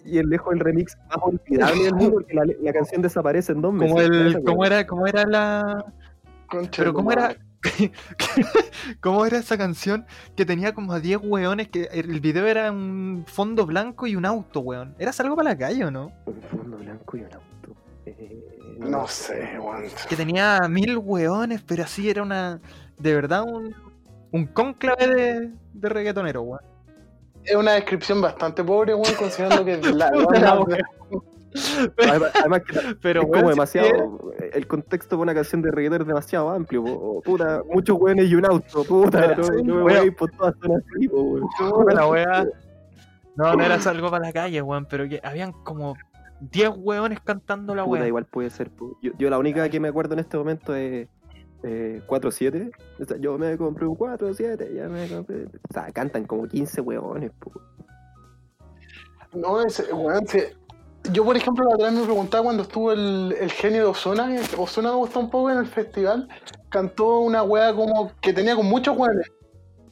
Y 0.06 0.18
el 0.18 0.28
lejos 0.28 0.54
el 0.54 0.60
remix 0.60 0.96
más 1.08 1.18
olvidable 1.22 1.84
del 1.84 1.94
mundo, 1.94 2.12
porque 2.14 2.34
la, 2.34 2.44
la 2.46 2.72
canción 2.72 3.02
desaparece 3.02 3.52
en 3.52 3.60
dos 3.62 3.72
meses. 3.72 3.92
como 3.94 4.06
¿Te 4.06 4.06
el, 4.06 4.42
cómo 4.44 4.64
era, 4.64 4.86
cómo 4.86 5.06
era 5.06 5.24
la, 5.26 5.84
Concha 6.48 6.82
pero 6.82 6.94
cómo 6.94 7.12
era, 7.12 7.36
cómo 9.00 9.26
era 9.26 9.38
esa 9.38 9.58
canción 9.58 10.06
que 10.36 10.44
tenía 10.46 10.74
como 10.74 10.92
a 10.92 11.00
10 11.00 11.18
weones 11.22 11.68
que 11.68 11.84
el 11.92 12.20
video 12.20 12.46
era 12.46 12.70
un 12.70 13.24
fondo 13.26 13.66
blanco 13.66 14.06
y 14.06 14.16
un 14.16 14.24
auto, 14.26 14.60
weón. 14.60 14.94
¿Era 14.98 15.12
algo 15.18 15.36
para 15.36 15.50
la 15.50 15.58
calle 15.58 15.84
o 15.84 15.90
no? 15.90 16.12
Un 16.26 16.42
fondo 16.42 16.76
blanco 16.78 17.16
y 17.16 17.20
un 17.22 17.32
auto. 17.34 17.76
Eh, 18.06 18.76
No 18.78 19.06
sé, 19.08 19.58
weón. 19.58 19.84
Que 20.08 20.16
tenía 20.16 20.60
mil 20.68 20.98
weones, 20.98 21.62
pero 21.62 21.84
así 21.84 22.08
era 22.08 22.22
una, 22.22 22.60
de 22.98 23.14
verdad 23.14 23.42
un, 23.44 23.74
un 24.32 24.46
cónclave 24.46 25.06
de, 25.06 25.54
de 25.72 25.88
reggaetonero, 25.88 26.42
weón. 26.42 26.60
Es 27.46 27.54
una 27.56 27.72
descripción 27.72 28.20
bastante 28.20 28.62
pobre, 28.64 28.94
weón, 28.94 29.14
considerando 29.16 29.64
que 29.64 29.76
la, 29.92 30.10
Puta 30.12 30.38
la-. 30.40 30.64
Además, 32.08 32.30
además 32.34 32.62
que 32.62 32.80
Pero 33.02 33.22
es 33.22 33.26
como 33.28 33.40
si 33.44 33.48
demasiado. 33.48 34.32
El 34.52 34.66
contexto 34.66 35.16
de 35.16 35.22
una 35.22 35.34
canción 35.34 35.62
de 35.62 35.70
reggaetón 35.70 36.02
es 36.02 36.06
demasiado 36.08 36.50
amplio. 36.50 36.84
po. 36.84 37.22
Puta, 37.24 37.62
muchos 37.72 37.96
weones 37.98 38.28
y 38.30 38.34
un 38.34 38.44
auto. 38.46 38.84
Puta, 38.84 39.34
Pero 39.34 39.62
no, 39.64 39.84
me 39.84 39.98
voy 40.00 40.10
por 40.10 40.30
todas 40.32 40.54
son 40.62 40.72
así, 40.72 41.08
po, 41.08 41.22
weón. 41.22 41.48
Puta 41.58 41.94
la 41.94 42.08
wea. 42.08 42.46
No, 43.36 43.54
no 43.54 43.64
era 43.64 43.74
algo 43.76 44.10
para 44.10 44.26
la 44.26 44.32
calle, 44.32 44.60
weón, 44.62 44.86
pero 44.86 45.08
que 45.08 45.20
habían 45.22 45.52
como 45.52 45.94
10 46.40 46.70
weones 46.76 47.20
cantando 47.20 47.74
la 47.74 47.84
Puta, 47.84 48.00
wea. 48.00 48.08
igual 48.08 48.24
puede 48.26 48.50
ser. 48.50 48.70
po. 48.70 48.98
Yo, 49.02 49.12
yo 49.18 49.30
la 49.30 49.38
única 49.38 49.68
que 49.68 49.80
me 49.80 49.88
acuerdo 49.88 50.14
en 50.14 50.20
este 50.20 50.36
momento 50.36 50.74
es 50.74 51.08
eh, 51.62 52.02
4-7. 52.06 52.70
O 53.00 53.04
sea, 53.04 53.16
yo 53.18 53.38
me 53.38 53.56
compré 53.56 53.86
un 53.86 53.96
4-7, 53.96 54.74
ya 54.74 54.88
me 54.88 55.08
compré. 55.08 55.46
O 55.46 55.72
sea, 55.72 55.90
cantan 55.92 56.24
como 56.24 56.46
15 56.46 56.80
weones. 56.80 57.32
po. 57.38 57.52
No, 59.34 59.60
es, 59.60 59.84
weón, 59.92 60.26
sí. 60.26 60.40
Yo, 61.12 61.24
por 61.24 61.36
ejemplo, 61.36 61.64
la 61.64 61.74
otra 61.74 61.90
vez 61.90 61.98
me 61.98 62.04
preguntaba 62.04 62.44
cuando 62.44 62.62
estuvo 62.62 62.92
el, 62.92 63.34
el 63.38 63.50
genio 63.52 63.82
de 63.82 63.88
Ozona, 63.88 64.28
Ozona 64.56 64.90
me 64.90 64.96
gustó 64.96 65.20
un 65.20 65.30
poco 65.30 65.50
en 65.50 65.58
el 65.58 65.66
festival, 65.66 66.28
cantó 66.68 67.20
una 67.20 67.44
wea 67.44 67.72
como 67.74 68.10
que 68.20 68.32
tenía 68.32 68.56
con 68.56 68.66
muchos 68.66 68.96
weones. 68.96 69.30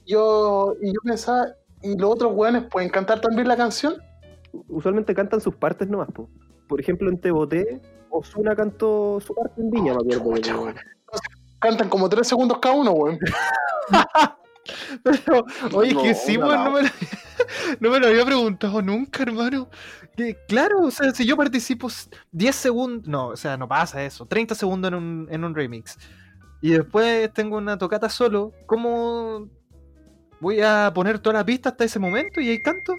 Yo, 0.06 0.74
y 0.82 0.88
yo 0.88 1.00
pensaba, 1.04 1.46
¿y 1.82 1.96
los 1.96 2.10
otros 2.10 2.32
weones 2.34 2.64
pueden 2.70 2.88
cantar 2.88 3.20
también 3.20 3.46
la 3.46 3.56
canción? 3.56 3.94
Usualmente 4.68 5.14
cantan 5.14 5.40
sus 5.40 5.54
partes 5.54 5.88
nomás. 5.88 6.10
Po. 6.12 6.28
Por 6.68 6.80
ejemplo, 6.80 7.08
en 7.10 7.20
Te 7.20 7.30
Boté, 7.30 7.80
Ozuna 8.10 8.56
cantó 8.56 9.20
su 9.20 9.34
parte 9.34 9.60
en 9.60 9.70
Viña, 9.70 9.94
me 10.04 10.16
acuerdo. 10.16 10.40
Chucha. 10.40 10.74
Cantan 11.64 11.88
como 11.88 12.08
tres 12.10 12.28
segundos 12.28 12.58
cada 12.60 12.74
uno, 12.74 12.90
weón. 12.92 13.18
Pero, 15.02 15.44
oye, 15.72 15.94
No, 15.94 16.02
que 16.02 16.14
sí, 16.14 16.36
no 16.38 16.70
me, 16.70 16.82
lo, 16.82 16.88
no 17.80 17.90
me 17.90 17.98
lo 18.00 18.06
había 18.06 18.24
preguntado 18.24 18.80
nunca, 18.82 19.22
hermano. 19.22 19.68
Que, 20.16 20.36
claro, 20.48 20.80
o 20.82 20.90
sea, 20.90 21.10
si 21.12 21.26
yo 21.26 21.36
participo 21.36 21.88
s- 21.88 22.08
10 22.32 22.54
segundos, 22.54 23.06
no, 23.08 23.28
o 23.28 23.36
sea, 23.36 23.56
no 23.56 23.66
pasa 23.68 24.02
eso, 24.04 24.26
30 24.26 24.54
segundos 24.54 24.88
en 24.90 24.94
un, 24.94 25.28
en 25.30 25.44
un 25.44 25.54
remix. 25.54 25.98
Y 26.62 26.70
después 26.70 27.32
tengo 27.34 27.56
una 27.58 27.76
tocata 27.76 28.08
solo, 28.08 28.52
¿cómo 28.66 29.48
voy 30.40 30.60
a 30.62 30.90
poner 30.94 31.18
toda 31.18 31.34
la 31.38 31.44
pista 31.44 31.70
hasta 31.70 31.84
ese 31.84 31.98
momento 31.98 32.40
y 32.40 32.48
ahí 32.50 32.62
canto? 32.62 32.94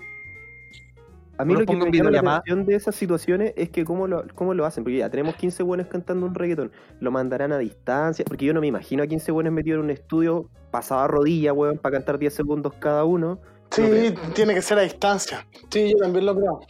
A 1.37 1.43
mí 1.43 1.53
Lo 1.53 1.59
lo 1.59 1.65
que 1.65 1.75
me 1.75 1.91
llama 1.91 2.11
la 2.11 2.35
atención 2.37 2.65
de 2.65 2.75
esas 2.75 2.95
situaciones 2.95 3.53
es 3.57 3.69
que 3.69 3.83
cómo 3.83 4.07
lo, 4.07 4.25
cómo 4.35 4.53
lo 4.53 4.65
hacen. 4.65 4.83
Porque 4.83 4.97
ya 4.97 5.09
tenemos 5.09 5.35
15 5.35 5.63
buenos 5.63 5.87
cantando 5.87 6.25
un 6.25 6.33
reggaetón. 6.33 6.71
Lo 6.99 7.11
mandarán 7.11 7.51
a 7.51 7.57
distancia. 7.57 8.23
Porque 8.25 8.45
yo 8.45 8.53
no 8.53 8.61
me 8.61 8.67
imagino 8.67 9.03
a 9.03 9.07
15 9.07 9.31
buenos 9.31 9.51
metidos 9.51 9.79
en 9.79 9.85
un 9.85 9.91
estudio 9.91 10.49
pasado 10.71 11.01
a 11.01 11.07
rodilla, 11.07 11.51
weón, 11.51 11.77
para 11.77 11.97
cantar 11.97 12.17
10 12.17 12.33
segundos 12.33 12.73
cada 12.79 13.03
uno. 13.03 13.39
Sí, 13.71 13.81
No 13.81 14.33
tiene 14.33 14.53
que 14.53 14.61
ser 14.61 14.77
a 14.77 14.81
distancia. 14.81 15.45
Sí, 15.69 15.91
yo 15.91 15.97
también 15.97 16.25
lo 16.25 16.35
creo. 16.35 16.61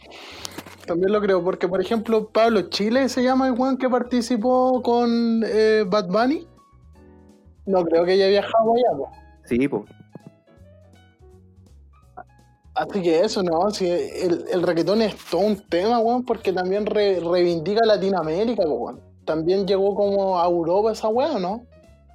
También 0.86 1.12
lo 1.12 1.20
creo, 1.20 1.42
porque 1.42 1.68
por 1.68 1.80
ejemplo, 1.80 2.28
Pablo 2.28 2.62
Chile 2.62 3.08
se 3.08 3.22
llama 3.22 3.48
el 3.48 3.54
weón 3.54 3.76
que 3.76 3.88
participó 3.88 4.82
con 4.82 5.42
eh, 5.44 5.84
Bad 5.86 6.08
Bunny. 6.08 6.46
No 7.66 7.84
creo 7.84 8.04
que 8.04 8.12
haya 8.12 8.28
viajado 8.28 8.72
allá, 8.74 8.96
po. 8.96 9.10
Sí, 9.44 9.68
pues. 9.68 9.82
Así 12.76 13.00
que 13.02 13.20
eso, 13.20 13.42
¿no? 13.42 13.70
Si 13.70 13.88
el, 13.88 14.44
el 14.52 14.62
reggaetón 14.62 15.00
es 15.02 15.16
todo 15.30 15.40
un 15.40 15.56
tema, 15.68 15.98
weón, 15.98 16.24
porque 16.24 16.52
también 16.52 16.84
re- 16.84 17.20
reivindica 17.20 17.84
Latinoamérica, 17.84 18.62
weón. 18.66 19.00
También 19.24 19.66
llegó 19.66 19.94
como 19.94 20.38
a 20.38 20.46
Europa 20.46 20.92
esa 20.92 21.08
weón, 21.08 21.40
¿no? 21.42 21.64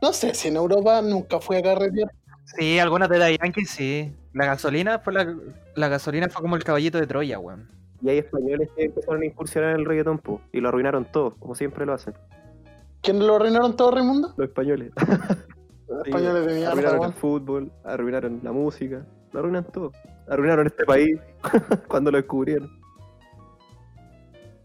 No 0.02 0.14
sé 0.14 0.34
si 0.34 0.48
en 0.50 0.56
Europa 0.58 1.02
nunca 1.02 1.40
fue 1.40 1.58
a 1.58 1.62
carretera. 1.64 2.12
Sí, 2.46 2.80
algunas 2.80 3.10
de 3.10 3.18
Daddy 3.18 3.38
Yankee 3.42 3.66
sí. 3.66 4.16
La 4.34 4.46
gasolina 4.46 5.00
fue 5.00 5.14
la, 5.14 5.36
la 5.76 5.88
gasolina 5.90 6.30
fue 6.30 6.42
como 6.42 6.56
el 6.56 6.64
caballito 6.64 7.00
de 7.00 7.08
Troya, 7.08 7.40
weón. 7.40 7.68
Y 8.04 8.10
hay 8.10 8.20
españoles 8.20 8.70
que 8.76 8.86
empezaron 8.86 9.22
a 9.22 9.26
incursionar 9.26 9.72
en 9.72 9.80
el 9.82 9.86
reggaetón, 9.86 10.20
po, 10.20 10.42
y 10.52 10.60
lo 10.60 10.70
arruinaron 10.70 11.06
todo, 11.06 11.36
como 11.36 11.54
siempre 11.56 11.86
lo 11.86 11.94
hacen. 11.94 12.14
¿Quiénes 13.02 13.24
lo 13.24 13.36
arruinaron 13.36 13.76
todo, 13.76 13.92
Raimundo? 13.92 14.34
Los 14.38 14.48
españoles. 14.48 14.92
Los 15.88 16.08
españoles 16.08 16.46
de 16.46 16.54
mierda, 16.54 16.72
arruinaron 16.72 17.00
weón. 17.00 17.12
el 17.12 17.18
fútbol, 17.18 17.72
arruinaron 17.84 18.40
la 18.44 18.52
música, 18.52 19.06
lo 19.34 19.40
arruinan 19.40 19.64
todo. 19.66 19.92
Arruinaron 20.30 20.68
este 20.68 20.86
país 20.86 21.20
cuando 21.88 22.12
lo 22.12 22.18
descubrieron. 22.18 22.70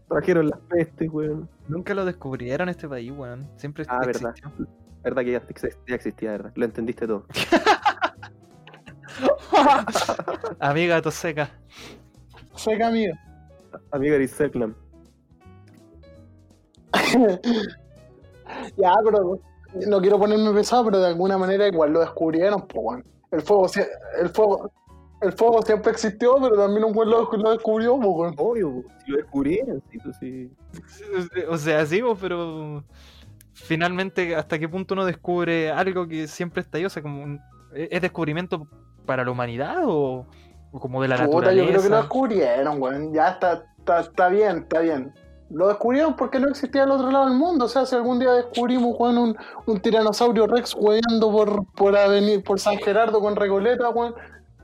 Trajeron 0.09 0.47
las 0.49 0.59
pestes, 0.61 1.09
weón. 1.11 1.49
Nunca 1.67 1.93
lo 1.93 2.05
descubrieron 2.05 2.69
este 2.69 2.87
país, 2.87 3.11
weón. 3.11 3.47
Siempre 3.57 3.83
Ah, 3.89 3.99
verdad. 4.05 4.31
existió. 4.31 4.67
Verdad 5.03 5.21
que 5.23 5.31
ya, 5.31 5.37
ex- 5.49 5.77
ya 5.87 5.95
existía, 5.95 6.31
verdad. 6.31 6.51
Lo 6.55 6.65
entendiste 6.65 7.05
todo. 7.07 7.25
Amiga 10.59 11.01
Toseca. 11.01 11.49
Seca, 12.55 12.87
amigo. 12.87 13.13
Amiga 13.91 14.15
Eriselknam. 14.15 14.75
Ya, 18.77 18.93
pero 19.03 19.39
no 19.87 20.01
quiero 20.01 20.17
ponerme 20.19 20.51
pesado, 20.53 20.85
pero 20.85 20.99
de 20.99 21.07
alguna 21.07 21.37
manera 21.37 21.67
igual 21.67 21.91
lo 21.93 21.99
descubrieron, 21.99 22.61
pues, 22.67 22.83
weón. 22.85 23.03
El 23.31 23.41
fuego, 23.41 23.67
el 24.21 24.29
fuego, 24.29 24.71
el 25.21 25.33
fuego 25.33 25.61
siempre 25.63 25.91
existió, 25.91 26.35
pero 26.41 26.55
también 26.55 26.83
un 26.85 26.95
weón 26.95 27.09
lo, 27.09 27.29
lo 27.31 27.51
descubrió, 27.51 27.99
pues. 27.99 28.33
Obvio, 28.37 28.83
si 29.03 29.11
lo 29.11 29.17
descubrieron, 29.17 29.83
sí, 29.91 29.97
pues 30.03 30.15
sí. 30.19 30.49
O 31.49 31.57
sea, 31.57 31.85
sí, 31.85 32.01
vos, 32.01 32.17
pero 32.21 32.83
finalmente, 33.53 34.35
¿hasta 34.35 34.59
qué 34.59 34.69
punto 34.69 34.93
uno 34.93 35.05
descubre 35.05 35.71
algo 35.71 36.07
que 36.07 36.27
siempre 36.27 36.61
está 36.61 36.77
ahí? 36.77 36.85
O 36.85 36.89
sea, 36.89 37.01
como 37.01 37.23
un- 37.23 37.39
¿es 37.73 38.01
descubrimiento 38.01 38.67
para 39.05 39.23
la 39.25 39.31
humanidad 39.31 39.83
o, 39.85 40.25
o 40.71 40.79
como 40.79 41.01
de 41.01 41.07
la 41.09 41.25
Puta, 41.25 41.51
yo 41.51 41.63
creo 41.63 41.65
que 41.67 41.71
lo 41.73 41.73
naturaleza? 41.73 41.97
descubrieron, 42.01 42.81
weón. 42.81 43.13
Ya 43.13 43.29
está, 43.29 43.65
está, 43.79 43.99
está 44.01 44.29
bien, 44.29 44.57
está 44.59 44.79
bien. 44.79 45.13
Lo 45.49 45.67
descubrieron 45.67 46.15
porque 46.15 46.39
no 46.39 46.49
existía 46.49 46.83
al 46.83 46.91
otro 46.91 47.09
lado 47.09 47.25
del 47.25 47.35
mundo. 47.35 47.65
O 47.65 47.69
sea, 47.69 47.85
si 47.85 47.95
algún 47.95 48.19
día 48.19 48.33
descubrimos, 48.33 48.95
weón, 48.99 49.17
un, 49.17 49.37
un 49.65 49.79
tiranosaurio 49.79 50.45
rex 50.45 50.75
hueando 50.75 51.31
por, 51.31 51.65
por 51.73 51.95
avenir, 51.95 52.43
por 52.43 52.59
San 52.59 52.77
Gerardo 52.77 53.21
con 53.21 53.35
Recoleta, 53.35 53.89
weón, 53.89 54.13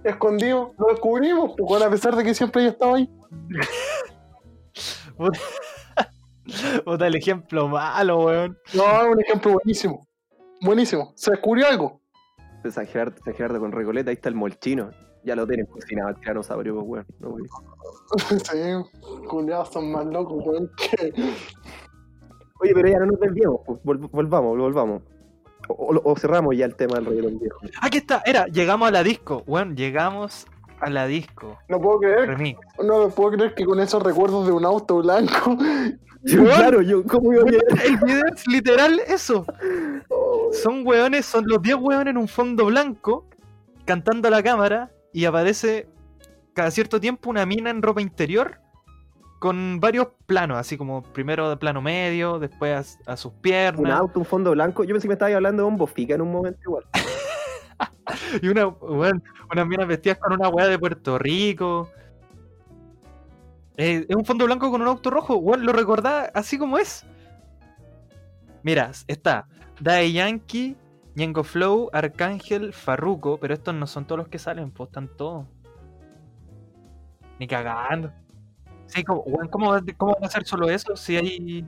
escondido, 0.03 0.73
lo 0.77 0.88
descubrimos, 0.88 1.53
pues, 1.57 1.72
weón, 1.72 1.84
a 1.84 1.89
pesar 1.89 2.15
de 2.15 2.23
que 2.23 2.34
siempre 2.34 2.64
yo 2.64 2.69
estaba 2.72 2.97
ahí. 2.97 3.10
Puta, 6.85 7.07
el 7.07 7.15
ejemplo 7.15 7.69
malo, 7.69 8.26
weón. 8.26 8.57
No, 8.73 8.84
es 8.84 9.15
un 9.15 9.22
ejemplo 9.22 9.53
buenísimo. 9.53 10.07
Buenísimo. 10.61 11.14
Se 11.15 11.31
descubrió 11.31 11.68
algo. 11.68 12.01
De 12.64 12.72
San 12.72 12.88
Gerardo, 12.88 13.15
San 13.23 13.34
Gerardo 13.34 13.60
con 13.60 13.72
Recoleta, 13.72 14.10
ahí 14.10 14.15
está 14.15 14.30
el 14.30 14.35
molchino. 14.35 14.91
Ya 15.26 15.36
lo 15.36 15.48
tienen 15.48 15.66
cocinado 15.68 16.10
el 16.10 16.16
tiranosaurio, 16.18 16.76
pues, 16.76 16.86
weón. 16.88 17.06
No, 17.20 17.30
weón. 17.30 17.48
sí, 18.44 19.26
culiados 19.28 19.70
son 19.70 19.91
más 19.91 20.06
locos, 20.06 20.44
weón. 20.45 20.70
que- 20.78 21.14
Oye, 22.60 22.72
pero 22.74 22.88
ya 22.88 23.00
no 23.00 23.06
nos 23.08 23.20
desviemos, 23.20 23.60
pues, 23.66 23.80
vol- 23.84 24.10
volvamos, 24.12 24.58
volvamos. 24.58 25.02
O, 25.70 25.74
o- 25.74 26.12
o 26.12 26.16
cerramos 26.18 26.56
ya 26.58 26.66
el 26.66 26.76
tema 26.76 26.95
del 26.95 27.06
reggaetón 27.06 27.40
viejo. 27.40 27.58
Aquí 27.82 27.98
está, 28.00 28.22
era, 28.26 28.45
llegamos 28.48 28.88
a 28.88 28.91
la 28.91 29.04
disco, 29.04 29.44
weón, 29.48 29.76
llegamos 29.76 30.45
a 30.80 30.90
la 30.90 31.08
disco. 31.08 31.58
No 31.70 31.80
puedo 31.80 32.00
creer, 32.00 32.28
Remix. 32.30 32.60
no 32.84 33.10
puedo 33.10 33.32
creer 33.32 33.56
que 33.56 33.64
con 33.66 33.80
esos 33.80 34.04
recuerdos 34.04 34.45
de 34.45 34.52
un 34.52 34.66
auto 34.66 34.98
blanco. 35.02 35.58
claro, 36.26 36.82
yo, 36.82 37.04
¿cómo 37.06 37.32
iba 37.34 37.44
a? 37.44 37.84
El 37.86 37.98
video 37.98 38.24
es 38.34 38.45
literal 38.48 39.00
eso. 39.08 39.45
Son 40.52 40.86
weones, 40.86 41.26
son 41.26 41.45
los 41.48 41.62
10 41.62 41.78
weones 41.78 42.12
en 42.12 42.18
un 42.18 42.28
fondo 42.28 42.66
blanco, 42.66 43.26
cantando 43.86 44.28
a 44.28 44.32
la 44.32 44.44
cámara, 44.44 44.91
y 45.14 45.26
aparece 45.26 45.88
cada 46.53 46.72
cierto 46.72 46.99
tiempo 46.99 47.30
una 47.30 47.45
mina 47.45 47.69
en 47.69 47.81
ropa 47.81 48.02
interior 48.02 48.60
con 49.40 49.80
varios 49.80 50.07
planos, 50.26 50.57
así 50.57 50.77
como 50.77 51.03
primero 51.03 51.49
de 51.49 51.57
plano 51.57 51.81
medio, 51.81 52.40
después 52.40 52.98
a, 53.06 53.11
a 53.11 53.18
sus 53.18 53.34
Un 53.34 53.41
piernas, 53.41 53.99
auto, 53.99 54.19
un 54.19 54.26
fondo 54.26 54.52
blanco. 54.52 54.84
Yo 54.84 54.94
pensé 54.94 55.03
que 55.03 55.10
me 55.10 55.14
estabas 55.15 55.35
hablando 55.35 55.64
de 55.64 55.68
un 55.68 55.77
bofica 55.77 56.15
en 56.15 56.22
un 56.22 56.31
momento 56.31 56.60
igual. 56.64 56.85
y 58.41 58.48
una, 58.48 58.68
weón, 58.68 59.22
unas 59.52 59.68
minas 59.68 59.88
vestidas 59.88 60.18
con 60.18 60.34
una 60.34 60.48
weá 60.48 60.68
de 60.68 60.80
Puerto 60.80 61.19
Rico. 61.19 61.90
Eh, 63.76 64.06
es 64.07 64.15
un 64.15 64.23
fondo 64.23 64.45
blanco 64.45 64.72
con 64.72 64.81
un 64.81 64.88
auto 64.88 65.10
rojo, 65.10 65.35
weón, 65.35 65.65
lo 65.65 65.73
recordás 65.73 66.31
así 66.34 66.57
como 66.57 66.77
es. 66.77 67.06
Mira, 68.61 68.91
está 69.07 69.45
Daddy 69.81 70.14
Yankee, 70.14 70.77
Ñengo 71.15 71.44
Flow, 71.44 71.90
Arcángel, 71.94 72.73
Farruko, 72.73 73.38
pero 73.38 73.53
estos 73.53 73.73
no 73.76 73.85
son 73.88 74.06
todos 74.06 74.19
los 74.19 74.27
que 74.30 74.40
salen, 74.40 74.72
pues 74.72 74.88
están 74.90 75.07
todos. 75.15 75.45
Ni 77.40 77.48
cagando. 77.48 78.11
Sí, 78.88 79.03
¿cómo, 79.03 79.23
va- 79.26 79.48
¿cómo 79.49 79.72
van 80.14 80.23
a 80.23 80.27
hacer 80.27 80.45
solo 80.45 80.69
eso 80.69 80.95
si 80.95 81.18
hay. 81.18 81.68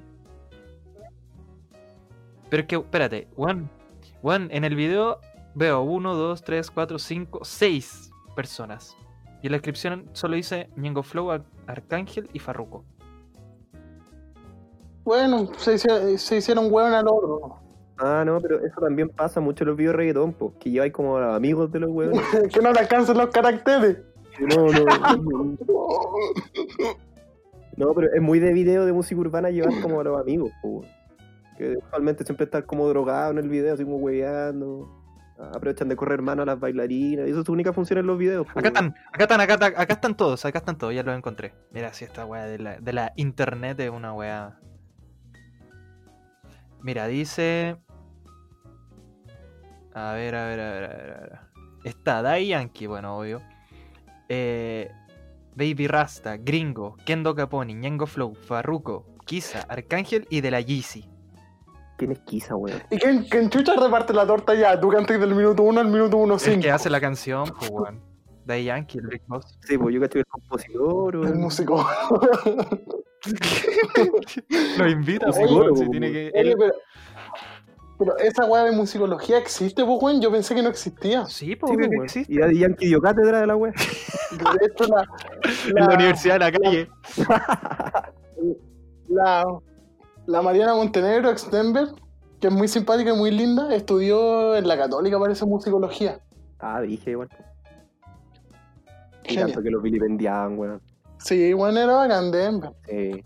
Pero 2.50 2.62
es 2.62 2.68
que, 2.68 2.76
espérate, 2.76 3.28
weón, 3.36 3.70
weón, 4.22 4.48
en 4.52 4.64
el 4.64 4.76
video 4.76 5.20
veo 5.54 5.82
1, 5.82 6.14
2, 6.16 6.44
3, 6.44 6.72
4, 6.72 7.00
5, 7.00 7.40
6 7.44 8.12
personas. 8.36 8.96
Y 9.42 9.48
en 9.48 9.52
la 9.52 9.58
descripción 9.58 10.10
solo 10.14 10.36
dice 10.36 10.70
Ñengo 10.76 11.04
Flow, 11.04 11.32
Ar- 11.32 11.46
Arcángel 11.68 12.30
y 12.34 12.40
Farruko. 12.40 12.84
Bueno, 15.04 15.52
se 15.58 15.78
se 16.18 16.38
hicieron 16.38 16.72
hueón 16.72 16.94
al 16.94 17.08
otro. 17.08 17.60
Ah, 17.98 18.24
no, 18.26 18.42
pero 18.42 18.58
eso 18.66 18.82
también 18.82 19.10
pasa 19.10 19.40
mucho 19.40 19.64
en 19.64 19.70
los 19.70 19.78
videos 19.78 19.94
de 19.94 19.98
reggaetón, 19.98 20.34
po, 20.34 20.54
que 20.60 20.70
lleváis 20.70 20.92
como 20.92 21.18
a 21.18 21.22
los 21.22 21.36
amigos 21.36 21.72
de 21.72 21.80
los 21.80 21.90
huevones. 21.92 22.22
que 22.54 22.60
no 22.62 22.74
le 22.74 22.80
alcanzan 22.80 23.18
los 23.18 23.30
caracteres. 23.30 24.00
No, 24.40 24.68
no, 24.68 24.86
no. 25.18 25.58
No, 27.78 27.94
pero 27.94 28.14
es 28.14 28.22
muy 28.22 28.40
de 28.40 28.54
video 28.54 28.86
de 28.86 28.94
música 28.94 29.20
urbana 29.20 29.50
llevar 29.50 29.82
como 29.82 30.00
a 30.02 30.04
los 30.04 30.20
amigos, 30.20 30.52
po, 30.62 30.68
weón. 30.68 30.92
Que 31.58 31.78
usualmente 31.78 32.26
siempre 32.26 32.46
están 32.46 32.64
como 32.64 32.88
drogados 32.90 33.32
en 33.32 33.38
el 33.38 33.50
video, 33.50 33.74
así 33.74 33.84
como 33.84 33.98
hueveando. 33.98 34.90
Aprovechan 35.38 35.88
de 35.90 35.96
correr 35.96 36.22
mano 36.22 36.44
a 36.44 36.46
las 36.46 36.60
bailarinas. 36.60 37.28
Y 37.28 37.32
eso 37.32 37.42
es 37.42 37.46
su 37.46 37.52
única 37.54 37.72
función 37.74 38.00
en 38.00 38.08
los 38.08 38.18
videos. 38.18 38.46
po, 38.46 38.60
Acá 38.60 38.72
weón. 38.72 38.88
están, 38.88 38.96
acá 39.14 39.24
están, 39.24 39.42
acá 39.42 39.54
están, 39.54 39.74
acá 39.78 39.94
están 39.94 40.18
todos, 40.18 40.46
acá 40.46 40.60
están 40.60 40.78
todos, 40.78 40.94
ya 40.94 41.04
los 41.04 41.16
encontré. 41.18 41.54
Mira, 41.72 41.94
si 41.94 42.04
esta 42.04 42.26
weá 42.26 42.46
de 42.46 42.60
la, 42.60 42.80
de 42.80 42.94
la 42.94 43.14
internet 43.16 43.80
es 43.80 43.90
una 43.90 44.14
weá. 44.14 44.60
Mira, 46.82 47.08
dice. 47.08 47.78
A 49.96 50.12
ver, 50.12 50.36
a 50.36 50.46
ver, 50.46 50.60
a 50.60 50.72
ver, 50.72 50.84
a 50.84 50.88
ver. 50.88 51.12
a 51.12 51.20
ver. 51.22 51.40
Está 51.86 52.22
Dai 52.22 52.48
Yankee, 52.48 52.86
bueno, 52.86 53.18
obvio. 53.18 53.42
Eh, 54.28 54.92
Baby 55.56 55.88
Rasta, 55.88 56.36
Gringo, 56.36 56.98
Kendo 57.06 57.34
Caponi, 57.34 57.74
Ñengo 57.74 58.06
Flow, 58.06 58.36
Farruko, 58.36 59.06
Kisa, 59.26 59.66
Arcángel 59.70 60.28
y 60.30 60.42
de 60.42 60.52
la 60.52 60.60
Yeezy. 60.60 61.10
¿Quién 61.98 62.12
es 62.12 62.20
Kisa, 62.20 62.58
weón? 62.58 62.82
¿Y 62.92 62.98
quién, 62.98 63.24
quién 63.24 63.50
chucha 63.50 63.74
reparte 63.76 64.12
la 64.14 64.28
torta 64.28 64.54
ya? 64.54 64.78
Tú 64.78 64.90
cantas 64.90 65.18
del 65.18 65.34
minuto 65.34 65.64
1 65.64 65.80
al 65.80 65.88
minuto 65.88 66.18
1 66.18 66.34
El 66.34 66.40
5. 66.42 66.62
que 66.62 66.72
hace 66.72 66.90
la 66.90 67.00
canción, 67.00 67.46
pues 67.58 67.72
weón. 67.72 68.02
Dai 68.44 68.66
Yankee, 68.66 68.98
el 68.98 69.08
Big 69.08 69.22
Boss. 69.28 69.58
Sí, 69.62 69.78
pues 69.78 69.96
yo 69.96 70.02
que 70.02 70.20
es 70.20 70.26
compositor, 70.26 71.16
El 71.16 71.36
músico. 71.36 71.88
Lo 74.78 74.90
invita, 74.90 75.28
pues, 75.28 75.52
weón, 75.52 75.78
si 75.78 75.86
pues, 75.86 75.92
tiene 75.92 76.12
que. 76.12 76.32
Oye, 76.36 76.56
pero, 76.58 76.74
pero 77.98 78.18
esa 78.18 78.46
weá 78.46 78.64
de 78.64 78.72
musicología 78.72 79.38
existe, 79.38 79.84
pues, 79.86 79.98
weón. 80.02 80.22
Yo 80.22 80.32
pensé 80.32 80.54
que 80.56 80.62
no 80.62 80.70
existía. 80.70 81.26
Sí, 81.26 81.56
pues 81.56 81.72
Sí, 81.72 81.78
weón. 81.78 82.04
existe. 82.04 82.34
Y 82.34 82.40
Daddy 82.40 82.60
Yankee 82.60 82.88
dio 82.88 83.02
cátedra 83.02 83.40
de 83.40 83.48
la 83.48 83.56
wea. 83.56 83.74
De 84.32 84.66
hecho, 84.66 84.86
la, 84.88 85.08
En 85.68 85.76
la 85.76 85.96
universidad 85.96 86.36
de 86.36 86.40
la 86.40 86.52
calle. 86.52 86.90
la, 89.10 89.46
la 90.26 90.42
Mariana 90.42 90.74
Montenegro, 90.76 91.30
ex 91.30 91.50
Denver, 91.50 91.88
que 92.40 92.48
es 92.48 92.54
muy 92.54 92.68
simpática 92.68 93.14
y 93.14 93.18
muy 93.18 93.32
linda, 93.32 93.74
estudió 93.74 94.56
en 94.56 94.68
la 94.68 94.78
Católica, 94.78 95.20
parece 95.20 95.46
musicología. 95.46 96.20
Ah, 96.60 96.82
dije 96.82 97.12
igual. 97.12 97.30
Y 99.28 99.36
tanto 99.36 99.62
que 99.62 99.70
los 99.70 99.82
vilipendiaban, 99.82 100.58
weón. 100.58 100.82
Sí, 101.18 101.54
bueno, 101.54 101.80
era 101.80 101.96
bacán 101.96 102.32
Denver. 102.32 102.72
Sí. 102.88 103.24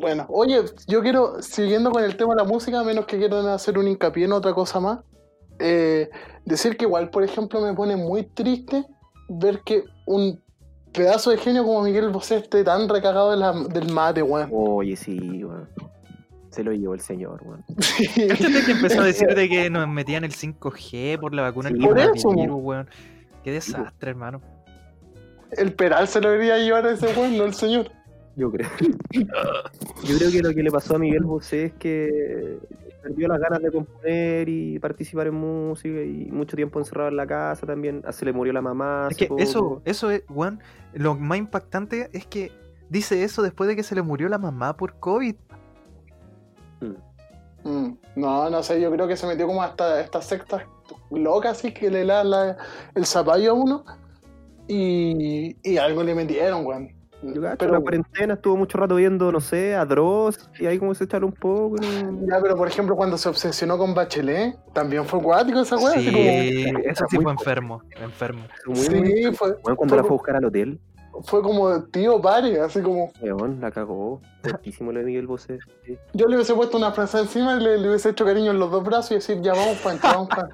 Bueno, 0.00 0.26
oye, 0.28 0.62
yo 0.88 1.00
quiero, 1.02 1.40
siguiendo 1.42 1.90
con 1.90 2.02
el 2.04 2.16
tema 2.16 2.34
de 2.34 2.42
la 2.42 2.48
música, 2.48 2.80
a 2.80 2.84
menos 2.84 3.06
que 3.06 3.18
quieran 3.18 3.46
hacer 3.46 3.78
un 3.78 3.88
hincapié 3.88 4.24
en 4.24 4.32
otra 4.32 4.52
cosa 4.52 4.80
más, 4.80 4.98
eh, 5.58 6.10
decir 6.44 6.76
que 6.76 6.84
igual, 6.84 7.10
por 7.10 7.22
ejemplo, 7.24 7.60
me 7.60 7.72
pone 7.74 7.96
muy 7.96 8.24
triste 8.24 8.84
ver 9.28 9.60
que 9.64 9.84
un 10.06 10.40
pedazo 10.92 11.30
de 11.30 11.38
genio 11.38 11.64
como 11.64 11.82
Miguel 11.82 12.10
Bosé 12.10 12.36
esté 12.38 12.62
tan 12.64 12.88
recagado 12.88 13.30
de 13.30 13.36
la- 13.36 13.52
del 13.52 13.90
mate, 13.92 14.22
weón. 14.22 14.50
Oye, 14.52 14.96
sí, 14.96 15.44
weón. 15.44 15.68
Se 16.50 16.64
lo 16.64 16.72
llevó 16.72 16.94
el 16.94 17.00
señor, 17.00 17.40
weón. 17.44 17.64
Cáchate 18.28 18.64
que 18.64 18.72
empezó 18.72 19.00
a 19.00 19.04
decir 19.04 19.28
de 19.34 19.48
que 19.48 19.68
nos 19.70 19.86
metían 19.88 20.24
el 20.24 20.32
5G 20.32 21.18
por 21.20 21.34
la 21.34 21.42
vacuna 21.42 21.68
Sí, 21.70 21.76
por 21.76 21.98
eso, 21.98 22.12
coronavirus, 22.28 22.58
weón. 22.62 22.90
Qué 23.44 23.52
desastre, 23.52 24.10
hermano. 24.10 24.40
El 25.52 25.74
Peral 25.74 26.08
se 26.08 26.20
lo 26.20 26.30
debería 26.30 26.58
llevar 26.58 26.86
a 26.86 26.92
ese 26.92 27.06
weón, 27.18 27.36
no 27.38 27.44
el 27.44 27.54
señor. 27.54 27.90
Yo 28.36 28.50
creo. 28.52 28.68
Yo 30.04 30.18
creo 30.18 30.30
que 30.30 30.42
lo 30.42 30.50
que 30.54 30.62
le 30.62 30.70
pasó 30.70 30.96
a 30.96 30.98
Miguel 30.98 31.24
Bosé 31.24 31.64
es 31.66 31.72
que 31.74 32.58
perdió 33.02 33.28
las 33.28 33.40
ganas 33.40 33.62
de 33.62 33.70
componer 33.72 34.48
y 34.48 34.78
participar 34.78 35.28
en 35.28 35.34
música 35.34 36.02
y 36.02 36.28
mucho 36.30 36.54
tiempo 36.56 36.78
encerrado 36.78 37.08
en 37.08 37.16
la 37.16 37.26
casa 37.26 37.66
también. 37.66 38.02
Ah, 38.04 38.12
Se 38.12 38.24
le 38.24 38.32
murió 38.32 38.52
la 38.52 38.60
mamá. 38.60 39.08
Es 39.10 39.16
que 39.16 39.26
poco. 39.26 39.40
eso, 39.42 39.82
eso 39.84 40.10
es, 40.10 40.22
weón, 40.28 40.60
lo 40.92 41.14
más 41.14 41.38
impactante 41.38 42.10
es 42.12 42.26
que 42.26 42.52
dice 42.90 43.22
eso 43.24 43.42
después 43.42 43.68
de 43.68 43.76
que 43.76 43.82
se 43.82 43.94
le 43.94 44.02
murió 44.02 44.28
la 44.28 44.38
mamá 44.38 44.76
por 44.76 44.98
COVID. 44.98 45.34
Mm, 47.64 47.90
No, 48.16 48.50
no 48.50 48.62
sé, 48.62 48.80
yo 48.80 48.90
creo 48.92 49.08
que 49.08 49.16
se 49.16 49.26
metió 49.26 49.46
como 49.46 49.62
hasta 49.62 50.00
estas 50.00 50.26
sectas 50.26 50.62
locas 51.10 51.58
así 51.58 51.72
que 51.72 51.90
le 51.90 52.04
da 52.04 52.22
la- 52.22 52.56
el 52.94 53.06
zapallo 53.06 53.50
a 53.50 53.54
uno 53.54 53.84
y, 54.68 55.56
y 55.62 55.76
algo 55.78 56.02
le 56.02 56.14
metieron, 56.14 56.64
weón. 56.66 56.95
Yo 57.34 57.42
cacho, 57.42 57.56
Pero, 57.58 57.72
la 57.72 57.80
cuarentena 57.80 58.34
estuvo 58.34 58.56
mucho 58.56 58.78
rato 58.78 58.94
viendo, 58.96 59.30
no 59.32 59.40
sé, 59.40 59.74
a 59.74 59.84
Dross 59.84 60.48
y 60.58 60.66
ahí 60.66 60.78
como 60.78 60.94
se 60.94 61.04
echaron 61.04 61.30
un 61.30 61.32
poco. 61.34 61.76
¿no? 61.76 62.26
ya, 62.26 62.40
pero 62.42 62.56
por 62.56 62.68
ejemplo, 62.68 62.96
cuando 62.96 63.16
se 63.18 63.28
obsesionó 63.28 63.78
con 63.78 63.94
Bachelet, 63.94 64.56
también 64.72 65.04
fue 65.04 65.20
cuático 65.22 65.60
esa 65.60 65.76
weá. 65.76 65.92
Sí, 66.00 66.64
como- 66.66 66.78
eso 66.80 67.04
sí 67.10 67.16
fue 67.18 67.32
enfermo, 67.32 67.82
enfermo. 68.00 68.44
Muy, 68.66 68.76
sí, 68.76 68.90
muy- 68.94 69.34
fue, 69.34 69.52
Bueno, 69.62 69.76
cuando 69.76 69.94
fue, 69.94 69.96
la 69.96 70.02
fue 70.02 70.08
a 70.08 70.12
buscar 70.12 70.36
al 70.36 70.44
hotel, 70.44 70.80
fue 71.22 71.40
como 71.42 71.82
tío 71.84 72.20
pare, 72.20 72.60
así 72.60 72.80
como 72.82 73.10
weón, 73.22 73.58
la 73.60 73.70
cagó. 73.70 74.20
Fuertísimo 74.42 74.92
lo 74.92 74.98
de 75.00 75.06
Miguel 75.06 75.26
Bosé. 75.26 75.58
sí. 75.86 75.96
yo 76.12 76.26
le 76.26 76.36
hubiese 76.36 76.54
puesto 76.54 76.76
una 76.76 76.92
frase 76.92 77.18
encima 77.20 77.56
y 77.56 77.60
le, 77.62 77.78
le 77.78 77.88
hubiese 77.88 78.10
hecho 78.10 78.24
cariño 78.26 78.50
en 78.50 78.58
los 78.58 78.70
dos 78.70 78.84
brazos 78.84 79.12
y 79.12 79.14
decir, 79.14 79.40
ya 79.40 79.52
vamos 79.54 79.78
pa' 79.78 79.92
entrar, 79.92 80.14
vamos 80.14 80.28
pa'". 80.28 80.48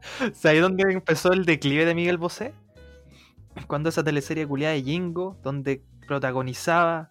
¿Sabes 0.34 0.60
dónde 0.60 0.84
empezó 0.92 1.32
el 1.32 1.44
declive 1.44 1.84
de 1.84 1.94
Miguel 1.94 2.18
Bosé? 2.18 2.52
Cuando 3.66 3.88
esa 3.88 4.04
teleserie 4.04 4.46
culiada 4.46 4.74
de 4.74 4.82
Jingo, 4.82 5.36
donde 5.42 5.82
protagonizaba 6.06 7.10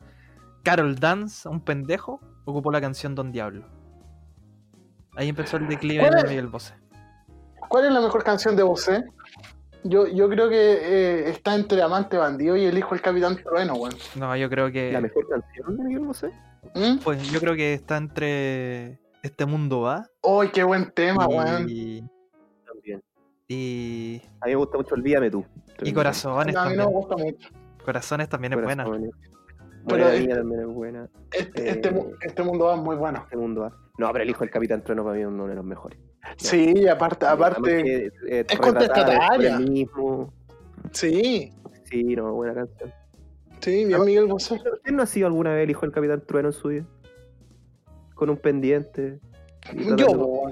Carol 0.64 0.96
Dance, 0.96 1.48
un 1.48 1.62
pendejo, 1.62 2.20
ocupó 2.46 2.72
la 2.72 2.82
canción 2.82 3.16
Don 3.16 3.32
Diablo. 3.32 3.66
Ahí 5.16 5.30
empezó 5.30 5.58
el 5.58 5.68
declive 5.68 6.08
¿Cuál 6.08 6.24
de? 6.24 6.30
Miguel 6.30 6.48
Bosé. 6.48 6.74
¿Cuál 7.70 7.86
es 7.86 7.92
la 7.92 8.02
mejor 8.02 8.24
canción 8.24 8.56
de 8.56 8.64
Bosé? 8.64 9.04
Yo, 9.84 10.08
yo 10.08 10.30
creo 10.30 10.50
que 10.50 10.56
eh, 10.56 11.30
está 11.30 11.56
entre 11.56 11.82
Amante 11.82 12.18
Bandido 12.18 12.56
y 12.56 12.66
El 12.66 12.78
Hijo 12.78 12.90
del 12.92 13.02
Capitán 13.02 13.38
Trueno, 13.38 13.76
weón. 13.76 13.96
No, 14.16 14.36
yo 14.36 14.50
creo 14.50 14.72
que. 14.72 14.92
La 14.92 15.02
mejor 15.02 15.28
canción 15.28 15.78
de 15.78 15.84
Miguel 15.84 16.04
Bosé. 16.04 16.32
¿Mm? 16.76 16.98
Pues 17.04 17.32
yo 17.32 17.40
creo 17.40 17.56
que 17.56 17.74
está 17.74 17.98
entre 17.98 19.00
Este 19.24 19.46
Mundo 19.46 19.82
Va 19.82 20.10
¡Uy, 20.22 20.50
qué 20.50 20.64
buen 20.64 20.92
tema, 20.92 21.26
weón! 21.28 21.68
y, 21.70 22.04
También. 22.66 23.02
y, 23.48 24.22
A 24.42 24.48
mí 24.48 24.52
me 24.52 24.56
gusta 24.56 24.78
mucho 24.78 24.96
Olvídame 24.96 25.32
tú. 25.32 25.46
Y 25.84 25.94
Corazones 25.94 26.54
No, 26.56 26.62
a 26.62 26.70
mí 26.70 26.76
también. 26.76 26.78
no 26.78 26.90
me 26.90 26.96
gusta 26.96 27.18
mucho. 27.18 27.50
Corazones 27.86 28.30
también 28.30 28.54
es 28.54 28.64
buena. 28.64 28.84
Pero 28.86 29.10
Buena 29.86 30.14
es- 30.14 30.22
niña 30.22 30.36
también 30.36 30.60
es 30.62 30.68
buena. 30.68 31.10
Este, 31.32 31.62
Eh, 31.68 31.70
este, 31.72 32.06
este 32.22 32.44
mundo 32.44 32.66
va 32.66 32.76
muy 32.76 32.96
bueno. 32.98 33.20
Este 33.24 33.38
mundo 33.38 33.62
va. 33.62 33.72
No, 33.98 34.12
pero 34.12 34.24
el 34.24 34.30
hijo 34.30 34.42
del 34.42 34.50
Capitán 34.50 34.84
Trueno 34.84 35.04
para 35.04 35.16
mí 35.16 35.22
es 35.22 35.28
uno 35.28 35.48
de 35.48 35.56
los 35.56 35.64
mejores. 35.64 35.98
Sí, 36.36 36.74
y 36.76 36.88
aparte, 36.88 37.26
aparte, 37.26 37.84
que, 37.84 38.12
eh, 38.28 38.46
es 38.50 38.60
contestataria. 38.60 39.60
mismo. 39.60 40.34
sí, 40.92 41.52
Sí, 41.86 42.04
no, 42.18 42.34
buena 42.34 42.54
canción. 42.54 42.92
sí, 43.62 43.86
bien 43.86 44.04
Miguel 44.04 44.26
Bosé. 44.28 44.60
¿Quién 44.84 44.98
no 44.98 45.04
ha 45.04 45.06
sido 45.06 45.28
alguna 45.28 45.54
vez 45.54 45.64
el 45.64 45.70
hijo 45.72 45.82
del 45.82 45.92
Capitán 45.94 46.22
Trueno 46.28 46.50
en 46.50 46.54
su 46.54 46.68
vida? 46.68 46.86
Con 48.14 48.30
un 48.30 48.38
pendiente. 48.38 49.20
Yo. 49.96 50.44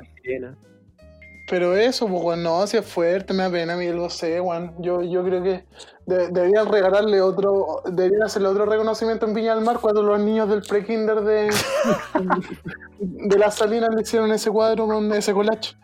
Pero 1.48 1.76
eso, 1.78 2.08
pues, 2.08 2.24
weón, 2.24 2.42
no, 2.44 2.66
si 2.66 2.78
es 2.78 2.86
fuerte, 2.86 3.34
me 3.34 3.44
da 3.44 3.50
pena 3.52 3.76
Miguel 3.76 4.00
Bosé, 4.00 4.42
weón. 4.42 4.74
Yo, 4.80 5.02
yo 5.04 5.24
creo 5.24 5.44
que 5.44 5.66
de- 6.08 6.30
deberían 6.30 6.68
regalarle 6.72 7.22
otro, 7.22 7.84
deberían 7.86 8.24
hacerle 8.24 8.48
otro 8.48 8.66
reconocimiento 8.66 9.28
en 9.28 9.34
Viña 9.36 9.54
del 9.56 9.64
Mar 9.64 9.78
cuando 9.80 10.02
los 10.02 10.20
niños 10.20 10.50
del 10.50 10.64
pre-kinder 10.64 11.22
de, 11.22 11.50
de 13.00 13.38
las 13.38 13.56
salinas 13.56 13.94
le 13.94 14.02
hicieron 14.02 14.32
ese 14.32 14.50
cuadro 14.50 14.88
con 14.88 15.12
ese 15.14 15.34
colacho. 15.34 15.76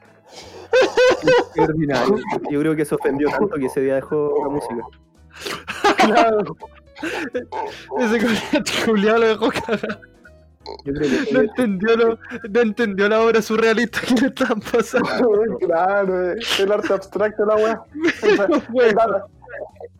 Qué 1.53 1.61
ordinario. 1.61 2.15
Yo 2.49 2.59
creo 2.59 2.75
que 2.75 2.85
se 2.85 2.95
ofendió 2.95 3.29
tanto 3.29 3.55
que 3.57 3.65
ese 3.65 3.81
día 3.81 3.95
dejó 3.95 4.33
la 4.43 4.49
música. 4.49 4.75
Claro. 5.97 6.55
Ese 7.99 8.19
culiado 8.85 9.19
lo 9.19 9.27
dejó 9.27 9.49
cagar. 9.49 9.99
Yo 10.83 10.93
creo 10.93 11.25
que 11.25 11.33
No 11.33 11.41
entendió, 11.41 11.95
lo, 11.97 12.19
no 12.49 12.61
entendió 12.61 13.09
la 13.09 13.21
obra 13.21 13.41
surrealista 13.41 14.01
que 14.01 14.15
le 14.15 14.27
estaban 14.27 14.59
pasando. 14.59 15.09
claro, 15.59 16.31
eh, 16.31 16.39
el 16.59 16.71
arte 16.71 16.93
abstracto 16.93 17.45
la 17.45 17.55
weá. 17.55 17.81
Era, 18.75 19.25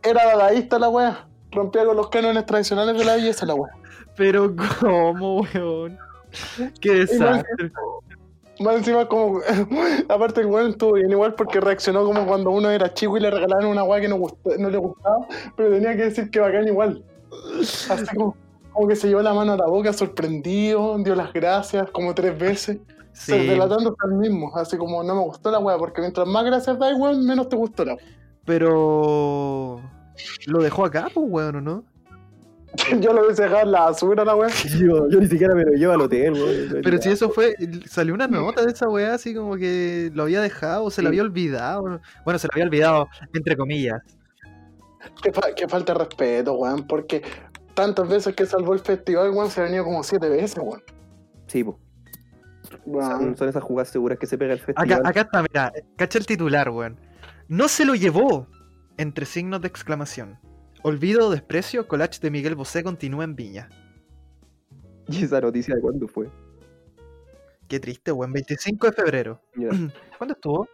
era 0.02 0.24
dadaísta 0.24 0.78
la 0.78 0.88
weá. 0.88 1.26
Rompía 1.52 1.84
con 1.84 1.96
los 1.96 2.08
cánones 2.08 2.46
tradicionales 2.46 2.96
de 2.96 3.04
la 3.04 3.16
belleza 3.16 3.46
la 3.46 3.54
weá. 3.54 3.72
pero 4.16 4.54
¿cómo, 4.80 5.42
weón? 5.42 5.98
Qué 6.80 6.94
desastre. 6.94 7.72
Más 8.60 8.76
encima 8.76 9.06
como 9.06 9.40
aparte 10.08 10.40
el 10.40 10.46
weón 10.46 10.70
estuvo 10.70 10.92
bien 10.92 11.10
igual 11.10 11.34
porque 11.34 11.60
reaccionó 11.60 12.04
como 12.04 12.26
cuando 12.26 12.50
uno 12.50 12.70
era 12.70 12.92
chico 12.92 13.16
y 13.16 13.20
le 13.20 13.30
regalaron 13.30 13.66
una 13.66 13.82
weá 13.84 14.00
que 14.00 14.08
no, 14.08 14.18
no 14.58 14.70
le 14.70 14.78
gustaba, 14.78 15.26
pero 15.56 15.70
tenía 15.70 15.96
que 15.96 16.04
decir 16.04 16.30
que 16.30 16.40
bacán 16.40 16.68
igual. 16.68 17.02
Así 17.60 18.06
como, 18.14 18.36
como 18.72 18.88
que 18.88 18.96
se 18.96 19.08
llevó 19.08 19.22
la 19.22 19.34
mano 19.34 19.52
a 19.52 19.56
la 19.56 19.66
boca 19.66 19.92
sorprendido, 19.92 20.96
dio 20.98 21.14
las 21.14 21.32
gracias 21.32 21.90
como 21.90 22.14
tres 22.14 22.38
veces, 22.38 22.78
Sí, 23.14 23.32
delatándose 23.36 23.96
al 24.04 24.14
mismo, 24.14 24.56
así 24.56 24.76
como 24.78 25.02
no 25.04 25.14
me 25.14 25.20
gustó 25.20 25.50
la 25.50 25.58
weá, 25.58 25.76
porque 25.76 26.00
mientras 26.00 26.26
más 26.26 26.44
gracias 26.46 26.78
da 26.78 26.94
weón, 26.96 27.26
menos 27.26 27.48
te 27.48 27.56
gustó 27.56 27.84
la 27.84 27.94
weá. 27.94 28.04
pero 28.46 29.80
lo 30.46 30.62
dejó 30.62 30.84
acá, 30.86 31.08
pues, 31.12 31.26
weón, 31.28 31.56
¿o 31.56 31.60
no? 31.60 31.84
Yo 33.00 33.12
lo 33.12 33.24
hubiese 33.26 33.42
dejado 33.42 33.62
en 33.64 33.72
la 33.72 33.80
basura 33.82 34.24
la 34.24 34.34
weá. 34.34 34.48
Yo, 34.80 35.06
yo 35.10 35.20
ni 35.20 35.26
siquiera 35.26 35.54
me 35.54 35.62
lo 35.64 35.72
llevo 35.72 35.92
al 35.92 36.00
hotel, 36.00 36.32
weón. 36.32 36.80
Pero 36.82 37.02
si 37.02 37.10
eso 37.10 37.28
fue, 37.28 37.54
salió 37.86 38.14
una 38.14 38.26
nota 38.28 38.64
de 38.64 38.72
esa 38.72 38.88
weá 38.88 39.12
así 39.14 39.34
como 39.34 39.56
que 39.56 40.10
lo 40.14 40.22
había 40.22 40.40
dejado, 40.40 40.90
se 40.90 41.02
lo 41.02 41.08
Sí. 41.08 41.08
había 41.08 41.22
olvidado. 41.22 42.00
Bueno, 42.24 42.38
se 42.38 42.46
lo 42.46 42.50
había 42.54 42.64
olvidado, 42.64 43.08
entre 43.34 43.56
comillas. 43.58 44.00
Que, 45.22 45.32
fa- 45.32 45.52
que 45.54 45.68
falta 45.68 45.92
de 45.92 45.98
respeto, 45.98 46.54
weón, 46.54 46.86
porque 46.86 47.20
tantas 47.74 48.08
veces 48.08 48.34
que 48.34 48.46
salvó 48.46 48.74
el 48.74 48.80
festival, 48.80 49.30
weón, 49.30 49.50
se 49.50 49.60
ha 49.60 49.64
venido 49.64 49.84
como 49.84 50.02
siete 50.02 50.28
veces, 50.28 50.58
weón. 50.58 50.82
Sí, 51.46 51.64
po. 51.64 51.78
Weón. 52.86 53.10
Son, 53.10 53.36
son 53.36 53.48
esas 53.48 53.62
jugadas 53.62 53.88
seguras 53.88 54.18
que 54.18 54.26
se 54.26 54.38
pega 54.38 54.52
el 54.52 54.60
festival. 54.60 54.92
Acá, 54.92 55.08
acá 55.08 55.20
está, 55.22 55.42
mira, 55.42 55.72
cacha 55.96 56.18
el 56.18 56.26
titular, 56.26 56.70
weón. 56.70 56.98
No 57.48 57.68
se 57.68 57.84
lo 57.84 57.94
llevó, 57.94 58.46
entre 58.96 59.26
signos 59.26 59.60
de 59.60 59.68
exclamación. 59.68 60.38
Olvido 60.82 61.28
o 61.28 61.30
desprecio, 61.30 61.86
collage 61.86 62.18
de 62.20 62.30
Miguel 62.30 62.54
Bosé 62.54 62.82
continúa 62.82 63.24
en 63.24 63.36
Viña. 63.36 63.68
¿Y 65.08 65.24
esa 65.24 65.40
noticia 65.40 65.74
de 65.74 65.80
cuándo 65.80 66.08
fue? 66.08 66.30
Qué 67.68 67.80
triste, 67.80 68.12
weón. 68.12 68.32
25 68.32 68.86
de 68.86 68.92
febrero. 68.92 69.40
¿Cuándo 70.18 70.34
estuvo? 70.34 70.68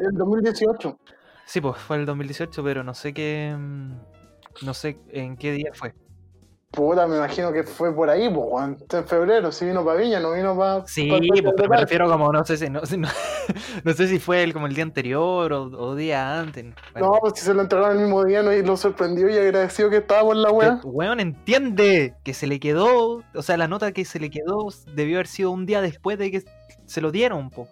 El 0.00 0.16
2018. 0.16 0.98
Sí, 1.46 1.60
pues 1.60 1.78
fue 1.78 1.96
el 1.96 2.06
2018, 2.06 2.62
pero 2.62 2.84
no 2.84 2.94
sé 2.94 3.12
qué. 3.12 3.56
No 4.62 4.74
sé 4.74 4.98
en 5.10 5.36
qué 5.36 5.52
día 5.52 5.70
fue. 5.72 5.94
Puta, 6.70 7.08
me 7.08 7.16
imagino 7.16 7.52
que 7.52 7.64
fue 7.64 7.92
por 7.92 8.08
ahí, 8.08 8.32
pues, 8.32 8.46
weón. 8.48 8.78
En 8.92 9.04
febrero, 9.04 9.50
si 9.50 9.64
vino 9.64 9.84
para 9.84 9.98
Viña, 9.98 10.20
no 10.20 10.32
vino 10.34 10.56
para. 10.56 10.86
Sí, 10.86 11.08
pues, 11.08 11.42
pero 11.56 11.68
me 11.68 11.76
refiero 11.76 12.08
como, 12.08 12.32
no 12.32 12.44
sé 12.44 12.56
si, 12.58 12.70
no, 12.70 12.80
no, 12.96 13.08
no 13.82 13.92
sé 13.92 14.06
si 14.06 14.20
fue 14.20 14.44
el, 14.44 14.52
como 14.52 14.68
el 14.68 14.74
día 14.74 14.84
anterior 14.84 15.52
o, 15.52 15.62
o 15.64 15.96
día 15.96 16.38
antes. 16.38 16.66
Bueno, 16.92 17.08
No, 17.08 17.18
pues 17.20 17.32
si 17.36 17.44
se 17.44 17.54
lo 17.54 17.62
entregaron 17.62 17.96
el 17.96 18.04
mismo 18.04 18.24
día, 18.24 18.44
no, 18.44 18.52
y 18.52 18.62
lo 18.62 18.76
sorprendió 18.76 19.28
y 19.28 19.36
agradeció 19.36 19.90
que 19.90 19.96
estaba 19.96 20.22
por 20.22 20.36
la 20.36 20.52
weá. 20.52 20.80
weón, 20.84 21.18
entiende 21.18 22.14
que 22.22 22.34
se 22.34 22.46
le 22.46 22.60
quedó, 22.60 23.24
o 23.34 23.42
sea, 23.42 23.56
la 23.56 23.66
nota 23.66 23.90
que 23.90 24.04
se 24.04 24.20
le 24.20 24.30
quedó 24.30 24.68
debió 24.94 25.16
haber 25.16 25.26
sido 25.26 25.50
un 25.50 25.66
día 25.66 25.80
después 25.80 26.18
de 26.18 26.30
que 26.30 26.44
se 26.86 27.00
lo 27.00 27.10
dieron, 27.10 27.50
po. 27.50 27.66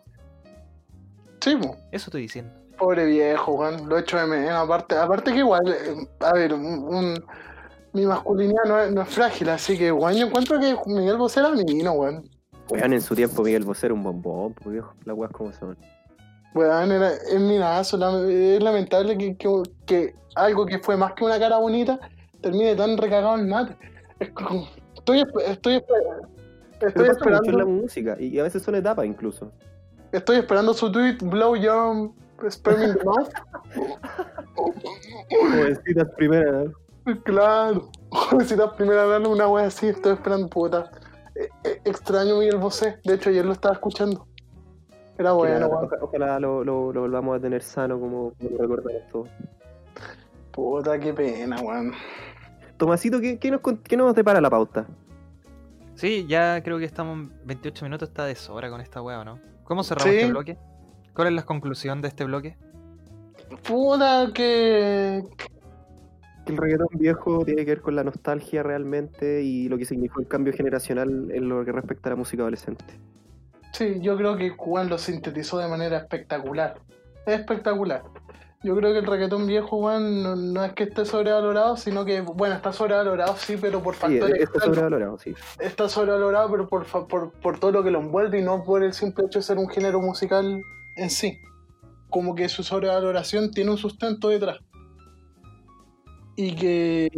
Sí, 1.41 1.55
pues. 1.57 1.71
Eso 1.93 2.07
estoy 2.07 2.23
diciendo. 2.23 2.53
Pobre 2.79 3.07
viejo, 3.07 3.53
weón. 3.55 3.89
Lo 3.89 3.97
he 3.97 4.01
hecho 4.01 4.19
de 4.19 4.27
menos. 4.27 4.53
Aparte, 4.53 4.97
aparte 4.97 5.33
que 5.33 5.39
igual, 5.39 5.63
eh, 5.69 6.07
a 6.21 6.33
ver, 6.33 6.55
un, 6.55 6.65
un- 6.65 7.25
mi 7.93 8.07
masculinidad 8.07 8.65
no 8.67 8.79
es, 8.81 8.93
no 8.93 9.03
es 9.03 9.09
frágil, 9.09 9.49
así 9.49 9.77
que, 9.77 9.91
weón, 9.91 10.15
yo 10.15 10.27
encuentro 10.27 10.61
que 10.61 10.77
Miguel 10.87 11.17
Bosé 11.17 11.41
era 11.41 11.51
divino, 11.53 11.93
weón. 11.93 12.29
weón, 12.71 12.93
en 12.93 13.01
su 13.01 13.15
tiempo 13.17 13.43
Miguel 13.43 13.65
Bosé 13.65 13.87
era 13.87 13.95
un 13.95 14.03
bombón, 14.05 14.55
pues 14.55 14.73
viejo. 14.75 14.95
Las 15.05 15.17
weas 15.17 15.33
como 15.33 15.53
son. 15.53 15.77
Weón, 16.55 16.93
era, 16.93 17.13
es 17.15 17.41
minazo. 17.41 17.97
la- 17.97 18.23
es 18.31 18.63
lamentable 18.63 19.17
que, 19.19 19.37
que, 19.37 19.49
que 19.87 20.15
algo 20.37 20.65
que 20.67 20.79
fue 20.79 20.97
más 20.97 21.13
que 21.15 21.25
una 21.25 21.39
cara 21.39 21.59
bonita 21.59 21.99
termine 22.41 22.77
tan 22.77 22.97
recagado 22.97 23.37
en 23.39 23.49
mate. 23.49 23.77
Es 24.21 24.31
como- 24.31 24.69
estoy, 24.95 25.23
esp- 25.23 25.43
estoy, 25.47 25.75
esp- 25.77 25.87
Pero 26.79 26.89
estoy 26.91 27.09
pasa 27.09 27.19
mucho 27.19 27.25
en 27.25 27.31
la 27.33 27.37
esperando, 27.39 27.67
música 27.67 28.17
y 28.21 28.39
a 28.39 28.43
veces 28.45 28.63
son 28.63 28.75
etapas 28.77 29.05
incluso. 29.07 29.51
estoy 30.13 30.37
esperando 30.37 30.73
su 30.75 30.91
tweet, 30.93 31.17
blow 31.23 31.57
your 31.57 32.11
sperm 32.49 32.83
in 32.83 32.95
the 32.95 33.05
mouth. 33.05 33.31
Jovencitas 35.31 36.09
primera. 36.17 36.65
Claro, 37.25 37.91
necesitas 38.33 38.73
primero 38.75 39.09
darle 39.09 39.29
una 39.29 39.49
wea 39.49 39.67
así, 39.67 39.89
estoy 39.89 40.13
esperando, 40.13 40.49
puta. 40.49 40.91
Eh, 41.35 41.49
eh, 41.65 41.81
extraño 41.85 42.37
Miguel 42.39 42.59
Bosé, 42.59 42.99
de 43.05 43.15
hecho 43.15 43.31
ayer 43.31 43.45
lo 43.47 43.53
estaba 43.53 43.75
escuchando. 43.75 44.27
Era 45.17 45.33
bueno, 45.33 45.67
Ojalá, 45.69 45.89
ojalá 46.03 46.41
lo, 46.41 46.63
lo- 46.65 46.93
lo 46.93 47.01
volvamos 47.01 47.37
a 47.37 47.41
tener 47.41 47.63
sano 47.63 47.99
como, 47.99 48.33
como 48.35 48.59
recordamos 48.59 49.03
todos. 49.11 49.29
Puta, 50.53 50.99
qué 50.99 51.13
pena, 51.15 51.57
weón. 51.63 51.93
Tomasito, 52.77 53.21
¿qué, 53.21 53.39
qué 53.39 53.51
nos, 53.51 53.61
qué 53.83 53.97
nos 53.97 54.15
depara 54.15 54.41
la 54.41 54.51
pauta? 54.51 54.87
Sí, 55.95 56.27
ya 56.29 56.63
creo 56.63 56.79
que 56.79 56.85
estamos 56.85 57.19
en 57.19 57.33
28 57.47 57.85
minutos, 57.87 58.09
está 58.11 58.25
de 58.27 58.35
sobra 58.37 58.71
con 58.71 58.81
esta 58.81 59.03
weá, 59.03 59.21
¿o 59.21 59.25
¿no? 59.25 59.41
¿Cómo 59.65 59.83
cerramos 59.83 60.11
Sí. 60.13 60.19
este 60.19 60.31
bloque? 60.31 60.59
¿Cuál 61.19 61.29
es 61.31 61.35
la 61.35 61.43
conclusión 61.43 62.01
de 62.01 62.07
este 62.07 62.23
bloque? 62.23 62.57
Puta, 63.67 64.29
que. 64.33 65.25
Que 66.47 66.53
el 66.53 66.57
reggaetón 66.57 66.87
viejo 66.93 67.45
tiene 67.45 67.65
que 67.65 67.73
ver 67.73 67.81
con 67.81 67.97
la 67.97 68.05
nostalgia 68.05 68.63
realmente 68.63 69.43
y 69.43 69.69
lo 69.69 69.77
que 69.79 69.85
significó 69.85 70.21
el 70.21 70.29
cambio 70.29 70.53
generacional 70.53 71.33
en 71.33 71.49
lo 71.49 71.65
que 71.65 71.73
respecta 71.73 72.09
a 72.09 72.11
la 72.13 72.17
música 72.17 72.43
adolescente. 72.45 72.85
Sí, 73.73 73.99
yo 74.01 74.17
creo 74.17 74.37
que 74.37 74.51
Juan 74.51 74.89
lo 74.89 74.97
sintetizó 74.97 75.59
de 75.59 75.67
manera 75.67 75.97
espectacular. 75.99 76.77
Es 77.27 77.41
espectacular. 77.41 78.05
Yo 78.63 78.77
creo 78.77 78.93
que 78.93 79.01
el 79.01 79.07
reggaetón 79.07 79.49
viejo, 79.49 79.81
Juan, 79.81 80.23
no, 80.23 80.37
no 80.37 80.65
es 80.65 80.73
que 80.75 80.85
esté 80.85 81.05
sobrevalorado, 81.05 81.77
sino 81.77 82.05
que, 82.05 82.21
bueno, 82.21 82.55
está 82.55 82.73
sobrevalorado, 82.73 83.35
sí, 83.39 83.57
pero 83.61 83.83
por 83.83 83.95
Sí, 83.97 84.01
factores 84.03 84.35
está 84.35 84.43
externos. 84.45 84.65
sobrevalorado, 84.77 85.19
sí. 85.19 85.35
está 85.59 85.89
sobrevalorado, 85.89 86.49
pero 86.53 86.69
por, 86.69 86.85
fa- 86.85 87.09
por, 87.09 87.33
por 87.33 87.59
todo 87.59 87.73
lo 87.73 87.83
que 87.83 87.91
lo 87.91 87.99
envuelve 87.99 88.39
y 88.39 88.43
no 88.45 88.63
por 88.63 88.85
el 88.85 88.93
simple 88.93 89.25
hecho 89.27 89.41
de 89.41 89.43
ser 89.43 89.59
un 89.59 89.69
género 89.69 90.01
musical 90.01 90.63
en 90.99 91.11
sí. 91.11 91.39
Como 92.11 92.35
que 92.35 92.49
su 92.49 92.63
sobrevaloración 92.63 93.51
tiene 93.51 93.71
un 93.71 93.79
sustento 93.79 94.29
detrás. 94.29 94.59
Y 96.37 96.55
que, 96.55 97.11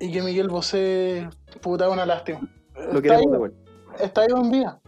y 0.00 0.12
que 0.12 0.22
Miguel 0.22 0.48
Bosé, 0.48 1.28
puta, 1.60 1.88
una 1.88 2.04
lástima. 2.04 2.40
Lo 2.92 2.98
Está 2.98 3.16
ahí, 3.16 3.24
está 4.00 4.20
ahí 4.22 4.28
en 4.34 4.50
vida. 4.50 4.81